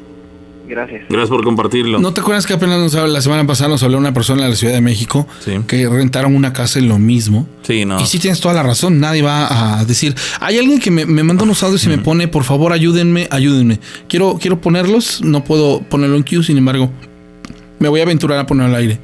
Gracias. 0.66 1.03
Gracias 1.11 1.28
por 1.28 1.45
compartirlo. 1.45 1.99
¿No 1.99 2.14
te 2.14 2.22
acuerdas 2.22 2.47
que 2.47 2.55
apenas 2.55 2.78
nos 2.78 2.95
habla- 2.95 3.12
la 3.12 3.20
semana 3.20 3.47
pasada 3.47 3.68
nos 3.68 3.82
habló 3.82 3.99
una 3.99 4.14
persona 4.14 4.45
de 4.45 4.49
la 4.49 4.57
Ciudad 4.57 4.72
de 4.72 4.80
México 4.80 5.26
que 5.66 5.87
rentaron 5.89 6.35
una 6.35 6.55
casa 6.55 6.78
en 6.78 6.89
lo 6.89 6.99
mismo? 6.99 7.47
Sí, 7.62 7.85
no. 7.85 8.01
Y 8.01 8.07
sí 8.07 8.18
tienes 8.18 8.41
toda 8.41 8.55
la 8.55 8.62
razón, 8.62 8.99
nadie 8.99 9.20
va 9.20 9.78
a 9.78 9.85
decir, 9.85 10.14
hay 10.41 10.57
alguien 10.59 10.80
que 10.80 10.91
me, 10.91 11.05
me 11.05 11.22
manda 11.22 11.43
unos 11.45 11.62
audios 11.62 11.85
y 11.85 11.91
me 11.91 11.99
pone, 11.99 12.28
por 12.28 12.45
favor, 12.45 12.72
ayúdenme, 12.72 13.28
ayúdenme. 13.30 13.78
Quiero, 14.09 14.39
quiero 14.41 14.59
ponerlos, 14.62 15.20
no 15.22 15.45
puedo 15.45 15.80
ponerlo 15.82 16.16
en 16.16 16.22
queue, 16.24 16.43
sin 16.43 16.57
embargo, 16.57 16.91
me 17.78 17.89
voy 17.91 18.01
a 18.01 18.05
aventurar 18.05 18.39
a 18.39 18.47
ponerlo 18.47 18.74
al 18.74 18.80
aire. 18.80 18.99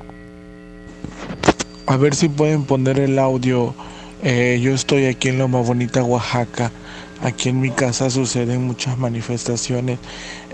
A 1.87 1.97
ver 1.99 2.15
si 2.15 2.29
pueden 2.31 2.65
poner 2.65 2.99
el 2.99 3.19
audio. 3.19 3.75
Eh, 4.23 4.61
yo 4.63 4.73
estoy 4.73 5.07
aquí 5.07 5.29
en 5.29 5.39
Loma 5.39 5.61
Bonita, 5.61 6.03
Oaxaca. 6.03 6.71
Aquí 7.23 7.51
en 7.51 7.61
mi 7.61 7.71
casa 7.71 8.09
suceden 8.09 8.67
muchas 8.67 8.97
manifestaciones. 8.97 9.99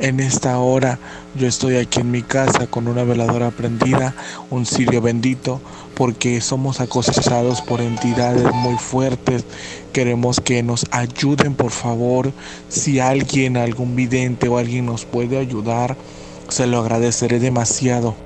En 0.00 0.18
esta 0.18 0.58
hora 0.58 0.98
yo 1.36 1.46
estoy 1.46 1.76
aquí 1.76 2.00
en 2.00 2.10
mi 2.10 2.22
casa 2.22 2.66
con 2.66 2.88
una 2.88 3.04
veladora 3.04 3.52
prendida, 3.52 4.14
un 4.50 4.66
cirio 4.66 5.00
bendito, 5.00 5.60
porque 5.94 6.40
somos 6.40 6.80
acosados 6.80 7.62
por 7.62 7.80
entidades 7.80 8.52
muy 8.52 8.74
fuertes. 8.78 9.44
Queremos 9.92 10.40
que 10.40 10.64
nos 10.64 10.86
ayuden, 10.90 11.54
por 11.54 11.70
favor. 11.70 12.32
Si 12.68 12.98
alguien, 12.98 13.56
algún 13.56 13.94
vidente 13.94 14.48
o 14.48 14.58
alguien 14.58 14.86
nos 14.86 15.04
puede 15.04 15.38
ayudar, 15.38 15.96
se 16.48 16.66
lo 16.66 16.80
agradeceré 16.80 17.38
demasiado. 17.38 18.16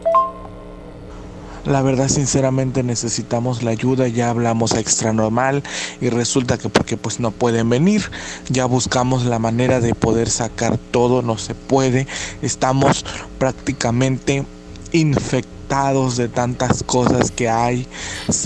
La 1.67 1.83
verdad, 1.83 2.09
sinceramente, 2.09 2.83
necesitamos 2.83 3.63
la 3.63 3.71
ayuda. 3.71 4.09
Ya 4.09 4.31
hablamos 4.31 4.73
extra 4.73 5.13
normal 5.13 5.63
y 6.01 6.09
resulta 6.09 6.59
que 6.59 6.69
porque 6.69 6.97
pues 6.97 7.21
no 7.21 7.31
pueden 7.31 7.69
venir, 7.69 8.11
ya 8.49 8.65
buscamos 8.65 9.25
la 9.25 9.39
manera 9.39 9.81
de 9.81 9.95
poder 9.95 10.31
sacar 10.31 10.79
todo, 10.91 11.23
no 11.23 11.37
se 11.39 11.55
puede. 11.55 12.07
Estamos 12.43 13.05
prácticamente 13.39 14.45
infectados 14.93 15.60
de 15.71 16.29
tantas 16.29 16.83
cosas 16.83 17.31
que 17.31 17.49
hay, 17.49 17.87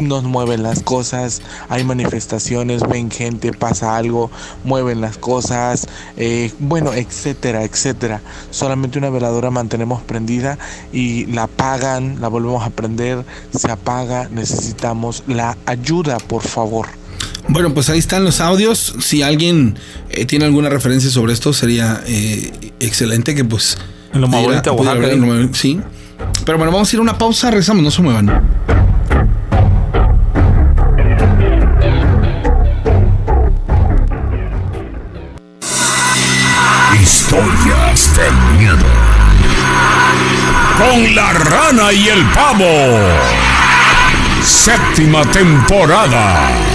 nos 0.02 0.24
mueven 0.24 0.62
las 0.62 0.82
cosas, 0.82 1.40
hay 1.70 1.82
manifestaciones, 1.82 2.82
ven 2.86 3.10
gente, 3.10 3.50
pasa 3.54 3.96
algo, 3.96 4.30
mueven 4.62 5.00
las 5.00 5.16
cosas, 5.16 5.88
eh, 6.18 6.52
bueno, 6.58 6.92
etcétera, 6.92 7.64
etcétera. 7.64 8.20
Solamente 8.50 8.98
una 8.98 9.08
veladora 9.08 9.50
mantenemos 9.50 10.02
prendida 10.02 10.58
y 10.92 11.24
la 11.24 11.44
apagan, 11.44 12.20
la 12.20 12.28
volvemos 12.28 12.62
a 12.62 12.68
prender, 12.68 13.24
se 13.56 13.70
apaga, 13.70 14.28
necesitamos 14.30 15.24
la 15.26 15.56
ayuda, 15.64 16.18
por 16.18 16.42
favor. 16.42 16.88
Bueno, 17.48 17.72
pues 17.72 17.88
ahí 17.88 17.98
están 17.98 18.22
los 18.24 18.42
audios. 18.42 18.96
Si 19.00 19.22
alguien 19.22 19.78
eh, 20.10 20.26
tiene 20.26 20.44
alguna 20.44 20.68
referencia 20.68 21.08
sobre 21.08 21.32
esto, 21.32 21.54
sería 21.54 22.02
eh, 22.06 22.52
excelente 22.80 23.34
que 23.34 23.46
pues... 23.46 23.78
En 24.12 24.20
Sí. 25.54 25.80
Pero 26.44 26.58
bueno, 26.58 26.72
vamos 26.72 26.92
a 26.92 26.96
ir 26.96 26.98
a 27.00 27.02
una 27.02 27.16
pausa, 27.16 27.50
rezamos, 27.50 27.82
no 27.82 27.90
se 27.90 28.02
muevan. 28.02 28.42
Historias 37.00 38.10
de 38.16 38.58
miedo. 38.58 38.86
Con 40.78 41.14
la 41.14 41.32
rana 41.32 41.92
y 41.92 42.08
el 42.08 42.22
pavo. 42.30 42.64
Séptima 44.42 45.22
temporada. 45.26 46.73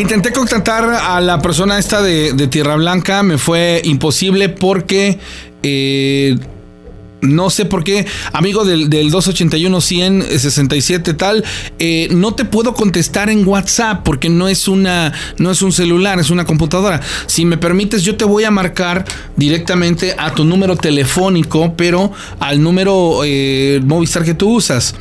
Intenté 0.00 0.32
contactar 0.32 0.82
a 0.88 1.20
la 1.20 1.42
persona 1.42 1.78
esta 1.78 2.00
de, 2.00 2.32
Tierra 2.46 2.74
Blanca, 2.76 3.22
me 3.22 3.36
fue 3.36 3.82
imposible 3.84 4.48
porque 4.48 5.18
eh, 5.62 6.38
no 7.20 7.50
sé 7.50 7.66
por 7.66 7.84
qué, 7.84 8.06
amigo 8.32 8.64
del, 8.64 8.88
del 8.88 9.10
281 9.10 9.78
100 9.78 10.22
67 10.22 11.12
tal, 11.12 11.44
eh, 11.78 12.08
no 12.12 12.32
te 12.34 12.46
puedo 12.46 12.72
contestar 12.72 13.28
en 13.28 13.46
WhatsApp 13.46 14.02
porque 14.02 14.30
no 14.30 14.48
es 14.48 14.68
una 14.68 15.12
no 15.36 15.50
es 15.50 15.60
un 15.60 15.70
celular, 15.70 16.18
es 16.18 16.30
una 16.30 16.46
computadora. 16.46 17.02
Si 17.26 17.44
me 17.44 17.58
permites, 17.58 18.02
yo 18.02 18.16
te 18.16 18.24
voy 18.24 18.44
a 18.44 18.50
marcar 18.50 19.04
directamente 19.36 20.14
a 20.16 20.34
tu 20.34 20.46
número 20.46 20.76
telefónico, 20.76 21.74
pero 21.76 22.10
al 22.38 22.62
número 22.62 23.20
eh, 23.22 23.82
Movistar 23.84 24.24
que 24.24 24.32
tú 24.32 24.54
usas. 24.54 24.94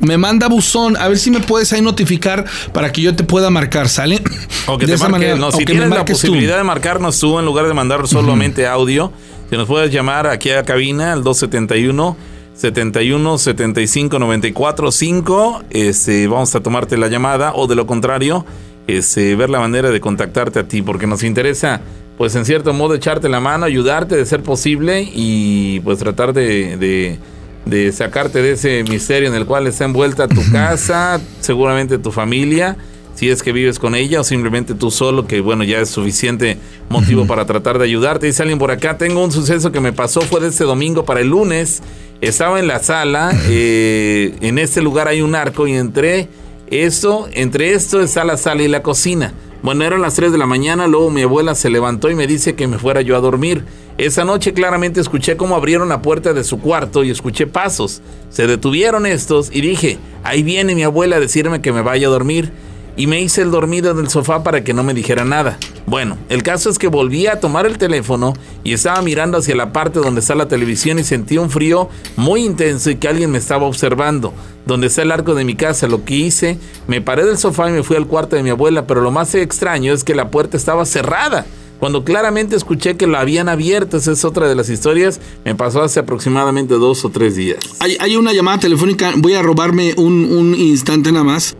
Me 0.00 0.18
manda 0.18 0.48
buzón, 0.48 0.96
a 0.96 1.08
ver 1.08 1.18
si 1.18 1.30
me 1.30 1.40
puedes 1.40 1.72
ahí 1.72 1.80
notificar 1.80 2.44
para 2.72 2.92
que 2.92 3.00
yo 3.00 3.14
te 3.14 3.24
pueda 3.24 3.48
marcar, 3.50 3.88
¿sale? 3.88 4.20
O 4.66 4.76
que 4.76 4.86
De 4.86 4.92
te 4.92 4.96
esa 4.96 5.08
marque, 5.08 5.26
manera, 5.26 5.36
no, 5.38 5.48
o 5.48 5.52
si 5.52 5.58
que 5.64 5.72
me 5.74 5.80
tienes 5.80 5.90
la 5.98 6.04
tú. 6.04 6.12
posibilidad 6.12 6.56
de 6.58 6.64
marcarnos 6.64 7.18
tú 7.20 7.38
en 7.38 7.44
lugar 7.44 7.66
de 7.68 7.74
mandar 7.74 8.06
solamente 8.08 8.66
audio, 8.66 9.12
si 9.50 9.56
nos 9.56 9.66
puedes 9.68 9.90
llamar 9.92 10.26
aquí 10.26 10.50
a 10.50 10.62
cabina 10.64 11.12
al 11.12 11.22
271 11.22 12.16
71 12.54 13.38
75 13.38 14.18
94 14.18 14.92
5, 14.92 15.62
este, 15.70 16.26
vamos 16.28 16.54
a 16.54 16.60
tomarte 16.60 16.96
la 16.96 17.08
llamada 17.08 17.52
o 17.54 17.66
de 17.66 17.74
lo 17.74 17.86
contrario, 17.86 18.44
este, 18.86 19.34
ver 19.36 19.50
la 19.50 19.60
manera 19.60 19.90
de 19.90 20.00
contactarte 20.00 20.58
a 20.60 20.64
ti 20.68 20.82
porque 20.82 21.06
nos 21.06 21.22
interesa 21.22 21.80
pues 22.18 22.36
en 22.36 22.44
cierto 22.44 22.72
modo 22.72 22.94
echarte 22.94 23.28
la 23.28 23.40
mano, 23.40 23.64
ayudarte 23.66 24.14
de 24.16 24.24
ser 24.24 24.42
posible 24.42 25.08
y 25.12 25.80
pues 25.80 25.98
tratar 25.98 26.32
de, 26.32 26.76
de, 26.76 27.18
de 27.66 27.92
sacarte 27.92 28.42
de 28.42 28.52
ese 28.52 28.82
misterio 28.84 29.28
en 29.28 29.34
el 29.34 29.46
cual 29.46 29.66
está 29.66 29.84
envuelta 29.84 30.28
tu 30.28 30.42
casa, 30.52 31.20
seguramente 31.40 31.98
tu 31.98 32.12
familia 32.12 32.76
si 33.14 33.30
es 33.30 33.42
que 33.42 33.52
vives 33.52 33.78
con 33.78 33.94
ella 33.94 34.20
o 34.20 34.24
simplemente 34.24 34.74
tú 34.74 34.90
solo, 34.90 35.26
que 35.26 35.40
bueno, 35.40 35.64
ya 35.64 35.80
es 35.80 35.88
suficiente 35.88 36.58
motivo 36.88 37.26
para 37.26 37.46
tratar 37.46 37.78
de 37.78 37.84
ayudarte. 37.84 38.26
Dice 38.26 38.42
alguien 38.42 38.58
por 38.58 38.70
acá, 38.70 38.98
tengo 38.98 39.22
un 39.22 39.32
suceso 39.32 39.72
que 39.72 39.80
me 39.80 39.92
pasó, 39.92 40.20
fue 40.20 40.40
de 40.40 40.48
este 40.48 40.64
domingo 40.64 41.04
para 41.04 41.20
el 41.20 41.28
lunes, 41.28 41.82
estaba 42.20 42.58
en 42.58 42.66
la 42.66 42.80
sala, 42.80 43.32
eh, 43.48 44.34
en 44.40 44.58
este 44.58 44.82
lugar 44.82 45.08
hay 45.08 45.22
un 45.22 45.34
arco 45.34 45.66
y 45.66 45.74
entré, 45.74 46.28
esto, 46.68 47.28
entre 47.32 47.72
esto 47.72 48.00
está 48.00 48.24
la 48.24 48.36
sala 48.36 48.62
y 48.62 48.68
la 48.68 48.82
cocina. 48.82 49.32
Bueno, 49.64 49.82
eran 49.82 50.02
las 50.02 50.14
3 50.16 50.30
de 50.30 50.36
la 50.36 50.44
mañana, 50.44 50.86
luego 50.86 51.10
mi 51.10 51.22
abuela 51.22 51.54
se 51.54 51.70
levantó 51.70 52.10
y 52.10 52.14
me 52.14 52.26
dice 52.26 52.54
que 52.54 52.68
me 52.68 52.76
fuera 52.76 53.00
yo 53.00 53.16
a 53.16 53.20
dormir. 53.20 53.64
Esa 53.96 54.22
noche 54.22 54.52
claramente 54.52 55.00
escuché 55.00 55.38
cómo 55.38 55.56
abrieron 55.56 55.88
la 55.88 56.02
puerta 56.02 56.34
de 56.34 56.44
su 56.44 56.60
cuarto 56.60 57.02
y 57.02 57.08
escuché 57.08 57.46
pasos. 57.46 58.02
Se 58.28 58.46
detuvieron 58.46 59.06
estos 59.06 59.48
y 59.50 59.62
dije, 59.62 59.96
ahí 60.22 60.42
viene 60.42 60.74
mi 60.74 60.82
abuela 60.82 61.16
a 61.16 61.20
decirme 61.20 61.62
que 61.62 61.72
me 61.72 61.80
vaya 61.80 62.08
a 62.08 62.10
dormir 62.10 62.52
y 62.96 63.06
me 63.06 63.20
hice 63.20 63.42
el 63.42 63.50
dormido 63.50 63.90
en 63.90 63.98
el 63.98 64.08
sofá 64.08 64.42
para 64.42 64.64
que 64.64 64.74
no 64.74 64.82
me 64.82 64.94
dijera 64.94 65.24
nada. 65.24 65.58
Bueno, 65.86 66.16
el 66.28 66.42
caso 66.42 66.70
es 66.70 66.78
que 66.78 66.88
volví 66.88 67.26
a 67.26 67.40
tomar 67.40 67.66
el 67.66 67.78
teléfono 67.78 68.34
y 68.62 68.72
estaba 68.72 69.02
mirando 69.02 69.38
hacia 69.38 69.56
la 69.56 69.72
parte 69.72 70.00
donde 70.00 70.20
está 70.20 70.34
la 70.34 70.48
televisión 70.48 70.98
y 70.98 71.04
sentí 71.04 71.38
un 71.38 71.50
frío 71.50 71.88
muy 72.16 72.44
intenso 72.44 72.90
y 72.90 72.96
que 72.96 73.08
alguien 73.08 73.30
me 73.30 73.38
estaba 73.38 73.66
observando. 73.66 74.32
Donde 74.66 74.86
está 74.86 75.02
el 75.02 75.12
arco 75.12 75.34
de 75.34 75.44
mi 75.44 75.56
casa, 75.56 75.88
lo 75.88 76.04
que 76.04 76.14
hice, 76.14 76.58
me 76.86 77.02
paré 77.02 77.24
del 77.24 77.36
sofá 77.36 77.68
y 77.68 77.72
me 77.72 77.82
fui 77.82 77.96
al 77.96 78.06
cuarto 78.06 78.36
de 78.36 78.42
mi 78.42 78.50
abuela, 78.50 78.86
pero 78.86 79.02
lo 79.02 79.10
más 79.10 79.34
extraño 79.34 79.92
es 79.92 80.04
que 80.04 80.14
la 80.14 80.30
puerta 80.30 80.56
estaba 80.56 80.86
cerrada. 80.86 81.44
Cuando 81.80 82.02
claramente 82.04 82.56
escuché 82.56 82.96
que 82.96 83.06
la 83.06 83.20
habían 83.20 83.50
abierto, 83.50 83.98
esa 83.98 84.12
es 84.12 84.24
otra 84.24 84.48
de 84.48 84.54
las 84.54 84.70
historias, 84.70 85.20
me 85.44 85.54
pasó 85.54 85.82
hace 85.82 86.00
aproximadamente 86.00 86.74
dos 86.74 87.04
o 87.04 87.10
tres 87.10 87.36
días. 87.36 87.58
Hay, 87.80 87.98
hay 88.00 88.16
una 88.16 88.32
llamada 88.32 88.58
telefónica, 88.58 89.12
voy 89.16 89.34
a 89.34 89.42
robarme 89.42 89.92
un, 89.98 90.24
un 90.32 90.54
instante 90.54 91.12
nada 91.12 91.24
más. 91.24 91.54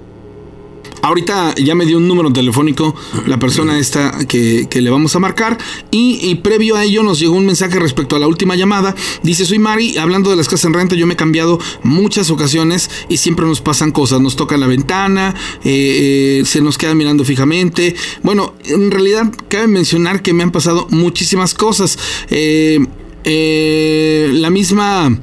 Ahorita 1.04 1.54
ya 1.56 1.74
me 1.74 1.84
dio 1.84 1.98
un 1.98 2.08
número 2.08 2.32
telefónico 2.32 2.94
la 3.26 3.38
persona 3.38 3.78
esta 3.78 4.26
que, 4.26 4.68
que 4.70 4.80
le 4.80 4.88
vamos 4.88 5.14
a 5.14 5.18
marcar 5.18 5.58
y, 5.90 6.18
y 6.22 6.36
previo 6.36 6.76
a 6.76 6.84
ello 6.84 7.02
nos 7.02 7.20
llegó 7.20 7.34
un 7.34 7.44
mensaje 7.44 7.78
respecto 7.78 8.16
a 8.16 8.18
la 8.18 8.26
última 8.26 8.56
llamada. 8.56 8.94
Dice, 9.22 9.44
soy 9.44 9.58
Mari, 9.58 9.98
hablando 9.98 10.30
de 10.30 10.36
las 10.36 10.48
casas 10.48 10.64
en 10.64 10.72
renta, 10.72 10.94
yo 10.94 11.06
me 11.06 11.12
he 11.12 11.16
cambiado 11.18 11.60
muchas 11.82 12.30
ocasiones 12.30 12.90
y 13.10 13.18
siempre 13.18 13.44
nos 13.44 13.60
pasan 13.60 13.92
cosas. 13.92 14.22
Nos 14.22 14.34
tocan 14.36 14.60
la 14.60 14.66
ventana, 14.66 15.34
eh, 15.62 16.40
eh, 16.40 16.46
se 16.46 16.62
nos 16.62 16.78
queda 16.78 16.94
mirando 16.94 17.22
fijamente. 17.22 17.94
Bueno, 18.22 18.54
en 18.64 18.90
realidad 18.90 19.30
cabe 19.48 19.66
mencionar 19.66 20.22
que 20.22 20.32
me 20.32 20.42
han 20.42 20.52
pasado 20.52 20.86
muchísimas 20.88 21.52
cosas. 21.52 21.98
Eh, 22.30 22.78
eh, 23.24 24.30
la 24.32 24.48
misma 24.48 25.18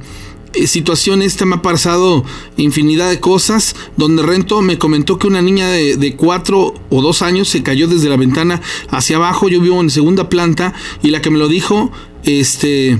eh, 0.54 0.66
situación 0.66 1.22
esta 1.22 1.44
me 1.44 1.56
ha 1.56 1.62
pasado 1.62 2.24
infinidad 2.56 3.10
de 3.10 3.20
cosas. 3.20 3.74
Donde 3.96 4.22
Rento 4.22 4.62
me 4.62 4.78
comentó 4.78 5.18
que 5.18 5.26
una 5.26 5.42
niña 5.42 5.68
de, 5.68 5.96
de 5.96 6.16
cuatro 6.16 6.74
o 6.90 7.02
dos 7.02 7.22
años 7.22 7.48
se 7.48 7.62
cayó 7.62 7.88
desde 7.88 8.08
la 8.08 8.16
ventana 8.16 8.60
hacia 8.88 9.16
abajo. 9.16 9.48
Yo 9.48 9.60
vivo 9.60 9.80
en 9.80 9.90
segunda 9.90 10.28
planta 10.28 10.74
y 11.02 11.10
la 11.10 11.20
que 11.20 11.30
me 11.30 11.38
lo 11.38 11.48
dijo, 11.48 11.90
este, 12.24 12.98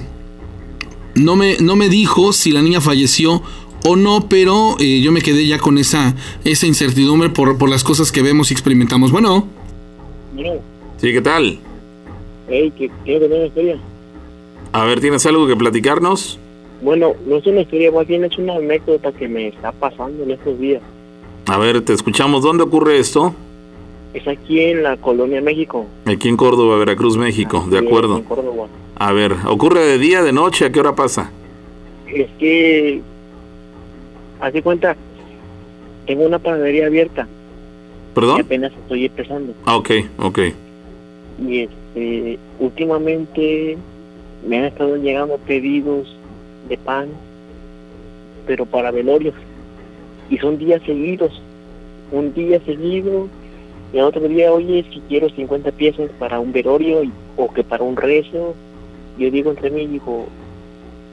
no 1.14 1.36
me, 1.36 1.57
no 1.59 1.76
me 1.76 1.88
dijo 1.88 2.32
si 2.32 2.53
la 2.53 2.62
niña 2.62 2.80
falleció 2.80 3.42
o 3.84 3.96
no, 3.96 4.28
pero 4.28 4.76
eh, 4.78 5.00
yo 5.00 5.12
me 5.12 5.22
quedé 5.22 5.46
ya 5.46 5.59
con 5.59 5.78
esa, 5.78 6.14
esa 6.44 6.66
incertidumbre 6.66 7.30
por, 7.30 7.59
por 7.59 7.68
las 7.68 7.82
cosas 7.84 8.12
que 8.12 8.22
vemos 8.22 8.50
y 8.50 8.55
experimentamos. 8.55 9.11
Bueno, 9.11 9.46
Bueno, 10.34 10.61
Sí, 11.00 11.12
¿qué 11.12 11.20
tal? 11.20 11.59
hey, 12.48 12.72
¿qué 12.78 12.90
una 13.16 13.46
historia? 13.46 13.76
A 14.72 14.84
ver, 14.84 15.00
¿tienes 15.00 15.26
algo 15.26 15.46
que 15.46 15.57
platicarnos? 15.57 16.38
Bueno, 16.83 17.14
no 17.26 17.37
es 17.37 17.47
una 17.47 17.61
historia, 17.61 17.93
más 17.93 18.07
bien 18.09 18.24
es 18.24 18.37
una 18.37 18.57
anécdota 18.57 19.12
que 19.12 19.28
me 19.28 19.49
está 19.49 19.70
pasando 19.70 20.24
en 20.24 20.33
estos 20.33 20.59
días. 20.59 20.83
A 21.47 21.57
ver, 21.57 21.80
te 21.83 21.93
escuchamos. 21.93 22.43
¿Dónde 22.43 22.64
ocurre 22.64 22.99
esto? 22.99 23.35
Es 24.14 24.26
aquí 24.26 24.61
en 24.61 24.83
la 24.83 24.97
colonia 24.97 25.41
México. 25.41 25.87
Aquí 26.07 26.28
en 26.28 26.37
Córdoba, 26.37 26.76
Veracruz, 26.76 27.16
México. 27.16 27.64
De 27.70 27.78
acuerdo. 27.78 28.18
En 28.18 28.24
Córdoba. 28.24 28.66
A 28.97 29.12
ver, 29.12 29.35
¿ocurre 29.47 29.80
de 29.80 29.99
día, 29.99 30.22
de 30.22 30.33
noche? 30.33 30.66
¿A 30.66 30.72
qué 30.72 30.80
hora 30.80 30.95
pasa? 30.95 31.30
Es 32.12 32.28
que, 32.39 33.01
haz 34.41 34.53
de 34.53 34.62
cuenta, 34.62 34.97
tengo 36.07 36.24
una 36.26 36.39
panadería 36.39 36.87
abierta 36.87 37.26
y 37.26 38.14
¿Perdón? 38.14 38.41
apenas 38.43 38.72
estoy 38.72 39.07
empezando. 39.07 39.55
Ah, 39.64 39.76
ok, 39.76 39.91
ok. 40.18 40.39
Y 41.47 41.61
este, 41.61 42.39
últimamente 42.59 43.78
me 44.47 44.59
han 44.59 44.64
estado 44.66 44.97
llegando 44.97 45.39
pedidos 45.39 46.14
pan, 46.78 47.08
pero 48.46 48.66
para 48.66 48.90
velorios. 48.90 49.34
Y 50.30 50.38
son 50.38 50.58
días 50.58 50.82
seguidos. 50.84 51.40
Un 52.10 52.34
día 52.34 52.60
seguido 52.64 53.28
y 53.92 53.98
el 53.98 54.04
otro 54.04 54.26
día, 54.26 54.52
oye, 54.52 54.84
si 54.90 55.00
quiero 55.00 55.28
50 55.28 55.70
piezas 55.72 56.10
para 56.18 56.40
un 56.40 56.52
velorio 56.52 57.02
o 57.36 57.52
que 57.52 57.62
para 57.62 57.84
un 57.84 57.96
rezo. 57.96 58.54
Yo 59.18 59.30
digo 59.30 59.50
entre 59.50 59.70
mí, 59.70 59.86
digo, 59.86 60.26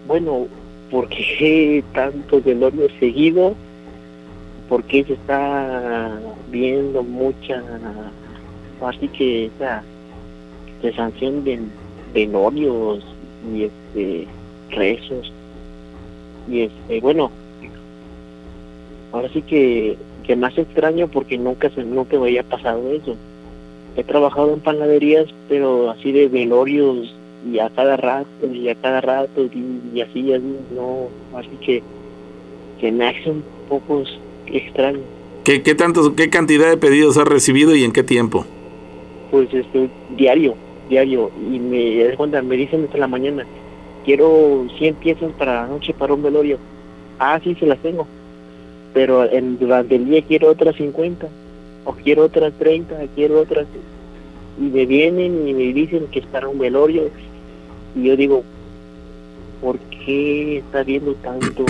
bueno, 0.08 0.48
¿por 0.90 1.10
qué 1.10 1.84
tantos 1.94 2.44
velorios 2.44 2.92
seguidos? 3.00 3.54
¿Por 4.70 4.84
qué 4.84 5.04
se 5.04 5.14
está 5.14 6.20
viendo 6.52 7.04
mucha, 7.04 7.64
así 8.82 9.08
que 9.08 9.46
esa 9.48 9.84
sanción 10.96 11.44
de 11.44 11.60
velorios 12.14 13.04
y 13.52 13.64
este 13.64 14.28
rezos? 14.70 15.34
Y 16.50 16.62
este, 16.62 17.00
bueno, 17.02 17.32
ahora 19.12 19.30
sí 19.30 19.42
que, 19.42 19.98
que 20.26 20.36
más 20.36 20.58
extraño 20.58 21.08
porque 21.08 21.38
nunca 21.38 21.70
se, 21.70 21.84
nunca 21.84 22.18
me 22.18 22.28
había 22.28 22.44
pasado 22.44 22.92
eso. 22.92 23.16
He 23.96 24.04
trabajado 24.04 24.54
en 24.54 24.60
panaderías, 24.60 25.28
pero 25.48 25.90
así 25.90 26.12
de 26.12 26.28
velorios 26.28 27.14
y 27.52 27.60
a 27.60 27.70
cada 27.70 27.98
rato 27.98 28.48
y 28.52 28.70
a 28.70 28.76
cada 28.76 29.02
rato 29.02 29.46
y, 29.46 29.82
y 29.94 30.02
así, 30.02 30.34
así, 30.34 30.56
no, 30.76 31.08
así 31.38 31.50
que, 31.66 31.84
que 32.80 32.92
me 32.92 33.08
hace 33.08 33.30
un 33.30 33.44
poco 33.68 34.04
extraño. 34.48 35.00
¿Qué, 35.44 35.64
qué, 35.64 35.76
tantos, 35.76 36.12
¿Qué 36.12 36.30
cantidad 36.30 36.70
de 36.70 36.78
pedidos 36.78 37.18
has 37.18 37.28
recibido 37.28 37.76
y 37.76 37.84
en 37.84 37.92
qué 37.92 38.04
tiempo? 38.04 38.46
Pues 39.32 39.54
este, 39.54 39.90
diario, 40.18 40.56
diario, 40.90 41.32
y 41.52 41.60
me, 41.60 42.16
cuenta, 42.16 42.42
me 42.42 42.56
dicen 42.56 42.84
hasta 42.86 42.98
la 42.98 43.08
mañana, 43.08 43.46
quiero 44.06 44.66
100 44.78 44.96
piezas 44.96 45.32
para 45.38 45.62
la 45.62 45.68
noche 45.68 45.94
para 45.94 46.14
un 46.14 46.24
velorio. 46.24 46.58
Ah, 47.20 47.40
sí, 47.44 47.56
se 47.56 47.66
las 47.66 47.80
tengo. 47.80 48.08
Pero 48.94 49.24
en, 49.30 49.60
durante 49.60 49.96
el 49.96 50.06
día 50.06 50.22
quiero 50.28 50.50
otras 50.50 50.76
50, 50.76 51.28
o 51.86 51.94
quiero 51.94 52.24
otras 52.26 52.54
30, 52.58 52.96
quiero 53.16 53.40
otras... 53.42 53.68
Y 54.60 54.64
me 54.64 54.86
vienen 54.86 55.48
y 55.48 55.54
me 55.54 55.74
dicen 55.74 56.08
que 56.12 56.20
es 56.20 56.26
para 56.26 56.48
un 56.50 56.60
velorio. 56.60 57.04
Y 57.96 58.04
yo 58.04 58.16
digo, 58.18 58.44
¿por 59.62 59.78
qué 59.80 60.58
está 60.58 60.80
habiendo 60.80 61.14
tanto 61.16 61.66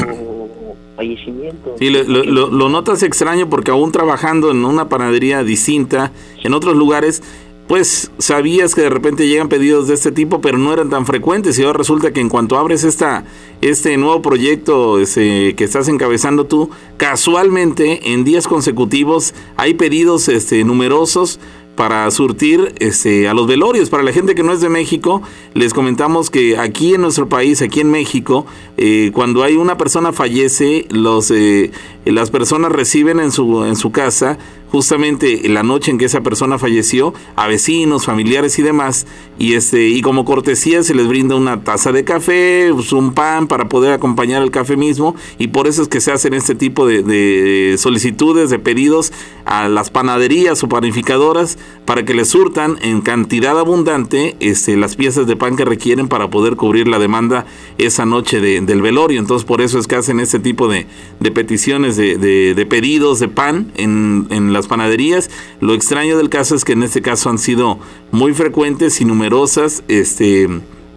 fallecimiento? 0.95 1.75
Sí, 1.79 1.89
lo, 1.89 2.03
lo- 2.03 2.23
lo- 2.23 2.47
lo 2.49 2.69
notas 2.69 3.03
extraño 3.03 3.49
porque 3.49 3.71
aún 3.71 3.91
trabajando 3.91 4.51
en 4.51 4.65
una 4.65 4.89
panadería 4.89 5.43
distinta, 5.43 6.11
en 6.43 6.53
otros 6.53 6.75
lugares, 6.75 7.21
pues 7.69 8.09
sabías 8.17 8.73
que 8.73 8.81
de 8.81 8.89
repente 8.89 9.27
llegan 9.27 9.47
pedidos 9.47 9.87
de 9.87 9.93
este 9.93 10.11
tipo, 10.11 10.41
pero 10.41 10.57
no 10.57 10.73
eran 10.73 10.89
tan 10.89 11.05
frecuentes. 11.05 11.59
Y 11.59 11.63
ahora 11.63 11.77
resulta 11.77 12.11
que 12.11 12.19
en 12.19 12.27
cuanto 12.27 12.57
abres 12.57 12.83
esta, 12.83 13.25
este 13.61 13.95
nuevo 13.97 14.23
proyecto 14.23 14.95
que 15.13 15.55
estás 15.55 15.87
encabezando 15.87 16.47
tú, 16.47 16.71
casualmente 16.97 18.11
en 18.11 18.23
días 18.23 18.47
consecutivos 18.47 19.35
hay 19.55 19.75
pedidos 19.75 20.29
este, 20.29 20.63
numerosos 20.63 21.39
para 21.79 22.11
surtir 22.11 22.73
este, 22.79 23.29
a 23.29 23.35
los 23.35 23.45
velorios. 23.45 23.89
Para 23.89 24.01
la 24.01 24.11
gente 24.11 24.33
que 24.33 24.43
no 24.43 24.51
es 24.51 24.61
de 24.61 24.67
México, 24.67 25.21
les 25.53 25.73
comentamos 25.73 26.29
que 26.31 26.57
aquí 26.57 26.95
en 26.95 27.01
nuestro 27.01 27.29
país, 27.29 27.61
aquí 27.61 27.81
en 27.81 27.91
México, 27.91 28.47
eh, 28.81 29.11
cuando 29.13 29.43
hay 29.43 29.55
una 29.57 29.77
persona 29.77 30.13
fallece, 30.13 30.85
los, 30.89 31.31
eh, 31.31 31.71
las 32.05 32.29
personas 32.31 32.71
reciben 32.71 33.19
en 33.19 33.31
su, 33.31 33.63
en 33.65 33.75
su 33.75 33.91
casa 33.91 34.37
justamente 34.71 35.49
la 35.49 35.63
noche 35.63 35.89
en 35.89 35.97
que 35.97 36.05
esa 36.05 36.21
persona 36.21 36.59
falleció 36.59 37.13
a 37.35 37.47
vecinos, 37.47 38.05
familiares 38.05 38.59
y 38.59 38.61
demás 38.61 39.07
y 39.39 39.53
este 39.55 39.87
y 39.89 40.01
como 40.03 40.25
cortesía 40.25 40.83
se 40.83 40.93
les 40.93 41.07
brinda 41.07 41.35
una 41.35 41.63
taza 41.63 41.91
de 41.91 42.03
café, 42.03 42.69
pues, 42.71 42.93
un 42.93 43.13
pan 43.15 43.47
para 43.47 43.67
poder 43.67 43.93
acompañar 43.93 44.43
el 44.43 44.51
café 44.51 44.77
mismo 44.77 45.15
y 45.39 45.47
por 45.47 45.67
eso 45.67 45.81
es 45.81 45.87
que 45.87 45.99
se 45.99 46.11
hacen 46.11 46.35
este 46.35 46.53
tipo 46.53 46.85
de, 46.85 47.01
de 47.01 47.77
solicitudes, 47.79 48.51
de 48.51 48.59
pedidos 48.59 49.11
a 49.45 49.67
las 49.69 49.89
panaderías 49.89 50.63
o 50.63 50.69
panificadoras 50.69 51.57
para 51.85 52.05
que 52.05 52.13
les 52.13 52.27
surtan 52.29 52.77
en 52.83 53.01
cantidad 53.01 53.57
abundante 53.59 54.35
este, 54.39 54.77
las 54.77 54.95
piezas 54.95 55.25
de 55.25 55.35
pan 55.35 55.55
que 55.55 55.65
requieren 55.65 56.07
para 56.07 56.29
poder 56.29 56.55
cubrir 56.55 56.87
la 56.87 56.99
demanda 56.99 57.45
esa 57.79 58.05
noche 58.05 58.39
de- 58.39 58.61
del 58.69 58.81
velorio. 58.81 59.19
Entonces 59.19 59.45
por 59.45 59.59
eso 59.61 59.79
es 59.79 59.87
que 59.87 59.95
hacen 59.95 60.19
este 60.19 60.39
tipo 60.39 60.67
de, 60.69 60.85
de 61.19 61.31
peticiones 61.31 61.97
de, 61.97 62.17
de- 62.17 62.53
de 62.53 62.65
pedidos 62.65 63.19
de 63.19 63.27
pan 63.27 63.71
en, 63.75 64.27
en 64.29 64.53
las 64.53 64.67
panaderías. 64.67 65.29
Lo 65.59 65.73
extraño 65.73 66.17
del 66.17 66.29
caso 66.29 66.55
es 66.55 66.63
que 66.63 66.73
en 66.73 66.83
este 66.83 67.01
caso 67.01 67.29
han 67.29 67.37
sido 67.39 67.79
muy 68.11 68.33
frecuentes 68.33 69.01
y 69.01 69.05
numerosas 69.05 69.83
este, 69.87 70.47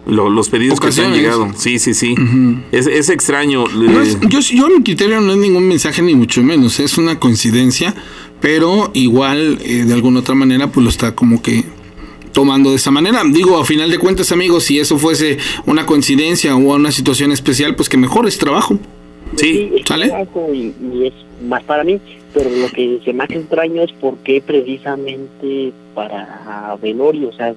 lo- 0.05 0.29
los 0.29 0.49
pedidos 0.49 0.79
que 0.79 0.91
se 0.91 1.03
han 1.03 1.13
llegado. 1.13 1.51
Sí, 1.57 1.79
sí, 1.79 1.93
sí. 1.93 2.15
es, 2.71 2.87
es 2.87 3.09
extraño. 3.09 3.65
Yo, 4.29 4.39
yo 4.39 4.69
mi 4.69 4.83
criterio 4.83 5.19
no 5.21 5.31
es 5.33 5.37
ningún 5.37 5.67
mensaje 5.67 6.01
ni 6.01 6.15
mucho 6.15 6.41
menos, 6.43 6.79
es 6.79 6.97
una 6.97 7.19
coincidencia, 7.19 7.93
pero 8.41 8.91
igual 8.93 9.59
eh, 9.61 9.83
de 9.85 9.93
alguna 9.93 10.19
otra 10.19 10.35
manera 10.35 10.71
pues 10.71 10.83
lo 10.83 10.89
está 10.89 11.15
como 11.15 11.41
que 11.41 11.63
tomando 12.33 12.71
de 12.71 12.75
esa 12.75 12.91
manera. 12.91 13.21
Digo, 13.31 13.57
a 13.57 13.65
final 13.65 13.89
de 13.89 13.97
cuentas 13.97 14.31
amigos, 14.31 14.65
si 14.65 14.79
eso 14.79 14.97
fuese 14.97 15.37
una 15.65 15.85
coincidencia 15.85 16.55
o 16.55 16.59
una 16.59 16.91
situación 16.91 17.31
especial, 17.31 17.75
pues 17.75 17.87
que 17.87 17.97
mejor 17.97 18.27
es 18.27 18.37
trabajo. 18.37 18.77
Sí, 19.35 19.71
es 19.75 19.85
trabajo 19.85 20.49
y, 20.53 20.73
y 20.93 21.07
es 21.07 21.13
más 21.47 21.63
para 21.63 21.83
mí, 21.83 21.99
pero 22.33 22.49
lo 22.49 22.67
que 22.69 22.99
se 23.03 23.13
me 23.13 23.23
hace 23.23 23.35
extraño 23.35 23.83
es 23.83 23.91
por 23.93 24.17
qué 24.17 24.41
precisamente 24.45 25.71
para 25.93 26.75
velorio, 26.81 27.29
o 27.29 27.33
sea, 27.33 27.53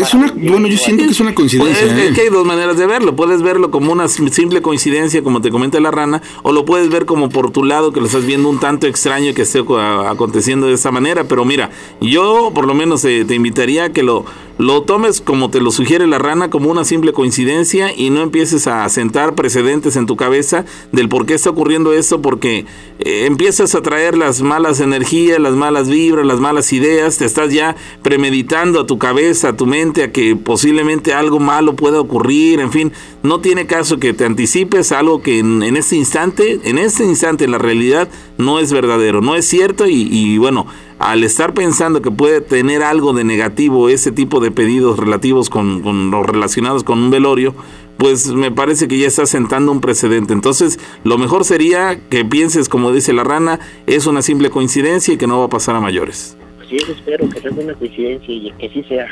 Es 0.00 0.14
una, 0.14 0.32
bueno, 0.34 0.66
yo 0.66 0.78
siento 0.78 1.04
que 1.04 1.10
es 1.10 1.20
una 1.20 1.34
coincidencia. 1.34 1.82
Pues, 1.82 1.92
es, 1.92 1.98
¿eh? 1.98 2.08
es 2.08 2.14
que 2.14 2.22
hay 2.22 2.28
dos 2.30 2.46
maneras 2.46 2.78
de 2.78 2.86
verlo. 2.86 3.14
Puedes 3.14 3.42
verlo 3.42 3.70
como 3.70 3.92
una 3.92 4.08
sim- 4.08 4.28
simple 4.30 4.62
coincidencia, 4.62 5.22
como 5.22 5.40
te 5.42 5.50
comenta 5.50 5.78
la 5.78 5.90
rana, 5.90 6.22
o 6.42 6.52
lo 6.52 6.64
puedes 6.64 6.88
ver 6.88 7.04
como 7.04 7.28
por 7.28 7.50
tu 7.50 7.62
lado, 7.62 7.92
que 7.92 8.00
lo 8.00 8.06
estás 8.06 8.24
viendo 8.24 8.48
un 8.48 8.58
tanto 8.60 8.86
extraño 8.86 9.34
que 9.34 9.42
esté 9.42 9.62
aconteciendo 10.06 10.68
de 10.68 10.74
esa 10.74 10.90
manera. 10.90 11.24
Pero 11.24 11.44
mira, 11.44 11.70
yo 12.00 12.50
por 12.54 12.66
lo 12.66 12.74
menos 12.74 13.04
eh, 13.04 13.24
te 13.26 13.34
invitaría 13.34 13.84
a 13.84 13.92
que 13.92 14.02
lo, 14.02 14.24
lo 14.58 14.82
tomes 14.82 15.20
como 15.20 15.50
te 15.50 15.60
lo 15.60 15.70
sugiere 15.70 16.06
la 16.06 16.18
rana, 16.18 16.48
como 16.48 16.70
una 16.70 16.84
simple 16.84 17.12
coincidencia 17.12 17.92
y 17.94 18.08
no 18.10 18.22
empieces 18.22 18.66
a 18.66 18.88
sentar 18.88 19.34
precedentes 19.34 19.96
en 19.96 20.06
tu 20.06 20.16
cabeza 20.16 20.64
del 20.92 21.08
por 21.10 21.26
qué 21.26 21.34
está 21.34 21.50
ocurriendo 21.50 21.92
esto, 21.92 22.22
porque 22.22 22.64
eh, 23.00 23.26
empiezas 23.26 23.74
a 23.74 23.82
traer 23.82 24.16
las 24.16 24.40
malas 24.40 24.80
energías, 24.80 25.38
las 25.38 25.54
malas 25.54 25.88
vibras, 25.88 26.24
las 26.26 26.40
malas 26.40 26.72
ideas, 26.72 27.18
te 27.18 27.26
estás 27.26 27.52
ya 27.52 27.76
premeditando 28.02 28.80
a 28.80 28.86
tu 28.86 28.98
cabeza, 28.98 29.41
a 29.44 29.56
tu 29.56 29.66
mente, 29.66 30.02
a 30.02 30.12
que 30.12 30.36
posiblemente 30.36 31.14
algo 31.14 31.40
malo 31.40 31.74
pueda 31.76 32.00
ocurrir, 32.00 32.60
en 32.60 32.70
fin, 32.70 32.92
no 33.22 33.40
tiene 33.40 33.66
caso 33.66 33.98
que 33.98 34.12
te 34.12 34.24
anticipes 34.24 34.92
algo 34.92 35.22
que 35.22 35.38
en, 35.38 35.62
este 35.76 35.96
instante, 35.96 36.60
en 36.64 36.78
este 36.78 37.04
instante 37.04 37.44
en 37.44 37.52
la 37.52 37.58
realidad 37.58 38.08
no 38.38 38.58
es 38.58 38.72
verdadero, 38.72 39.20
no 39.20 39.34
es 39.36 39.46
cierto 39.46 39.86
y, 39.86 40.08
y 40.10 40.38
bueno, 40.38 40.66
al 40.98 41.24
estar 41.24 41.52
pensando 41.52 42.00
que 42.02 42.10
puede 42.10 42.40
tener 42.40 42.82
algo 42.82 43.12
de 43.12 43.24
negativo 43.24 43.88
ese 43.88 44.12
tipo 44.12 44.40
de 44.40 44.50
pedidos 44.50 44.98
relativos 44.98 45.50
con, 45.50 45.82
con 45.82 46.10
los 46.10 46.24
relacionados 46.24 46.84
con 46.84 46.98
un 46.98 47.10
velorio, 47.10 47.54
pues 47.98 48.28
me 48.28 48.50
parece 48.50 48.88
que 48.88 48.98
ya 48.98 49.06
está 49.06 49.26
sentando 49.26 49.72
un 49.72 49.80
precedente. 49.80 50.32
Entonces, 50.32 50.78
lo 51.04 51.18
mejor 51.18 51.44
sería 51.44 52.00
que 52.08 52.24
pienses, 52.24 52.68
como 52.68 52.92
dice 52.92 53.12
la 53.12 53.24
rana, 53.24 53.60
es 53.86 54.06
una 54.06 54.22
simple 54.22 54.50
coincidencia 54.50 55.14
y 55.14 55.16
que 55.16 55.26
no 55.26 55.38
va 55.38 55.46
a 55.46 55.50
pasar 55.50 55.76
a 55.76 55.80
mayores. 55.80 56.36
Sí, 56.72 56.82
eso 56.82 56.92
espero 56.92 57.28
que 57.28 57.40
sea 57.40 57.50
una 57.50 57.74
coincidencia 57.74 58.34
y 58.34 58.52
que 58.58 58.68
sí 58.70 58.84
sea. 58.88 59.06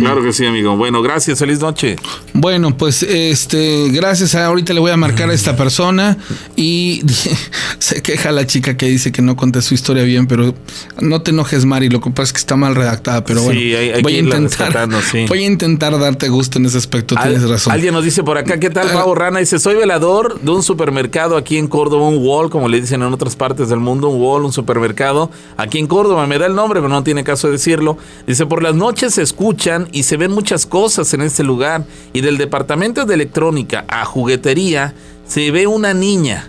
Claro 0.00 0.22
que 0.22 0.32
sí, 0.32 0.46
amigo. 0.46 0.76
Bueno, 0.76 1.02
gracias, 1.02 1.38
feliz 1.38 1.60
noche. 1.60 1.96
Bueno, 2.32 2.76
pues 2.76 3.02
este, 3.02 3.88
gracias. 3.90 4.34
A, 4.34 4.46
ahorita 4.46 4.72
le 4.72 4.80
voy 4.80 4.90
a 4.92 4.96
marcar 4.96 5.28
a 5.30 5.34
esta 5.34 5.56
persona 5.56 6.16
y 6.56 7.02
se 7.78 8.02
queja 8.02 8.30
la 8.32 8.46
chica 8.46 8.76
que 8.76 8.86
dice 8.86 9.10
que 9.12 9.22
no 9.22 9.36
conté 9.36 9.62
su 9.62 9.74
historia 9.74 10.04
bien, 10.04 10.26
pero 10.26 10.54
no 11.00 11.22
te 11.22 11.30
enojes, 11.32 11.64
Mari. 11.64 11.88
Lo 11.88 12.00
que 12.00 12.10
pasa 12.10 12.22
es 12.24 12.32
que 12.32 12.38
está 12.38 12.56
mal 12.56 12.74
redactada, 12.74 13.24
pero 13.24 13.40
Sí, 13.40 13.46
bueno, 13.46 13.60
hay- 13.60 13.74
hay 13.90 14.02
voy 14.02 14.12
que 14.12 14.18
a 14.18 14.22
intentar, 14.22 14.88
sí. 15.02 15.24
voy 15.28 15.42
a 15.42 15.46
intentar 15.46 15.98
darte 15.98 16.28
gusto 16.28 16.58
en 16.58 16.66
ese 16.66 16.78
aspecto. 16.78 17.16
Al- 17.18 17.30
tienes 17.30 17.48
razón. 17.48 17.72
Alguien 17.72 17.92
nos 17.94 18.04
dice 18.04 18.22
por 18.22 18.38
acá, 18.38 18.58
¿qué 18.60 18.70
tal, 18.70 18.88
Ah. 18.90 18.94
Pavo 18.94 19.14
Rana? 19.14 19.40
Dice, 19.40 19.58
soy 19.58 19.74
velador 19.76 20.40
de 20.40 20.50
un 20.50 20.62
supermercado 20.62 21.36
aquí 21.36 21.56
en 21.58 21.66
Córdoba, 21.68 22.06
un 22.08 22.18
wall, 22.24 22.50
como 22.50 22.68
le 22.68 22.80
dicen 22.80 23.02
en 23.02 23.12
otras 23.12 23.36
partes 23.36 23.68
del 23.68 23.78
mundo, 23.80 24.08
un 24.08 24.20
wall, 24.20 24.44
un 24.44 24.52
supermercado. 24.52 25.30
Aquí 25.56 25.78
en 25.78 25.86
Córdoba, 25.86 26.26
me 26.26 26.38
da 26.38 26.46
el 26.46 26.54
nombre, 26.54 26.80
pero 26.80 26.91
no 26.92 27.02
tiene 27.02 27.24
caso 27.24 27.48
de 27.48 27.54
decirlo. 27.54 27.98
Dice, 28.26 28.46
por 28.46 28.62
las 28.62 28.74
noches 28.74 29.14
se 29.14 29.22
escuchan 29.22 29.88
y 29.92 30.04
se 30.04 30.16
ven 30.16 30.30
muchas 30.30 30.66
cosas 30.66 31.12
en 31.14 31.22
este 31.22 31.42
lugar. 31.42 31.84
Y 32.12 32.20
del 32.20 32.38
departamento 32.38 33.04
de 33.04 33.14
electrónica 33.14 33.84
a 33.88 34.04
juguetería, 34.04 34.94
se 35.26 35.50
ve 35.50 35.66
una 35.66 35.94
niña. 35.94 36.48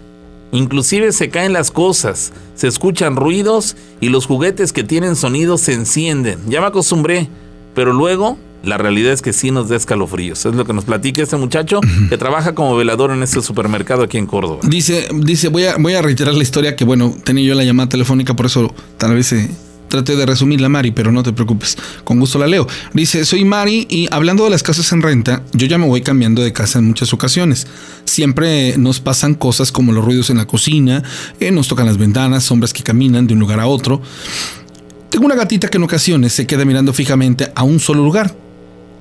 Inclusive 0.51 1.11
se 1.13 1.29
caen 1.29 1.51
las 1.51 1.71
cosas, 1.71 2.31
se 2.53 2.67
escuchan 2.67 3.15
ruidos 3.15 3.75
y 3.99 4.09
los 4.09 4.27
juguetes 4.27 4.71
que 4.71 4.83
tienen 4.83 5.15
sonidos 5.15 5.61
se 5.61 5.73
encienden. 5.73 6.39
Ya 6.47 6.61
me 6.61 6.67
acostumbré, 6.67 7.27
pero 7.73 7.91
luego 7.91 8.37
la 8.63 8.77
realidad 8.77 9.13
es 9.13 9.21
que 9.21 9.33
sí 9.33 9.49
nos 9.49 9.69
da 9.69 9.75
escalofríos. 9.75 10.45
Es 10.45 10.53
lo 10.53 10.65
que 10.65 10.73
nos 10.73 10.85
platica 10.85 11.23
este 11.23 11.37
muchacho 11.37 11.81
que 12.09 12.17
trabaja 12.17 12.53
como 12.53 12.75
velador 12.75 13.11
en 13.11 13.23
este 13.23 13.41
supermercado 13.41 14.03
aquí 14.03 14.17
en 14.17 14.27
Córdoba. 14.27 14.59
Dice, 14.63 15.07
dice, 15.13 15.49
voy 15.49 15.65
a, 15.65 15.77
voy 15.77 15.93
a 15.93 16.01
reiterar 16.01 16.35
la 16.35 16.43
historia 16.43 16.75
que, 16.75 16.85
bueno, 16.85 17.15
tenía 17.23 17.43
yo 17.45 17.55
la 17.55 17.63
llamada 17.63 17.89
telefónica, 17.89 18.35
por 18.35 18.45
eso 18.45 18.73
tal 18.97 19.15
vez 19.15 19.27
se, 19.27 19.49
traté 19.93 20.15
de 20.15 20.25
resumirla, 20.25 20.69
Mari, 20.69 20.89
pero 20.89 21.11
no 21.11 21.21
te 21.21 21.33
preocupes, 21.33 21.77
con 22.03 22.19
gusto 22.19 22.39
la 22.39 22.47
leo. 22.47 22.67
Dice, 22.93 23.25
soy 23.25 23.45
Mari 23.45 23.85
y 23.91 24.07
hablando 24.09 24.43
de 24.43 24.49
las 24.49 24.63
casas 24.63 24.91
en 24.91 25.03
renta, 25.03 25.43
yo 25.53 25.67
ya 25.67 25.77
me 25.77 25.85
voy 25.85 26.01
cambiando 26.01 26.41
de 26.41 26.51
casa 26.51 26.79
en 26.79 26.85
muchas 26.85 27.13
ocasiones. 27.13 27.67
Siempre 28.05 28.75
nos 28.79 28.99
pasan 28.99 29.35
cosas 29.35 29.71
como 29.71 29.91
los 29.91 30.03
ruidos 30.03 30.31
en 30.31 30.37
la 30.37 30.47
cocina, 30.47 31.03
eh, 31.39 31.51
nos 31.51 31.67
tocan 31.67 31.85
las 31.85 31.99
ventanas, 31.99 32.43
sombras 32.43 32.73
que 32.73 32.81
caminan 32.81 33.27
de 33.27 33.35
un 33.35 33.39
lugar 33.39 33.59
a 33.59 33.67
otro. 33.67 34.01
Tengo 35.11 35.27
una 35.27 35.35
gatita 35.35 35.67
que 35.67 35.77
en 35.77 35.83
ocasiones 35.83 36.33
se 36.33 36.47
queda 36.47 36.65
mirando 36.65 36.91
fijamente 36.91 37.51
a 37.53 37.61
un 37.61 37.79
solo 37.79 38.03
lugar. 38.03 38.35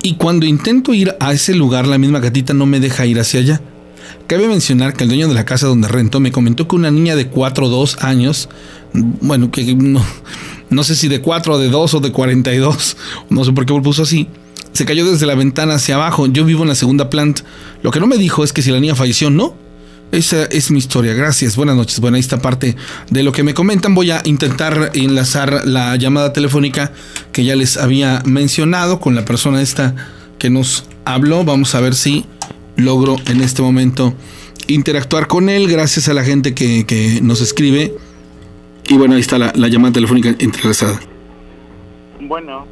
Y 0.02 0.16
cuando 0.16 0.44
intento 0.44 0.92
ir 0.92 1.16
a 1.20 1.32
ese 1.32 1.54
lugar, 1.54 1.86
la 1.86 1.96
misma 1.96 2.20
gatita 2.20 2.52
no 2.52 2.66
me 2.66 2.80
deja 2.80 3.06
ir 3.06 3.18
hacia 3.18 3.40
allá. 3.40 3.62
Cabe 4.26 4.46
mencionar 4.46 4.92
que 4.92 5.04
el 5.04 5.08
dueño 5.08 5.28
de 5.28 5.34
la 5.34 5.44
casa 5.44 5.66
donde 5.68 5.88
rento 5.88 6.20
me 6.20 6.32
comentó 6.32 6.68
que 6.68 6.76
una 6.76 6.90
niña 6.90 7.16
de 7.16 7.28
4 7.28 7.66
o 7.66 7.68
2 7.68 8.02
años, 8.02 8.48
bueno, 8.92 9.50
que 9.50 9.74
no, 9.74 10.04
no 10.70 10.84
sé 10.84 10.96
si 10.96 11.08
de 11.08 11.20
4 11.20 11.54
o 11.54 11.58
de 11.58 11.68
2 11.68 11.94
o 11.94 12.00
de 12.00 12.12
42, 12.12 12.96
no 13.30 13.44
sé 13.44 13.52
por 13.52 13.66
qué 13.66 13.72
lo 13.74 13.82
puso 13.82 14.02
así, 14.02 14.28
se 14.72 14.84
cayó 14.84 15.10
desde 15.10 15.26
la 15.26 15.34
ventana 15.34 15.74
hacia 15.74 15.96
abajo. 15.96 16.26
Yo 16.26 16.44
vivo 16.44 16.62
en 16.62 16.68
la 16.68 16.74
segunda 16.74 17.10
planta. 17.10 17.42
Lo 17.82 17.90
que 17.90 18.00
no 18.00 18.06
me 18.06 18.16
dijo 18.16 18.42
es 18.42 18.52
que 18.52 18.62
si 18.62 18.70
la 18.70 18.80
niña 18.80 18.94
falleció, 18.94 19.30
no. 19.30 19.54
Esa 20.12 20.44
es 20.44 20.70
mi 20.70 20.78
historia. 20.78 21.14
Gracias. 21.14 21.56
Buenas 21.56 21.76
noches. 21.76 22.00
Bueno, 22.00 22.16
ahí 22.16 22.20
está 22.20 22.40
parte 22.40 22.76
de 23.10 23.22
lo 23.22 23.32
que 23.32 23.42
me 23.42 23.54
comentan. 23.54 23.94
Voy 23.94 24.10
a 24.10 24.22
intentar 24.24 24.90
enlazar 24.94 25.66
la 25.66 25.96
llamada 25.96 26.32
telefónica 26.32 26.92
que 27.32 27.44
ya 27.44 27.56
les 27.56 27.76
había 27.76 28.22
mencionado 28.24 29.00
con 29.00 29.14
la 29.14 29.24
persona 29.24 29.60
esta 29.60 29.94
que 30.38 30.50
nos 30.50 30.84
habló. 31.04 31.44
Vamos 31.44 31.74
a 31.74 31.80
ver 31.80 31.94
si 31.94 32.24
logro 32.76 33.16
en 33.26 33.42
este 33.42 33.62
momento 33.62 34.14
interactuar 34.68 35.26
con 35.26 35.48
él. 35.48 35.68
Gracias 35.68 36.08
a 36.08 36.14
la 36.14 36.24
gente 36.24 36.54
que, 36.54 36.86
que 36.86 37.20
nos 37.22 37.40
escribe. 37.40 37.94
Y 38.88 38.96
bueno, 38.98 39.14
ahí 39.14 39.20
está 39.20 39.38
la, 39.38 39.52
la 39.54 39.68
llamada 39.68 39.92
telefónica 39.94 40.30
entrelazada. 40.38 40.98
Bueno, 42.20 42.66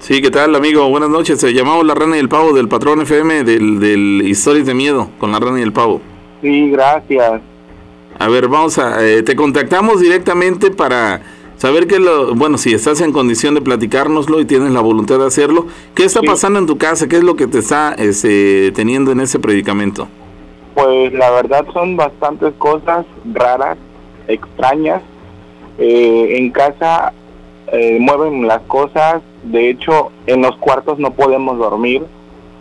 Sí, 0.00 0.20
¿qué 0.20 0.30
tal, 0.30 0.54
amigo? 0.54 0.86
Buenas 0.90 1.08
noches. 1.08 1.40
Se 1.40 1.54
llamamos 1.54 1.86
La 1.86 1.94
Rana 1.94 2.16
y 2.16 2.20
el 2.20 2.28
Pavo 2.28 2.52
del 2.52 2.68
Patrón 2.68 3.00
FM 3.00 3.42
del, 3.44 3.80
del 3.80 4.22
Historias 4.26 4.66
de 4.66 4.74
Miedo 4.74 5.08
con 5.18 5.32
La 5.32 5.40
Rana 5.40 5.60
y 5.60 5.62
el 5.62 5.72
Pavo. 5.72 6.02
sí, 6.42 6.70
gracias. 6.70 7.40
A 8.18 8.28
ver, 8.28 8.48
vamos 8.48 8.78
a... 8.78 9.04
eh, 9.04 9.22
te 9.22 9.34
contactamos 9.34 10.00
directamente 10.00 10.70
para 10.70 11.22
saber 11.56 11.86
qué 11.86 11.94
es 11.94 12.00
lo... 12.02 12.34
Bueno, 12.34 12.58
si 12.58 12.74
estás 12.74 13.00
en 13.00 13.12
condición 13.12 13.54
de 13.54 13.62
platicárnoslo 13.62 14.40
y 14.40 14.44
tienes 14.44 14.72
la 14.72 14.80
voluntad 14.80 15.18
de 15.18 15.26
hacerlo, 15.26 15.66
¿qué 15.94 16.04
está 16.04 16.20
pasando 16.20 16.58
en 16.58 16.66
tu 16.66 16.76
casa? 16.76 17.08
¿Qué 17.08 17.16
es 17.16 17.24
lo 17.24 17.34
que 17.34 17.46
te 17.46 17.58
está 17.58 17.94
este, 17.94 18.72
teniendo 18.72 19.10
en 19.10 19.20
ese 19.20 19.38
predicamento? 19.38 20.06
Pues 20.74 21.12
la 21.14 21.30
verdad 21.30 21.64
son 21.72 21.96
bastantes 21.96 22.52
cosas 22.58 23.06
raras, 23.32 23.78
extrañas. 24.28 25.02
Eh, 25.78 26.36
en 26.38 26.50
casa 26.50 27.12
eh, 27.72 27.98
mueven 28.00 28.46
las 28.46 28.62
cosas, 28.62 29.22
de 29.42 29.70
hecho 29.70 30.10
en 30.26 30.42
los 30.42 30.56
cuartos 30.56 30.98
no 30.98 31.12
podemos 31.12 31.58
dormir. 31.58 32.02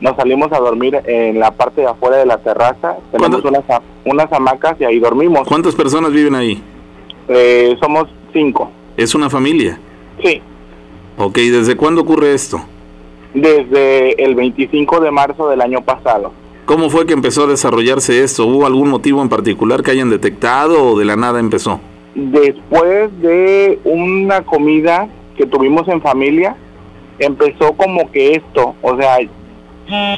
Nos 0.02 0.16
salimos 0.18 0.52
a 0.52 0.60
dormir 0.60 1.00
en 1.06 1.40
la 1.40 1.52
parte 1.52 1.82
de 1.82 1.88
afuera 1.88 2.18
de 2.18 2.26
la 2.26 2.38
terraza, 2.40 2.98
tenemos 3.12 3.44
unas, 3.46 3.64
unas 4.04 4.32
hamacas 4.34 4.76
y 4.82 4.84
ahí 4.84 5.00
dormimos. 5.00 5.48
¿Cuántas 5.48 5.76
personas 5.76 6.12
viven 6.12 6.36
ahí? 6.36 6.62
Eh, 7.30 7.78
somos 7.80 8.10
cinco, 8.34 8.70
¿Es 8.98 9.16
una 9.16 9.30
familia? 9.30 9.80
sí. 10.22 10.42
Ok, 11.16 11.36
¿desde 11.36 11.78
cuándo 11.78 12.02
ocurre 12.02 12.34
esto? 12.34 12.60
Desde 13.36 14.22
el 14.24 14.34
25 14.34 15.00
de 15.00 15.12
marzo 15.12 15.48
del 15.48 15.62
año 15.62 15.82
pasado. 15.82 16.32
¿Cómo 16.66 16.90
fue 16.90 17.06
que 17.06 17.14
empezó 17.14 17.44
a 17.44 17.48
desarrollarse 17.48 18.24
esto? 18.24 18.46
¿Hubo 18.48 18.66
algún 18.66 18.90
motivo 18.90 19.22
en 19.22 19.30
particular 19.30 19.84
que 19.84 19.92
hayan 19.92 20.10
detectado 20.10 20.84
o 20.84 20.98
de 20.98 21.06
la 21.06 21.16
nada 21.16 21.40
empezó? 21.40 21.80
Después 22.16 23.10
de 23.22 23.80
una 23.84 24.44
comida 24.44 25.08
que 25.36 25.46
tuvimos 25.46 25.88
en 25.88 26.02
familia, 26.02 26.56
empezó 27.20 27.74
como 27.74 28.12
que 28.12 28.34
esto, 28.34 28.76
o 28.82 28.98
sea, 28.98 29.18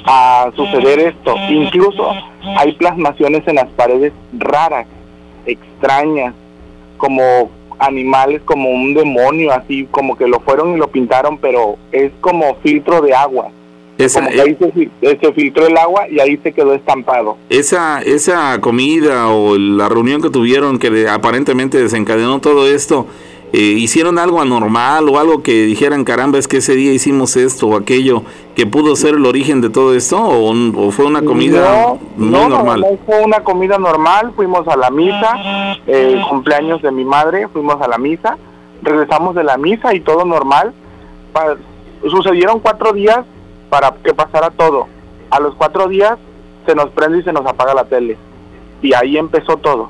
a 0.06 0.52
suceder 0.56 1.00
esto. 1.00 1.36
Incluso 1.50 2.12
hay 2.58 2.74
plasmaciones 2.74 3.48
en 3.48 3.56
las 3.56 3.68
paredes 3.70 4.14
raras, 4.38 4.88
extrañas, 5.46 6.34
como 6.98 7.50
animales, 7.80 8.42
como 8.46 8.70
un 8.70 8.94
demonio, 8.94 9.52
así 9.52 9.88
como 9.92 10.16
que 10.16 10.28
lo 10.28 10.40
fueron 10.40 10.74
y 10.74 10.78
lo 10.78 10.88
pintaron, 10.88 11.38
pero 11.38 11.78
es 11.92 12.12
como 12.22 12.56
filtro 12.56 13.02
de 13.02 13.14
agua. 13.14 13.50
Esa, 13.98 14.20
Como 14.20 14.32
que 14.32 14.42
ahí 14.42 14.56
se, 14.60 14.72
fi- 14.74 14.92
eh, 15.02 15.18
se 15.22 15.32
filtró 15.34 15.68
el 15.68 15.78
agua 15.78 16.10
y 16.10 16.20
ahí 16.20 16.38
se 16.44 16.52
quedó 16.52 16.74
estampado. 16.74 17.38
esa, 17.50 18.02
esa 18.02 18.60
comida 18.60 19.30
o 19.30 19.58
la 19.58 19.88
reunión 19.88 20.22
que 20.22 20.30
tuvieron 20.30 20.80
que 20.80 21.08
aparentemente 21.08 21.78
desencadenó 21.82 22.40
todo 22.42 22.68
esto, 22.68 23.08
eh, 23.54 23.60
¿hicieron 23.62 24.20
algo 24.20 24.42
anormal 24.42 25.08
o 25.08 25.18
algo 25.18 25.42
que 25.42 25.64
dijeran, 25.66 26.04
caramba, 26.04 26.38
es 26.38 26.50
que 26.50 26.58
ese 26.58 26.76
día 26.76 26.92
hicimos 26.92 27.38
esto 27.38 27.68
o 27.68 27.78
aquello, 27.78 28.24
que 28.54 28.66
pudo 28.66 28.98
ser 28.98 29.14
el 29.16 29.26
origen 29.26 29.62
de 29.62 29.70
todo 29.70 29.96
esto 29.96 30.22
o, 30.22 30.92
fue 30.92 31.06
una 31.06 31.22
comida 31.22 31.62
No, 31.88 32.00
muy 32.18 32.30
no, 32.32 32.50
normal? 32.50 32.82
no, 32.82 32.88
fue 33.06 33.24
una 33.24 33.40
comida 33.46 33.78
normal, 33.78 34.34
fuimos 34.36 34.68
a 34.68 34.76
la 34.76 34.90
misa, 34.92 35.78
el 35.88 36.22
cumpleaños 36.28 36.82
de 36.82 36.92
mi 36.92 37.06
madre, 37.06 37.48
fuimos 37.48 37.82
a 37.82 37.88
la 37.88 37.98
misa, 37.98 38.38
regresamos 38.82 39.36
de 39.36 39.46
la 39.46 39.58
misa 39.58 39.94
y 39.94 40.02
todo 40.02 40.26
normal. 40.26 40.74
Pa- 41.32 41.56
sucedieron 42.10 42.60
cuatro 42.60 42.92
días 42.92 43.20
para 43.70 43.92
que 44.04 44.14
pasara 44.14 44.50
todo. 44.50 44.88
A 45.30 45.40
los 45.40 45.56
cuatro 45.56 45.88
días 45.88 46.18
se 46.66 46.76
nos 46.76 46.90
prende 46.92 47.20
y 47.20 47.24
se 47.24 47.34
nos 47.34 47.46
apaga 47.46 47.74
la 47.74 47.86
tele. 47.86 48.18
Y 48.82 48.94
ahí 48.94 49.18
empezó 49.18 49.58
todo. 49.58 49.90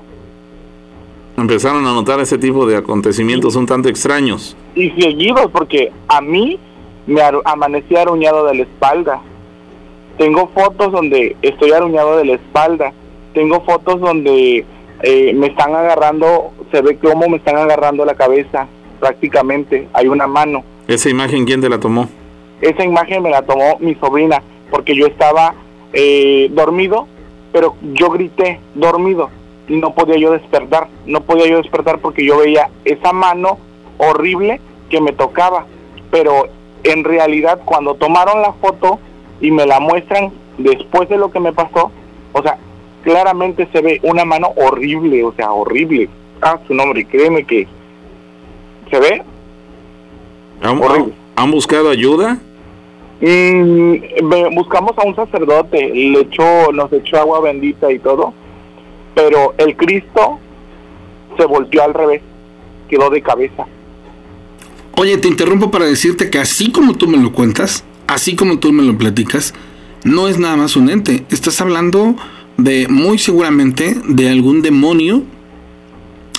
Empezaron 1.38 1.86
a 1.86 1.94
notar 1.94 2.20
ese 2.22 2.38
tipo 2.38 2.66
de 2.66 2.78
acontecimientos 2.78 3.56
un 3.56 3.66
tanto 3.66 3.90
extraños. 3.90 4.56
Y 4.74 4.90
seguidos, 4.92 5.52
porque 5.52 5.92
a 6.08 6.22
mí 6.22 6.58
me 7.08 7.22
amanecí 7.44 7.96
aruñado 7.96 8.46
de 8.46 8.56
la 8.56 8.64
espalda. 8.64 9.22
Tengo 10.18 10.50
fotos 10.54 10.94
donde 10.94 11.36
estoy 11.42 11.72
aruñado 11.72 12.18
de 12.18 12.26
la 12.26 12.34
espalda. 12.36 12.94
Tengo 13.34 13.62
fotos 13.62 14.00
donde 14.00 14.66
eh, 15.02 15.34
me 15.34 15.48
están 15.48 15.76
agarrando, 15.76 16.54
se 16.72 16.82
ve 16.82 16.98
cómo 16.98 17.28
me 17.28 17.38
están 17.38 17.58
agarrando 17.58 18.06
la 18.06 18.16
cabeza, 18.16 18.68
prácticamente. 19.02 19.90
Hay 19.92 20.08
una 20.08 20.28
mano. 20.28 20.64
¿Esa 20.88 21.10
imagen 21.10 21.46
quién 21.46 21.60
te 21.60 21.68
la 21.68 21.80
tomó? 21.80 22.08
Esa 22.62 22.84
imagen 22.84 23.24
me 23.24 23.30
la 23.30 23.42
tomó 23.44 23.78
mi 23.80 23.96
sobrina, 23.96 24.42
porque 24.72 24.96
yo 24.96 25.06
estaba 25.08 25.54
eh, 25.94 26.50
dormido, 26.52 27.08
pero 27.52 27.76
yo 27.94 28.10
grité, 28.10 28.60
dormido, 28.74 29.30
y 29.68 29.76
no 29.78 29.94
podía 29.94 30.18
yo 30.18 30.32
despertar. 30.32 30.88
No 31.06 31.22
podía 31.22 31.48
yo 31.48 31.58
despertar 31.58 32.00
porque 32.00 32.26
yo 32.26 32.38
veía 32.40 32.70
esa 32.86 33.14
mano 33.14 33.58
horrible 33.98 34.60
que 34.90 35.00
me 35.02 35.12
tocaba. 35.14 35.66
Pero 36.12 36.48
en 36.84 37.04
realidad, 37.04 37.62
cuando 37.66 37.96
tomaron 37.96 38.42
la 38.42 38.54
foto 38.54 39.00
y 39.42 39.52
me 39.52 39.66
la 39.66 39.80
muestran 39.80 40.32
después 40.58 41.10
de 41.10 41.18
lo 41.18 41.32
que 41.32 41.40
me 41.40 41.52
pasó, 41.54 41.92
o 42.34 42.42
sea, 42.42 42.58
claramente 43.04 43.68
se 43.72 43.82
ve 43.82 44.00
una 44.04 44.24
mano 44.26 44.52
horrible, 44.56 45.24
o 45.24 45.34
sea, 45.34 45.52
horrible. 45.52 46.10
Ah, 46.42 46.60
su 46.68 46.74
nombre, 46.74 47.06
créeme 47.06 47.44
que 47.46 47.68
se 48.92 49.00
ve 49.00 49.24
¿Han, 50.62 50.78
han- 51.02 51.14
han 51.36 51.52
buscado 51.52 51.90
ayuda? 51.90 52.40
Mm, 53.22 53.96
buscamos 54.54 54.98
a 54.98 55.04
un 55.04 55.16
sacerdote, 55.16 55.90
le 55.94 56.20
echó, 56.22 56.72
nos 56.74 56.92
echó 56.92 57.18
agua 57.18 57.42
bendita 57.42 57.92
y 57.92 58.00
todo, 58.00 58.34
pero 59.14 59.54
el 59.58 59.76
Cristo 59.76 60.40
se 61.38 61.46
volteó 61.46 61.84
al 61.84 61.94
revés, 61.94 62.22
quedó 62.90 63.10
de 63.10 63.22
cabeza. 63.22 63.66
Oye, 64.98 65.18
te 65.18 65.28
interrumpo 65.28 65.72
para 65.72 65.86
decirte 65.86 66.30
que 66.30 66.40
así 66.40 66.72
como 66.72 66.96
tú 66.96 67.08
me 67.08 67.18
lo 67.18 67.32
cuentas, 67.34 67.84
así 68.08 68.36
como 68.36 68.60
tú 68.60 68.72
me 68.72 68.84
lo 68.84 68.98
platicas, 68.98 69.54
no 70.04 70.28
es 70.28 70.38
nada 70.38 70.56
más 70.56 70.76
un 70.76 70.90
ente. 70.90 71.26
Estás 71.30 71.60
hablando 71.60 72.16
de 72.58 72.88
muy 72.88 73.18
seguramente 73.18 73.96
de 74.08 74.30
algún 74.30 74.62
demonio, 74.62 75.24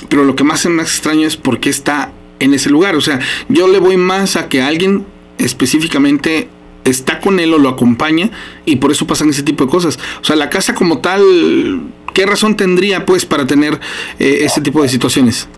pero 0.09 0.24
lo 0.24 0.36
que 0.36 0.44
más 0.44 0.64
es 0.64 0.70
más 0.70 0.86
extraño 0.86 1.27
es 1.27 1.36
por 1.36 1.59
qué 1.60 1.68
está 1.68 2.12
en 2.40 2.54
ese 2.54 2.70
lugar. 2.70 2.96
O 2.96 3.00
sea, 3.00 3.18
yo 3.48 3.68
le 3.68 3.78
voy 3.78 3.96
más 3.96 4.36
a 4.36 4.48
que 4.48 4.62
alguien 4.62 5.04
específicamente 5.38 6.48
está 6.84 7.20
con 7.20 7.40
él 7.40 7.52
o 7.52 7.58
lo 7.58 7.68
acompaña 7.68 8.30
y 8.64 8.76
por 8.76 8.90
eso 8.92 9.06
pasan 9.06 9.30
ese 9.30 9.42
tipo 9.42 9.64
de 9.64 9.70
cosas. 9.70 9.98
O 10.20 10.24
sea, 10.24 10.36
la 10.36 10.48
casa 10.50 10.74
como 10.74 10.98
tal, 10.98 11.80
¿qué 12.14 12.26
razón 12.26 12.56
tendría 12.56 13.04
pues 13.04 13.26
para 13.26 13.46
tener 13.46 13.80
eh, 14.18 14.38
ese 14.42 14.60
tipo 14.60 14.82
de 14.82 14.88
situaciones? 14.88 15.48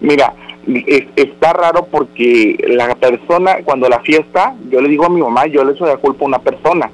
Mira, 0.00 0.32
es- 0.86 1.06
está 1.16 1.52
raro 1.52 1.88
porque 1.90 2.56
la 2.68 2.94
persona, 2.94 3.56
cuando 3.64 3.88
la 3.88 4.00
fiesta, 4.00 4.54
yo 4.70 4.80
le 4.80 4.88
digo 4.88 5.04
a 5.06 5.08
mi 5.08 5.20
mamá, 5.20 5.46
yo 5.46 5.64
le 5.64 5.72
echo 5.72 5.86
la 5.86 5.96
culpa 5.96 6.24
a 6.24 6.28
una 6.28 6.38
persona. 6.38 6.88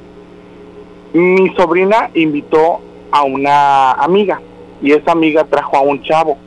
Mi 1.12 1.54
sobrina 1.54 2.10
invitó 2.14 2.80
a 3.10 3.22
una 3.24 3.92
amiga 3.92 4.40
y 4.82 4.92
esa 4.92 5.12
amiga 5.12 5.44
trajo 5.44 5.76
a 5.76 5.80
un 5.82 6.02
chavo. 6.02 6.38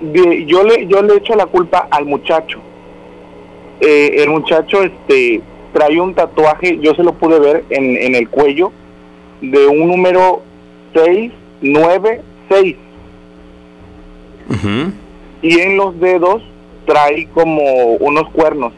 De- 0.00 0.44
yo 0.46 0.62
le 0.62 0.86
yo 0.86 1.02
le 1.02 1.16
echo 1.16 1.34
la 1.34 1.46
culpa 1.46 1.88
al 1.90 2.06
muchacho. 2.06 2.58
Eh, 3.80 4.16
el 4.22 4.30
muchacho 4.30 4.82
este 4.82 5.40
trae 5.72 6.00
un 6.00 6.14
tatuaje, 6.14 6.78
yo 6.82 6.94
se 6.94 7.02
lo 7.02 7.12
pude 7.14 7.38
ver 7.38 7.64
en, 7.70 7.96
en 7.96 8.14
el 8.14 8.28
cuello 8.28 8.72
de 9.40 9.66
un 9.66 9.88
número 9.88 10.42
696 10.94 12.76
y 15.42 15.60
en 15.60 15.76
los 15.76 15.98
dedos 16.00 16.42
trae 16.86 17.26
como 17.32 17.62
unos 18.00 18.28
cuernos. 18.30 18.72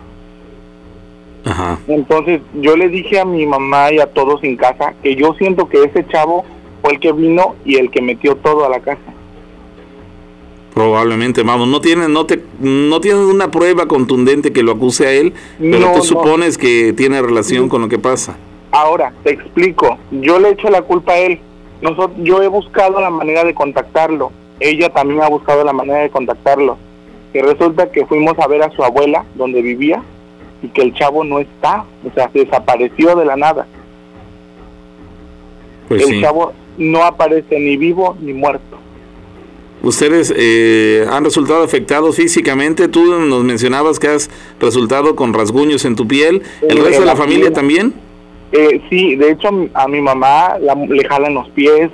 Ajá. 1.44 1.78
Entonces 1.88 2.40
yo 2.60 2.76
le 2.76 2.88
dije 2.88 3.18
a 3.18 3.24
mi 3.24 3.46
mamá 3.46 3.90
y 3.92 3.98
a 3.98 4.06
todos 4.06 4.44
en 4.44 4.56
casa 4.56 4.94
que 5.02 5.16
yo 5.16 5.34
siento 5.34 5.68
que 5.68 5.82
ese 5.82 6.06
chavo 6.08 6.44
fue 6.82 6.92
el 6.92 7.00
que 7.00 7.12
vino 7.12 7.56
y 7.64 7.76
el 7.76 7.90
que 7.90 8.00
metió 8.02 8.36
todo 8.36 8.64
a 8.64 8.68
la 8.68 8.80
casa. 8.80 9.00
Probablemente, 10.74 11.42
vamos, 11.42 11.68
no 11.68 11.80
tienes, 11.82 12.08
no 12.08 12.24
te, 12.24 12.42
no 12.60 13.00
tienes 13.00 13.22
una 13.26 13.50
prueba 13.50 13.86
contundente 13.86 14.52
que 14.54 14.62
lo 14.62 14.72
acuse 14.72 15.06
a 15.06 15.12
él, 15.12 15.34
pero 15.58 15.78
No, 15.80 15.92
tú 15.92 15.98
no. 15.98 16.02
supones 16.04 16.56
que 16.56 16.94
tiene 16.94 17.20
relación 17.20 17.68
con 17.68 17.82
lo 17.82 17.88
que 17.88 17.98
pasa. 17.98 18.36
Ahora, 18.70 19.12
te 19.22 19.32
explico, 19.32 19.98
yo 20.10 20.38
le 20.38 20.50
echo 20.50 20.70
la 20.70 20.80
culpa 20.82 21.12
a 21.12 21.18
él. 21.18 21.40
Nosotros, 21.82 22.12
yo 22.22 22.42
he 22.42 22.48
buscado 22.48 23.00
la 23.02 23.10
manera 23.10 23.44
de 23.44 23.52
contactarlo. 23.54 24.32
Ella 24.60 24.88
también 24.88 25.20
ha 25.20 25.28
buscado 25.28 25.62
la 25.62 25.74
manera 25.74 25.98
de 25.98 26.10
contactarlo. 26.10 26.78
Que 27.34 27.42
resulta 27.42 27.90
que 27.90 28.06
fuimos 28.06 28.38
a 28.38 28.46
ver 28.46 28.62
a 28.62 28.70
su 28.70 28.82
abuela, 28.82 29.24
donde 29.34 29.60
vivía, 29.60 30.02
y 30.62 30.68
que 30.68 30.80
el 30.80 30.94
chavo 30.94 31.22
no 31.22 31.38
está. 31.38 31.84
O 32.08 32.14
sea, 32.14 32.30
desapareció 32.32 33.14
de 33.16 33.24
la 33.26 33.36
nada. 33.36 33.66
Pues 35.88 36.02
el 36.02 36.08
sí. 36.08 36.20
chavo 36.22 36.52
no 36.78 37.02
aparece 37.04 37.58
ni 37.58 37.76
vivo 37.76 38.16
ni 38.20 38.32
muerto. 38.32 38.78
Ustedes 39.82 40.32
eh, 40.36 41.04
han 41.10 41.24
resultado 41.24 41.62
afectados 41.64 42.16
físicamente. 42.16 42.86
Tú 42.88 43.04
nos 43.20 43.42
mencionabas 43.42 43.98
que 43.98 44.08
has 44.08 44.30
resultado 44.60 45.16
con 45.16 45.34
rasguños 45.34 45.84
en 45.84 45.96
tu 45.96 46.06
piel. 46.06 46.42
¿El 46.62 46.78
Eh, 46.78 46.82
resto 46.82 47.00
de 47.00 47.06
la 47.06 47.12
la 47.12 47.16
familia 47.16 47.44
piel. 47.46 47.52
también? 47.52 47.94
Eh, 48.52 48.80
sí, 48.88 49.16
de 49.16 49.32
hecho 49.32 49.48
a 49.74 49.88
mi 49.88 50.00
mamá 50.00 50.56
la- 50.60 50.74
le 50.74 51.04
jalan 51.08 51.34
los 51.34 51.48
pies, 51.50 51.90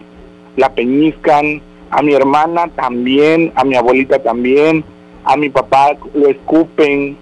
la 0.57 0.69
peñizcan, 0.75 1.63
a 1.91 2.03
mi 2.03 2.13
hermana 2.13 2.69
también, 2.77 3.53
a 3.55 3.65
mi 3.65 3.75
abuelita 3.77 4.19
también, 4.23 4.85
a 5.25 5.37
mi 5.37 5.49
papá 5.49 5.97
lo 6.15 6.29
escupen. 6.29 7.17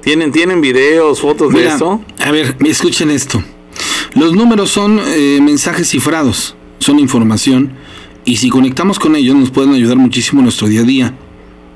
¿Tienen, 0.00 0.32
tienen 0.32 0.60
videos, 0.60 1.20
fotos 1.20 1.52
de 1.52 1.66
esto? 1.66 2.00
A 2.24 2.30
ver, 2.32 2.56
escuchen 2.66 3.10
esto. 3.10 3.42
Los 4.14 4.32
números 4.32 4.70
son 4.70 4.98
eh, 5.06 5.38
mensajes 5.42 5.88
cifrados, 5.90 6.56
son 6.78 6.98
información, 6.98 7.72
y 8.28 8.36
si 8.36 8.50
conectamos 8.50 8.98
con 8.98 9.16
ellos 9.16 9.34
nos 9.34 9.50
pueden 9.50 9.72
ayudar 9.72 9.96
muchísimo 9.96 10.40
en 10.40 10.44
nuestro 10.44 10.68
día 10.68 10.82
a 10.82 10.84
día. 10.84 11.14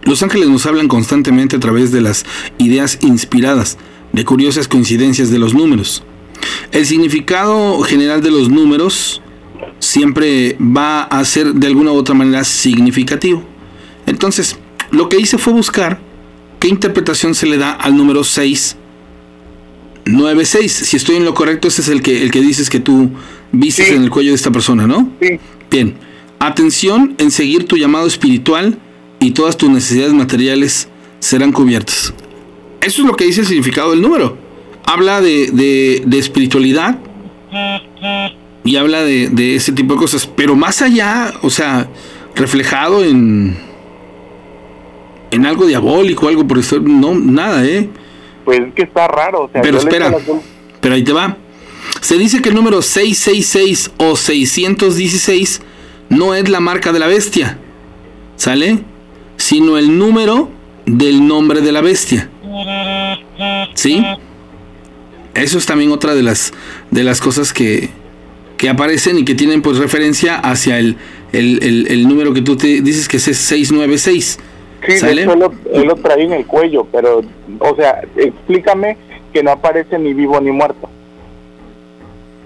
Los 0.04 0.22
ángeles 0.22 0.50
nos 0.50 0.66
hablan 0.66 0.86
constantemente 0.86 1.56
a 1.56 1.60
través 1.60 1.92
de 1.92 2.02
las 2.02 2.26
ideas 2.58 2.98
inspiradas, 3.00 3.78
de 4.12 4.26
curiosas 4.26 4.68
coincidencias 4.68 5.30
de 5.30 5.38
los 5.38 5.54
números. 5.54 6.02
El 6.70 6.84
significado 6.84 7.80
general 7.80 8.20
de 8.20 8.30
los 8.30 8.50
números 8.50 9.22
siempre 9.78 10.58
va 10.60 11.04
a 11.04 11.24
ser 11.24 11.54
de 11.54 11.66
alguna 11.68 11.92
u 11.92 11.94
otra 11.94 12.14
manera 12.14 12.44
significativo. 12.44 13.42
Entonces, 14.04 14.58
lo 14.90 15.08
que 15.08 15.18
hice 15.18 15.38
fue 15.38 15.54
buscar 15.54 16.00
qué 16.60 16.68
interpretación 16.68 17.34
se 17.34 17.46
le 17.46 17.56
da 17.56 17.72
al 17.72 17.96
número 17.96 18.24
6 18.24 18.76
96. 20.04 20.70
Si 20.70 20.98
estoy 20.98 21.16
en 21.16 21.24
lo 21.24 21.32
correcto, 21.32 21.68
ese 21.68 21.80
es 21.80 21.88
el 21.88 22.02
que, 22.02 22.22
el 22.22 22.30
que 22.30 22.42
dices 22.42 22.68
que 22.68 22.80
tú 22.80 23.10
vistes 23.52 23.88
en 23.88 24.02
el 24.02 24.10
cuello 24.10 24.32
de 24.32 24.36
esta 24.36 24.50
persona, 24.50 24.86
¿no? 24.86 25.10
Sí. 25.18 25.38
Bien. 25.70 26.11
Atención 26.44 27.14
en 27.18 27.30
seguir 27.30 27.68
tu 27.68 27.76
llamado 27.76 28.06
espiritual 28.08 28.76
y 29.20 29.30
todas 29.30 29.56
tus 29.56 29.70
necesidades 29.70 30.12
materiales 30.12 30.88
serán 31.20 31.52
cubiertas. 31.52 32.12
Eso 32.80 33.02
es 33.02 33.06
lo 33.06 33.14
que 33.14 33.24
dice 33.26 33.42
el 33.42 33.46
significado 33.46 33.92
del 33.92 34.02
número. 34.02 34.36
Habla 34.84 35.20
de, 35.20 35.50
de- 35.52 36.02
de 36.04 36.18
espiritualidad 36.18 36.98
y 38.64 38.74
habla 38.76 39.02
de, 39.02 39.28
de 39.28 39.54
ese 39.54 39.70
tipo 39.70 39.94
de 39.94 40.00
cosas. 40.00 40.26
Pero 40.26 40.56
más 40.56 40.82
allá, 40.82 41.32
o 41.42 41.50
sea, 41.50 41.88
reflejado 42.34 43.04
en, 43.04 43.56
en 45.30 45.46
algo 45.46 45.66
diabólico, 45.66 46.26
algo 46.26 46.44
por 46.48 46.58
eso, 46.58 46.80
no, 46.80 47.14
nada, 47.14 47.64
¿eh? 47.64 47.88
Pues 48.44 48.58
es 48.58 48.74
que 48.74 48.82
está 48.82 49.06
raro. 49.06 49.44
O 49.44 49.50
sea, 49.52 49.62
Pero 49.62 49.78
espera, 49.78 50.12
pero 50.80 50.94
ahí 50.96 51.04
te 51.04 51.12
va. 51.12 51.36
Se 52.00 52.18
dice 52.18 52.42
que 52.42 52.48
el 52.48 52.56
número 52.56 52.82
666 52.82 53.92
o 53.98 54.16
616 54.16 55.62
no 56.08 56.34
es 56.34 56.48
la 56.48 56.60
marca 56.60 56.92
de 56.92 56.98
la 56.98 57.06
bestia, 57.06 57.58
¿sale? 58.36 58.78
Sino 59.36 59.78
el 59.78 59.98
número 59.98 60.48
del 60.86 61.26
nombre 61.26 61.60
de 61.60 61.72
la 61.72 61.80
bestia. 61.80 62.28
¿Sí? 63.74 64.04
Eso 65.34 65.58
es 65.58 65.66
también 65.66 65.90
otra 65.92 66.14
de 66.14 66.22
las, 66.22 66.52
de 66.90 67.02
las 67.04 67.20
cosas 67.20 67.52
que, 67.52 67.88
que 68.58 68.68
aparecen 68.68 69.18
y 69.18 69.24
que 69.24 69.34
tienen 69.34 69.62
pues 69.62 69.78
referencia 69.78 70.36
hacia 70.36 70.78
el, 70.78 70.96
el, 71.32 71.62
el- 71.62 71.86
el 71.90 72.06
número 72.08 72.34
que 72.34 72.42
tú 72.42 72.56
te 72.56 72.82
dices 72.82 73.08
que 73.08 73.16
es 73.16 73.22
696. 73.24 74.38
Sí, 74.84 74.92
de 74.92 74.98
¿Sale? 74.98 75.22
hecho 75.22 75.32
él 75.32 75.38
lo, 75.38 75.52
él 75.72 75.84
lo 75.86 75.94
trae 75.96 76.24
en 76.24 76.32
el 76.32 76.44
cuello, 76.44 76.86
pero, 76.92 77.22
o 77.60 77.76
sea, 77.76 78.02
explícame 78.16 78.96
que 79.32 79.42
no 79.42 79.52
aparece 79.52 79.98
ni 79.98 80.12
vivo 80.12 80.40
ni 80.40 80.50
muerto. 80.50 80.88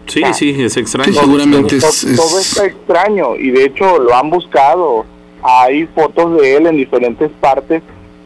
Sí, 0.06 0.22
sí, 0.34 0.54
es 0.58 0.76
extraño. 0.76 1.12
Sí, 1.12 1.18
seguramente 1.18 1.78
todo, 1.78 1.88
es- 1.90 2.04
es- 2.04 2.16
todo 2.16 2.38
está 2.38 2.66
extraño 2.66 3.36
y 3.36 3.50
de 3.50 3.64
hecho 3.64 3.98
lo 3.98 4.14
han 4.14 4.30
buscado. 4.30 5.04
Hay 5.42 5.86
fotos 5.94 6.40
de 6.40 6.56
él 6.56 6.66
en 6.66 6.76
diferentes 6.76 7.30
partes 7.40 7.82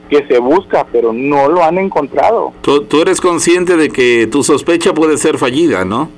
que 0.08 0.26
se 0.26 0.38
busca, 0.38 0.86
pero 0.90 1.12
no 1.12 1.48
lo 1.48 1.62
han 1.64 1.78
encontrado. 1.78 2.52
Tú, 2.62 2.82
tú 2.84 3.00
eres 3.02 3.20
consciente 3.20 3.76
de 3.76 3.88
que 3.90 4.26
tu 4.30 4.42
sospecha 4.42 4.92
puede 4.94 5.16
ser 5.18 5.38
fallida, 5.38 5.84
¿no? 5.84 6.08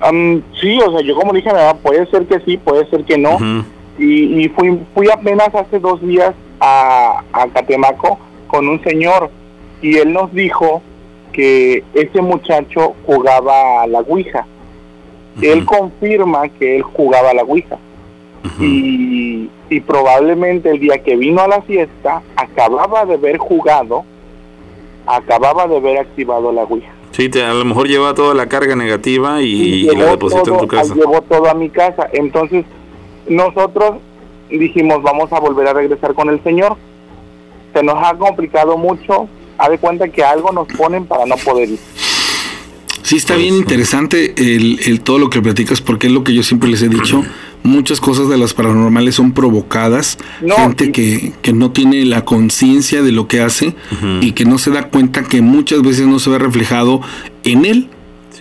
Am, 0.00 0.42
sí, 0.60 0.78
o 0.80 0.90
sea, 0.92 1.00
yo 1.06 1.14
como 1.14 1.32
dije, 1.32 1.50
puede 1.82 2.06
ser 2.10 2.26
que 2.26 2.40
sí, 2.40 2.56
puede 2.56 2.88
ser 2.90 3.04
que 3.04 3.16
no. 3.18 3.38
Y 3.98 4.48
fui, 4.50 4.78
fui 4.94 5.08
apenas 5.10 5.54
hace 5.54 5.78
dos 5.78 6.00
días 6.00 6.34
a, 6.58 7.22
a 7.32 7.46
Catemaco 7.48 8.18
con 8.46 8.66
un 8.68 8.82
señor 8.82 9.30
y 9.82 9.96
él 9.98 10.12
nos 10.12 10.32
dijo 10.32 10.82
que 11.32 11.84
ese 11.94 12.20
muchacho 12.22 12.94
jugaba 13.06 13.82
a 13.82 13.86
la 13.86 14.00
Ouija. 14.00 14.46
Él 15.42 15.64
confirma 15.64 16.48
que 16.48 16.76
él 16.76 16.82
jugaba 16.82 17.30
a 17.30 17.34
la 17.34 17.42
Ouija. 17.42 17.76
y, 18.60 19.48
y 19.68 19.80
probablemente 19.80 20.70
el 20.70 20.80
día 20.80 21.02
que 21.02 21.14
vino 21.16 21.40
a 21.42 21.48
la 21.48 21.62
fiesta 21.62 22.22
acababa 22.36 23.04
de 23.04 23.14
haber 23.14 23.38
jugado, 23.38 24.04
acababa 25.06 25.66
de 25.66 25.76
haber 25.76 25.98
activado 25.98 26.52
la 26.52 26.62
Ouija. 26.64 26.90
Sí, 27.12 27.28
te- 27.28 27.42
a 27.42 27.52
lo 27.52 27.64
mejor 27.64 27.88
lleva 27.88 28.14
toda 28.14 28.34
la 28.34 28.46
carga 28.46 28.76
negativa 28.76 29.42
y, 29.42 29.46
y 29.46 29.82
llevó 29.88 29.98
la 30.02 30.10
deposita 30.12 30.40
en 30.40 30.44
todo- 30.46 30.58
tu 30.58 30.68
casa. 30.68 30.94
Llevó 30.94 31.20
todo 31.22 31.50
a 31.50 31.54
mi 31.54 31.68
casa. 31.68 32.08
Entonces, 32.12 32.64
nosotros 33.28 33.94
dijimos, 34.48 35.02
vamos 35.02 35.32
a 35.32 35.40
volver 35.40 35.66
a 35.68 35.72
regresar 35.72 36.14
con 36.14 36.28
el 36.30 36.42
Señor. 36.42 36.76
Se 37.74 37.82
nos 37.82 37.96
ha 38.02 38.14
complicado 38.14 38.76
mucho. 38.76 39.28
Ha 39.58 39.68
de 39.68 39.76
cuenta 39.78 40.08
que 40.08 40.22
algo 40.24 40.52
nos 40.52 40.66
ponen 40.68 41.04
para 41.04 41.26
no 41.26 41.36
poder 41.36 41.68
ir. 41.68 41.78
Sí, 43.10 43.16
está 43.16 43.34
bien 43.34 43.56
interesante 43.56 44.34
el, 44.36 44.78
el 44.86 45.00
todo 45.00 45.18
lo 45.18 45.30
que 45.30 45.42
platicas, 45.42 45.80
porque 45.80 46.06
es 46.06 46.12
lo 46.12 46.22
que 46.22 46.32
yo 46.32 46.44
siempre 46.44 46.68
les 46.68 46.80
he 46.82 46.88
dicho. 46.88 47.24
Muchas 47.64 48.00
cosas 48.00 48.28
de 48.28 48.38
las 48.38 48.54
paranormales 48.54 49.16
son 49.16 49.32
provocadas. 49.32 50.16
No, 50.40 50.54
gente 50.54 50.92
que, 50.92 51.32
que 51.42 51.52
no 51.52 51.72
tiene 51.72 52.04
la 52.04 52.24
conciencia 52.24 53.02
de 53.02 53.10
lo 53.10 53.26
que 53.26 53.40
hace 53.40 53.74
y 54.20 54.30
que 54.30 54.44
no 54.44 54.58
se 54.58 54.70
da 54.70 54.88
cuenta 54.90 55.24
que 55.24 55.42
muchas 55.42 55.82
veces 55.82 56.06
no 56.06 56.20
se 56.20 56.30
ve 56.30 56.38
reflejado 56.38 57.00
en 57.42 57.64
él, 57.64 57.88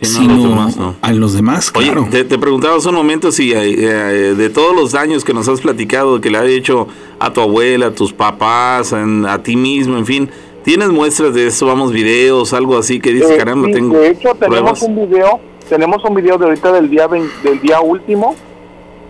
no, 0.03 0.07
sino 0.07 0.35
los 0.35 0.43
demás, 0.49 0.77
no. 0.77 0.95
a 1.01 1.13
los 1.13 1.33
demás. 1.33 1.71
Oye, 1.73 1.87
claro. 1.87 2.07
te, 2.11 2.23
te 2.23 2.37
preguntaba 2.37 2.77
hace 2.77 2.89
un 2.89 2.95
momento 2.95 3.31
si 3.31 3.51
eh, 3.51 3.57
eh, 3.75 4.35
de 4.37 4.49
todos 4.51 4.75
los 4.75 4.91
daños 4.91 5.25
que 5.25 5.33
nos 5.33 5.47
has 5.47 5.61
platicado, 5.61 6.21
que 6.21 6.29
le 6.29 6.37
ha 6.37 6.45
hecho 6.45 6.87
a 7.19 7.33
tu 7.33 7.41
abuela, 7.41 7.87
a 7.87 7.91
tus 7.95 8.13
papás, 8.13 8.93
en- 8.93 9.25
a 9.25 9.41
ti 9.41 9.55
mismo, 9.55 9.97
en 9.97 10.05
fin, 10.05 10.29
¿tienes 10.69 10.89
muestras 10.89 11.33
de 11.33 11.47
eso? 11.47 11.65
Vamos, 11.65 11.91
videos, 11.91 12.53
algo 12.53 12.77
así 12.77 12.99
que 12.99 13.09
dices, 13.11 13.31
Eh, 13.31 13.37
caramba, 13.37 13.65
sí, 13.69 13.73
tengo 13.73 13.97
de 13.97 14.09
hecho, 14.09 14.35
tenemos 14.35 14.77
pruebas. 14.77 14.81
un 14.83 14.95
video, 14.95 15.39
tenemos 15.67 16.05
un 16.05 16.13
video 16.13 16.37
de 16.37 16.45
ahorita 16.45 16.71
del 16.73 16.91
día 16.91 17.07
20 17.07 17.49
del 17.49 17.59
día 17.59 17.81
último, 17.81 18.35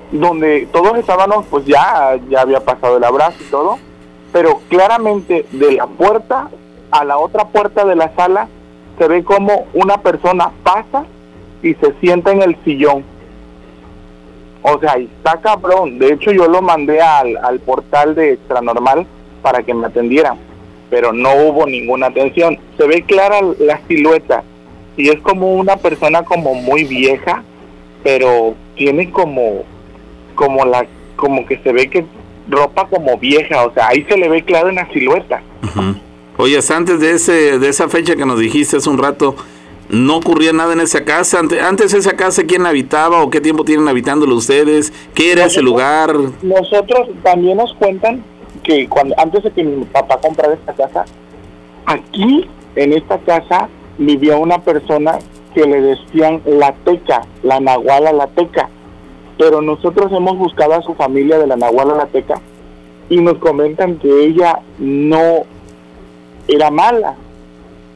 donde 0.09 0.69
todos 0.71 0.97
estábamos, 0.97 1.45
pues 1.49 1.65
ya, 1.65 2.17
ya 2.29 2.41
había 2.43 2.61
pasado 2.61 2.95
el 2.95 3.03
abrazo 3.03 3.35
y 3.41 3.51
todo, 3.51 3.77
pero 4.31 4.61
claramente 4.69 5.47
de 5.51 5.73
la 5.73 5.87
puerta 5.87 6.49
a 6.91 7.03
la 7.03 7.17
otra 7.17 7.49
puerta 7.49 7.83
de 7.83 7.95
la 7.97 8.15
sala 8.15 8.47
se 8.97 9.09
ve 9.09 9.25
como 9.25 9.67
una 9.73 9.97
persona 9.97 10.51
pasa 10.63 11.03
y 11.61 11.73
se 11.73 11.93
sienta 11.99 12.31
en 12.31 12.41
el 12.41 12.55
sillón. 12.63 13.03
O 14.61 14.79
sea, 14.79 14.97
y 14.97 15.09
está 15.17 15.41
cabrón. 15.41 15.99
De 15.99 16.13
hecho, 16.13 16.31
yo 16.31 16.47
lo 16.47 16.61
mandé 16.61 17.01
al, 17.01 17.35
al 17.35 17.59
portal 17.59 18.15
de 18.15 18.31
Extranormal 18.31 19.05
para 19.41 19.61
que 19.61 19.73
me 19.73 19.87
atendieran, 19.87 20.37
pero 20.89 21.13
no 21.13 21.33
hubo 21.35 21.65
ninguna 21.67 22.07
atención. 22.07 22.57
Se 22.77 22.85
ve 22.87 23.03
clara 23.03 23.39
la 23.59 23.79
silueta 23.87 24.43
y 24.97 25.09
es 25.09 25.19
como 25.21 25.53
una 25.55 25.77
persona 25.77 26.23
como 26.23 26.53
muy 26.55 26.83
vieja, 26.83 27.43
pero 28.03 28.55
tiene 28.75 29.09
como, 29.11 29.63
como 30.35 30.65
la, 30.65 30.85
como 31.15 31.45
que 31.45 31.57
se 31.59 31.71
ve 31.71 31.89
que 31.89 32.05
ropa 32.49 32.87
como 32.87 33.17
vieja. 33.17 33.65
O 33.65 33.73
sea, 33.73 33.89
ahí 33.89 34.05
se 34.09 34.17
le 34.17 34.27
ve 34.29 34.43
claro 34.43 34.69
en 34.69 34.75
la 34.75 34.87
silueta. 34.91 35.41
Oye, 36.37 36.57
antes 36.73 36.99
de 36.99 37.11
ese 37.11 37.59
de 37.59 37.67
esa 37.69 37.89
fecha 37.89 38.15
que 38.15 38.25
nos 38.25 38.39
dijiste 38.39 38.77
hace 38.77 38.89
un 38.89 38.97
rato, 38.97 39.35
¿no 39.89 40.17
ocurría 40.17 40.53
nada 40.53 40.71
en 40.73 40.79
esa 40.79 41.03
casa? 41.03 41.39
Ante- 41.39 41.59
Antes 41.59 41.93
esa 41.93 42.13
casa, 42.15 42.43
¿quién 42.43 42.65
habitaba 42.65 43.21
o 43.21 43.29
qué 43.29 43.41
tiempo 43.41 43.65
tienen 43.65 43.87
habitándolo 43.89 44.35
ustedes? 44.35 44.93
¿Qué 45.13 45.33
era 45.33 45.45
ese 45.45 45.61
lugar? 45.61 46.15
Nosotros 46.41 47.09
también 47.23 47.57
nos 47.57 47.73
cuentan 47.75 48.23
que 48.69 48.87
cuando 48.87 49.15
antes 49.17 49.43
de 49.43 49.49
que 49.49 49.63
mi 49.63 49.83
papá 49.85 50.19
comprara 50.21 50.53
esta 50.53 50.73
casa, 50.73 51.05
aquí 51.87 52.47
en 52.75 52.93
esta 52.93 53.17
casa 53.17 53.67
vivía 53.97 54.37
una 54.37 54.59
persona 54.59 55.17
que 55.55 55.65
le 55.65 55.81
decían 55.81 56.43
la 56.45 56.73
teca, 56.85 57.25
la 57.41 57.59
nahuala 57.59 58.13
la 58.13 58.27
teca, 58.27 58.69
pero 59.39 59.63
nosotros 59.63 60.11
hemos 60.11 60.37
buscado 60.37 60.75
a 60.75 60.83
su 60.83 60.93
familia 60.93 61.39
de 61.39 61.47
la 61.47 61.55
nahuala 61.55 61.95
la 61.95 62.05
teca 62.05 62.39
y 63.09 63.17
nos 63.17 63.39
comentan 63.39 63.97
que 63.97 64.25
ella 64.25 64.59
no 64.77 65.45
era 66.47 66.69
mala, 66.69 67.15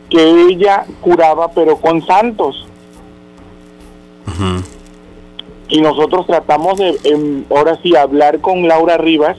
que 0.10 0.48
ella 0.50 0.86
curaba 1.02 1.50
pero 1.50 1.78
con 1.78 2.04
santos. 2.04 2.66
Y 5.70 5.82
nosotros 5.82 6.26
tratamos 6.26 6.80
de, 6.80 6.98
em, 7.04 7.46
ahora 7.52 7.80
sí, 7.84 7.96
hablar 7.96 8.40
con 8.40 8.68
Laura 8.68 8.98
Rivas 8.98 9.38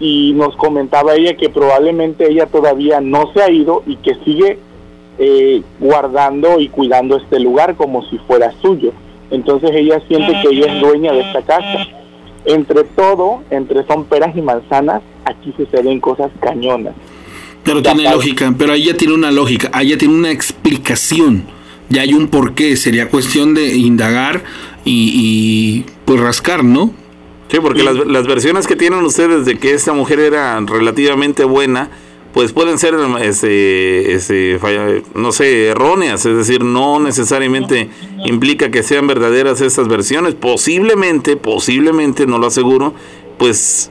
y 0.00 0.32
nos 0.32 0.56
comentaba 0.56 1.14
ella 1.14 1.36
que 1.36 1.50
probablemente 1.50 2.26
ella 2.28 2.46
todavía 2.46 3.02
no 3.02 3.30
se 3.34 3.42
ha 3.42 3.50
ido 3.50 3.82
y 3.86 3.96
que 3.96 4.14
sigue 4.24 4.58
eh, 5.18 5.62
guardando 5.78 6.58
y 6.58 6.68
cuidando 6.68 7.18
este 7.18 7.38
lugar 7.38 7.76
como 7.76 8.08
si 8.08 8.16
fuera 8.18 8.50
suyo. 8.62 8.92
Entonces 9.30 9.70
ella 9.74 10.00
siente 10.08 10.32
que 10.42 10.48
ella 10.56 10.72
es 10.72 10.80
dueña 10.80 11.12
de 11.12 11.20
esta 11.20 11.42
casa. 11.42 11.86
Entre 12.46 12.84
todo, 12.84 13.42
entre 13.50 13.86
son 13.86 14.06
peras 14.06 14.34
y 14.34 14.40
manzanas, 14.40 15.02
aquí 15.26 15.52
suceden 15.54 16.00
cosas 16.00 16.30
cañonas. 16.40 16.94
Pero 17.62 17.82
tiene 17.82 18.04
lógica, 18.10 18.54
pero 18.58 18.72
ahí 18.72 18.84
ya 18.84 18.94
tiene 18.94 19.12
una 19.12 19.30
lógica, 19.30 19.68
ahí 19.74 19.90
ya 19.90 19.98
tiene 19.98 20.14
una 20.14 20.30
explicación, 20.30 21.44
ya 21.90 22.00
hay 22.00 22.14
un 22.14 22.28
porqué, 22.28 22.74
sería 22.78 23.10
cuestión 23.10 23.52
de 23.52 23.76
indagar 23.76 24.42
y, 24.86 25.12
y 25.14 25.84
pues 26.06 26.18
rascar, 26.18 26.64
¿no? 26.64 26.94
Sí, 27.50 27.58
porque 27.60 27.82
las, 27.82 27.96
las 28.06 28.26
versiones 28.26 28.66
que 28.66 28.76
tienen 28.76 29.02
ustedes 29.04 29.44
de 29.44 29.58
que 29.58 29.72
esta 29.74 29.92
mujer 29.92 30.20
era 30.20 30.60
relativamente 30.60 31.44
buena, 31.44 31.90
pues 32.32 32.52
pueden 32.52 32.78
ser, 32.78 32.94
este, 33.20 34.12
este, 34.14 34.58
falla- 34.60 35.02
no 35.16 35.32
sé, 35.32 35.66
erróneas, 35.68 36.24
es 36.26 36.36
decir, 36.36 36.62
no 36.62 37.00
necesariamente 37.00 37.90
implica 38.24 38.70
que 38.70 38.84
sean 38.84 39.08
verdaderas 39.08 39.60
estas 39.62 39.88
versiones, 39.88 40.34
posiblemente, 40.36 41.36
posiblemente, 41.36 42.26
no 42.26 42.38
lo 42.38 42.46
aseguro, 42.46 42.94
pues 43.36 43.90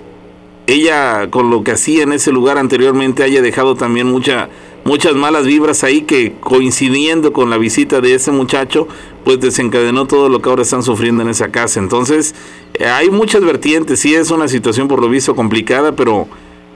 ella 0.67 1.29
con 1.29 1.49
lo 1.49 1.63
que 1.63 1.71
hacía 1.71 2.03
en 2.03 2.13
ese 2.13 2.31
lugar 2.31 2.57
anteriormente 2.57 3.23
haya 3.23 3.41
dejado 3.41 3.75
también 3.75 4.07
mucha, 4.07 4.47
muchas 4.85 5.15
malas 5.15 5.45
vibras 5.45 5.83
ahí 5.83 6.03
que 6.03 6.35
coincidiendo 6.39 7.33
con 7.33 7.49
la 7.49 7.57
visita 7.57 7.99
de 7.99 8.13
ese 8.13 8.31
muchacho, 8.31 8.87
pues 9.29 9.41
desencadenó 9.41 10.07
todo 10.07 10.27
lo 10.27 10.41
que 10.41 10.49
ahora 10.49 10.63
están 10.63 10.81
sufriendo 10.81 11.21
en 11.21 11.29
esa 11.29 11.49
casa. 11.49 11.79
Entonces, 11.79 12.33
eh, 12.73 12.85
hay 12.85 13.11
muchas 13.11 13.45
vertientes, 13.45 13.99
sí 13.99 14.15
es 14.15 14.31
una 14.31 14.47
situación 14.47 14.87
por 14.87 15.03
lo 15.03 15.07
visto 15.07 15.35
complicada, 15.35 15.91
pero, 15.91 16.27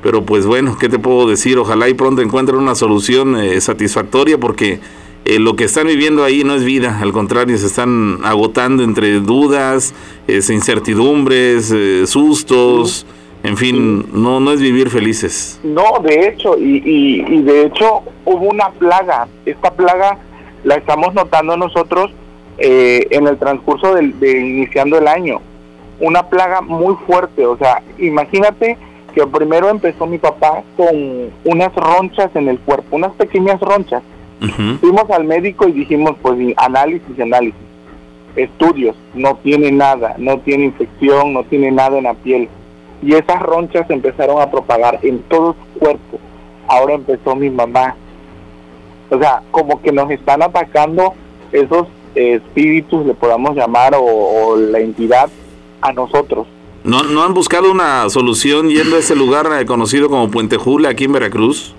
pero 0.04 0.24
pues 0.24 0.46
bueno, 0.46 0.78
¿qué 0.80 0.88
te 0.88 1.00
puedo 1.00 1.28
decir? 1.28 1.58
Ojalá 1.58 1.90
y 1.90 1.96
pronto 1.96 2.22
encuentren 2.22 2.60
una 2.60 2.76
solución 2.76 3.36
eh, 3.38 3.60
satisfactoria 3.60 4.38
porque 4.38 4.80
eh, 5.26 5.40
lo 5.40 5.56
que 5.56 5.64
están 5.64 5.88
viviendo 5.88 6.24
ahí 6.24 6.44
no 6.44 6.54
es 6.54 6.64
vida, 6.64 7.00
al 7.02 7.12
contrario, 7.12 7.58
se 7.58 7.66
están 7.66 8.20
agotando 8.24 8.84
entre 8.84 9.20
dudas, 9.20 9.96
eh, 10.28 10.40
incertidumbres, 10.48 11.72
eh, 11.76 12.06
sustos, 12.06 13.08
en 13.42 13.58
fin, 13.58 14.06
no, 14.14 14.40
no 14.40 14.52
es 14.52 14.62
vivir 14.62 14.92
felices. 14.92 15.60
No, 15.64 16.04
de 16.04 16.28
hecho, 16.28 16.56
y, 16.60 16.84
y, 16.86 17.26
y 17.36 17.42
de 17.42 17.66
hecho 17.66 18.04
hubo 18.26 18.46
una 18.48 18.70
plaga. 18.70 19.28
Esta 19.44 19.72
plaga 19.72 20.20
la 20.64 20.76
estamos 20.76 21.16
notando 21.16 21.58
nosotros 21.58 22.12
eh, 22.58 23.08
en 23.10 23.28
el 23.28 23.38
transcurso 23.38 23.96
del, 23.96 24.20
de 24.20 24.40
iniciando 24.40 24.98
el 24.98 25.08
año. 25.08 25.42
Una 26.00 26.28
plaga 26.30 26.62
muy 26.62 26.96
fuerte, 27.08 27.46
o 27.46 27.58
sea, 27.58 27.82
imagínate 27.98 28.78
que 29.14 29.26
primero 29.28 29.70
empezó 29.70 30.06
mi 30.06 30.18
papá 30.18 30.64
con 30.76 31.32
unas 31.46 31.74
ronchas 31.76 32.30
en 32.36 32.50
el 32.50 32.60
cuerpo, 32.60 32.96
unas 32.96 33.14
pequeñas 33.14 33.60
ronchas. 33.62 34.04
Fuimos 34.82 35.10
al 35.10 35.24
médico 35.24 35.70
y 35.70 35.72
dijimos, 35.72 36.16
pues 36.22 36.38
análisis, 36.58 37.18
análisis, 37.18 37.62
estudios, 38.36 38.94
no 39.14 39.36
tiene 39.36 39.72
nada, 39.72 40.16
no 40.18 40.40
tiene 40.40 40.66
infección, 40.66 41.34
no 41.34 41.44
tiene 41.46 41.72
nada 41.72 41.98
en 41.98 42.04
la 42.04 42.14
piel. 42.14 42.50
Y 43.02 43.14
esas 43.14 43.42
ronchas 43.42 43.90
empezaron 43.90 44.42
a 44.42 44.52
propagar 44.52 45.00
en 45.04 45.20
todo 45.24 45.56
su 45.56 45.80
cuerpo. 45.80 46.20
Ahora 46.68 46.96
empezó 46.96 47.36
mi 47.36 47.50
mamá. 47.50 47.96
O 49.10 49.18
sea, 49.18 49.42
como 49.52 49.82
que 49.82 49.92
nos 49.92 50.10
están 50.12 50.42
atacando 50.42 51.14
esos 51.52 51.88
espíritus, 52.16 53.06
le 53.06 53.14
podamos 53.14 53.56
llamar, 53.56 53.96
o, 53.96 54.02
o 54.04 54.56
la 54.58 54.80
entidad, 54.80 55.30
a 55.82 55.92
nosotros. 55.94 56.48
¿No, 56.84 57.04
¿No 57.04 57.24
han 57.24 57.34
buscado 57.34 57.72
una 57.72 58.10
solución 58.10 58.70
yendo 58.70 58.96
a 58.98 59.00
ese 59.00 59.16
lugar 59.16 59.50
eh, 59.60 59.66
conocido 59.66 60.10
como 60.10 60.30
Puente 60.30 60.58
Jula 60.58 60.90
aquí 60.90 61.06
en 61.06 61.14
Veracruz? 61.14 61.74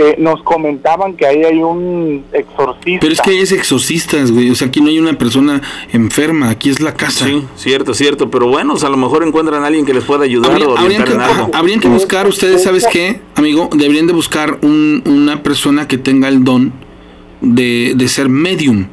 Eh, 0.00 0.14
nos 0.16 0.40
comentaban 0.44 1.16
que 1.16 1.26
ahí 1.26 1.42
hay 1.42 1.58
un 1.58 2.22
exorcista. 2.32 3.00
Pero 3.00 3.12
es 3.12 3.20
que 3.20 3.40
es 3.40 3.50
exorcistas, 3.50 4.30
güey. 4.30 4.48
O 4.48 4.54
sea, 4.54 4.68
aquí 4.68 4.80
no 4.80 4.86
hay 4.90 5.00
una 5.00 5.14
persona 5.18 5.60
enferma, 5.92 6.50
aquí 6.50 6.70
es 6.70 6.80
la 6.80 6.94
casa. 6.94 7.26
Sí, 7.26 7.42
cierto, 7.56 7.94
cierto. 7.94 8.30
Pero 8.30 8.46
bueno, 8.46 8.74
o 8.74 8.76
sea, 8.76 8.88
a 8.90 8.92
lo 8.92 8.96
mejor 8.96 9.24
encuentran 9.24 9.64
a 9.64 9.66
alguien 9.66 9.84
que 9.84 9.92
les 9.92 10.04
pueda 10.04 10.22
ayudar 10.22 10.52
Habría- 10.52 10.68
o 10.68 10.78
habrían, 10.78 11.02
que, 11.02 11.12
en 11.14 11.20
algo. 11.20 11.50
habrían 11.52 11.80
que 11.80 11.88
buscar, 11.88 12.28
ustedes, 12.28 12.62
¿sabes 12.62 12.86
qué, 12.86 13.20
amigo? 13.34 13.68
Deberían 13.74 14.06
de 14.06 14.12
buscar 14.12 14.58
un- 14.62 15.02
una 15.04 15.42
persona 15.42 15.88
que 15.88 15.98
tenga 15.98 16.28
el 16.28 16.44
don 16.44 16.72
de, 17.40 17.94
de 17.96 18.06
ser 18.06 18.28
medium. 18.28 18.86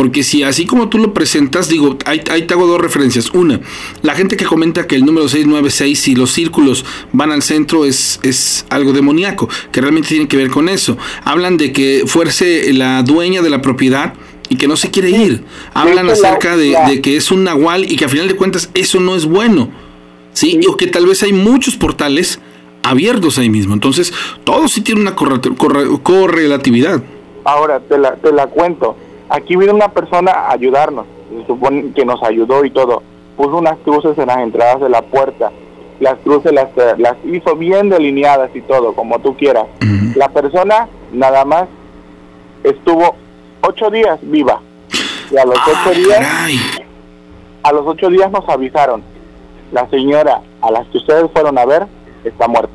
Porque 0.00 0.22
si 0.22 0.42
así 0.42 0.64
como 0.64 0.88
tú 0.88 0.96
lo 0.96 1.12
presentas, 1.12 1.68
digo, 1.68 1.98
ahí, 2.06 2.22
ahí 2.30 2.46
te 2.46 2.54
hago 2.54 2.66
dos 2.66 2.80
referencias. 2.80 3.28
Una, 3.34 3.60
la 4.00 4.14
gente 4.14 4.38
que 4.38 4.46
comenta 4.46 4.86
que 4.86 4.94
el 4.96 5.04
número 5.04 5.28
696 5.28 6.08
y 6.08 6.14
los 6.14 6.30
círculos 6.30 6.86
van 7.12 7.32
al 7.32 7.42
centro 7.42 7.84
es, 7.84 8.18
es 8.22 8.64
algo 8.70 8.94
demoníaco, 8.94 9.46
que 9.70 9.82
realmente 9.82 10.08
tiene 10.08 10.26
que 10.26 10.38
ver 10.38 10.48
con 10.48 10.70
eso. 10.70 10.96
Hablan 11.26 11.58
de 11.58 11.72
que 11.74 12.04
fuerce 12.06 12.72
la 12.72 13.02
dueña 13.02 13.42
de 13.42 13.50
la 13.50 13.60
propiedad 13.60 14.14
y 14.48 14.56
que 14.56 14.66
no 14.68 14.76
se 14.78 14.90
quiere 14.90 15.10
ir. 15.10 15.44
Hablan 15.74 16.06
la- 16.06 16.14
acerca 16.14 16.56
de, 16.56 17.02
que 17.02 17.18
es 17.18 17.30
un 17.30 17.44
nahual 17.44 17.84
y 17.92 17.96
que 17.96 18.06
a 18.06 18.08
final 18.08 18.26
de 18.26 18.36
cuentas 18.36 18.70
eso 18.72 19.00
no 19.00 19.14
es 19.16 19.26
bueno. 19.26 19.68
¿sí? 20.32 20.58
O 20.66 20.78
que 20.78 20.86
tal 20.86 21.04
vez 21.04 21.22
hay 21.24 21.34
muchos 21.34 21.76
portales 21.76 22.40
abiertos 22.82 23.36
ahí 23.36 23.50
mismo. 23.50 23.74
Entonces, 23.74 24.14
todo 24.44 24.66
sí 24.66 24.80
tiene 24.80 25.02
una 25.02 25.14
corre- 25.14 25.42
corre- 25.58 26.00
correlatividad. 26.02 27.02
Ahora, 27.44 27.80
te 27.80 27.98
la, 27.98 28.14
te 28.16 28.32
la 28.32 28.46
cuento. 28.46 28.96
Aquí 29.30 29.54
vino 29.54 29.72
una 29.72 29.88
persona 29.88 30.32
a 30.32 30.52
ayudarnos. 30.52 31.06
Se 31.30 31.46
supone 31.46 31.92
que 31.92 32.04
nos 32.04 32.20
ayudó 32.22 32.64
y 32.64 32.70
todo. 32.70 33.02
Puso 33.36 33.56
unas 33.56 33.78
cruces 33.78 34.18
en 34.18 34.26
las 34.26 34.38
entradas 34.38 34.80
de 34.80 34.88
la 34.88 35.02
puerta. 35.02 35.52
Las 36.00 36.18
cruces 36.18 36.52
las, 36.52 36.68
las 36.98 37.16
hizo 37.24 37.54
bien 37.54 37.88
delineadas 37.88 38.50
y 38.54 38.60
todo, 38.62 38.92
como 38.92 39.20
tú 39.20 39.36
quieras. 39.36 39.66
La 40.16 40.28
persona 40.30 40.88
nada 41.12 41.44
más 41.44 41.68
estuvo 42.64 43.14
ocho 43.62 43.90
días 43.90 44.18
viva. 44.22 44.60
Y 45.30 45.36
a 45.36 45.44
los 45.44 45.56
ocho 45.56 45.94
días, 45.94 46.26
a 47.62 47.72
los 47.72 47.86
ocho 47.86 48.08
días 48.08 48.32
nos 48.32 48.48
avisaron. 48.48 49.02
La 49.70 49.88
señora 49.90 50.40
a 50.60 50.70
las 50.72 50.88
que 50.88 50.98
ustedes 50.98 51.30
fueron 51.32 51.56
a 51.56 51.64
ver 51.64 51.86
está 52.24 52.48
muerta. 52.48 52.72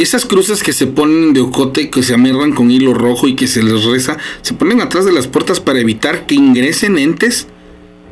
Esas 0.00 0.24
cruces 0.24 0.62
que 0.62 0.72
se 0.72 0.86
ponen 0.86 1.34
de 1.34 1.42
ocote, 1.42 1.90
que 1.90 2.02
se 2.02 2.14
amarran 2.14 2.54
con 2.54 2.70
hilo 2.70 2.94
rojo 2.94 3.28
y 3.28 3.36
que 3.36 3.46
se 3.46 3.62
les 3.62 3.84
reza, 3.84 4.16
se 4.40 4.54
ponen 4.54 4.80
atrás 4.80 5.04
de 5.04 5.12
las 5.12 5.26
puertas 5.26 5.60
para 5.60 5.78
evitar 5.78 6.24
que 6.24 6.36
ingresen 6.36 6.96
entes 6.96 7.46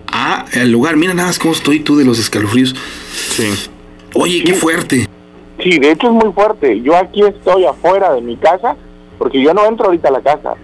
a 0.07 0.45
al 0.53 0.71
lugar. 0.71 0.99
Mira 0.99 1.15
nada 1.15 1.29
más 1.29 1.39
cómo 1.39 1.55
estoy 1.55 1.81
tú 1.81 1.97
de 1.97 2.05
los 2.05 2.19
escalofríos. 2.19 2.75
Sí. 3.11 3.71
Oye, 4.13 4.45
qué 4.45 4.53
fuerte. 4.53 5.09
Sí, 5.63 5.79
de 5.79 5.93
hecho 5.93 6.09
es 6.09 6.13
muy 6.13 6.31
fuerte. 6.35 6.79
Yo 6.83 6.95
aquí 6.95 7.23
estoy 7.23 7.65
afuera 7.65 8.13
de 8.13 8.21
mi 8.21 8.37
casa 8.37 8.77
porque 9.17 9.41
yo 9.41 9.55
no 9.55 9.65
entro 9.65 9.87
ahorita 9.87 10.09
a 10.09 10.13
la 10.13 10.21
casa. 10.21 10.57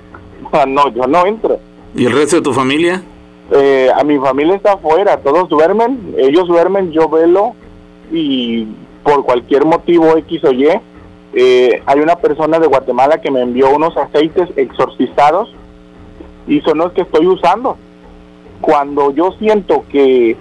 No, 0.69 0.95
yo 0.95 1.07
no 1.07 1.25
entro. 1.25 1.59
¿Y 1.97 2.05
el 2.05 2.13
resto 2.13 2.37
de 2.37 2.43
tu 2.43 2.53
familia? 2.53 3.03
Eh, 3.51 3.89
a 3.97 4.05
mi 4.05 4.19
familia 4.19 4.57
está 4.57 4.75
afuera, 4.75 5.17
todos 5.17 5.49
duermen, 5.49 6.15
ellos 6.19 6.47
duermen, 6.47 6.93
yo 6.93 7.09
velo 7.09 7.55
y 8.13 8.67
por 9.03 9.25
cualquier 9.25 9.65
motivo 9.65 10.17
X 10.19 10.45
o 10.45 10.53
Y, 10.53 10.69
eh, 11.37 11.83
hay 11.85 11.99
una 11.99 12.15
persona 12.17 12.61
de 12.61 12.69
Guatemala 12.69 13.21
que 13.21 13.31
me 13.31 13.43
envió 13.43 13.75
unos 13.75 13.97
aceites 13.97 14.49
exorcizados 14.57 15.53
y 16.47 16.61
son 16.61 16.79
los 16.79 16.93
que 16.93 17.03
estoy 17.03 17.27
usando. 17.27 17.77
Cuando 18.61 19.13
yo 19.13 19.33
siento 19.41 19.85
que, 19.91 20.37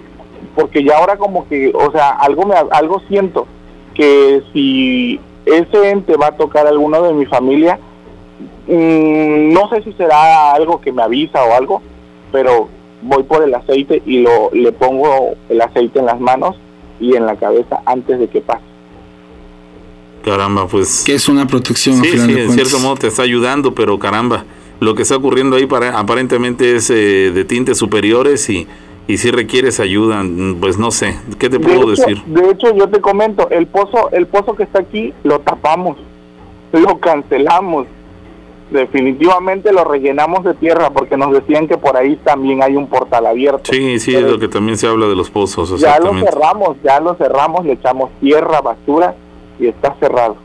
porque 0.54 0.84
ya 0.84 0.98
ahora 0.98 1.16
como 1.16 1.48
que, 1.48 1.72
o 1.74 1.90
sea, 1.90 2.10
algo 2.10 2.46
me, 2.46 2.54
algo 2.70 3.00
siento 3.08 3.48
que 3.94 4.42
si 4.52 5.18
ese 5.46 5.90
ente 5.90 6.16
va 6.16 6.28
a 6.28 6.36
tocar 6.36 6.66
a 6.66 6.70
alguno 6.70 7.02
de 7.02 7.12
mi 7.12 7.26
familia, 7.26 7.78
mm, 8.68 9.52
no 9.52 9.68
sé 9.70 9.82
si 9.82 9.92
será 9.94 10.52
algo 10.52 10.80
que 10.80 10.92
me 10.92 11.02
avisa 11.02 11.44
o 11.44 11.54
algo, 11.54 11.82
pero 12.30 12.68
voy 13.02 13.24
por 13.24 13.42
el 13.42 13.52
aceite 13.52 14.00
y 14.06 14.20
lo 14.20 14.50
le 14.52 14.70
pongo 14.70 15.34
el 15.48 15.60
aceite 15.60 15.98
en 15.98 16.06
las 16.06 16.20
manos 16.20 16.56
y 17.00 17.16
en 17.16 17.26
la 17.26 17.34
cabeza 17.34 17.82
antes 17.84 18.20
de 18.20 18.28
que 18.28 18.40
pase. 18.40 18.73
Caramba, 20.24 20.66
pues. 20.66 21.04
Que 21.04 21.14
es 21.14 21.28
una 21.28 21.46
protección. 21.46 21.96
Sí, 21.96 22.06
al 22.06 22.12
final 22.12 22.26
sí, 22.26 22.34
de 22.34 22.44
en 22.44 22.52
cierto 22.52 22.78
modo 22.78 22.96
te 22.96 23.08
está 23.08 23.22
ayudando, 23.22 23.74
pero 23.74 23.98
caramba, 23.98 24.44
lo 24.80 24.94
que 24.94 25.02
está 25.02 25.16
ocurriendo 25.16 25.56
ahí 25.56 25.66
para, 25.66 25.98
aparentemente 25.98 26.76
es 26.76 26.88
eh, 26.90 27.30
de 27.32 27.44
tintes 27.44 27.76
superiores 27.76 28.48
y, 28.48 28.66
y 29.06 29.18
si 29.18 29.30
requieres 29.30 29.80
ayuda, 29.80 30.24
pues 30.60 30.78
no 30.78 30.90
sé, 30.90 31.18
¿qué 31.38 31.50
te 31.50 31.60
puedo 31.60 31.86
de 31.86 31.92
hecho, 31.92 32.02
decir? 32.02 32.22
De 32.26 32.50
hecho, 32.50 32.74
yo 32.74 32.88
te 32.88 33.00
comento, 33.00 33.50
el 33.50 33.66
pozo, 33.66 34.10
el 34.12 34.26
pozo 34.26 34.56
que 34.56 34.62
está 34.62 34.80
aquí 34.80 35.12
lo 35.24 35.40
tapamos, 35.40 35.98
lo 36.72 36.98
cancelamos 36.98 37.86
definitivamente 38.70 39.72
lo 39.72 39.84
rellenamos 39.84 40.42
de 40.42 40.54
tierra 40.54 40.90
porque 40.90 41.16
nos 41.16 41.32
decían 41.32 41.68
que 41.68 41.76
por 41.76 41.96
ahí 41.96 42.16
también 42.16 42.62
hay 42.62 42.74
un 42.74 42.88
portal 42.88 43.26
abierto. 43.26 43.70
Sí, 43.70 44.00
sí, 44.00 44.16
es 44.16 44.22
lo 44.22 44.38
que 44.38 44.48
también 44.48 44.76
se 44.76 44.88
habla 44.88 45.06
de 45.06 45.14
los 45.14 45.30
pozos. 45.30 45.78
Ya 45.78 46.00
lo 46.00 46.18
cerramos, 46.18 46.76
ya 46.82 46.98
lo 46.98 47.14
cerramos, 47.14 47.64
le 47.64 47.74
echamos 47.74 48.10
tierra, 48.20 48.60
basura 48.62 49.14
y 49.58 49.66
está 49.66 49.94
cerrado. 50.00 50.36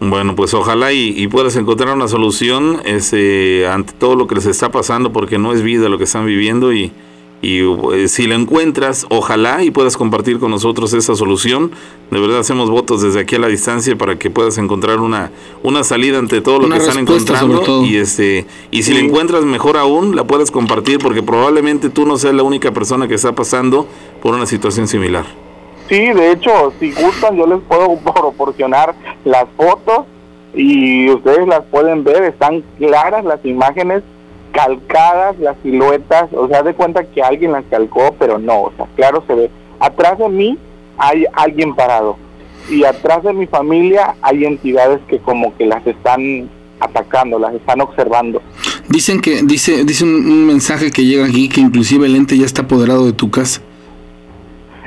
Bueno, 0.00 0.36
pues 0.36 0.54
ojalá 0.54 0.92
y, 0.92 1.12
y 1.16 1.26
puedas 1.26 1.56
encontrar 1.56 1.94
una 1.94 2.06
solución 2.06 2.80
este, 2.84 3.66
ante 3.66 3.92
todo 3.92 4.14
lo 4.14 4.28
que 4.28 4.36
les 4.36 4.46
está 4.46 4.70
pasando, 4.70 5.12
porque 5.12 5.38
no 5.38 5.52
es 5.52 5.62
vida 5.62 5.88
lo 5.88 5.98
que 5.98 6.04
están 6.04 6.24
viviendo 6.24 6.72
y, 6.72 6.92
y 7.42 7.60
eh, 7.92 8.06
si 8.06 8.28
la 8.28 8.36
encuentras, 8.36 9.06
ojalá 9.10 9.64
y 9.64 9.72
puedas 9.72 9.96
compartir 9.96 10.38
con 10.38 10.52
nosotros 10.52 10.92
esa 10.92 11.16
solución. 11.16 11.72
De 12.12 12.20
verdad 12.20 12.38
hacemos 12.38 12.70
votos 12.70 13.02
desde 13.02 13.18
aquí 13.18 13.34
a 13.34 13.38
la 13.40 13.48
distancia 13.48 13.96
para 13.96 14.18
que 14.18 14.30
puedas 14.30 14.56
encontrar 14.58 15.00
una, 15.00 15.32
una 15.64 15.82
salida 15.82 16.18
ante 16.18 16.40
todo 16.40 16.60
lo 16.60 16.66
Una 16.66 16.76
que 16.78 16.82
están 16.84 16.98
encontrando 17.00 17.84
y 17.84 17.96
este 17.96 18.46
y 18.70 18.84
si 18.84 18.94
la 18.94 19.00
encuentras 19.00 19.44
mejor 19.44 19.76
aún 19.76 20.14
la 20.14 20.24
puedes 20.24 20.50
compartir 20.50 21.00
porque 21.00 21.22
probablemente 21.22 21.90
tú 21.90 22.06
no 22.06 22.18
seas 22.18 22.34
la 22.34 22.44
única 22.44 22.72
persona 22.72 23.08
que 23.08 23.14
está 23.14 23.34
pasando 23.34 23.86
por 24.22 24.34
una 24.34 24.46
situación 24.46 24.88
similar. 24.88 25.47
Sí, 25.88 26.12
de 26.12 26.32
hecho, 26.32 26.72
si 26.78 26.92
gustan, 26.92 27.36
yo 27.36 27.46
les 27.46 27.60
puedo 27.60 27.96
proporcionar 28.14 28.94
las 29.24 29.46
fotos 29.56 30.04
y 30.54 31.08
ustedes 31.10 31.46
las 31.46 31.62
pueden 31.64 32.04
ver, 32.04 32.24
están 32.24 32.62
claras 32.78 33.24
las 33.24 33.44
imágenes, 33.44 34.02
calcadas 34.52 35.38
las 35.38 35.56
siluetas, 35.62 36.32
o 36.32 36.48
sea, 36.48 36.62
de 36.62 36.74
cuenta 36.74 37.04
que 37.04 37.22
alguien 37.22 37.52
las 37.52 37.64
calcó, 37.70 38.14
pero 38.18 38.38
no, 38.38 38.62
o 38.62 38.72
sea, 38.76 38.86
claro 38.96 39.22
se 39.26 39.34
ve. 39.34 39.50
Atrás 39.80 40.18
de 40.18 40.28
mí 40.28 40.58
hay 40.98 41.24
alguien 41.32 41.74
parado 41.74 42.16
y 42.68 42.84
atrás 42.84 43.22
de 43.22 43.32
mi 43.32 43.46
familia 43.46 44.14
hay 44.20 44.44
entidades 44.44 45.00
que 45.08 45.18
como 45.18 45.56
que 45.56 45.64
las 45.64 45.86
están 45.86 46.50
atacando, 46.80 47.38
las 47.38 47.54
están 47.54 47.80
observando. 47.80 48.42
Dicen 48.88 49.20
que, 49.20 49.42
dice, 49.42 49.84
dice 49.84 50.04
un, 50.04 50.14
un 50.14 50.46
mensaje 50.46 50.90
que 50.90 51.04
llega 51.04 51.26
aquí 51.26 51.48
que 51.48 51.60
inclusive 51.60 52.06
el 52.06 52.16
ente 52.16 52.36
ya 52.36 52.46
está 52.46 52.62
apoderado 52.62 53.06
de 53.06 53.12
tu 53.12 53.30
casa. 53.30 53.62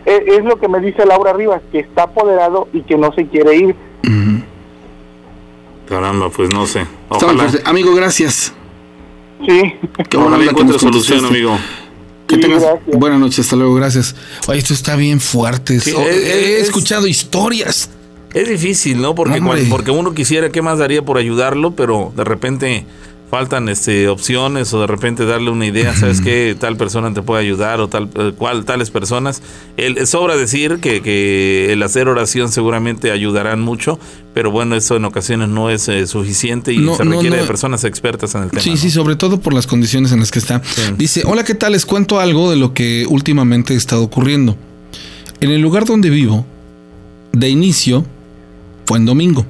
Es, 0.05 0.21
es 0.39 0.43
lo 0.45 0.59
que 0.59 0.67
me 0.67 0.79
dice 0.79 1.05
Laura 1.05 1.33
Rivas, 1.33 1.61
que 1.71 1.79
está 1.79 2.03
apoderado 2.03 2.67
y 2.73 2.81
que 2.81 2.97
no 2.97 3.13
se 3.13 3.27
quiere 3.27 3.55
ir. 3.55 3.75
Caramba, 5.87 6.29
pues 6.29 6.49
no 6.53 6.65
sé. 6.65 6.85
Ojalá. 7.09 7.49
fuerte. 7.49 7.69
Amigo, 7.69 7.93
gracias. 7.93 8.53
Sí. 9.45 9.61
Qué 10.09 10.17
buena 10.17 10.37
onda 10.37 10.51
que 10.53 10.79
solución, 10.79 10.91
contestaste. 10.91 11.27
amigo. 11.27 11.57
Que 12.27 12.37
tengas 12.37 12.63
buenas 12.93 13.19
noches, 13.19 13.39
hasta 13.39 13.57
luego, 13.57 13.75
gracias. 13.75 14.15
Oye, 14.47 14.59
esto 14.59 14.73
está 14.73 14.95
bien 14.95 15.19
fuerte. 15.19 15.79
Sí, 15.81 15.93
Oh, 15.97 16.01
es- 16.01 16.15
he 16.15 16.55
es- 16.61 16.67
escuchado 16.67 17.07
historias. 17.07 17.89
Es 18.33 18.47
difícil, 18.47 19.01
¿no? 19.01 19.13
Porque, 19.15 19.41
cuan- 19.41 19.67
porque 19.69 19.91
uno 19.91 20.13
quisiera, 20.13 20.49
¿qué 20.49 20.61
más 20.61 20.77
daría 20.79 21.01
por 21.01 21.17
ayudarlo? 21.17 21.71
Pero 21.71 22.13
de 22.15 22.23
repente 22.23 22.85
faltan 23.31 23.69
este 23.69 24.09
opciones 24.09 24.73
o 24.73 24.81
de 24.81 24.87
repente 24.87 25.25
darle 25.25 25.51
una 25.51 25.65
idea, 25.65 25.95
¿sabes 25.95 26.19
qué? 26.23 26.55
Tal 26.59 26.75
persona 26.75 27.13
te 27.13 27.21
puede 27.21 27.41
ayudar 27.41 27.79
o 27.79 27.87
tal 27.87 28.09
eh, 28.15 28.33
cual 28.37 28.65
tales 28.65 28.91
personas. 28.91 29.41
El, 29.77 30.05
sobra 30.05 30.35
decir 30.35 30.79
que, 30.81 31.01
que 31.01 31.71
el 31.71 31.81
hacer 31.81 32.09
oración 32.09 32.51
seguramente 32.51 33.09
ayudarán 33.09 33.61
mucho, 33.61 33.97
pero 34.33 34.51
bueno, 34.51 34.75
eso 34.75 34.97
en 34.97 35.05
ocasiones 35.05 35.47
no 35.47 35.69
es 35.69 35.87
eh, 35.87 36.05
suficiente 36.07 36.73
y 36.73 36.79
No, 36.79 36.95
se 36.95 37.05
no, 37.05 37.11
requiere 37.11 37.37
no. 37.37 37.41
de 37.43 37.47
personas 37.47 37.85
expertas 37.85 38.35
en 38.35 38.43
el 38.43 38.49
tema. 38.49 38.61
Sí, 38.61 38.75
sí, 38.75 38.91
sobre 38.91 39.15
todo 39.15 39.39
por 39.39 39.53
las 39.53 39.65
condiciones 39.65 40.11
en 40.11 40.19
las 40.19 40.29
que 40.29 40.39
está. 40.39 40.61
Dice, 40.97 41.23
hola, 41.25 41.45
¿qué 41.45 41.55
tal? 41.55 41.71
Les 41.71 41.85
cuento 41.85 42.19
algo 42.19 42.51
de 42.51 42.57
lo 42.57 42.73
que 42.73 43.05
últimamente 43.07 43.73
ha 43.73 43.77
estado 43.77 44.03
ocurriendo. 44.03 44.57
En 45.39 45.51
el 45.51 45.61
lugar 45.61 45.85
donde 45.85 46.09
vivo, 46.09 46.45
de 47.31 47.47
inicio, 47.47 48.05
fue 48.85 48.97
en 48.97 49.05
domingo. 49.05 49.45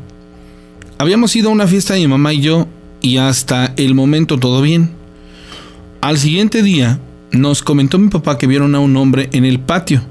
Habíamos 0.99 1.35
ido 1.35 1.49
a 1.49 1.51
una 1.51 1.65
fiesta 1.65 1.95
de 1.95 2.01
mi 2.01 2.07
mamá 2.07 2.31
y 2.31 2.41
yo 2.41 2.67
y 3.01 3.17
hasta 3.17 3.73
el 3.77 3.95
momento 3.95 4.37
todo 4.37 4.61
bien. 4.61 4.91
Al 6.01 6.17
siguiente 6.17 6.63
día 6.63 6.99
nos 7.31 7.63
comentó 7.63 7.97
mi 7.97 8.09
papá 8.09 8.37
que 8.37 8.47
vieron 8.47 8.75
a 8.75 8.79
un 8.79 8.95
hombre 8.97 9.29
en 9.33 9.45
el 9.45 9.59
patio 9.59 10.01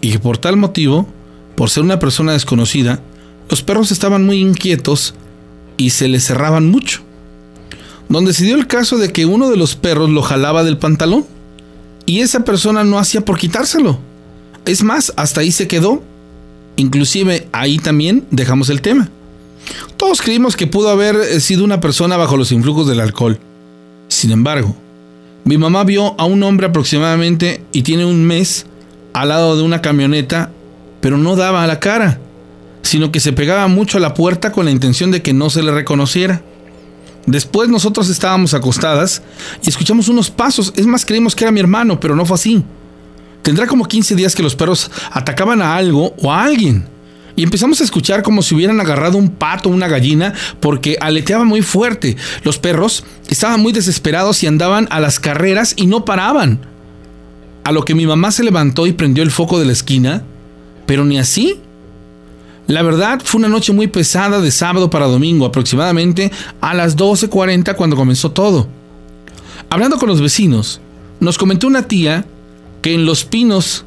y 0.00 0.10
que 0.12 0.18
por 0.18 0.38
tal 0.38 0.56
motivo, 0.56 1.08
por 1.56 1.70
ser 1.70 1.82
una 1.82 1.98
persona 1.98 2.32
desconocida, 2.32 3.00
los 3.48 3.62
perros 3.62 3.92
estaban 3.92 4.24
muy 4.24 4.38
inquietos 4.38 5.14
y 5.76 5.90
se 5.90 6.08
les 6.08 6.24
cerraban 6.24 6.70
mucho 6.70 7.02
donde 8.12 8.34
se 8.34 8.44
dio 8.44 8.56
el 8.56 8.66
caso 8.66 8.98
de 8.98 9.10
que 9.10 9.24
uno 9.24 9.48
de 9.48 9.56
los 9.56 9.74
perros 9.74 10.10
lo 10.10 10.22
jalaba 10.22 10.64
del 10.64 10.76
pantalón 10.76 11.24
y 12.04 12.20
esa 12.20 12.44
persona 12.44 12.84
no 12.84 12.98
hacía 12.98 13.24
por 13.24 13.38
quitárselo. 13.38 13.98
Es 14.66 14.82
más, 14.82 15.12
hasta 15.16 15.40
ahí 15.40 15.50
se 15.50 15.66
quedó. 15.66 16.02
Inclusive 16.76 17.48
ahí 17.52 17.78
también 17.78 18.26
dejamos 18.30 18.68
el 18.68 18.82
tema. 18.82 19.08
Todos 19.96 20.22
creímos 20.22 20.56
que 20.56 20.66
pudo 20.66 20.90
haber 20.90 21.16
eh, 21.16 21.40
sido 21.40 21.64
una 21.64 21.80
persona 21.80 22.16
bajo 22.16 22.36
los 22.36 22.52
influjos 22.52 22.86
del 22.86 23.00
alcohol. 23.00 23.38
Sin 24.08 24.30
embargo, 24.30 24.76
mi 25.44 25.58
mamá 25.58 25.84
vio 25.84 26.14
a 26.18 26.24
un 26.24 26.42
hombre 26.42 26.66
aproximadamente 26.66 27.62
y 27.72 27.82
tiene 27.82 28.04
un 28.04 28.24
mes 28.24 28.66
al 29.12 29.28
lado 29.28 29.56
de 29.56 29.62
una 29.62 29.82
camioneta, 29.82 30.50
pero 31.00 31.18
no 31.18 31.36
daba 31.36 31.64
a 31.64 31.66
la 31.66 31.80
cara, 31.80 32.20
sino 32.82 33.10
que 33.10 33.20
se 33.20 33.32
pegaba 33.32 33.66
mucho 33.68 33.98
a 33.98 34.00
la 34.00 34.14
puerta 34.14 34.52
con 34.52 34.64
la 34.64 34.70
intención 34.70 35.10
de 35.10 35.22
que 35.22 35.32
no 35.32 35.50
se 35.50 35.62
le 35.62 35.72
reconociera. 35.72 36.42
Después 37.26 37.68
nosotros 37.68 38.08
estábamos 38.08 38.54
acostadas 38.54 39.22
y 39.64 39.68
escuchamos 39.68 40.08
unos 40.08 40.30
pasos. 40.30 40.72
Es 40.76 40.86
más, 40.86 41.04
creímos 41.04 41.34
que 41.34 41.44
era 41.44 41.52
mi 41.52 41.60
hermano, 41.60 42.00
pero 42.00 42.16
no 42.16 42.26
fue 42.26 42.34
así. 42.34 42.64
Tendrá 43.42 43.66
como 43.66 43.86
15 43.86 44.14
días 44.14 44.34
que 44.34 44.42
los 44.42 44.54
perros 44.54 44.90
atacaban 45.10 45.62
a 45.62 45.76
algo 45.76 46.14
o 46.22 46.32
a 46.32 46.44
alguien. 46.44 46.86
Y 47.34 47.42
empezamos 47.42 47.80
a 47.80 47.84
escuchar 47.84 48.22
como 48.22 48.42
si 48.42 48.54
hubieran 48.54 48.80
agarrado 48.80 49.16
un 49.16 49.30
pato 49.30 49.68
o 49.68 49.72
una 49.72 49.88
gallina 49.88 50.34
porque 50.60 50.98
aleteaba 51.00 51.44
muy 51.44 51.62
fuerte. 51.62 52.16
Los 52.42 52.58
perros 52.58 53.04
estaban 53.28 53.60
muy 53.60 53.72
desesperados 53.72 54.42
y 54.42 54.46
andaban 54.46 54.86
a 54.90 55.00
las 55.00 55.18
carreras 55.18 55.74
y 55.76 55.86
no 55.86 56.04
paraban. 56.04 56.60
A 57.64 57.72
lo 57.72 57.84
que 57.84 57.94
mi 57.94 58.06
mamá 58.06 58.32
se 58.32 58.42
levantó 58.42 58.86
y 58.86 58.92
prendió 58.92 59.22
el 59.22 59.30
foco 59.30 59.58
de 59.58 59.66
la 59.66 59.72
esquina, 59.72 60.22
pero 60.86 61.04
ni 61.04 61.18
así. 61.18 61.60
La 62.66 62.82
verdad 62.82 63.20
fue 63.24 63.38
una 63.38 63.48
noche 63.48 63.72
muy 63.72 63.86
pesada 63.86 64.40
de 64.40 64.50
sábado 64.50 64.90
para 64.90 65.06
domingo, 65.06 65.46
aproximadamente 65.46 66.30
a 66.60 66.74
las 66.74 66.96
12.40 66.96 67.74
cuando 67.76 67.96
comenzó 67.96 68.30
todo. 68.32 68.68
Hablando 69.70 69.96
con 69.96 70.08
los 70.08 70.20
vecinos, 70.20 70.80
nos 71.18 71.38
comentó 71.38 71.66
una 71.66 71.88
tía 71.88 72.26
que 72.82 72.94
en 72.94 73.06
los 73.06 73.24
pinos 73.24 73.84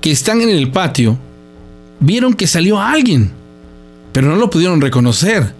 que 0.00 0.12
están 0.12 0.40
en 0.40 0.50
el 0.50 0.70
patio 0.70 1.18
vieron 2.00 2.34
que 2.34 2.46
salió 2.46 2.80
alguien, 2.80 3.32
pero 4.12 4.28
no 4.28 4.36
lo 4.36 4.50
pudieron 4.50 4.80
reconocer. 4.80 5.54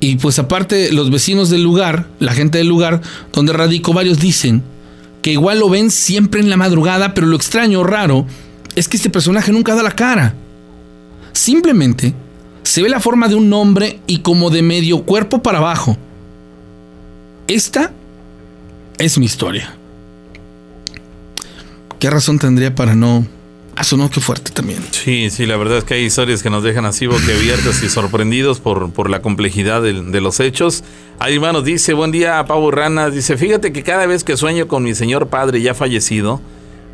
Y 0.00 0.16
pues 0.16 0.38
aparte 0.38 0.92
los 0.92 1.10
vecinos 1.10 1.50
del 1.50 1.62
lugar, 1.62 2.06
la 2.20 2.32
gente 2.32 2.58
del 2.58 2.68
lugar 2.68 3.00
donde 3.32 3.52
radicó 3.52 3.92
varios 3.92 4.20
dicen 4.20 4.62
que 5.22 5.32
igual 5.32 5.58
lo 5.58 5.68
ven 5.68 5.90
siempre 5.90 6.40
en 6.40 6.50
la 6.50 6.56
madrugada, 6.56 7.14
pero 7.14 7.26
lo 7.26 7.36
extraño, 7.36 7.82
raro, 7.82 8.26
es 8.76 8.88
que 8.88 8.96
este 8.96 9.10
personaje 9.10 9.52
nunca 9.52 9.74
da 9.74 9.82
la 9.82 9.96
cara. 9.96 10.34
Simplemente 11.32 12.14
se 12.62 12.82
ve 12.82 12.88
la 12.88 13.00
forma 13.00 13.28
de 13.28 13.34
un 13.34 13.52
hombre 13.52 14.00
y 14.06 14.18
como 14.18 14.50
de 14.50 14.62
medio 14.62 15.02
cuerpo 15.02 15.42
para 15.42 15.58
abajo. 15.58 15.96
Esta 17.48 17.92
es 18.98 19.18
mi 19.18 19.26
historia. 19.26 19.74
¿Qué 21.98 22.10
razón 22.10 22.38
tendría 22.38 22.74
para 22.74 22.94
no... 22.94 23.26
Ah, 23.80 23.84
sonó 23.84 24.10
que 24.10 24.20
fuerte 24.20 24.50
también. 24.50 24.80
Sí, 24.90 25.30
sí, 25.30 25.46
la 25.46 25.56
verdad 25.56 25.78
es 25.78 25.84
que 25.84 25.94
hay 25.94 26.02
historias 26.02 26.42
que 26.42 26.50
nos 26.50 26.64
dejan 26.64 26.84
así 26.84 27.06
boquiabiertos 27.06 27.80
y 27.84 27.88
sorprendidos 27.88 28.58
por, 28.58 28.90
por 28.90 29.08
la 29.08 29.22
complejidad 29.22 29.80
de, 29.80 30.20
los 30.20 30.40
hechos. 30.40 30.82
Ahí 31.20 31.38
nos 31.38 31.62
dice, 31.62 31.92
buen 31.92 32.10
día, 32.10 32.44
Pavo 32.44 32.72
Rana. 32.72 33.08
Dice, 33.08 33.36
fíjate 33.36 33.72
que 33.72 33.84
cada 33.84 34.06
vez 34.06 34.24
que 34.24 34.36
sueño 34.36 34.66
con 34.66 34.82
mi 34.82 34.96
señor 34.96 35.28
padre 35.28 35.62
ya 35.62 35.74
fallecido, 35.74 36.40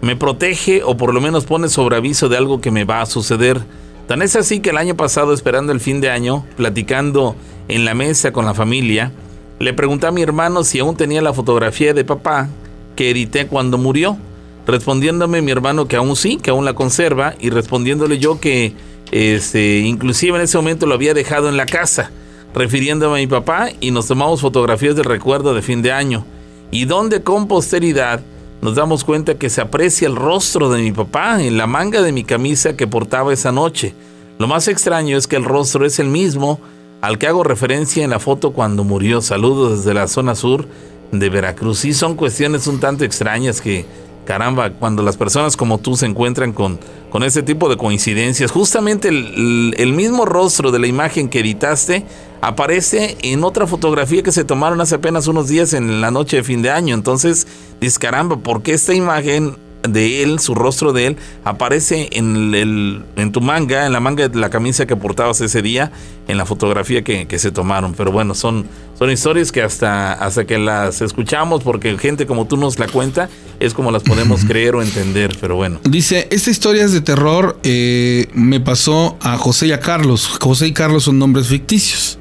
me 0.03 0.15
protege 0.15 0.83
o 0.85 0.95
por 0.95 1.15
lo 1.15 1.23
menos 1.23 1.47
pone 1.47 1.71
sobre 1.71 1.97
aviso 1.97 2.29
de 2.29 2.37
algo 2.37 2.61
que 2.61 2.71
me 2.71 2.85
va 2.85 3.01
a 3.01 3.07
suceder. 3.07 3.63
Tan 4.07 4.21
es 4.21 4.37
así 4.37 4.61
que 4.61 4.69
el 4.69 4.77
año 4.77 4.95
pasado, 4.95 5.33
esperando 5.33 5.73
el 5.73 5.81
fin 5.81 6.03
de 6.03 6.11
año, 6.11 6.45
platicando 6.59 7.35
en 7.69 7.87
la 7.87 7.95
mesa 7.95 8.31
con 8.31 8.45
la 8.45 8.53
familia, 8.53 9.11
le 9.59 9.73
pregunté 9.73 10.07
a 10.07 10.11
mi 10.11 10.21
hermano 10.21 10.65
si 10.65 10.81
aún 10.81 10.99
tenía 10.99 11.23
la 11.23 11.33
fotografía 11.33 11.95
de 11.95 12.05
papá 12.05 12.51
que 12.95 13.09
edité 13.09 13.47
cuando 13.47 13.79
murió. 13.79 14.19
Respondiéndome 14.67 15.43
mi 15.43 15.51
hermano 15.51 15.87
que 15.87 15.97
aún 15.97 16.17
sí, 16.17 16.37
que 16.37 16.51
aún 16.51 16.65
la 16.65 16.75
conserva, 16.75 17.35
y 17.39 17.51
respondiéndole 17.51 18.19
yo 18.19 18.41
que 18.41 18.75
este, 19.13 19.81
inclusive 19.81 20.37
en 20.37 20.45
ese 20.45 20.57
momento 20.57 20.87
lo 20.87 20.95
había 20.95 21.15
dejado 21.15 21.49
en 21.49 21.57
la 21.57 21.67
casa, 21.67 22.11
refiriéndome 22.55 23.17
a 23.17 23.21
mi 23.21 23.27
papá, 23.27 23.69
y 23.81 23.91
nos 23.91 24.07
tomamos 24.07 24.41
fotografías 24.41 24.97
del 24.97 25.05
recuerdo 25.05 25.55
de 25.55 25.63
fin 25.63 25.83
de 25.83 25.93
año. 25.93 26.25
Y 26.71 26.87
donde 26.87 27.23
con 27.23 27.47
posteridad 27.47 28.23
nos 28.63 28.77
damos 28.77 29.05
cuenta 29.05 29.35
que 29.35 29.51
se 29.51 29.61
aprecia 29.61 30.09
el 30.09 30.17
rostro 30.17 30.71
de 30.71 30.81
mi 30.81 30.91
papá 30.91 31.43
en 31.43 31.59
la 31.59 31.67
manga 31.67 32.01
de 32.01 32.13
mi 32.13 32.25
camisa 32.25 32.77
que 32.77 32.87
portaba 32.87 33.33
esa 33.33 33.53
noche. 33.53 33.95
Lo 34.39 34.47
más 34.47 34.69
extraño 34.69 35.19
es 35.19 35.27
que 35.27 35.37
el 35.37 35.45
rostro 35.45 35.85
es 35.85 35.99
el 35.99 36.09
mismo 36.09 36.59
al 37.03 37.19
que 37.19 37.27
hago 37.27 37.45
referencia 37.45 38.03
en 38.03 38.11
la 38.11 38.19
foto 38.19 38.53
cuando 38.53 38.83
murió. 38.83 39.21
Saludos 39.21 39.79
desde 39.79 39.93
la 39.93 40.09
zona 40.09 40.35
sur 40.35 40.67
de 41.13 41.29
Veracruz. 41.29 41.81
Sí, 41.81 41.93
son 41.93 42.15
cuestiones 42.15 42.67
un 42.67 42.81
tanto 42.81 43.05
extrañas 43.05 43.61
que, 43.61 43.85
caramba, 44.25 44.71
cuando 44.71 45.03
las 45.03 45.17
personas 45.17 45.57
como 45.57 45.79
tú 45.79 45.97
se 45.97 46.07
encuentran 46.07 46.53
con, 46.53 46.79
con 47.11 47.23
ese 47.23 47.43
tipo 47.43 47.69
de 47.69 47.77
coincidencias, 47.77 48.51
justamente 48.51 49.09
el, 49.09 49.75
el, 49.77 49.93
mismo 49.93 50.25
rostro 50.25 50.71
de 50.71 50.79
la 50.79 50.87
imagen 50.87 51.29
que 51.29 51.41
editaste 51.41 52.05
aparece 52.41 53.17
en 53.23 53.45
otra 53.45 53.67
fotografía 53.67 54.23
que 54.23 54.33
se 54.33 54.45
tomaron 54.45 54.81
hace 54.81 54.97
apenas 54.97 55.27
unos 55.29 55.49
días 55.49 55.73
en 55.73 56.01
la 56.01 56.11
noche 56.11 56.39
de 56.39 56.45
fin 56.45 56.63
de 56.63 56.71
año. 56.71 56.95
Entonces, 56.95 57.47
dices, 57.81 57.99
caramba, 57.99 58.37
¿por 58.37 58.63
qué 58.63 58.73
esta 58.75 58.95
imagen 58.95 59.57
de 59.89 60.23
él, 60.23 60.39
su 60.39 60.55
rostro 60.55 60.93
de 60.93 61.07
él, 61.07 61.17
aparece 61.45 62.09
en, 62.13 62.55
el, 62.55 63.05
en 63.17 63.33
tu 63.33 63.41
manga, 63.41 63.87
en 63.87 63.93
la 63.93 64.01
manga 64.01 64.29
de 64.29 64.39
la 64.39 64.51
camisa 64.51 64.87
que 64.87 64.97
portabas 64.97 65.41
ese 65.41 65.63
día, 65.63 65.93
en 66.29 66.39
la 66.39 66.47
fotografía 66.47 67.03
que, 67.03 67.39
se 67.39 67.51
tomaron. 67.51 67.95
Pero 67.95 68.13
bueno, 68.13 68.35
son, 68.35 68.67
son 68.99 69.11
historias 69.11 69.53
que 69.53 69.63
hasta, 69.63 70.13
hasta 70.13 70.47
que 70.47 70.59
las 70.59 71.03
escuchamos, 71.03 71.63
porque 71.63 71.97
gente 71.99 72.27
como 72.27 72.47
tú 72.47 72.57
nos 72.57 72.79
la 72.79 72.87
cuenta, 72.87 73.29
es 73.61 73.75
como 73.75 73.91
las 73.91 74.03
podemos 74.03 74.45
creer 74.45 74.75
o 74.75 74.83
entender. 74.83 75.37
Pero 75.41 75.57
bueno. 75.57 75.81
Dice, 75.85 76.29
esta 76.31 76.51
historia 76.51 76.85
es 76.85 76.93
de 76.93 77.01
terror, 77.01 77.59
eh, 77.63 78.29
me 78.33 78.61
pasó 78.61 79.17
a 79.21 79.37
José 79.37 79.69
y 79.69 79.73
a 79.73 79.81
Carlos. 79.81 80.39
José 80.41 80.69
y 80.69 80.73
Carlos 80.73 81.05
son 81.05 81.19
nombres 81.19 81.49
ficticios. 81.49 82.19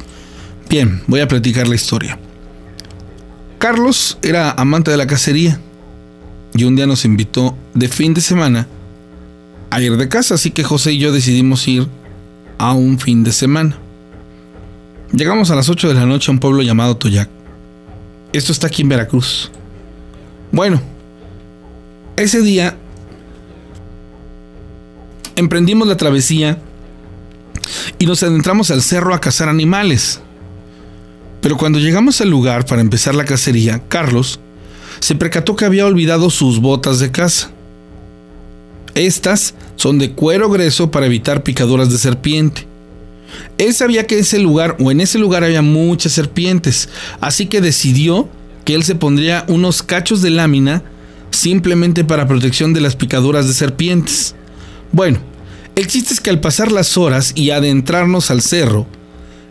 Bien, 0.69 1.03
voy 1.07 1.21
a 1.21 1.27
platicar 1.27 1.67
la 1.67 1.75
historia. 1.75 2.19
Carlos 3.59 4.17
era 4.21 4.51
amante 4.51 4.91
de 4.91 4.97
la 4.97 5.07
cacería 5.07 5.59
y 6.55 6.63
un 6.63 6.75
día 6.75 6.85
nos 6.85 7.05
invitó 7.05 7.57
de 7.73 7.87
fin 7.87 8.13
de 8.13 8.21
semana 8.21 8.67
a 9.69 9.81
ir 9.81 9.97
de 9.97 10.07
casa, 10.07 10.35
así 10.35 10.51
que 10.51 10.63
José 10.63 10.93
y 10.93 10.99
yo 10.99 11.11
decidimos 11.11 11.67
ir 11.67 11.87
a 12.57 12.73
un 12.73 12.99
fin 12.99 13.23
de 13.23 13.31
semana. 13.31 13.77
Llegamos 15.11 15.51
a 15.51 15.55
las 15.55 15.69
8 15.69 15.89
de 15.89 15.93
la 15.95 16.05
noche 16.05 16.31
a 16.31 16.33
un 16.33 16.39
pueblo 16.39 16.61
llamado 16.61 16.95
Toyac. 16.97 17.29
Esto 18.33 18.51
está 18.51 18.67
aquí 18.67 18.83
en 18.83 18.89
Veracruz. 18.89 19.51
Bueno, 20.51 20.81
ese 22.15 22.41
día 22.41 22.77
emprendimos 25.35 25.87
la 25.87 25.97
travesía 25.97 26.59
y 27.97 28.05
nos 28.05 28.21
adentramos 28.21 28.69
al 28.69 28.81
cerro 28.81 29.13
a 29.13 29.21
cazar 29.21 29.49
animales. 29.49 30.21
Pero 31.41 31.57
cuando 31.57 31.79
llegamos 31.79 32.21
al 32.21 32.29
lugar 32.29 32.65
para 32.65 32.81
empezar 32.81 33.15
la 33.15 33.25
cacería, 33.25 33.81
Carlos 33.87 34.39
se 35.03 35.15
percató 35.15 35.57
que 35.57 35.65
había 35.65 35.85
olvidado 35.85 36.29
sus 36.29 36.61
botas 36.61 36.99
de 36.99 37.11
caza. 37.11 37.49
Estas 38.95 39.53
son 39.75 39.99
de 39.99 40.11
cuero 40.11 40.49
grueso 40.49 40.91
para 40.91 41.07
evitar 41.07 41.43
picaduras 41.43 41.91
de 41.91 41.97
serpiente. 41.97 42.65
Él 43.57 43.73
sabía 43.73 44.07
que 44.07 44.17
ese 44.17 44.39
lugar 44.39 44.77
o 44.79 44.91
en 44.91 45.01
ese 45.01 45.19
lugar 45.19 45.43
había 45.43 45.61
muchas 45.61 46.13
serpientes, 46.13 46.87
así 47.19 47.47
que 47.47 47.59
decidió 47.59 48.29
que 48.63 48.75
él 48.75 48.85
se 48.85 48.95
pondría 48.95 49.43
unos 49.49 49.83
cachos 49.83 50.21
de 50.21 50.29
lámina 50.29 50.83
simplemente 51.31 52.05
para 52.05 52.25
protección 52.25 52.73
de 52.73 52.79
las 52.79 52.95
picaduras 52.95 53.45
de 53.45 53.53
serpientes. 53.53 54.35
Bueno, 54.93 55.19
el 55.75 55.87
chiste 55.87 56.13
es 56.13 56.21
que 56.21 56.29
al 56.29 56.39
pasar 56.39 56.71
las 56.71 56.97
horas 56.97 57.33
y 57.35 57.49
adentrarnos 57.49 58.31
al 58.31 58.41
cerro, 58.41 58.87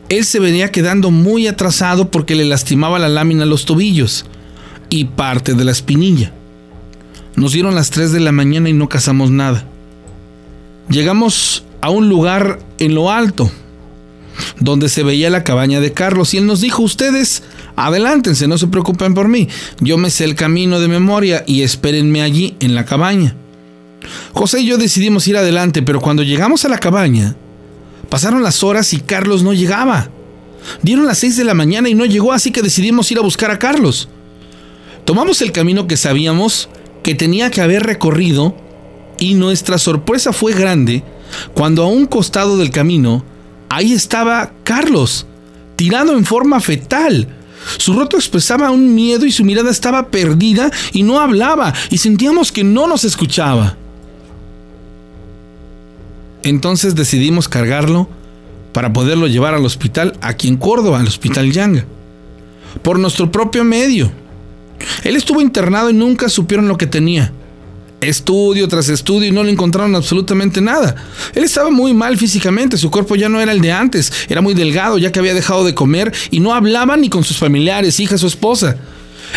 él 0.09 0.25
se 0.25 0.41
venía 0.41 0.73
quedando 0.73 1.11
muy 1.11 1.47
atrasado 1.47 2.11
porque 2.11 2.37
le 2.37 2.47
lastimaba 2.47 2.99
la 2.99 3.11
lámina 3.11 3.43
a 3.43 3.47
los 3.47 3.67
tobillos 3.67 4.25
y 4.93 5.07
parte 5.07 5.55
de 5.55 5.65
la 5.65 5.73
espinilla. 5.73 6.35
Nos 7.35 7.53
dieron 7.53 7.75
las 7.75 7.89
3 7.89 8.13
de 8.13 8.21
la 8.21 8.31
mañana 8.31 8.69
y 8.69 8.75
no 8.75 8.91
cazamos 8.91 9.31
nada. 9.31 9.65
Llegamos 10.91 11.65
a 11.81 11.89
un 11.89 12.11
lugar 12.11 12.59
en 12.79 12.95
lo 12.95 13.11
alto, 13.11 13.51
donde 14.61 14.91
se 14.91 15.03
veía 15.03 15.31
la 15.31 15.45
cabaña 15.45 15.81
de 15.81 15.95
Carlos, 15.95 16.35
y 16.35 16.37
él 16.37 16.47
nos 16.47 16.61
dijo, 16.61 16.83
ustedes, 16.83 17.43
adelántense, 17.75 18.47
no 18.47 18.59
se 18.59 18.67
preocupen 18.67 19.15
por 19.15 19.29
mí, 19.29 19.49
yo 19.81 19.97
me 19.97 20.11
sé 20.11 20.25
el 20.25 20.35
camino 20.35 20.79
de 20.79 20.89
memoria 20.89 21.43
y 21.47 21.63
espérenme 21.63 22.21
allí 22.21 22.55
en 22.61 22.75
la 22.75 22.85
cabaña. 22.85 23.35
José 24.35 24.61
y 24.61 24.67
yo 24.67 24.77
decidimos 24.77 25.27
ir 25.27 25.39
adelante, 25.39 25.81
pero 25.81 26.03
cuando 26.03 26.23
llegamos 26.23 26.67
a 26.67 26.69
la 26.69 26.77
cabaña, 26.77 27.35
pasaron 28.11 28.43
las 28.43 28.63
horas 28.63 28.93
y 28.93 29.01
Carlos 29.01 29.43
no 29.43 29.55
llegaba. 29.55 30.11
Dieron 30.83 31.07
las 31.07 31.17
6 31.17 31.39
de 31.39 31.45
la 31.45 31.55
mañana 31.55 31.89
y 31.89 31.95
no 31.95 32.05
llegó, 32.05 32.35
así 32.35 32.51
que 32.51 32.61
decidimos 32.61 33.11
ir 33.11 33.17
a 33.17 33.23
buscar 33.23 33.51
a 33.51 33.59
Carlos. 33.59 34.11
Tomamos 35.05 35.43
el 35.43 35.53
camino 35.53 35.87
que 35.87 35.97
sabíamos 35.97 36.69
que 37.03 37.15
tenía 37.15 37.51
que 37.51 37.61
haber 37.61 37.83
recorrido 37.83 38.57
y 39.19 39.35
nuestra 39.35 39.79
sorpresa 39.79 40.33
fue 40.33 40.53
grande 40.53 41.03
cuando 41.55 41.83
a 41.83 41.87
un 41.87 42.07
costado 42.07 42.57
del 42.57 42.71
camino 42.71 43.25
ahí 43.69 43.93
estaba 43.93 44.53
Carlos, 44.65 45.27
tirado 45.77 46.17
en 46.17 46.25
forma 46.25 46.61
fetal. 46.61 47.29
Su 47.79 47.95
rostro 47.95 48.19
expresaba 48.19 48.71
un 48.71 48.95
miedo 48.95 49.25
y 49.25 49.33
su 49.33 49.45
mirada 49.45 49.71
estaba 49.71 50.09
perdida 50.09 50.71
y 50.93 51.03
no 51.03 51.21
hablaba 51.21 51.73
y 51.91 51.99
sentíamos 51.99 52.53
que 52.53 52.65
no 52.65 52.87
nos 52.87 53.05
escuchaba. 53.05 53.77
Entonces 56.43 56.95
decidimos 56.95 57.49
cargarlo 57.49 58.09
para 58.73 58.93
poderlo 58.93 59.27
llevar 59.27 59.55
al 59.55 59.65
hospital 59.65 60.19
aquí 60.21 60.49
en 60.49 60.57
Córdoba, 60.57 60.99
al 60.99 61.07
hospital 61.07 61.53
Yanga, 61.53 61.85
por 62.83 62.99
nuestro 62.99 63.31
propio 63.31 63.65
medio. 63.65 64.11
Él 65.05 65.17
estuvo 65.17 65.41
internado 65.41 65.91
y 65.91 65.95
nunca 65.95 66.29
supieron 66.29 66.69
lo 66.69 66.77
que 66.77 66.87
tenía. 66.87 67.33
Estudio 68.01 68.67
tras 68.67 68.89
estudio 68.89 69.29
y 69.29 69.31
no 69.31 69.45
le 69.45 69.53
encontraron 69.53 69.95
absolutamente 69.95 70.61
nada. 70.61 70.97
Él 71.35 71.45
estaba 71.45 71.71
muy 71.71 71.95
mal 71.95 72.19
físicamente, 72.19 72.77
su 72.77 72.91
cuerpo 72.91 73.15
ya 73.15 73.29
no 73.29 73.41
era 73.41 73.53
el 73.53 73.61
de 73.61 73.71
antes, 73.71 74.13
era 74.29 74.41
muy 74.41 74.55
delgado 74.55 74.99
ya 74.99 75.13
que 75.13 75.21
había 75.21 75.35
dejado 75.35 75.65
de 75.65 75.75
comer 75.75 76.13
y 76.31 76.41
no 76.41 76.53
hablaba 76.53 76.97
ni 76.97 77.09
con 77.09 77.23
sus 77.23 77.39
familiares, 77.39 78.01
hija, 78.01 78.19
su 78.19 78.27
esposa. 78.27 78.77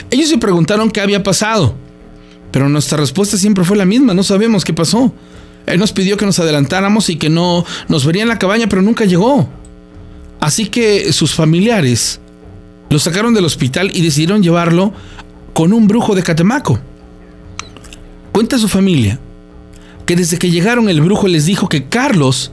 Ellos 0.10 0.30
se 0.30 0.40
preguntaron 0.40 0.90
qué 0.90 1.00
había 1.00 1.22
pasado, 1.22 1.76
pero 2.52 2.68
nuestra 2.68 2.98
respuesta 2.98 3.38
siempre 3.38 3.64
fue 3.64 3.78
la 3.78 3.86
misma, 3.86 4.16
no 4.16 4.24
sabemos 4.24 4.66
qué 4.66 4.74
pasó. 4.74 5.14
Él 5.68 5.80
nos 5.80 5.92
pidió 5.92 6.18
que 6.18 6.26
nos 6.26 6.40
adelantáramos 6.40 7.10
y 7.10 7.18
que 7.18 7.30
no 7.30 7.66
nos 7.88 8.06
vería 8.06 8.24
en 8.24 8.30
la 8.30 8.40
cabaña, 8.40 8.68
pero 8.68 8.82
nunca 8.82 9.06
llegó. 9.06 9.50
Así 10.40 10.68
que 10.68 11.12
sus 11.14 11.34
familiares 11.34 12.20
lo 12.90 13.00
sacaron 13.00 13.34
del 13.34 13.46
hospital 13.46 13.92
y 13.94 14.02
decidieron 14.02 14.44
llevarlo 14.44 14.94
con 15.56 15.72
un 15.72 15.88
brujo 15.88 16.16
de 16.16 16.22
Catemaco. 16.22 16.78
Cuenta 18.34 18.60
su 18.60 18.68
familia 18.68 19.18
que 20.06 20.18
desde 20.18 20.38
que 20.38 20.52
llegaron 20.52 20.90
el 20.90 21.00
brujo 21.00 21.30
les 21.30 21.46
dijo 21.46 21.70
que 21.70 21.86
Carlos 21.86 22.52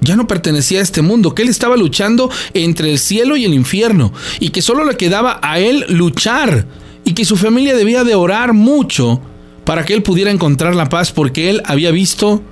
ya 0.00 0.16
no 0.16 0.26
pertenecía 0.26 0.80
a 0.80 0.82
este 0.82 1.00
mundo, 1.00 1.32
que 1.32 1.42
él 1.42 1.48
estaba 1.48 1.76
luchando 1.76 2.28
entre 2.52 2.90
el 2.90 2.98
cielo 2.98 3.36
y 3.36 3.44
el 3.44 3.54
infierno 3.54 4.12
y 4.40 4.50
que 4.50 4.62
solo 4.62 4.84
le 4.84 4.96
quedaba 4.96 5.38
a 5.42 5.60
él 5.60 5.86
luchar 5.88 6.66
y 7.04 7.14
que 7.14 7.24
su 7.24 7.36
familia 7.36 7.76
debía 7.76 8.02
de 8.02 8.16
orar 8.16 8.52
mucho 8.52 9.20
para 9.64 9.84
que 9.84 9.94
él 9.94 10.02
pudiera 10.02 10.32
encontrar 10.32 10.74
la 10.74 10.88
paz 10.88 11.12
porque 11.12 11.50
él 11.50 11.62
había 11.64 11.92
visto 11.92 12.42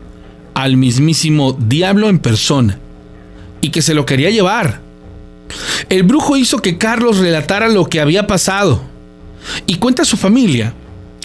al 0.55 0.77
mismísimo 0.77 1.59
diablo 1.59 2.09
en 2.09 2.21
persona 2.21 2.79
y 3.61 3.71
que 3.71 3.83
se 3.83 3.95
lo 3.95 4.07
quería 4.07 4.31
llevar. 4.31 4.81
El 5.89 6.05
brujo 6.05 6.37
hizo 6.37 6.59
que 6.59 6.79
Carlos 6.79 7.19
relatara 7.19 7.67
lo 7.67 7.87
que 7.87 8.01
había 8.01 8.29
pasado 8.29 8.92
y 9.67 9.77
cuenta 9.77 10.03
a 10.03 10.07
su 10.07 10.17
familia 10.17 10.75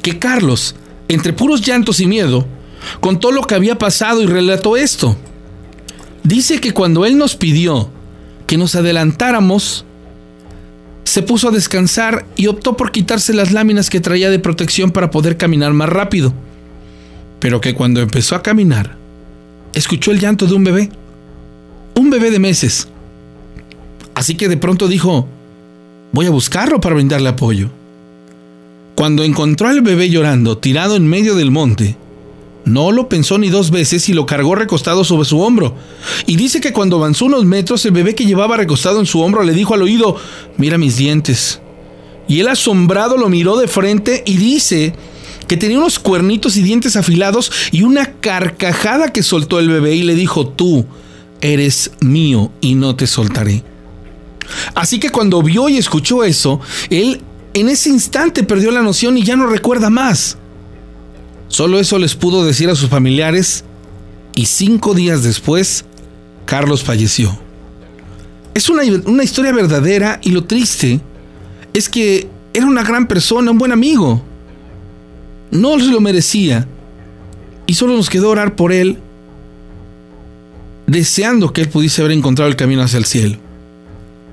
que 0.02 0.20
Carlos, 0.20 0.76
entre 1.08 1.34
puros 1.34 1.62
llantos 1.62 2.00
y 2.00 2.08
miedo, 2.08 2.48
contó 3.00 3.32
lo 3.32 3.42
que 3.44 3.56
había 3.56 3.78
pasado 3.78 4.22
y 4.22 4.26
relató 4.26 4.78
esto. 4.78 5.16
Dice 6.24 6.60
que 6.60 6.74
cuando 6.74 7.06
él 7.06 7.18
nos 7.18 7.36
pidió 7.36 7.90
que 8.48 8.58
nos 8.58 8.76
adelantáramos, 8.76 9.86
se 11.04 11.22
puso 11.22 11.50
a 11.50 11.52
descansar 11.52 12.26
y 12.36 12.48
optó 12.48 12.76
por 12.76 12.92
quitarse 12.92 13.34
las 13.34 13.52
láminas 13.52 13.90
que 13.90 14.00
traía 14.00 14.30
de 14.30 14.40
protección 14.40 14.92
para 14.92 15.12
poder 15.12 15.38
caminar 15.38 15.74
más 15.74 15.90
rápido. 15.90 16.34
Pero 17.40 17.62
que 17.62 17.74
cuando 17.74 18.02
empezó 18.02 18.36
a 18.36 18.44
caminar, 18.44 18.98
escuchó 19.74 20.12
el 20.12 20.20
llanto 20.20 20.48
de 20.48 20.54
un 20.54 20.64
bebé. 20.64 20.90
Un 21.96 22.10
bebé 22.10 22.32
de 22.32 22.40
meses. 22.40 22.88
Así 24.16 24.36
que 24.36 24.48
de 24.48 24.58
pronto 24.58 24.88
dijo, 24.88 25.28
voy 26.12 26.26
a 26.26 26.32
buscarlo 26.32 26.82
para 26.82 26.96
brindarle 26.96 27.30
apoyo. 27.30 27.70
Cuando 28.98 29.24
encontró 29.24 29.68
al 29.68 29.82
bebé 29.82 30.10
llorando 30.10 30.58
tirado 30.58 30.96
en 30.96 31.06
medio 31.06 31.36
del 31.36 31.52
monte, 31.52 31.96
no 32.66 32.92
lo 32.92 33.08
pensó 33.08 33.38
ni 33.38 33.48
dos 33.50 33.70
veces 33.70 34.10
y 34.10 34.14
lo 34.14 34.26
cargó 34.26 34.56
recostado 34.56 35.04
sobre 35.04 35.26
su 35.26 35.40
hombro. 35.40 35.76
Y 36.26 36.36
dice 36.36 36.62
que 36.62 36.74
cuando 36.74 36.96
avanzó 36.96 37.26
unos 37.26 37.46
metros, 37.46 37.86
el 37.86 37.92
bebé 37.92 38.16
que 38.16 38.26
llevaba 38.26 38.58
recostado 38.58 39.00
en 39.00 39.06
su 39.06 39.22
hombro 39.22 39.44
le 39.44 39.54
dijo 39.54 39.76
al 39.76 39.84
oído, 39.84 40.16
mira 40.58 40.80
mis 40.80 40.98
dientes. 40.98 41.62
Y 42.28 42.40
él 42.40 42.48
asombrado 42.48 43.18
lo 43.18 43.30
miró 43.30 43.56
de 43.58 43.68
frente 43.68 44.24
y 44.26 44.38
dice 44.38 44.96
que 45.48 45.58
tenía 45.58 45.78
unos 45.78 46.00
cuernitos 46.00 46.58
y 46.58 46.64
dientes 46.64 46.96
afilados 46.96 47.52
y 47.72 47.84
una 47.84 48.14
carcajada 48.14 49.14
que 49.14 49.22
soltó 49.22 49.60
el 49.60 49.70
bebé 49.70 49.94
y 49.94 50.02
le 50.02 50.16
dijo, 50.16 50.48
tú 50.48 50.88
eres 51.42 51.92
mío 52.02 52.52
y 52.62 52.74
no 52.74 52.96
te 52.96 53.06
soltaré. 53.06 53.64
Así 54.74 55.00
que 55.00 55.12
cuando 55.12 55.44
vio 55.44 55.70
y 55.70 55.78
escuchó 55.78 56.24
eso, 56.24 56.60
él 56.90 57.22
en 57.60 57.70
ese 57.70 57.90
instante 57.90 58.44
perdió 58.44 58.72
la 58.72 58.82
noción 58.82 59.18
y 59.18 59.24
ya 59.24 59.36
no 59.36 59.48
recuerda 59.48 59.90
más. 59.90 60.38
Solo 61.48 61.80
eso 61.80 61.98
les 61.98 62.16
pudo 62.16 62.46
decir 62.46 62.70
a 62.70 62.76
sus 62.76 62.90
familiares 62.90 63.64
y 64.36 64.46
cinco 64.46 64.94
días 64.94 65.24
después, 65.24 65.86
Carlos 66.46 66.84
falleció. 66.84 67.38
Es 68.54 68.70
una, 68.70 68.84
una, 69.06 69.24
historia 69.24 69.52
verdadera 69.52 70.20
y 70.24 70.32
lo 70.32 70.44
triste 70.44 71.00
es 71.74 71.90
que 71.90 72.28
era 72.54 72.66
una 72.66 72.84
gran 72.84 73.08
persona, 73.08 73.52
un 73.52 73.58
buen 73.58 73.72
amigo. 73.72 74.22
no 75.52 75.80
se 75.80 75.86
lo 75.86 76.02
merecía 76.02 76.68
y 77.66 77.76
solo 77.76 77.96
nos 77.96 78.10
quedó 78.10 78.30
orar 78.30 78.56
por 78.56 78.72
él, 78.72 78.98
deseando 80.88 81.54
que 81.54 81.62
él 81.62 81.70
pudiese 81.70 82.02
haber 82.02 82.14
encontrado 82.18 82.50
el 82.50 82.56
camino 82.56 82.82
hacia 82.82 82.98
el 82.98 83.06
cielo. 83.06 83.38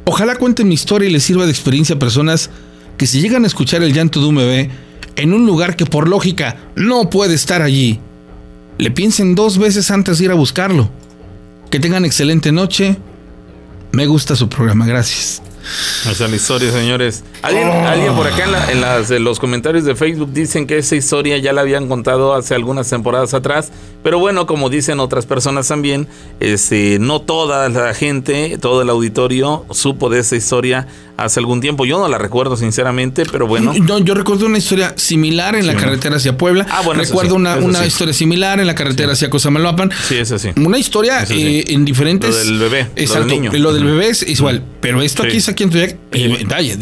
Ojalá 0.05 0.37
cuente 0.37 0.65
mi 0.65 0.75
historia 0.75 1.09
y 1.09 1.13
le 1.13 1.21
sirva 1.21 1.45
de 1.45 1.51
experiencia 1.51 1.97
a 1.97 1.99
personas 1.99 2.51
que 2.97 3.07
si 3.07 3.21
llegan 3.21 3.45
a 3.45 3.47
escuchar 3.47 3.83
el 3.83 3.93
llanto 3.93 4.21
de 4.21 4.27
un 4.27 4.37
bebé 4.37 4.71
en 5.17 5.33
un 5.33 5.47
lugar 5.47 5.77
que 5.77 5.87
por 5.87 6.09
lógica 6.09 6.57
no 6.77 7.11
puede 7.11 7.35
estar 7.35 7.63
allí, 7.63 8.01
le 8.79 8.91
piensen 8.91 9.35
dos 9.35 9.59
veces 9.59 9.91
antes 9.91 10.19
de 10.19 10.25
ir 10.25 10.31
a 10.31 10.35
buscarlo. 10.35 10.91
Que 11.71 11.81
tengan 11.81 12.05
excelente 12.05 12.53
noche. 12.53 12.97
Me 13.93 14.07
gusta 14.07 14.37
su 14.37 14.49
programa, 14.49 14.87
gracias. 14.87 15.43
Es 16.11 16.21
la 16.21 16.29
historia, 16.37 16.71
señores. 16.71 17.25
Alguien, 17.43 17.69
Oh. 17.69 17.89
alguien 17.89 18.15
por 18.15 18.27
acá 18.27 18.45
en, 18.45 18.53
la- 18.53 18.71
en 18.73 18.81
las- 18.81 19.11
en 19.11 19.25
los 19.25 19.39
comentarios 19.39 19.85
de 19.85 19.95
Facebook 19.97 20.31
dicen 20.33 20.67
que 20.67 20.79
esa 20.79 20.97
historia 20.97 21.39
ya 21.39 21.53
la 21.53 21.63
habían 21.63 21.89
contado 21.89 22.35
hace 22.35 22.55
algunas 22.55 22.89
temporadas 22.89 23.35
atrás. 23.35 23.71
Pero 24.03 24.19
bueno, 24.19 24.47
como 24.47 24.69
dicen 24.69 25.01
otras 25.01 25.25
personas 25.25 25.67
también, 25.69 26.07
este, 26.41 26.99
no 27.01 27.23
toda 27.23 27.69
la 27.71 27.95
gente, 27.95 28.59
todo 28.61 28.83
el 28.83 28.91
auditorio 28.91 29.65
supo 29.71 30.11
de 30.11 30.21
esa 30.21 30.37
historia 30.37 30.87
hace 31.17 31.41
algún 31.41 31.61
tiempo. 31.63 31.87
Yo 31.87 31.99
no 31.99 32.09
la 32.09 32.19
recuerdo 32.19 32.57
sinceramente, 32.57 33.25
pero 33.31 33.47
bueno. 33.47 33.73
No, 33.81 33.99
yo 34.01 34.15
recuerdo 34.15 34.45
una 34.47 34.59
historia 34.59 34.93
similar 34.97 35.55
en 35.55 35.67
la 35.67 35.73
Sí. 35.73 35.79
carretera 35.79 36.17
hacia 36.17 36.37
Puebla. 36.37 36.67
Ah, 36.71 36.83
bueno, 36.85 37.01
recuerdo 37.03 37.31
sí, 37.31 37.37
una, 37.37 37.57
una 37.57 37.79
sí. 37.81 37.87
historia 37.87 38.13
similar 38.13 38.61
en 38.61 38.67
la 38.67 38.75
carretera 38.75 39.13
hacia 39.13 39.31
Cosamaloapan. 39.31 39.91
Sí, 40.07 40.17
eso 40.17 40.39
sí. 40.39 40.51
Una 40.57 40.77
historia 40.77 41.25
eh, 41.31 41.65
en 41.69 41.85
diferentes. 41.87 42.31
Lo 42.31 42.37
del 42.37 42.59
bebé, 42.59 42.83
lo 42.83 42.95
del 42.95 43.05
Exacto. 43.05 43.27
niño. 43.29 43.53
Lo 43.55 43.73
del 43.73 43.85
bebé 43.85 44.09
es 44.09 44.23
igual. 44.29 44.63
Pero 44.83 45.01
esto 45.01 45.23
aquí 45.23 45.39
es 45.39 45.49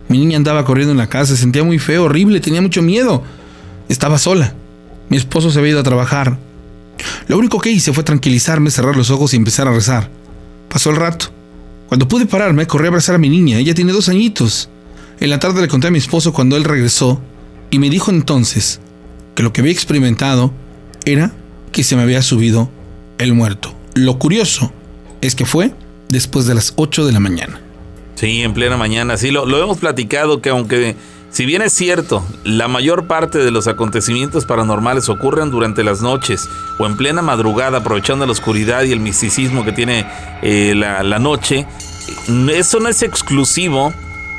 Mi 0.09 0.19
niña 0.19 0.37
andaba 0.37 0.65
corriendo 0.65 0.93
en 0.93 0.99
la 0.99 1.09
casa, 1.09 1.35
se 1.35 1.43
sentía 1.43 1.65
muy 1.65 1.79
feo, 1.79 2.05
horrible, 2.05 2.41
tenía 2.41 2.63
mucho 2.63 2.83
miedo. 2.83 3.23
Estaba 3.89 4.19
sola. 4.19 4.55
Mi 5.09 5.17
esposo 5.17 5.51
se 5.51 5.59
había 5.59 5.73
ido 5.73 5.81
a 5.81 5.85
trabajar. 5.85 6.39
Lo 7.29 7.39
único 7.39 7.61
que 7.61 7.71
hice 7.71 7.93
fue 7.93 8.05
tranquilizarme, 8.05 8.71
cerrar 8.71 8.97
los 8.97 9.11
ojos 9.11 9.33
y 9.33 9.37
empezar 9.37 9.69
a 9.69 9.73
rezar. 9.73 10.11
Pasó 10.69 10.91
el 10.91 10.97
rato. 10.97 11.27
Cuando 11.89 12.09
pude 12.09 12.27
pararme, 12.27 12.67
corrí 12.67 12.87
a 12.87 12.89
abrazar 12.89 13.15
a 13.15 13.19
mi 13.19 13.29
niña. 13.29 13.59
Ella 13.59 13.75
tiene 13.75 13.93
dos 13.93 14.09
añitos. 14.09 14.69
En 15.21 15.31
la 15.31 15.39
tarde 15.39 15.61
le 15.61 15.69
conté 15.69 15.89
a 15.89 15.91
mi 15.91 15.99
esposo 15.99 16.33
cuando 16.33 16.57
él 16.57 16.65
regresó 16.65 17.21
y 17.71 17.79
me 17.79 17.91
dijo 17.91 18.11
entonces 18.11 18.81
que 19.35 19.43
lo 19.43 19.53
que 19.53 19.61
había 19.61 19.73
experimentado 19.73 20.53
era 21.05 21.33
que 21.73 21.85
se 21.85 21.97
me 21.97 22.03
había 22.03 22.23
subido 22.23 22.71
el 23.19 23.35
muerto. 23.35 23.75
Lo 23.95 24.19
curioso 24.19 24.73
es 25.21 25.35
que 25.35 25.47
fue 25.47 25.73
después 26.09 26.47
de 26.47 26.55
las 26.55 26.73
8 26.77 27.07
de 27.07 27.13
la 27.13 27.21
mañana. 27.21 27.61
Sí, 28.19 28.43
en 28.43 28.53
plena 28.53 28.77
mañana. 28.77 29.17
Sí, 29.17 29.31
lo, 29.31 29.47
lo 29.47 29.63
hemos 29.63 29.79
platicado 29.79 30.43
que 30.43 30.49
aunque, 30.51 30.97
si 31.31 31.47
bien 31.47 31.63
es 31.63 31.73
cierto, 31.73 32.27
la 32.43 32.67
mayor 32.67 33.07
parte 33.07 33.39
de 33.39 33.53
los 33.53 33.69
acontecimientos 33.69 34.45
paranormales 34.45 35.09
ocurren 35.09 35.53
durante 35.53 35.85
las 35.85 36.03
noches 36.03 36.49
o 36.81 36.87
en 36.87 36.97
plena 36.97 37.23
madrugada, 37.23 37.79
aprovechando 37.79 38.27
la 38.27 38.33
oscuridad 38.33 38.83
y 38.83 38.91
el 38.91 38.99
misticismo 38.99 39.65
que 39.65 39.71
tiene 39.71 40.05
eh, 40.43 40.75
la, 40.75 41.05
la 41.05 41.21
noche, 41.21 41.69
eso 42.53 42.81
no 42.81 42.89
es 42.89 43.05
exclusivo 43.05 43.95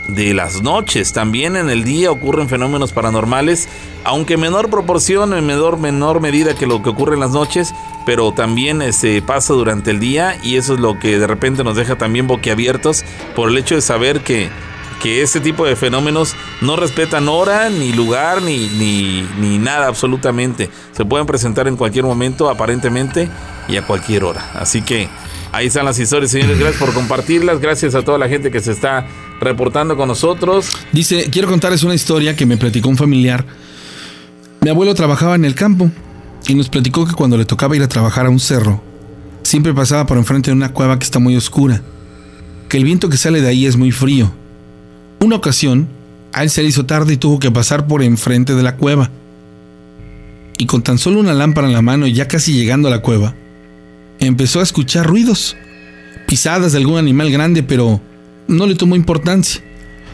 de 0.09 0.33
las 0.33 0.61
noches. 0.61 1.13
También 1.13 1.55
en 1.55 1.69
el 1.69 1.85
día 1.85 2.11
ocurren 2.11 2.49
fenómenos 2.49 2.91
paranormales, 2.91 3.69
aunque 4.03 4.35
en 4.35 4.41
menor 4.41 4.69
proporción, 4.69 5.33
en 5.33 5.45
menor, 5.45 5.77
menor 5.77 6.21
medida 6.21 6.55
que 6.55 6.67
lo 6.67 6.81
que 6.81 6.89
ocurre 6.89 7.15
en 7.15 7.19
las 7.19 7.31
noches, 7.31 7.73
pero 8.05 8.31
también 8.31 8.93
se 8.93 9.21
pasa 9.21 9.53
durante 9.53 9.91
el 9.91 9.99
día 9.99 10.37
y 10.43 10.55
eso 10.55 10.73
es 10.73 10.79
lo 10.79 10.99
que 10.99 11.19
de 11.19 11.27
repente 11.27 11.63
nos 11.63 11.75
deja 11.75 11.97
también 11.97 12.27
boquiabiertos 12.27 13.03
por 13.35 13.49
el 13.49 13.57
hecho 13.57 13.75
de 13.75 13.81
saber 13.81 14.21
que, 14.21 14.49
que 15.01 15.21
ese 15.21 15.39
tipo 15.39 15.65
de 15.65 15.75
fenómenos 15.75 16.35
no 16.61 16.75
respetan 16.75 17.29
hora, 17.29 17.69
ni 17.69 17.93
lugar, 17.93 18.41
ni, 18.41 18.67
ni, 18.69 19.27
ni 19.39 19.57
nada 19.57 19.87
absolutamente. 19.87 20.69
Se 20.91 21.05
pueden 21.05 21.27
presentar 21.27 21.67
en 21.67 21.75
cualquier 21.75 22.05
momento, 22.05 22.49
aparentemente, 22.49 23.29
y 23.67 23.77
a 23.77 23.85
cualquier 23.85 24.23
hora. 24.23 24.49
Así 24.55 24.81
que 24.81 25.07
ahí 25.51 25.67
están 25.67 25.85
las 25.85 25.99
historias, 25.99 26.31
señores. 26.31 26.57
Gracias 26.59 26.81
por 26.81 26.93
compartirlas. 26.93 27.59
Gracias 27.59 27.95
a 27.95 28.01
toda 28.01 28.17
la 28.17 28.27
gente 28.27 28.51
que 28.51 28.59
se 28.59 28.71
está 28.71 29.05
reportando 29.39 29.95
con 29.95 30.07
nosotros. 30.07 30.69
Dice, 30.91 31.29
quiero 31.31 31.47
contarles 31.47 31.83
una 31.83 31.95
historia 31.95 32.35
que 32.35 32.45
me 32.45 32.57
platicó 32.57 32.89
un 32.89 32.97
familiar. 32.97 33.45
Mi 34.61 34.69
abuelo 34.69 34.93
trabajaba 34.93 35.35
en 35.35 35.45
el 35.45 35.55
campo 35.55 35.89
y 36.47 36.53
nos 36.53 36.67
platicó 36.67 37.05
que 37.05 37.13
cuando 37.13 37.37
le 37.37 37.45
tocaba 37.45 37.75
ir 37.77 37.83
a 37.83 37.87
trabajar 37.87 38.25
a 38.25 38.29
un 38.29 38.39
cerro, 38.39 38.83
siempre 39.43 39.73
pasaba 39.73 40.05
por 40.05 40.17
enfrente 40.17 40.51
de 40.51 40.57
una 40.57 40.73
cueva 40.73 40.99
que 40.99 41.05
está 41.05 41.19
muy 41.19 41.35
oscura, 41.37 41.81
que 42.67 42.77
el 42.77 42.83
viento 42.83 43.09
que 43.09 43.17
sale 43.17 43.41
de 43.41 43.47
ahí 43.47 43.65
es 43.65 43.77
muy 43.77 43.91
frío. 43.91 44.31
Una 45.21 45.37
ocasión, 45.37 45.87
él 46.39 46.49
se 46.49 46.61
le 46.61 46.69
hizo 46.69 46.85
tarde 46.85 47.13
y 47.13 47.17
tuvo 47.17 47.39
que 47.39 47.51
pasar 47.51 47.87
por 47.87 48.03
enfrente 48.03 48.53
de 48.53 48.63
la 48.63 48.75
cueva. 48.75 49.09
Y 50.57 50.65
con 50.65 50.81
tan 50.81 50.97
solo 50.97 51.21
una 51.21 51.33
lámpara 51.33 51.67
en 51.67 51.73
la 51.73 51.81
mano 51.81 52.05
y 52.05 52.13
ya 52.13 52.27
casi 52.27 52.51
llegando 52.51 52.89
a 52.89 52.91
la 52.91 52.99
cueva, 52.99 53.35
empezó 54.19 54.59
a 54.59 54.63
escuchar 54.63 55.07
ruidos, 55.07 55.55
pisadas 56.27 56.73
de 56.73 56.79
algún 56.79 56.97
animal 56.97 57.31
grande, 57.31 57.63
pero 57.63 58.01
no 58.49 58.67
le 58.67 58.75
tomó 58.75 58.97
importancia. 58.97 59.61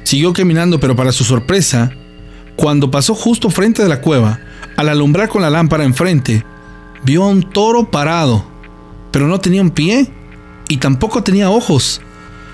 Siguió 0.03 0.33
caminando, 0.33 0.79
pero 0.79 0.95
para 0.95 1.11
su 1.11 1.23
sorpresa, 1.23 1.91
cuando 2.55 2.89
pasó 2.89 3.15
justo 3.15 3.49
frente 3.49 3.83
de 3.83 3.89
la 3.89 4.01
cueva, 4.01 4.39
al 4.77 4.89
alumbrar 4.89 5.29
con 5.29 5.41
la 5.41 5.49
lámpara 5.49 5.83
enfrente, 5.83 6.43
vio 7.03 7.23
a 7.23 7.27
un 7.27 7.43
toro 7.43 7.89
parado, 7.91 8.45
pero 9.11 9.27
no 9.27 9.39
tenía 9.39 9.61
un 9.61 9.71
pie 9.71 10.09
y 10.67 10.77
tampoco 10.77 11.23
tenía 11.23 11.49
ojos. 11.49 12.01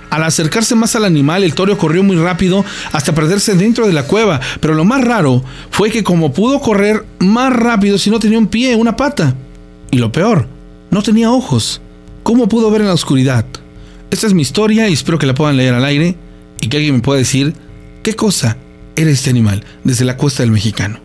Al 0.10 0.24
acercarse 0.24 0.76
más 0.76 0.96
al 0.96 1.06
animal, 1.06 1.44
el 1.44 1.56
toro 1.56 1.78
corrió 1.78 2.04
muy 2.04 2.18
rápido 2.18 2.66
hasta 2.92 3.16
perderse 3.16 3.56
dentro 3.56 3.88
de 3.88 3.94
la 3.94 4.04
cueva, 4.04 4.42
pero 4.60 4.74
lo 4.74 4.84
más 4.84 5.06
raro 5.06 5.42
fue 5.70 5.90
que 5.90 6.04
como 6.04 6.34
pudo 6.34 6.60
correr 6.60 7.06
más 7.20 7.54
rápido 7.54 7.98
si 7.98 8.10
no 8.10 8.20
tenía 8.20 8.38
un 8.38 8.48
pie, 8.48 8.76
una 8.76 8.98
pata. 8.98 9.36
Y 9.90 10.00
lo 10.00 10.12
peor, 10.12 10.48
no 10.90 11.02
tenía 11.02 11.32
ojos. 11.32 11.82
¿Cómo 12.24 12.50
pudo 12.50 12.70
ver 12.70 12.82
en 12.82 12.88
la 12.88 12.94
oscuridad? 12.94 13.46
Esta 14.10 14.28
es 14.28 14.34
mi 14.34 14.42
historia 14.42 14.90
y 14.90 14.94
espero 14.94 15.18
que 15.18 15.26
la 15.26 15.34
puedan 15.34 15.56
leer 15.56 15.74
al 15.74 15.86
aire 15.86 16.18
y 16.60 16.68
que 16.68 16.78
alguien 16.78 16.96
me 16.96 17.02
pueda 17.02 17.20
decir 17.20 17.54
qué 18.04 18.14
cosa 18.14 18.58
era 18.96 19.10
este 19.10 19.30
animal 19.30 19.64
desde 19.84 20.06
la 20.06 20.18
costa 20.18 20.44
del 20.44 20.52
mexicano. 20.52 21.00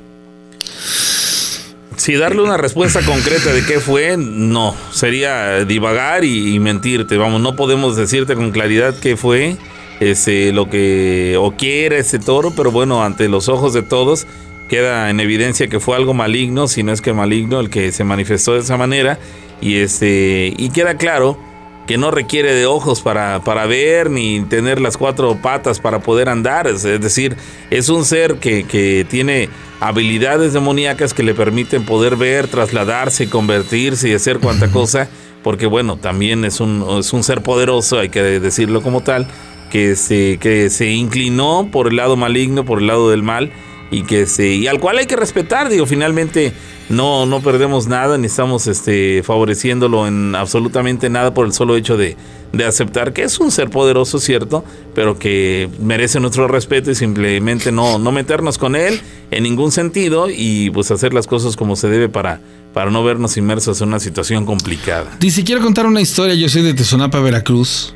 Si 1.97 2.15
darle 2.15 2.43
una 2.43 2.57
respuesta 2.57 3.01
concreta 3.03 3.53
de 3.53 3.65
qué 3.65 3.81
fue, 3.81 4.17
no. 4.17 4.77
Sería 4.93 5.65
divagar 5.65 6.25
y, 6.25 6.59
mentirte. 6.61 7.17
Vamos, 7.17 7.41
no 7.41 7.57
podemos 7.57 7.97
decirte 7.97 8.35
con 8.35 8.53
claridad 8.53 8.95
qué 9.01 9.17
fue 9.17 9.57
ese, 9.99 10.53
lo 10.53 10.69
que 10.69 11.37
o 11.41 11.53
quiere 11.57 11.99
ese 11.99 12.19
toro, 12.19 12.53
pero 12.55 12.71
bueno, 12.71 13.03
ante 13.03 13.29
los 13.29 13.49
ojos 13.49 13.73
de 13.73 13.83
todos 13.83 14.27
queda 14.69 15.11
en 15.11 15.21
evidencia 15.21 15.69
que 15.69 15.81
fue 15.81 15.97
algo 15.97 16.13
maligno, 16.13 16.69
si 16.69 16.83
no 16.83 16.93
es 16.93 17.01
que 17.01 17.13
maligno 17.13 17.61
el 17.61 17.71
que 17.71 17.93
se 17.93 18.05
manifestó 18.05 18.55
de 18.55 18.61
esa 18.61 18.77
manera 18.77 19.19
y 19.61 19.77
este 19.77 20.53
y 20.57 20.71
queda 20.71 20.97
claro 20.97 21.39
que 21.87 21.99
no 21.99 22.11
requiere 22.11 22.53
de 22.53 22.67
ojos 22.67 23.01
para, 23.01 23.41
para 23.41 23.67
ver 23.67 24.11
ni 24.11 24.41
tener 24.45 24.81
las 24.81 24.97
cuatro 24.97 25.37
patas 25.41 25.81
para 25.81 26.01
poder 26.01 26.29
andar, 26.29 26.67
es, 26.67 26.85
es 26.85 27.01
decir, 27.01 27.37
es 27.71 27.89
un 27.89 28.05
ser 28.05 28.37
que, 28.37 28.65
que 28.65 29.07
tiene 29.09 29.49
habilidades 29.81 30.53
demoníacas 30.53 31.15
que 31.15 31.23
le 31.23 31.35
permiten 31.35 31.85
poder 31.85 32.17
ver, 32.17 32.49
trasladarse, 32.49 33.31
convertirse 33.31 34.09
y 34.09 34.15
hacer 34.15 34.39
cuanta 34.39 34.69
cosa, 34.73 35.09
porque 35.43 35.67
bueno, 35.67 35.97
también 35.97 36.45
es 36.45 36.61
un, 36.61 36.85
es 36.99 37.13
un 37.13 37.23
ser 37.23 37.43
poderoso, 37.43 37.99
hay 37.99 38.09
que 38.09 38.23
decirlo 38.23 38.83
como 38.83 39.03
tal, 39.03 39.27
que 39.71 39.97
se, 39.97 40.39
que 40.39 40.71
se 40.71 40.91
inclinó 40.91 41.69
por 41.71 41.89
el 41.89 41.97
lado 41.97 42.17
maligno, 42.17 42.65
por 42.65 42.81
el 42.81 42.87
lado 42.87 43.11
del 43.11 43.23
mal, 43.23 43.53
y 43.91 44.03
que 44.03 44.27
se, 44.27 44.49
y 44.49 44.67
al 44.67 44.81
cual 44.81 44.99
hay 44.99 45.07
que 45.07 45.17
respetar, 45.17 45.69
digo, 45.69 45.87
finalmente 45.87 46.53
no, 46.89 47.27
no 47.27 47.41
perdemos 47.41 47.87
nada, 47.87 48.19
ni 48.19 48.27
estamos 48.27 48.67
este, 48.67 49.23
favoreciéndolo 49.23 50.07
en 50.07 50.35
absolutamente 50.35 51.09
nada 51.09 51.35
por 51.35 51.47
el 51.47 51.53
solo 51.53 51.77
hecho 51.77 51.97
de, 51.97 52.17
de 52.53 52.65
aceptar 52.65 53.13
que 53.13 53.23
es 53.23 53.39
un 53.39 53.51
ser 53.51 53.71
poderoso, 53.71 54.19
cierto, 54.19 54.65
pero 54.95 55.19
que 55.19 55.69
merece 55.81 56.21
nuestro 56.21 56.49
respeto 56.49 56.91
y 56.91 56.95
simplemente 56.95 57.71
no, 57.73 57.99
no 57.99 58.13
meternos 58.13 58.59
con 58.59 58.77
él 58.77 59.01
en 59.31 59.43
ningún 59.43 59.71
sentido 59.71 60.29
y 60.31 60.71
pues 60.71 60.91
hacer 60.91 61.15
las 61.15 61.27
cosas 61.27 61.57
como 61.57 61.77
se 61.77 61.89
debe 61.89 62.09
para, 62.09 62.41
para 62.73 62.91
no 62.91 63.05
vernos 63.05 63.37
inmersos 63.37 63.81
en 63.83 63.89
una 63.89 64.01
situación 64.01 64.47
complicada. 64.47 65.17
Dice, 65.21 65.45
quiero 65.45 65.63
contar 65.63 65.87
una 65.87 66.01
historia, 66.01 66.35
yo 66.35 66.49
soy 66.49 66.63
de 66.63 66.75
Tezonapa, 66.75 67.21
Veracruz, 67.21 67.95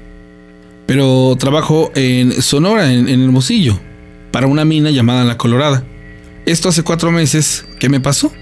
pero 0.87 1.37
trabajo 1.39 1.91
en 1.95 2.43
Sonora, 2.43 2.93
en, 2.93 3.09
en 3.09 3.23
Hermosillo, 3.23 3.79
para 4.31 4.47
una 4.47 4.65
mina 4.65 4.91
llamada 4.91 5.25
La 5.25 5.37
Colorada. 5.37 5.85
Esto 6.47 6.69
hace 6.69 6.83
cuatro 6.83 7.11
meses 7.11 7.67
que 7.79 7.89
me 7.89 8.01
pasó. 8.01 8.33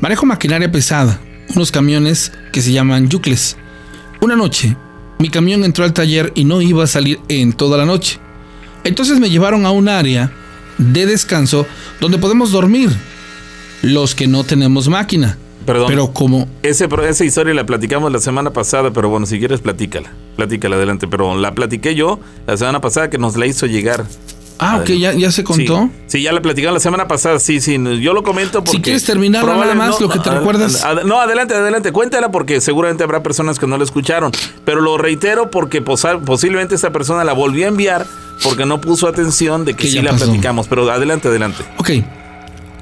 Manejo 0.00 0.26
maquinaria 0.26 0.70
pesada, 0.70 1.20
unos 1.54 1.72
camiones 1.72 2.32
que 2.52 2.60
se 2.60 2.72
llaman 2.72 3.08
yucles. 3.08 3.56
Una 4.20 4.36
noche, 4.36 4.76
mi 5.18 5.28
camión 5.28 5.64
entró 5.64 5.84
al 5.84 5.92
taller 5.92 6.32
y 6.34 6.44
no 6.44 6.60
iba 6.60 6.84
a 6.84 6.88
salir 6.88 7.20
en 7.28 7.52
toda 7.52 7.78
la 7.78 7.86
noche. 7.86 8.18
Entonces 8.84 9.18
me 9.18 9.30
llevaron 9.30 9.66
a 9.66 9.70
un 9.70 9.88
área 9.88 10.32
de 10.78 11.06
descanso 11.06 11.66
donde 12.00 12.18
podemos 12.18 12.52
dormir 12.52 12.90
los 13.82 14.14
que 14.14 14.26
no 14.26 14.44
tenemos 14.44 14.88
máquina. 14.88 15.38
Perdón. 15.64 15.88
Pero 15.88 16.12
como 16.12 16.46
Ese, 16.62 16.88
esa 17.08 17.24
historia 17.24 17.52
la 17.52 17.66
platicamos 17.66 18.12
la 18.12 18.20
semana 18.20 18.52
pasada, 18.52 18.92
pero 18.92 19.08
bueno, 19.08 19.26
si 19.26 19.38
quieres 19.38 19.60
platícala. 19.60 20.12
Platícala 20.36 20.76
adelante, 20.76 21.08
pero 21.08 21.36
la 21.36 21.54
platiqué 21.54 21.94
yo 21.96 22.20
la 22.46 22.56
semana 22.56 22.80
pasada 22.80 23.10
que 23.10 23.18
nos 23.18 23.36
la 23.36 23.46
hizo 23.46 23.66
llegar. 23.66 24.06
Ah, 24.58 24.78
ok, 24.80 24.88
ya, 24.90 25.12
ya 25.12 25.30
se 25.30 25.44
contó. 25.44 25.82
Sí, 26.06 26.18
sí, 26.18 26.22
ya 26.22 26.32
la 26.32 26.40
platicamos 26.40 26.74
la 26.74 26.80
semana 26.80 27.06
pasada, 27.06 27.38
sí, 27.38 27.60
sí. 27.60 27.78
Yo 28.00 28.12
lo 28.14 28.22
comento 28.22 28.60
porque... 28.64 28.70
Si 28.78 28.80
quieres 28.82 29.04
terminarla 29.04 29.54
nada 29.56 29.74
más, 29.74 30.00
lo 30.00 30.08
que 30.08 30.18
te 30.18 30.30
recuerdas. 30.30 30.82
ad- 30.84 31.02
no, 31.04 31.20
adelante, 31.20 31.54
adelante, 31.54 31.92
cuéntala 31.92 32.30
porque 32.30 32.60
seguramente 32.60 33.04
habrá 33.04 33.22
personas 33.22 33.58
que 33.58 33.66
no 33.66 33.76
la 33.76 33.84
escucharon. 33.84 34.32
Pero 34.64 34.80
lo 34.80 34.96
reitero 34.98 35.50
porque 35.50 35.82
posiblemente 35.82 36.74
esa 36.74 36.90
persona 36.90 37.22
la 37.24 37.34
volvió 37.34 37.66
a 37.66 37.68
enviar 37.68 38.06
porque 38.42 38.64
no 38.66 38.80
puso 38.80 39.08
atención 39.08 39.64
de 39.64 39.74
que, 39.74 39.84
Que 39.84 39.90
sí 39.90 40.00
la 40.02 40.12
pasó. 40.12 40.24
platicamos. 40.26 40.68
Pero 40.68 40.90
adelante, 40.90 41.28
adelante. 41.28 41.62
Ok. 41.78 41.90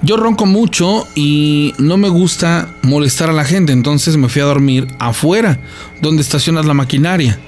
Yo 0.02 0.16
ronco 0.18 0.44
mucho 0.46 1.06
y 1.14 1.74
no 1.78 1.96
me 1.96 2.08
gusta 2.10 2.68
molestar 2.82 3.30
a 3.30 3.32
la 3.32 3.44
gente, 3.44 3.72
entonces 3.72 4.16
me 4.18 4.28
fui 4.28 4.42
a 4.42 4.44
dormir 4.44 4.86
afuera, 4.98 5.58
donde 6.02 6.20
estacionas 6.20 6.66
la 6.66 6.74
maquinaria. 6.74 7.38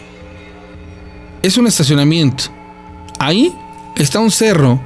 Es 1.43 1.59
un 1.59 1.66
estacionamiento. 1.66 2.44
Ahí 3.19 3.53
está 3.97 4.20
un 4.20 4.31
cerro 4.31 4.81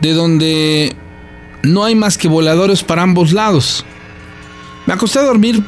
de 0.00 0.12
donde 0.12 0.96
no 1.62 1.84
hay 1.84 1.94
más 1.94 2.18
que 2.18 2.28
voladores 2.28 2.82
para 2.82 3.02
ambos 3.02 3.32
lados. 3.32 3.84
Me 4.86 4.94
acosté 4.94 5.18
a 5.18 5.22
dormir 5.22 5.62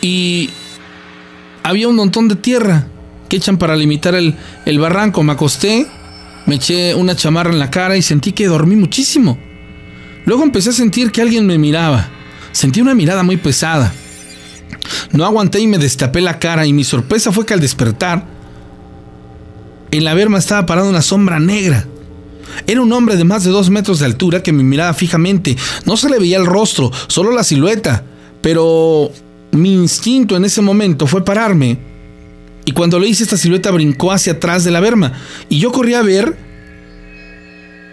y 0.00 0.50
había 1.62 1.88
un 1.88 1.96
montón 1.96 2.28
de 2.28 2.36
tierra 2.36 2.86
que 3.28 3.36
echan 3.36 3.58
para 3.58 3.76
limitar 3.76 4.14
el, 4.14 4.78
barranco. 4.78 5.22
Me 5.22 5.32
acosté, 5.32 5.86
me 6.46 6.56
eché 6.56 6.94
una 6.94 7.14
chamarra 7.16 7.50
en 7.50 7.58
la 7.58 7.70
cara 7.70 7.96
y 7.96 8.02
sentí 8.02 8.32
que 8.32 8.46
dormí 8.46 8.76
muchísimo. 8.76 9.38
Luego 10.24 10.42
empecé 10.42 10.70
a 10.70 10.72
sentir 10.72 11.12
que 11.12 11.22
alguien 11.22 11.46
me 11.46 11.58
miraba. 11.58 12.08
Sentí 12.52 12.80
una 12.80 12.94
mirada 12.94 13.22
muy 13.22 13.36
pesada. 13.36 13.92
No 15.12 15.24
aguanté 15.24 15.60
y 15.60 15.66
me 15.66 15.78
destapé 15.78 16.20
la 16.20 16.38
cara 16.38 16.66
y 16.66 16.72
mi 16.72 16.84
sorpresa 16.84 17.32
fue 17.32 17.46
que 17.46 17.54
al 17.54 17.60
despertar, 17.60 18.37
en 19.90 20.04
la 20.04 20.14
verma 20.14 20.38
estaba 20.38 20.66
parada 20.66 20.88
una 20.88 21.02
sombra 21.02 21.38
negra. 21.38 21.86
Era 22.66 22.80
un 22.80 22.92
hombre 22.92 23.16
de 23.16 23.24
más 23.24 23.44
de 23.44 23.50
dos 23.50 23.70
metros 23.70 23.98
de 23.98 24.06
altura 24.06 24.42
que 24.42 24.52
me 24.52 24.62
miraba 24.62 24.92
fijamente. 24.94 25.56
No 25.84 25.96
se 25.96 26.08
le 26.10 26.18
veía 26.18 26.38
el 26.38 26.46
rostro, 26.46 26.90
solo 27.06 27.32
la 27.32 27.44
silueta. 27.44 28.04
Pero 28.40 29.10
mi 29.52 29.72
instinto 29.72 30.36
en 30.36 30.44
ese 30.44 30.62
momento 30.62 31.06
fue 31.06 31.24
pararme. 31.24 31.78
Y 32.64 32.72
cuando 32.72 32.98
lo 32.98 33.06
hice, 33.06 33.22
esta 33.22 33.36
silueta 33.36 33.70
brincó 33.70 34.12
hacia 34.12 34.34
atrás 34.34 34.64
de 34.64 34.70
la 34.70 34.80
verma. 34.80 35.12
Y 35.48 35.58
yo 35.58 35.72
corrí 35.72 35.94
a 35.94 36.02
ver 36.02 36.36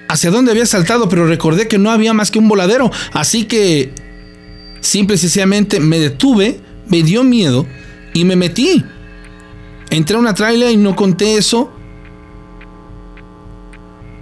hacia 0.09 0.31
dónde 0.31 0.51
había 0.51 0.65
saltado, 0.65 1.09
pero 1.09 1.27
recordé 1.27 1.67
que 1.67 1.77
no 1.77 1.91
había 1.91 2.13
más 2.13 2.31
que 2.31 2.39
un 2.39 2.47
voladero. 2.47 2.91
Así 3.13 3.45
que, 3.45 3.93
simple 4.81 5.15
y 5.15 5.19
sencillamente, 5.19 5.79
me 5.79 5.99
detuve, 5.99 6.59
me 6.87 7.03
dio 7.03 7.23
miedo 7.23 7.65
y 8.13 8.25
me 8.25 8.35
metí. 8.35 8.83
Entré 9.89 10.17
a 10.17 10.19
una 10.19 10.33
trailer 10.33 10.71
y 10.71 10.77
no 10.77 10.95
conté 10.95 11.37
eso. 11.37 11.71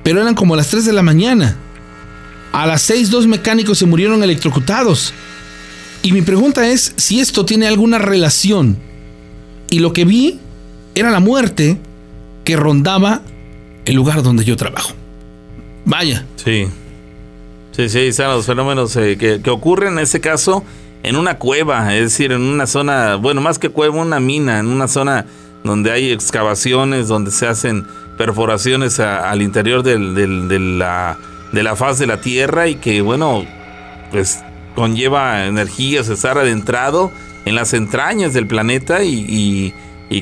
Pero 0.04 0.22
eran 0.22 0.36
como 0.36 0.56
las 0.56 0.68
3 0.68 0.86
de 0.86 0.94
la 0.94 1.02
mañana. 1.02 1.58
A 2.52 2.68
las 2.68 2.82
6 2.84 3.10
dos 3.10 3.26
mecánicos 3.26 3.78
se 3.78 3.86
murieron 3.86 4.22
electrocutados. 4.24 5.14
Y 6.04 6.12
mi 6.12 6.22
pregunta 6.22 6.68
es 6.68 6.94
si 6.98 7.20
esto 7.20 7.46
tiene 7.46 7.68
alguna 7.68 7.98
relación. 7.98 8.78
Y 9.70 9.80
lo 9.80 9.94
que 9.94 10.06
vi 10.06 10.40
era 10.96 11.10
la 11.10 11.20
muerte 11.20 11.78
que 12.44 12.56
rondaba 12.56 13.22
el 13.86 13.96
lugar 13.96 14.22
donde 14.22 14.44
yo 14.44 14.58
trabajo. 14.58 14.94
Vaya. 15.86 16.26
Sí. 16.36 16.68
Sí, 17.72 17.90
sí, 17.90 18.14
son 18.14 18.28
los 18.28 18.46
fenómenos 18.46 18.96
eh, 18.98 19.18
que, 19.18 19.42
que 19.42 19.50
ocurren 19.50 19.94
en 19.94 20.00
ese 20.00 20.22
caso 20.22 20.64
en 21.04 21.18
una 21.18 21.38
cueva, 21.38 21.96
es 21.96 22.04
decir, 22.04 22.32
en 22.32 22.42
una 22.42 22.66
zona, 22.66 23.16
bueno, 23.16 23.42
más 23.42 23.60
que 23.60 23.70
cueva, 23.70 24.02
una 24.02 24.20
mina, 24.20 24.60
en 24.60 24.68
una 24.68 24.88
zona 24.88 25.26
donde 25.64 25.92
hay 25.92 26.12
excavaciones, 26.12 27.08
donde 27.08 27.32
se 27.32 27.46
hacen 27.46 27.86
perforaciones 28.18 29.00
a- 29.00 29.30
al 29.30 29.42
interior 29.42 29.84
del- 29.84 30.16
del- 30.16 30.48
de, 30.48 30.60
la, 30.60 31.18
de 31.52 31.64
la 31.64 31.76
faz 31.76 32.00
de 32.00 32.08
la 32.08 32.22
Tierra 32.22 32.68
y 32.68 32.76
que, 32.76 33.02
bueno, 33.02 33.46
pues 34.12 34.44
conlleva 34.76 35.46
energías, 35.46 36.10
estar 36.10 36.38
adentrado 36.38 37.12
en 37.46 37.56
las 37.56 37.74
entrañas 37.74 38.34
del 38.34 38.48
planeta 38.48 39.04
y, 39.04 39.74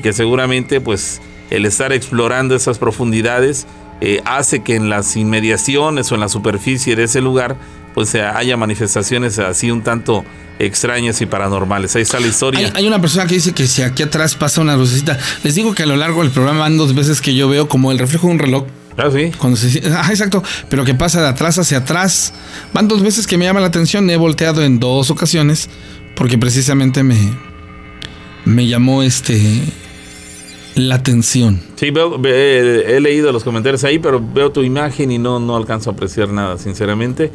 que 0.02 0.12
seguramente 0.14 0.80
pues 0.80 1.20
el 1.50 1.66
estar 1.66 1.92
explorando 1.92 2.54
esas 2.54 2.78
profundidades 2.78 3.66
eh, 4.00 4.22
hace 4.24 4.62
que 4.62 4.74
en 4.74 4.88
las 4.88 5.16
inmediaciones 5.16 6.10
o 6.10 6.14
en 6.14 6.22
la 6.22 6.30
superficie 6.30 6.96
de 6.96 7.04
ese 7.04 7.20
lugar 7.20 7.56
pues 7.94 8.14
haya 8.14 8.56
manifestaciones 8.56 9.38
así 9.38 9.70
un 9.70 9.82
tanto 9.82 10.24
extrañas 10.66 11.20
y 11.20 11.26
paranormales. 11.26 11.94
Ahí 11.96 12.02
está 12.02 12.20
la 12.20 12.26
historia. 12.26 12.60
Hay, 12.60 12.72
hay 12.74 12.86
una 12.86 13.00
persona 13.00 13.26
que 13.26 13.34
dice 13.34 13.52
que 13.52 13.66
si 13.66 13.82
aquí 13.82 14.02
atrás 14.02 14.34
pasa 14.34 14.60
una 14.60 14.76
lucecita. 14.76 15.18
Les 15.42 15.54
digo 15.54 15.74
que 15.74 15.82
a 15.82 15.86
lo 15.86 15.96
largo 15.96 16.22
del 16.22 16.30
programa 16.30 16.60
van 16.60 16.76
dos 16.76 16.94
veces 16.94 17.20
que 17.20 17.34
yo 17.34 17.48
veo 17.48 17.68
como 17.68 17.92
el 17.92 17.98
reflejo 17.98 18.28
de 18.28 18.32
un 18.34 18.38
reloj. 18.38 18.66
Ah, 18.96 19.08
sí. 19.12 19.32
Cuando 19.38 19.56
se, 19.56 19.82
ah, 19.94 20.06
exacto. 20.10 20.42
Pero 20.68 20.84
que 20.84 20.94
pasa 20.94 21.20
de 21.20 21.28
atrás 21.28 21.58
hacia 21.58 21.78
atrás. 21.78 22.32
Van 22.72 22.88
dos 22.88 23.02
veces 23.02 23.26
que 23.26 23.38
me 23.38 23.44
llama 23.44 23.60
la 23.60 23.68
atención. 23.68 24.08
He 24.10 24.16
volteado 24.16 24.62
en 24.62 24.78
dos 24.78 25.10
ocasiones. 25.10 25.68
Porque 26.14 26.38
precisamente 26.38 27.02
me, 27.02 27.18
me 28.44 28.66
llamó 28.66 29.02
este 29.02 29.62
la 30.74 30.94
atención. 30.96 31.60
Sí, 31.76 31.90
veo, 31.90 32.18
ve- 32.18 32.96
he 32.96 33.00
leído 33.00 33.32
los 33.32 33.44
comentarios 33.44 33.84
ahí, 33.84 33.98
pero 33.98 34.20
veo 34.34 34.50
tu 34.52 34.62
imagen 34.62 35.10
y 35.10 35.18
no, 35.18 35.38
no 35.40 35.56
alcanzo 35.56 35.90
a 35.90 35.92
apreciar 35.92 36.28
nada, 36.30 36.58
sinceramente. 36.58 37.30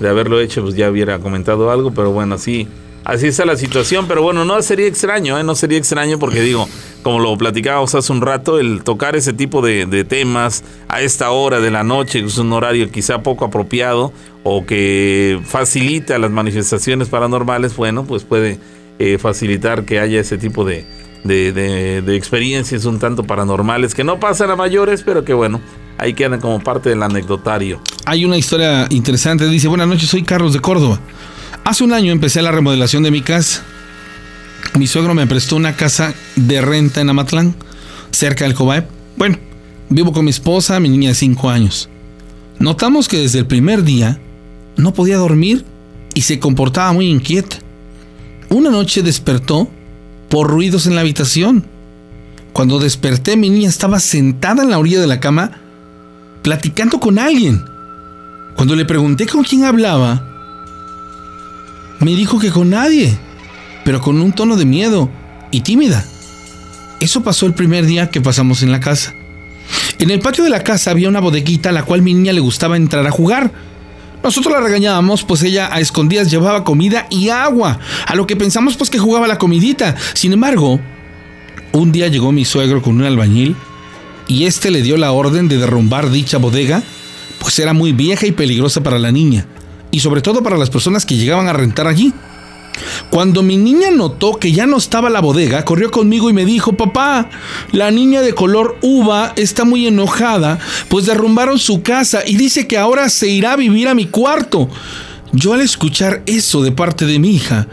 De 0.00 0.08
haberlo 0.08 0.40
hecho, 0.40 0.62
pues 0.62 0.74
ya 0.74 0.90
hubiera 0.90 1.18
comentado 1.18 1.70
algo, 1.70 1.92
pero 1.92 2.10
bueno, 2.12 2.34
así, 2.34 2.68
así 3.04 3.28
está 3.28 3.44
la 3.44 3.56
situación. 3.56 4.06
Pero 4.08 4.22
bueno, 4.22 4.44
no 4.44 4.60
sería 4.62 4.86
extraño, 4.86 5.38
¿eh? 5.38 5.44
No 5.44 5.54
sería 5.54 5.78
extraño 5.78 6.18
porque 6.18 6.40
digo, 6.42 6.68
como 7.02 7.20
lo 7.20 7.36
platicábamos 7.38 7.94
hace 7.94 8.12
un 8.12 8.20
rato, 8.20 8.58
el 8.58 8.82
tocar 8.82 9.16
ese 9.16 9.32
tipo 9.32 9.62
de, 9.62 9.86
de 9.86 10.04
temas 10.04 10.64
a 10.88 11.00
esta 11.00 11.30
hora 11.30 11.60
de 11.60 11.70
la 11.70 11.84
noche, 11.84 12.20
que 12.20 12.26
es 12.26 12.38
un 12.38 12.52
horario 12.52 12.90
quizá 12.90 13.22
poco 13.22 13.44
apropiado 13.46 14.12
o 14.42 14.66
que 14.66 15.40
facilita 15.46 16.18
las 16.18 16.30
manifestaciones 16.30 17.08
paranormales, 17.08 17.74
bueno, 17.76 18.04
pues 18.04 18.24
puede 18.24 18.58
eh, 18.98 19.16
facilitar 19.18 19.84
que 19.86 20.00
haya 20.00 20.20
ese 20.20 20.36
tipo 20.38 20.64
de, 20.66 20.84
de, 21.24 21.52
de- 21.52 22.02
de 22.02 22.16
experiencias 22.16 22.84
un 22.84 22.98
tanto 22.98 23.24
paranormales 23.24 23.94
que 23.94 24.04
no 24.04 24.20
pasan 24.20 24.50
a 24.50 24.56
mayores, 24.56 25.02
pero 25.04 25.24
que 25.24 25.32
bueno, 25.34 25.60
ahí 25.98 26.14
quedan 26.14 26.40
como 26.40 26.60
parte 26.60 26.90
del 26.90 27.02
anecdotario. 27.02 27.80
Hay 28.06 28.24
una 28.24 28.36
historia 28.36 28.86
interesante. 28.90 29.46
Dice, 29.48 29.68
buenas 29.68 29.88
noches, 29.88 30.08
soy 30.08 30.22
Carlos 30.22 30.52
de 30.52 30.60
Córdoba. 30.60 31.00
Hace 31.64 31.82
un 31.84 31.92
año 31.92 32.12
empecé 32.12 32.42
la 32.42 32.52
remodelación 32.52 33.02
de 33.02 33.10
mi 33.10 33.22
casa. 33.22 33.62
Mi 34.78 34.86
suegro 34.86 35.14
me 35.14 35.26
prestó 35.26 35.56
una 35.56 35.74
casa 35.76 36.14
de 36.36 36.60
renta 36.60 37.00
en 37.00 37.08
Amatlán, 37.10 37.54
cerca 38.10 38.44
del 38.44 38.54
Cobaep. 38.54 38.86
Bueno, 39.16 39.38
vivo 39.88 40.12
con 40.12 40.24
mi 40.24 40.30
esposa, 40.30 40.78
mi 40.80 40.88
niña 40.88 41.10
de 41.10 41.14
5 41.14 41.48
años. 41.50 41.88
Notamos 42.58 43.08
que 43.08 43.18
desde 43.18 43.40
el 43.40 43.46
primer 43.46 43.82
día 43.84 44.18
no 44.76 44.92
podía 44.92 45.16
dormir 45.16 45.64
y 46.14 46.22
se 46.22 46.38
comportaba 46.38 46.92
muy 46.92 47.08
inquieta. 47.08 47.56
Una 48.48 48.70
noche 48.70 49.02
despertó 49.02 49.68
ruidos 50.42 50.86
en 50.86 50.96
la 50.96 51.02
habitación. 51.02 51.64
Cuando 52.52 52.80
desperté, 52.80 53.36
mi 53.36 53.50
niña 53.50 53.68
estaba 53.68 54.00
sentada 54.00 54.62
en 54.62 54.70
la 54.70 54.78
orilla 54.78 55.00
de 55.00 55.06
la 55.06 55.20
cama 55.20 55.60
platicando 56.42 56.98
con 56.98 57.18
alguien. 57.18 57.64
Cuando 58.56 58.76
le 58.76 58.84
pregunté 58.84 59.26
con 59.26 59.44
quién 59.44 59.64
hablaba, 59.64 60.24
me 62.00 62.14
dijo 62.14 62.38
que 62.38 62.50
con 62.50 62.70
nadie, 62.70 63.16
pero 63.84 64.00
con 64.00 64.20
un 64.20 64.32
tono 64.32 64.56
de 64.56 64.64
miedo 64.64 65.10
y 65.50 65.60
tímida. 65.60 66.04
Eso 67.00 67.22
pasó 67.22 67.46
el 67.46 67.54
primer 67.54 67.86
día 67.86 68.10
que 68.10 68.20
pasamos 68.20 68.62
en 68.62 68.72
la 68.72 68.80
casa. 68.80 69.14
En 69.98 70.10
el 70.10 70.20
patio 70.20 70.44
de 70.44 70.50
la 70.50 70.62
casa 70.62 70.90
había 70.90 71.08
una 71.08 71.20
bodeguita 71.20 71.70
a 71.70 71.72
la 71.72 71.84
cual 71.84 72.02
mi 72.02 72.14
niña 72.14 72.32
le 72.32 72.40
gustaba 72.40 72.76
entrar 72.76 73.06
a 73.06 73.10
jugar. 73.10 73.52
Nosotros 74.24 74.54
la 74.54 74.60
regañábamos, 74.60 75.22
pues 75.22 75.42
ella 75.42 75.68
a 75.70 75.80
escondidas 75.80 76.30
llevaba 76.30 76.64
comida 76.64 77.06
y 77.10 77.28
agua, 77.28 77.78
a 78.06 78.14
lo 78.14 78.26
que 78.26 78.36
pensamos 78.36 78.74
pues 78.74 78.88
que 78.88 78.98
jugaba 78.98 79.28
la 79.28 79.36
comidita. 79.36 79.96
Sin 80.14 80.32
embargo, 80.32 80.80
un 81.72 81.92
día 81.92 82.08
llegó 82.08 82.32
mi 82.32 82.46
suegro 82.46 82.80
con 82.80 82.96
un 82.96 83.04
albañil 83.04 83.54
y 84.26 84.46
este 84.46 84.70
le 84.70 84.80
dio 84.80 84.96
la 84.96 85.12
orden 85.12 85.46
de 85.48 85.58
derrumbar 85.58 86.10
dicha 86.10 86.38
bodega, 86.38 86.82
pues 87.38 87.58
era 87.58 87.74
muy 87.74 87.92
vieja 87.92 88.26
y 88.26 88.32
peligrosa 88.32 88.82
para 88.82 88.98
la 88.98 89.12
niña, 89.12 89.46
y 89.90 90.00
sobre 90.00 90.22
todo 90.22 90.42
para 90.42 90.56
las 90.56 90.70
personas 90.70 91.04
que 91.04 91.16
llegaban 91.16 91.46
a 91.46 91.52
rentar 91.52 91.86
allí. 91.86 92.14
Cuando 93.10 93.42
mi 93.42 93.56
niña 93.56 93.90
notó 93.90 94.38
que 94.38 94.52
ya 94.52 94.66
no 94.66 94.76
estaba 94.76 95.10
la 95.10 95.20
bodega, 95.20 95.64
corrió 95.64 95.90
conmigo 95.90 96.30
y 96.30 96.32
me 96.32 96.44
dijo, 96.44 96.72
papá, 96.72 97.30
la 97.72 97.90
niña 97.90 98.20
de 98.22 98.34
color 98.34 98.76
uva 98.82 99.32
está 99.36 99.64
muy 99.64 99.86
enojada, 99.86 100.58
pues 100.88 101.06
derrumbaron 101.06 101.58
su 101.58 101.82
casa 101.82 102.22
y 102.26 102.36
dice 102.36 102.66
que 102.66 102.78
ahora 102.78 103.08
se 103.08 103.28
irá 103.28 103.52
a 103.52 103.56
vivir 103.56 103.88
a 103.88 103.94
mi 103.94 104.06
cuarto. 104.06 104.68
Yo 105.32 105.52
al 105.52 105.60
escuchar 105.60 106.22
eso 106.26 106.62
de 106.62 106.72
parte 106.72 107.06
de 107.06 107.18
mi 107.18 107.34
hija, 107.34 107.68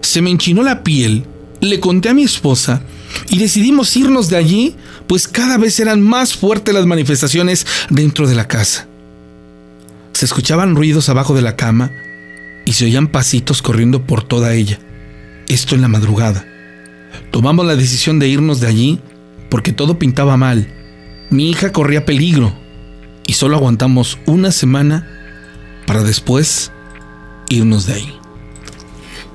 se 0.00 0.22
me 0.22 0.30
enchinó 0.30 0.62
la 0.62 0.82
piel, 0.82 1.24
le 1.60 1.80
conté 1.80 2.10
a 2.10 2.14
mi 2.14 2.22
esposa 2.22 2.82
y 3.28 3.38
decidimos 3.38 3.96
irnos 3.96 4.28
de 4.28 4.36
allí, 4.36 4.76
pues 5.06 5.28
cada 5.28 5.56
vez 5.58 5.80
eran 5.80 6.00
más 6.00 6.34
fuertes 6.34 6.74
las 6.74 6.86
manifestaciones 6.86 7.66
dentro 7.90 8.26
de 8.26 8.34
la 8.34 8.48
casa. 8.48 8.86
Se 10.12 10.24
escuchaban 10.24 10.76
ruidos 10.76 11.08
abajo 11.08 11.34
de 11.34 11.42
la 11.42 11.56
cama, 11.56 11.90
y 12.66 12.74
se 12.74 12.84
oían 12.84 13.06
pasitos 13.06 13.62
corriendo 13.62 14.02
por 14.04 14.22
toda 14.22 14.52
ella. 14.52 14.78
Esto 15.48 15.74
en 15.74 15.80
la 15.80 15.88
madrugada. 15.88 16.44
Tomamos 17.30 17.64
la 17.64 17.76
decisión 17.76 18.18
de 18.18 18.28
irnos 18.28 18.60
de 18.60 18.66
allí 18.66 19.00
porque 19.48 19.72
todo 19.72 19.98
pintaba 19.98 20.36
mal. 20.36 20.68
Mi 21.30 21.48
hija 21.48 21.72
corría 21.72 22.04
peligro 22.04 22.52
y 23.26 23.32
solo 23.32 23.56
aguantamos 23.56 24.18
una 24.26 24.50
semana 24.50 25.08
para 25.86 26.02
después 26.02 26.72
irnos 27.48 27.86
de 27.86 27.94
ahí. 27.94 28.25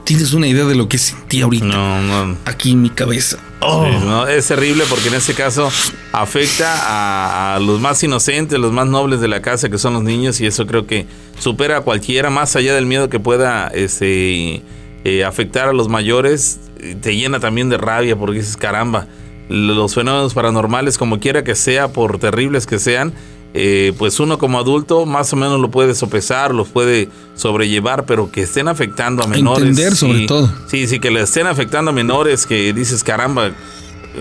¿Tienes 0.04 0.34
una 0.34 0.48
idea 0.48 0.66
de 0.66 0.76
lo 0.76 0.90
que 0.90 0.98
sentí 0.98 1.42
ahorita? 1.42 1.66
No, 1.66 2.02
no. 2.02 2.38
Aquí 2.46 2.72
en 2.72 2.82
mi 2.82 2.90
cabeza. 2.90 3.38
Oh. 3.64 3.88
no, 3.88 4.28
es 4.28 4.48
terrible 4.48 4.86
porque 4.90 5.10
en 5.10 5.14
este 5.14 5.36
caso 5.36 5.70
afecta 6.12 6.74
a, 6.74 7.56
a, 7.56 7.60
los 7.60 7.80
más 7.80 8.04
inocentes, 8.04 8.58
los 8.58 8.72
más 8.72 8.88
nobles 8.88 9.22
de 9.22 9.28
la 9.28 9.42
casa, 9.44 9.70
que 9.70 9.78
son 9.78 9.94
los 9.94 10.04
niños, 10.04 10.42
y 10.42 10.48
eso 10.48 10.66
creo 10.66 10.88
que 10.88 11.06
supera 11.38 11.78
a 11.78 11.82
cualquiera, 11.82 12.32
más 12.32 12.56
allá 12.56 12.74
del 12.74 12.88
miedo 12.88 13.08
que 13.08 13.20
pueda 13.20 13.68
este, 13.68 14.64
eh, 15.04 15.24
afectar 15.24 15.68
a 15.68 15.74
los 15.74 15.90
mayores, 15.90 16.60
te 17.02 17.16
llena 17.16 17.40
también 17.40 17.70
de 17.70 17.78
rabia 17.78 18.16
porque 18.16 18.40
dices, 18.40 18.58
caramba, 18.58 19.08
los 19.50 19.94
fenómenos 19.94 20.34
paranormales, 20.34 20.98
como 20.98 21.20
quiera 21.20 21.44
que 21.44 21.56
sea, 21.56 21.90
por 21.90 22.20
terribles 22.20 22.66
que 22.66 22.80
sean, 22.80 23.14
eh, 23.54 23.94
pues 23.98 24.20
uno 24.20 24.38
como 24.38 24.60
adulto 24.60 25.06
más 25.06 25.34
o 25.34 25.36
menos 25.36 25.60
lo 25.60 25.70
puede 25.70 25.94
sopesar, 25.94 26.54
los 26.54 26.70
puede 26.70 27.10
sobrellevar, 27.36 28.06
pero 28.06 28.32
que 28.32 28.44
estén 28.44 28.68
afectando 28.68 29.24
a 29.24 29.28
menores. 29.28 29.68
Entender 29.68 29.96
sobre 29.96 30.20
sí, 30.20 30.26
todo. 30.26 30.54
Sí, 30.68 30.88
sí, 30.88 31.00
que 31.00 31.12
le 31.12 31.22
estén 31.22 31.48
afectando 31.48 31.92
a 31.92 31.94
menores 31.94 32.46
que 32.46 32.72
dices, 32.72 33.04
caramba, 33.04 33.52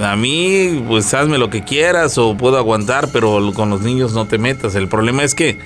a 0.03 0.17
mí 0.17 0.85
pues 0.89 1.15
hazme 1.15 1.39
lo 1.39 1.49
que 1.49 1.65
quieras 1.65 2.19
o 2.19 2.37
puedo 2.37 2.57
aguantar, 2.57 3.09
pero 3.13 3.53
con 3.55 3.71
los 3.71 3.83
niños 3.83 4.15
no 4.15 4.27
te 4.27 4.39
metas. 4.39 4.75
El 4.75 4.89
problema 4.89 5.23
es 5.23 5.37
que 5.37 5.59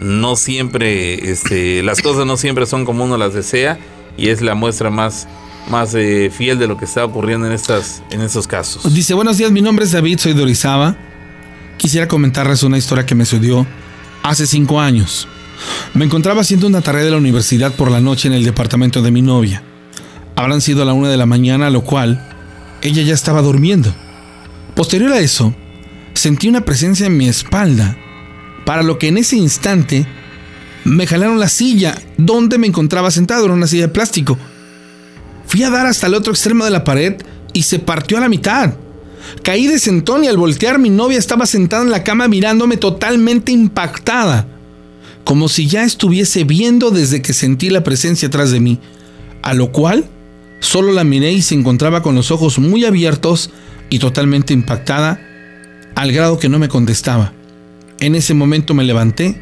no 0.00 0.36
siempre, 0.36 1.30
este, 1.30 1.82
las 1.82 2.02
cosas 2.02 2.26
no 2.26 2.36
siempre 2.36 2.64
son 2.66 2.84
como 2.84 3.04
uno 3.04 3.16
las 3.16 3.34
desea 3.34 3.78
y 4.16 4.28
es 4.28 4.40
la 4.40 4.54
muestra 4.54 4.90
más 4.90 5.26
más 5.68 5.94
eh, 5.94 6.32
fiel 6.34 6.58
de 6.58 6.66
lo 6.66 6.78
que 6.78 6.86
está 6.86 7.04
ocurriendo 7.04 7.46
en 7.46 7.52
estas 7.52 8.02
en 8.10 8.22
estos 8.22 8.46
casos. 8.46 8.92
Dice, 8.94 9.14
buenos 9.14 9.36
días, 9.36 9.50
mi 9.50 9.60
nombre 9.62 9.84
es 9.84 9.92
David, 9.92 10.18
soy 10.18 10.32
de 10.32 10.42
Orizaba. 10.42 10.96
Quisiera 11.80 12.08
comentarles 12.08 12.62
una 12.62 12.76
historia 12.76 13.06
que 13.06 13.14
me 13.14 13.24
sucedió 13.24 13.66
hace 14.22 14.46
cinco 14.46 14.82
años. 14.82 15.26
Me 15.94 16.04
encontraba 16.04 16.42
haciendo 16.42 16.66
una 16.66 16.82
tarea 16.82 17.02
de 17.02 17.10
la 17.10 17.16
universidad 17.16 17.72
por 17.72 17.90
la 17.90 18.02
noche 18.02 18.28
en 18.28 18.34
el 18.34 18.44
departamento 18.44 19.00
de 19.00 19.10
mi 19.10 19.22
novia. 19.22 19.62
Habrán 20.36 20.60
sido 20.60 20.82
a 20.82 20.84
la 20.84 20.92
una 20.92 21.08
de 21.08 21.16
la 21.16 21.24
mañana, 21.24 21.70
lo 21.70 21.80
cual 21.80 22.22
ella 22.82 23.00
ya 23.02 23.14
estaba 23.14 23.40
durmiendo. 23.40 23.94
Posterior 24.76 25.10
a 25.10 25.20
eso, 25.20 25.54
sentí 26.12 26.50
una 26.50 26.66
presencia 26.66 27.06
en 27.06 27.16
mi 27.16 27.30
espalda, 27.30 27.96
para 28.66 28.82
lo 28.82 28.98
que 28.98 29.08
en 29.08 29.16
ese 29.16 29.36
instante 29.36 30.06
me 30.84 31.06
jalaron 31.06 31.40
la 31.40 31.48
silla 31.48 31.94
donde 32.18 32.58
me 32.58 32.66
encontraba 32.66 33.10
sentado, 33.10 33.46
era 33.46 33.54
una 33.54 33.66
silla 33.66 33.86
de 33.86 33.92
plástico. 33.94 34.36
Fui 35.46 35.62
a 35.62 35.70
dar 35.70 35.86
hasta 35.86 36.08
el 36.08 36.14
otro 36.14 36.34
extremo 36.34 36.62
de 36.62 36.72
la 36.72 36.84
pared 36.84 37.22
y 37.54 37.62
se 37.62 37.78
partió 37.78 38.18
a 38.18 38.20
la 38.20 38.28
mitad. 38.28 38.74
Caí 39.42 39.66
de 39.66 39.78
sentón 39.78 40.24
y 40.24 40.28
al 40.28 40.36
voltear 40.36 40.78
mi 40.78 40.90
novia 40.90 41.18
estaba 41.18 41.46
sentada 41.46 41.82
en 41.82 41.90
la 41.90 42.04
cama 42.04 42.28
mirándome 42.28 42.76
totalmente 42.76 43.52
impactada, 43.52 44.46
como 45.24 45.48
si 45.48 45.66
ya 45.66 45.84
estuviese 45.84 46.44
viendo 46.44 46.90
desde 46.90 47.22
que 47.22 47.32
sentí 47.32 47.70
la 47.70 47.84
presencia 47.84 48.28
atrás 48.28 48.50
de 48.50 48.60
mí, 48.60 48.78
a 49.42 49.54
lo 49.54 49.72
cual 49.72 50.04
solo 50.60 50.92
la 50.92 51.04
miré 51.04 51.32
y 51.32 51.42
se 51.42 51.54
encontraba 51.54 52.02
con 52.02 52.14
los 52.14 52.30
ojos 52.30 52.58
muy 52.58 52.84
abiertos 52.84 53.50
y 53.88 53.98
totalmente 53.98 54.52
impactada, 54.52 55.20
al 55.94 56.12
grado 56.12 56.38
que 56.38 56.48
no 56.48 56.58
me 56.58 56.68
contestaba. 56.68 57.32
En 57.98 58.14
ese 58.14 58.34
momento 58.34 58.74
me 58.74 58.84
levanté 58.84 59.40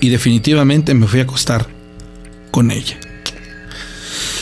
y 0.00 0.08
definitivamente 0.08 0.94
me 0.94 1.06
fui 1.06 1.20
a 1.20 1.24
acostar 1.24 1.66
con 2.50 2.70
ella. 2.70 2.98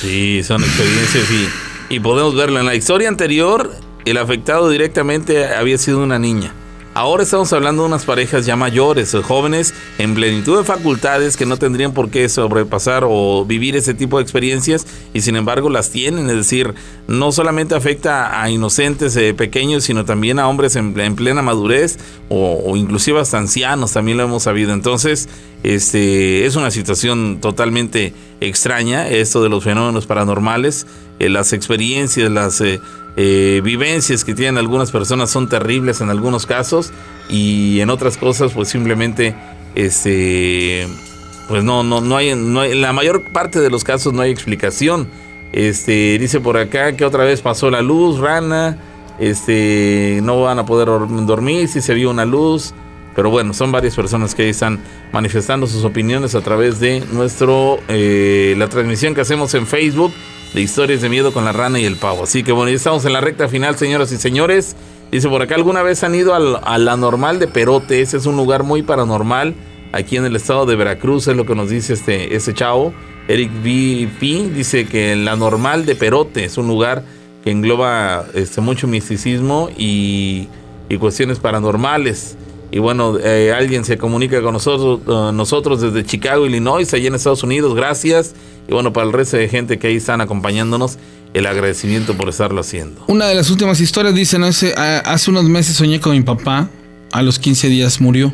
Sí, 0.00 0.42
son 0.42 0.62
experiencias 0.62 1.24
y, 1.30 1.94
y 1.94 2.00
podemos 2.00 2.34
verlo. 2.34 2.60
En 2.60 2.66
la 2.66 2.74
historia 2.74 3.08
anterior, 3.08 3.72
el 4.06 4.16
afectado 4.18 4.70
directamente 4.70 5.46
había 5.46 5.76
sido 5.76 6.02
una 6.02 6.18
niña. 6.18 6.54
Ahora 6.94 7.24
estamos 7.24 7.52
hablando 7.52 7.82
de 7.82 7.88
unas 7.88 8.06
parejas 8.06 8.46
ya 8.46 8.56
mayores, 8.56 9.14
jóvenes 9.22 9.74
en 9.98 10.14
plenitud 10.14 10.56
de 10.56 10.64
facultades 10.64 11.36
que 11.36 11.44
no 11.44 11.58
tendrían 11.58 11.92
por 11.92 12.08
qué 12.08 12.26
sobrepasar 12.26 13.04
o 13.06 13.44
vivir 13.44 13.76
ese 13.76 13.92
tipo 13.92 14.16
de 14.16 14.22
experiencias 14.22 14.86
y 15.12 15.20
sin 15.20 15.36
embargo 15.36 15.68
las 15.68 15.90
tienen. 15.90 16.30
Es 16.30 16.36
decir, 16.36 16.72
no 17.06 17.32
solamente 17.32 17.74
afecta 17.74 18.40
a 18.40 18.48
inocentes 18.48 19.14
eh, 19.16 19.34
pequeños, 19.34 19.84
sino 19.84 20.06
también 20.06 20.38
a 20.38 20.48
hombres 20.48 20.74
en, 20.76 20.98
en 20.98 21.16
plena 21.16 21.42
madurez 21.42 21.98
o, 22.30 22.62
o, 22.64 22.76
inclusive 22.78 23.20
hasta 23.20 23.36
ancianos, 23.36 23.92
también 23.92 24.16
lo 24.16 24.24
hemos 24.24 24.44
sabido. 24.44 24.72
Entonces, 24.72 25.28
este, 25.64 26.46
es 26.46 26.56
una 26.56 26.70
situación 26.70 27.42
totalmente 27.42 28.14
extraña 28.40 29.06
esto 29.06 29.42
de 29.42 29.50
los 29.50 29.64
fenómenos 29.64 30.06
paranormales, 30.06 30.86
eh, 31.18 31.28
las 31.28 31.52
experiencias, 31.52 32.30
las... 32.30 32.62
Eh, 32.62 32.80
eh, 33.16 33.62
vivencias 33.64 34.24
que 34.24 34.34
tienen 34.34 34.58
algunas 34.58 34.90
personas 34.90 35.30
son 35.30 35.48
terribles 35.48 36.02
en 36.02 36.10
algunos 36.10 36.44
casos 36.44 36.92
y 37.30 37.80
en 37.80 37.88
otras 37.88 38.18
cosas 38.18 38.52
pues 38.52 38.68
simplemente 38.68 39.34
este 39.74 40.86
pues 41.48 41.64
no 41.64 41.82
no 41.82 42.02
no 42.02 42.16
hay, 42.18 42.34
no 42.34 42.60
hay 42.60 42.72
en 42.72 42.82
la 42.82 42.92
mayor 42.92 43.22
parte 43.32 43.60
de 43.60 43.70
los 43.70 43.84
casos 43.84 44.12
no 44.12 44.22
hay 44.22 44.30
explicación. 44.30 45.08
Este 45.52 46.18
dice 46.18 46.40
por 46.40 46.58
acá 46.58 46.94
que 46.94 47.04
otra 47.06 47.24
vez 47.24 47.40
pasó 47.40 47.70
la 47.70 47.80
luz 47.80 48.18
rana 48.18 48.78
este 49.18 50.20
no 50.22 50.42
van 50.42 50.58
a 50.58 50.66
poder 50.66 50.88
dormir 51.26 51.68
si 51.68 51.80
se 51.80 51.94
vio 51.94 52.10
una 52.10 52.26
luz 52.26 52.74
pero 53.14 53.30
bueno 53.30 53.54
son 53.54 53.72
varias 53.72 53.94
personas 53.96 54.34
que 54.34 54.50
están 54.50 54.78
manifestando 55.12 55.66
sus 55.66 55.84
opiniones 55.84 56.34
a 56.34 56.42
través 56.42 56.80
de 56.80 57.02
nuestro 57.12 57.78
eh, 57.88 58.54
la 58.58 58.68
transmisión 58.68 59.14
que 59.14 59.22
hacemos 59.22 59.54
en 59.54 59.66
Facebook 59.66 60.12
de 60.56 60.62
historias 60.62 61.02
de 61.02 61.10
miedo 61.10 61.34
con 61.34 61.44
la 61.44 61.52
rana 61.52 61.78
y 61.78 61.84
el 61.84 61.96
pavo. 61.96 62.22
Así 62.22 62.42
que 62.42 62.50
bueno, 62.50 62.70
ya 62.70 62.76
estamos 62.76 63.04
en 63.04 63.12
la 63.12 63.20
recta 63.20 63.46
final, 63.46 63.76
señoras 63.76 64.10
y 64.10 64.16
señores. 64.16 64.74
Dice 65.12 65.28
por 65.28 65.42
acá, 65.42 65.54
¿alguna 65.54 65.82
vez 65.82 66.02
han 66.02 66.14
ido 66.14 66.34
al, 66.34 66.58
a 66.64 66.78
la 66.78 66.96
normal 66.96 67.38
de 67.38 67.46
Perote? 67.46 68.00
Ese 68.00 68.16
es 68.16 68.24
un 68.24 68.36
lugar 68.36 68.62
muy 68.62 68.82
paranormal 68.82 69.54
aquí 69.92 70.16
en 70.16 70.24
el 70.24 70.34
estado 70.34 70.64
de 70.64 70.74
Veracruz, 70.74 71.28
es 71.28 71.36
lo 71.36 71.44
que 71.44 71.54
nos 71.54 71.68
dice 71.68 71.92
este, 71.92 72.34
este 72.34 72.54
chavo. 72.54 72.94
Eric 73.28 73.50
VP 73.62 74.50
dice 74.54 74.86
que 74.86 75.14
la 75.14 75.36
normal 75.36 75.84
de 75.84 75.94
Perote 75.94 76.44
es 76.44 76.56
un 76.56 76.68
lugar 76.68 77.04
que 77.44 77.50
engloba 77.50 78.24
este, 78.32 78.62
mucho 78.62 78.86
misticismo 78.86 79.68
y, 79.76 80.48
y 80.88 80.96
cuestiones 80.96 81.38
paranormales. 81.38 82.38
Y 82.70 82.78
bueno, 82.78 83.18
eh, 83.22 83.52
alguien 83.52 83.84
se 83.84 83.98
comunica 83.98 84.40
con 84.40 84.54
nosotros, 84.54 85.00
eh, 85.06 85.32
nosotros 85.34 85.82
desde 85.82 86.02
Chicago, 86.04 86.46
Illinois, 86.46 86.92
allá 86.94 87.08
en 87.08 87.14
Estados 87.14 87.42
Unidos. 87.42 87.74
Gracias. 87.74 88.34
Y 88.68 88.72
bueno, 88.72 88.92
para 88.92 89.06
el 89.06 89.12
resto 89.12 89.36
de 89.36 89.48
gente 89.48 89.78
que 89.78 89.86
ahí 89.88 89.96
están 89.96 90.20
acompañándonos, 90.20 90.98
el 91.34 91.46
agradecimiento 91.46 92.16
por 92.16 92.28
estarlo 92.28 92.60
haciendo. 92.60 93.04
Una 93.08 93.26
de 93.26 93.34
las 93.34 93.50
últimas 93.50 93.80
historias 93.80 94.14
dice, 94.14 94.38
no 94.38 94.50
sé, 94.52 94.74
a- 94.76 94.98
hace 95.00 95.30
unos 95.30 95.44
meses 95.44 95.76
soñé 95.76 96.00
con 96.00 96.12
mi 96.12 96.22
papá, 96.22 96.68
a 97.12 97.22
los 97.22 97.38
15 97.38 97.68
días 97.68 98.00
murió. 98.00 98.32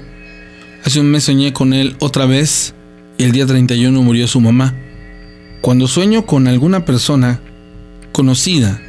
Hace 0.85 1.01
un 1.01 1.11
mes 1.11 1.25
soñé 1.25 1.53
con 1.53 1.73
él 1.75 1.97
otra 2.01 2.27
vez 2.27 2.75
y 3.19 3.25
el 3.25 3.33
día 3.33 3.47
31 3.47 4.03
murió 4.03 4.27
su 4.27 4.41
mamá. 4.41 4.75
Cuando 5.61 5.87
sueño 5.87 6.25
con 6.27 6.49
alguna 6.49 6.85
persona 6.85 7.41
conocida, 8.13 8.81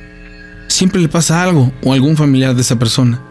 siempre 0.67 1.01
le 1.01 1.09
pasa 1.09 1.43
algo 1.43 1.71
o 1.83 1.93
algún 1.93 2.17
familiar 2.17 2.55
de 2.55 2.61
esa 2.61 2.77
persona. 2.79 3.21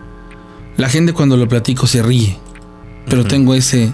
La 0.76 0.89
gente 0.89 1.12
cuando 1.12 1.36
lo 1.36 1.48
platico 1.48 1.86
se 1.86 2.02
ríe, 2.02 2.36
pero 3.09 3.24
tengo 3.24 3.55
ese, 3.55 3.93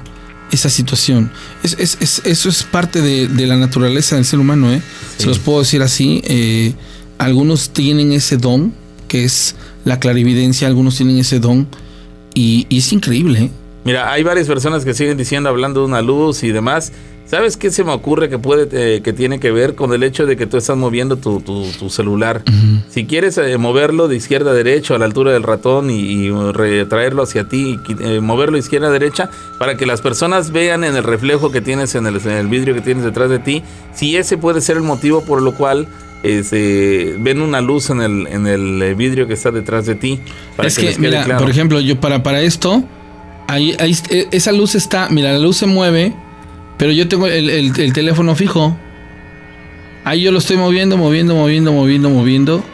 esa 0.52 0.70
situación. 0.70 1.30
Es, 1.62 1.76
es- 1.78 1.98
es- 2.00 2.22
eso 2.24 2.48
es 2.48 2.62
parte 2.62 3.00
de, 3.02 3.28
de 3.28 3.46
la 3.46 3.56
naturaleza 3.56 4.16
del 4.16 4.24
ser 4.24 4.38
humano, 4.38 4.72
¿eh? 4.72 4.80
Se 5.18 5.26
los 5.26 5.38
puedo 5.38 5.60
decir 5.60 5.82
así. 5.82 6.20
eh, 6.24 6.74
algunos 7.18 7.70
tienen 7.70 8.12
ese 8.12 8.36
don, 8.36 8.72
que 9.08 9.24
es 9.24 9.56
la 9.84 9.98
clarividencia, 9.98 10.68
algunos 10.68 10.96
tienen 10.96 11.18
ese 11.18 11.40
don, 11.40 11.66
y, 12.34 12.66
y 12.68 12.78
es 12.78 12.92
increíble, 12.92 13.40
¿eh? 13.44 13.50
Mira, 13.84 14.12
hay 14.12 14.22
varias 14.22 14.46
personas 14.46 14.84
que 14.84 14.92
siguen 14.94 15.16
diciendo, 15.16 15.48
hablando 15.48 15.80
de 15.80 15.86
una 15.86 16.02
luz 16.02 16.42
y 16.44 16.48
demás. 16.52 16.92
¿Sabes 17.30 17.58
qué 17.58 17.70
se 17.70 17.84
me 17.84 17.92
ocurre 17.92 18.30
que 18.30 18.38
puede, 18.38 18.68
eh, 18.72 19.02
que 19.02 19.12
tiene 19.12 19.38
que 19.38 19.50
ver 19.52 19.74
con 19.74 19.92
el 19.92 20.02
hecho 20.02 20.24
de 20.24 20.34
que 20.38 20.46
tú 20.46 20.56
estás 20.56 20.78
moviendo 20.78 21.16
tu, 21.18 21.40
tu- 21.40 21.70
tu 21.78 21.90
celular? 21.90 22.42
Si 22.88 23.04
quieres 23.04 23.36
eh, 23.36 23.58
moverlo 23.58 24.08
de 24.08 24.16
izquierda 24.16 24.52
a 24.52 24.54
derecha 24.54 24.94
a 24.94 24.98
la 24.98 25.04
altura 25.04 25.32
del 25.32 25.42
ratón 25.42 25.90
y, 25.90 25.98
y 26.00 26.30
retraerlo 26.52 27.22
hacia 27.24 27.46
ti, 27.46 27.78
y 27.86 28.02
eh, 28.02 28.20
moverlo 28.22 28.54
de 28.54 28.60
izquierda 28.60 28.88
a 28.88 28.90
derecha, 28.90 29.28
para 29.58 29.76
que 29.76 29.84
las 29.84 30.00
personas 30.00 30.52
vean 30.52 30.84
en 30.84 30.96
el 30.96 31.04
reflejo 31.04 31.52
que 31.52 31.60
tienes 31.60 31.94
en 31.96 32.06
el, 32.06 32.16
en 32.16 32.30
el 32.30 32.46
vidrio 32.48 32.72
que 32.74 32.80
tienes 32.80 33.04
detrás 33.04 33.28
de 33.28 33.40
ti, 33.40 33.62
si 33.94 34.16
ese 34.16 34.38
puede 34.38 34.62
ser 34.62 34.78
el 34.78 34.82
motivo 34.82 35.22
por 35.22 35.42
lo 35.42 35.52
cual 35.52 35.86
este, 36.22 37.14
ven 37.20 37.42
una 37.42 37.60
luz 37.60 37.90
en 37.90 38.00
el, 38.00 38.26
en 38.26 38.46
el 38.46 38.80
eh, 38.82 38.94
vidrio 38.94 39.26
que 39.26 39.34
está 39.34 39.50
detrás 39.50 39.84
de 39.86 39.94
ti. 39.96 40.18
Para 40.56 40.68
es 40.68 40.76
que, 40.76 40.80
que, 40.80 40.86
les 40.88 40.96
quede 40.96 41.08
mira, 41.10 41.24
claro. 41.24 41.40
por 41.40 41.50
ejemplo, 41.50 41.78
yo 41.80 42.00
para, 42.00 42.22
para 42.22 42.40
esto, 42.40 42.82
ahí, 43.48 43.76
ahí 43.78 43.94
eh, 44.10 44.28
esa 44.30 44.52
luz 44.52 44.74
está, 44.74 45.08
mira, 45.10 45.32
la 45.32 45.38
luz 45.38 45.58
se 45.58 45.66
mueve, 45.66 46.14
pero 46.78 46.92
yo 46.92 47.06
tengo 47.08 47.26
el, 47.26 47.50
el- 47.50 47.78
el 47.78 47.92
teléfono 47.92 48.34
fijo. 48.34 48.76
Ahí 50.04 50.22
yo 50.22 50.32
lo 50.32 50.38
estoy 50.38 50.56
moviendo, 50.56 50.96
moviendo, 50.96 51.34
moviendo, 51.34 51.72
moviendo, 51.72 52.08
moviendo. 52.10 52.64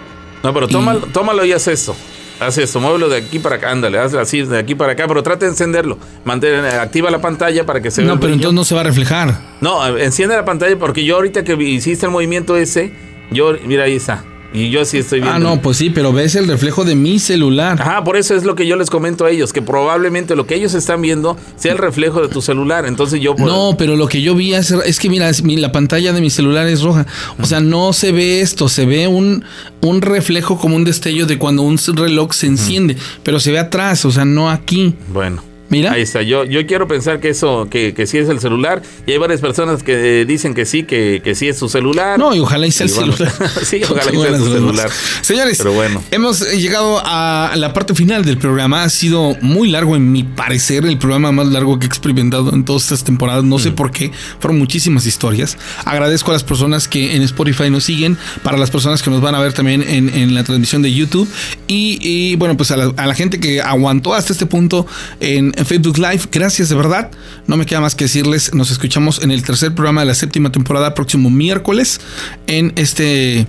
No, 0.43 0.55
pero 0.55 0.69
tómalo, 0.69 1.01
tómalo 1.13 1.45
y 1.45 1.53
haz 1.53 1.67
esto. 1.69 1.97
Haz 2.41 2.59
esto, 2.59 2.81
muévelo 2.81 3.09
de 3.09 3.17
aquí 3.19 3.39
para 3.39 3.57
acá, 3.57 3.71
ándale, 3.71 3.97
hazlo 3.99 4.21
así, 4.21 4.43
de 4.43 4.59
aquí 4.59 4.75
para 4.75 4.93
acá, 4.93 5.07
pero 5.07 5.23
trata 5.23 5.47
de 5.47 5.53
encenderlo. 5.53 5.99
Mantén, 6.25 6.65
activa 6.65 7.11
la 7.11 7.21
pantalla 7.21 7.65
para 7.65 7.81
que 7.81 7.91
se 7.91 8.03
vea. 8.03 8.09
No, 8.09 8.15
el 8.15 8.19
pero 8.21 8.33
brillo. 8.35 8.49
entonces 8.49 8.55
no 8.57 8.65
se 8.65 8.75
va 8.75 8.81
a 8.81 8.85
reflejar. 8.85 9.41
No, 9.61 9.87
eh, 9.97 10.05
enciende 10.05 10.35
la 10.37 10.45
pantalla 10.45 10.77
porque 10.79 11.05
yo 11.05 11.15
ahorita 11.17 11.45
que 11.45 11.55
hiciste 11.55 12.07
el 12.07 12.13
movimiento 12.13 12.57
ese, 12.57 12.93
yo, 13.31 13.53
mira, 13.67 13.85
ahí 13.85 13.95
está. 13.97 14.25
Y 14.55 14.71
yo 14.71 14.85
sí 14.85 14.99
estoy 14.99 15.19
viendo. 15.21 15.35
Ah, 15.37 15.41
no, 15.41 15.61
pues 15.61 15.77
sí, 15.79 15.91
pero 15.91 16.13
ves 16.13 16.37
el 16.37 16.47
reflejo 16.47 16.85
de 16.85 16.95
mi 16.95 17.19
celular. 17.19 17.83
Ajá, 17.83 18.05
por 18.05 18.17
eso 18.17 18.37
es 18.37 18.45
lo 18.45 18.55
que 18.55 18.69
yo 18.69 18.77
les 18.77 18.89
comento 18.89 19.25
a 19.25 19.31
ellos, 19.33 19.53
que 19.53 19.61
probablemente 19.61 20.37
lo 20.37 20.47
que 20.47 20.55
ellos 20.55 20.75
están 20.75 21.03
viendo 21.03 21.37
sea 21.57 21.73
el 21.73 21.79
reflejo 21.79 22.23
de 22.23 22.29
tu 22.29 22.41
celular. 22.41 22.87
Entonces 22.87 23.21
yo... 23.21 23.35
por- 23.35 23.47
No, 23.49 23.75
pero 23.77 23.97
lo 23.97 24.07
que 24.07 24.23
yo 24.23 24.37
vi 24.37 24.55
es, 24.55 24.71
es 24.71 25.01
que 25.01 25.11
mira, 25.11 25.29
es 25.29 25.43
la 25.45 25.73
pantalla 25.73 26.13
de 26.13 26.21
mi 26.21 26.31
celular 26.31 26.69
es 26.69 26.83
roja. 26.83 27.05
O 27.43 27.47
sea, 27.47 27.59
no 27.59 27.93
se 27.93 28.13
ve 28.13 28.41
esto, 28.43 28.69
se 28.69 28.87
ve 28.87 29.09
un, 29.09 29.45
un 29.81 30.01
reflejo 30.03 30.57
como 30.57 30.77
un 30.77 30.85
destello 30.85 31.27
de 31.27 31.37
cuando 31.37 31.63
un 31.63 31.77
reloj 31.97 32.33
se 32.33 32.47
enciende, 32.47 32.97
pero 33.25 33.41
se 33.41 33.51
ve 33.51 33.59
atrás, 33.59 34.05
o 34.05 34.13
sea, 34.13 34.25
no 34.25 34.51
aquí. 34.51 34.95
Bueno. 35.13 35.43
Mira. 35.75 35.93
Ahí 35.93 36.03
está. 36.03 36.23
Yo, 36.23 36.45
yo 36.45 36.67
quiero 36.67 36.87
pensar 36.89 37.21
que 37.21 37.29
eso, 37.31 37.69
que, 37.71 37.95
que 37.95 38.07
sí 38.07 38.19
es 38.19 38.29
el 38.29 38.41
celular. 38.41 38.83
Y 39.07 39.13
hay 39.13 39.19
varias 39.19 39.41
personas 39.41 39.83
que 39.83 40.21
eh, 40.21 40.25
dicen 40.25 40.55
que 40.55 40.65
sí, 40.67 40.85
que, 40.85 41.21
que 41.25 41.35
sí 41.35 41.49
es 41.49 41.59
su 41.59 41.69
celular. 41.69 42.19
No, 42.19 42.35
y 42.35 42.41
ojalá 42.41 42.67
y 42.67 42.71
sea 42.73 42.87
el 42.87 42.93
bueno, 42.93 43.13
celular. 43.17 43.35
sí, 43.65 43.81
ojalá 43.89 44.13
y 44.13 44.17
sea 44.21 44.39
su 44.39 44.53
celular. 44.53 44.91
Señores, 45.23 45.59
Pero 45.59 45.73
bueno. 45.73 46.03
hemos 46.11 46.41
llegado 46.53 47.01
a 47.05 47.53
la 47.57 47.73
parte 47.73 47.95
final 47.95 48.25
del 48.25 48.39
programa. 48.39 48.85
Ha 48.85 48.89
sido 48.89 49.37
muy 49.41 49.69
largo, 49.71 49.97
en 49.97 50.13
mi 50.13 50.23
parecer, 50.23 50.85
el 50.87 50.99
programa 50.99 51.33
más 51.33 51.49
largo 51.49 51.79
que 51.79 51.87
he 51.87 51.89
experimentado 51.89 52.53
en 52.55 52.65
todas 52.65 52.83
estas 52.85 53.05
temporadas. 53.05 53.45
No 53.45 53.59
sé 53.59 53.71
Mm. 53.71 53.75
por 53.75 53.91
qué. 53.91 54.11
Fueron 54.41 54.59
muchísimas 54.59 55.07
historias. 55.07 55.57
Agradezco 55.85 56.31
a 56.31 56.35
las 56.35 56.45
personas 56.45 56.87
que 56.89 57.17
en 57.17 57.23
Spotify 57.23 57.71
nos 57.71 57.85
siguen, 57.85 58.17
para 58.43 58.57
las 58.59 58.71
personas 58.71 59.03
que 59.03 59.11
nos 59.11 59.21
van 59.21 59.35
a 59.35 59.41
ver 59.41 59.53
también 59.53 59.83
en, 59.83 60.09
en 60.11 60.35
la 60.35 60.45
transmisión 60.45 60.83
de 60.83 60.93
YouTube. 60.93 61.29
Y, 61.67 61.99
y, 62.01 62.37
bueno, 62.37 62.57
pues 62.57 62.71
a 62.71 62.77
la, 62.77 62.93
a 62.97 63.07
la 63.07 63.15
gente 63.15 63.41
que 63.41 63.61
aguantó 63.61 64.15
hasta 64.15 64.33
este 64.33 64.47
punto 64.47 64.87
en, 65.21 65.53
en 65.65 65.67
Facebook 65.67 65.99
Live, 65.99 66.29
gracias 66.31 66.69
de 66.69 66.75
verdad. 66.75 67.11
No 67.47 67.57
me 67.57 67.65
queda 67.65 67.81
más 67.81 67.95
que 67.95 68.05
decirles, 68.05 68.53
nos 68.55 68.71
escuchamos 68.71 69.23
en 69.23 69.31
el 69.31 69.43
tercer 69.43 69.75
programa 69.75 70.03
de 70.03 70.07
la 70.07 70.15
séptima 70.15 70.53
temporada, 70.53 70.95
próximo 70.95 71.31
miércoles, 71.31 72.01
en 72.47 72.73
este 72.77 73.47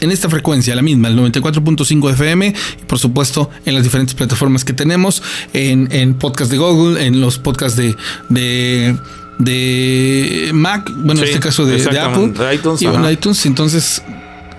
en 0.00 0.10
esta 0.10 0.30
frecuencia, 0.30 0.74
la 0.74 0.80
misma, 0.80 1.08
el 1.08 1.18
94.5 1.18 2.12
FM, 2.12 2.54
y 2.80 2.84
por 2.86 2.98
supuesto 2.98 3.50
en 3.66 3.74
las 3.74 3.82
diferentes 3.82 4.14
plataformas 4.14 4.64
que 4.64 4.72
tenemos, 4.72 5.22
en, 5.52 5.88
en 5.92 6.14
podcast 6.14 6.50
de 6.50 6.56
Google, 6.56 7.04
en 7.04 7.20
los 7.20 7.38
podcasts 7.38 7.76
de, 7.76 7.94
de, 8.30 8.96
de 9.38 10.50
Mac, 10.54 10.90
bueno, 10.96 11.20
en 11.20 11.28
este 11.28 11.40
caso 11.40 11.66
de, 11.66 11.84
de 11.84 12.00
Apple, 12.00 12.32
iTunes, 12.54 12.80
y 12.80 12.86
bueno, 12.86 13.10
iTunes, 13.10 13.44
entonces... 13.44 14.02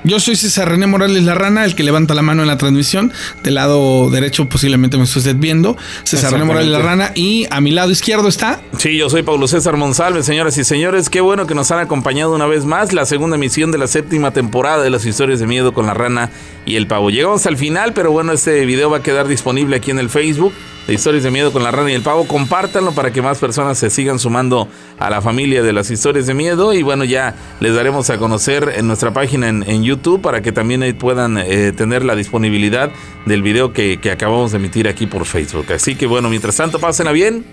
Yo 0.03 0.19
soy 0.19 0.36
César 0.36 0.68
René 0.68 0.88
Morales 0.88 1.23
La 1.23 1.36
Rana, 1.36 1.64
el 1.64 1.76
que 1.76 1.84
levanta 1.84 2.15
la 2.15 2.23
mano 2.23 2.41
en 2.41 2.48
la 2.48 2.57
transmisión. 2.57 3.11
Del 3.44 3.53
lado 3.53 4.10
derecho 4.10 4.49
posiblemente 4.49 4.98
me 4.98 5.03
esté 5.03 5.19
usted 5.19 5.36
viendo. 5.36 5.78
César 6.03 6.34
René 6.34 6.45
Morales 6.45 6.69
La 6.69 6.80
Rana. 6.80 7.11
Y 7.14 7.45
a 7.52 7.61
mi 7.61 7.69
lado 7.69 7.91
izquierdo 7.91 8.28
está 8.28 8.60
Sí, 8.80 8.98
yo 8.98 9.11
soy 9.11 9.22
Pablo 9.22 9.48
César 9.48 9.78
Monsalve, 9.78 10.23
señoras 10.23 10.57
y 10.57 10.64
señores. 10.64 11.10
Qué 11.10 11.22
bueno 11.22 11.45
que 11.45 11.53
nos 11.53 11.69
han 11.72 11.80
acompañado 11.80 12.34
una 12.34 12.48
vez 12.48 12.65
más. 12.65 12.94
La 12.94 13.06
segunda 13.06 13.36
emisión 13.36 13.72
de 13.72 13.78
la 13.78 13.86
séptima 13.86 14.32
temporada 14.32 14.82
de 14.84 14.90
las 14.90 15.06
historias 15.06 15.40
de 15.40 15.45
miedo 15.45 15.72
con 15.72 15.86
la 15.86 15.94
rana 15.94 16.32
y 16.65 16.75
el 16.75 16.88
pavo. 16.88 17.09
Llegamos 17.09 17.45
al 17.45 17.57
final, 17.57 17.93
pero 17.93 18.11
bueno, 18.11 18.31
este 18.31 18.65
video 18.65 18.89
va 18.89 18.97
a 18.97 19.03
quedar 19.03 19.27
disponible 19.27 19.75
aquí 19.75 19.91
en 19.91 19.99
el 19.99 20.09
Facebook 20.09 20.53
de 20.88 20.93
historias 20.93 21.23
de 21.23 21.31
miedo 21.31 21.51
con 21.51 21.63
la 21.63 21.71
rana 21.71 21.91
y 21.91 21.93
el 21.93 22.01
pavo. 22.01 22.27
Compártanlo 22.27 22.91
para 22.93 23.11
que 23.11 23.21
más 23.21 23.39
personas 23.39 23.77
se 23.77 23.89
sigan 23.89 24.19
sumando 24.19 24.67
a 24.99 25.09
la 25.09 25.21
familia 25.21 25.63
de 25.63 25.73
las 25.73 25.91
historias 25.91 26.27
de 26.27 26.33
miedo. 26.33 26.73
Y 26.73 26.83
bueno, 26.83 27.03
ya 27.03 27.35
les 27.59 27.73
daremos 27.73 28.09
a 28.09 28.17
conocer 28.17 28.73
en 28.75 28.88
nuestra 28.88 29.11
página 29.11 29.49
en, 29.49 29.81
YouTube 29.83 30.21
para 30.21 30.41
que 30.41 30.51
también 30.51 30.95
puedan 30.97 31.38
eh, 31.38 31.71
tener 31.71 32.03
la 32.05 32.15
disponibilidad 32.15 32.91
del 33.25 33.41
video 33.41 33.73
que, 33.73 33.99
que 33.99 34.11
acabamos 34.11 34.51
de 34.51 34.57
emitir 34.57 34.88
aquí 34.88 35.07
por 35.07 35.25
Facebook. 35.25 35.71
Así 35.73 35.95
que 35.95 36.05
bueno, 36.05 36.29
mientras 36.29 36.55
tanto, 36.55 36.79
pásenla 36.79 37.11
bien. 37.11 37.45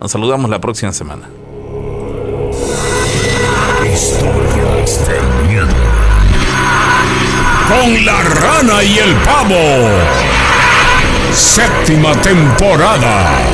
Nos 0.00 0.12
saludamos 0.12 0.50
la 0.50 0.60
próxima 0.60 0.92
semana. 0.92 1.28
Con 7.70 8.04
la 8.04 8.20
rana 8.20 8.82
y 8.82 8.98
el 8.98 9.14
pavo. 9.18 9.88
Séptima 11.32 12.20
temporada. 12.20 13.49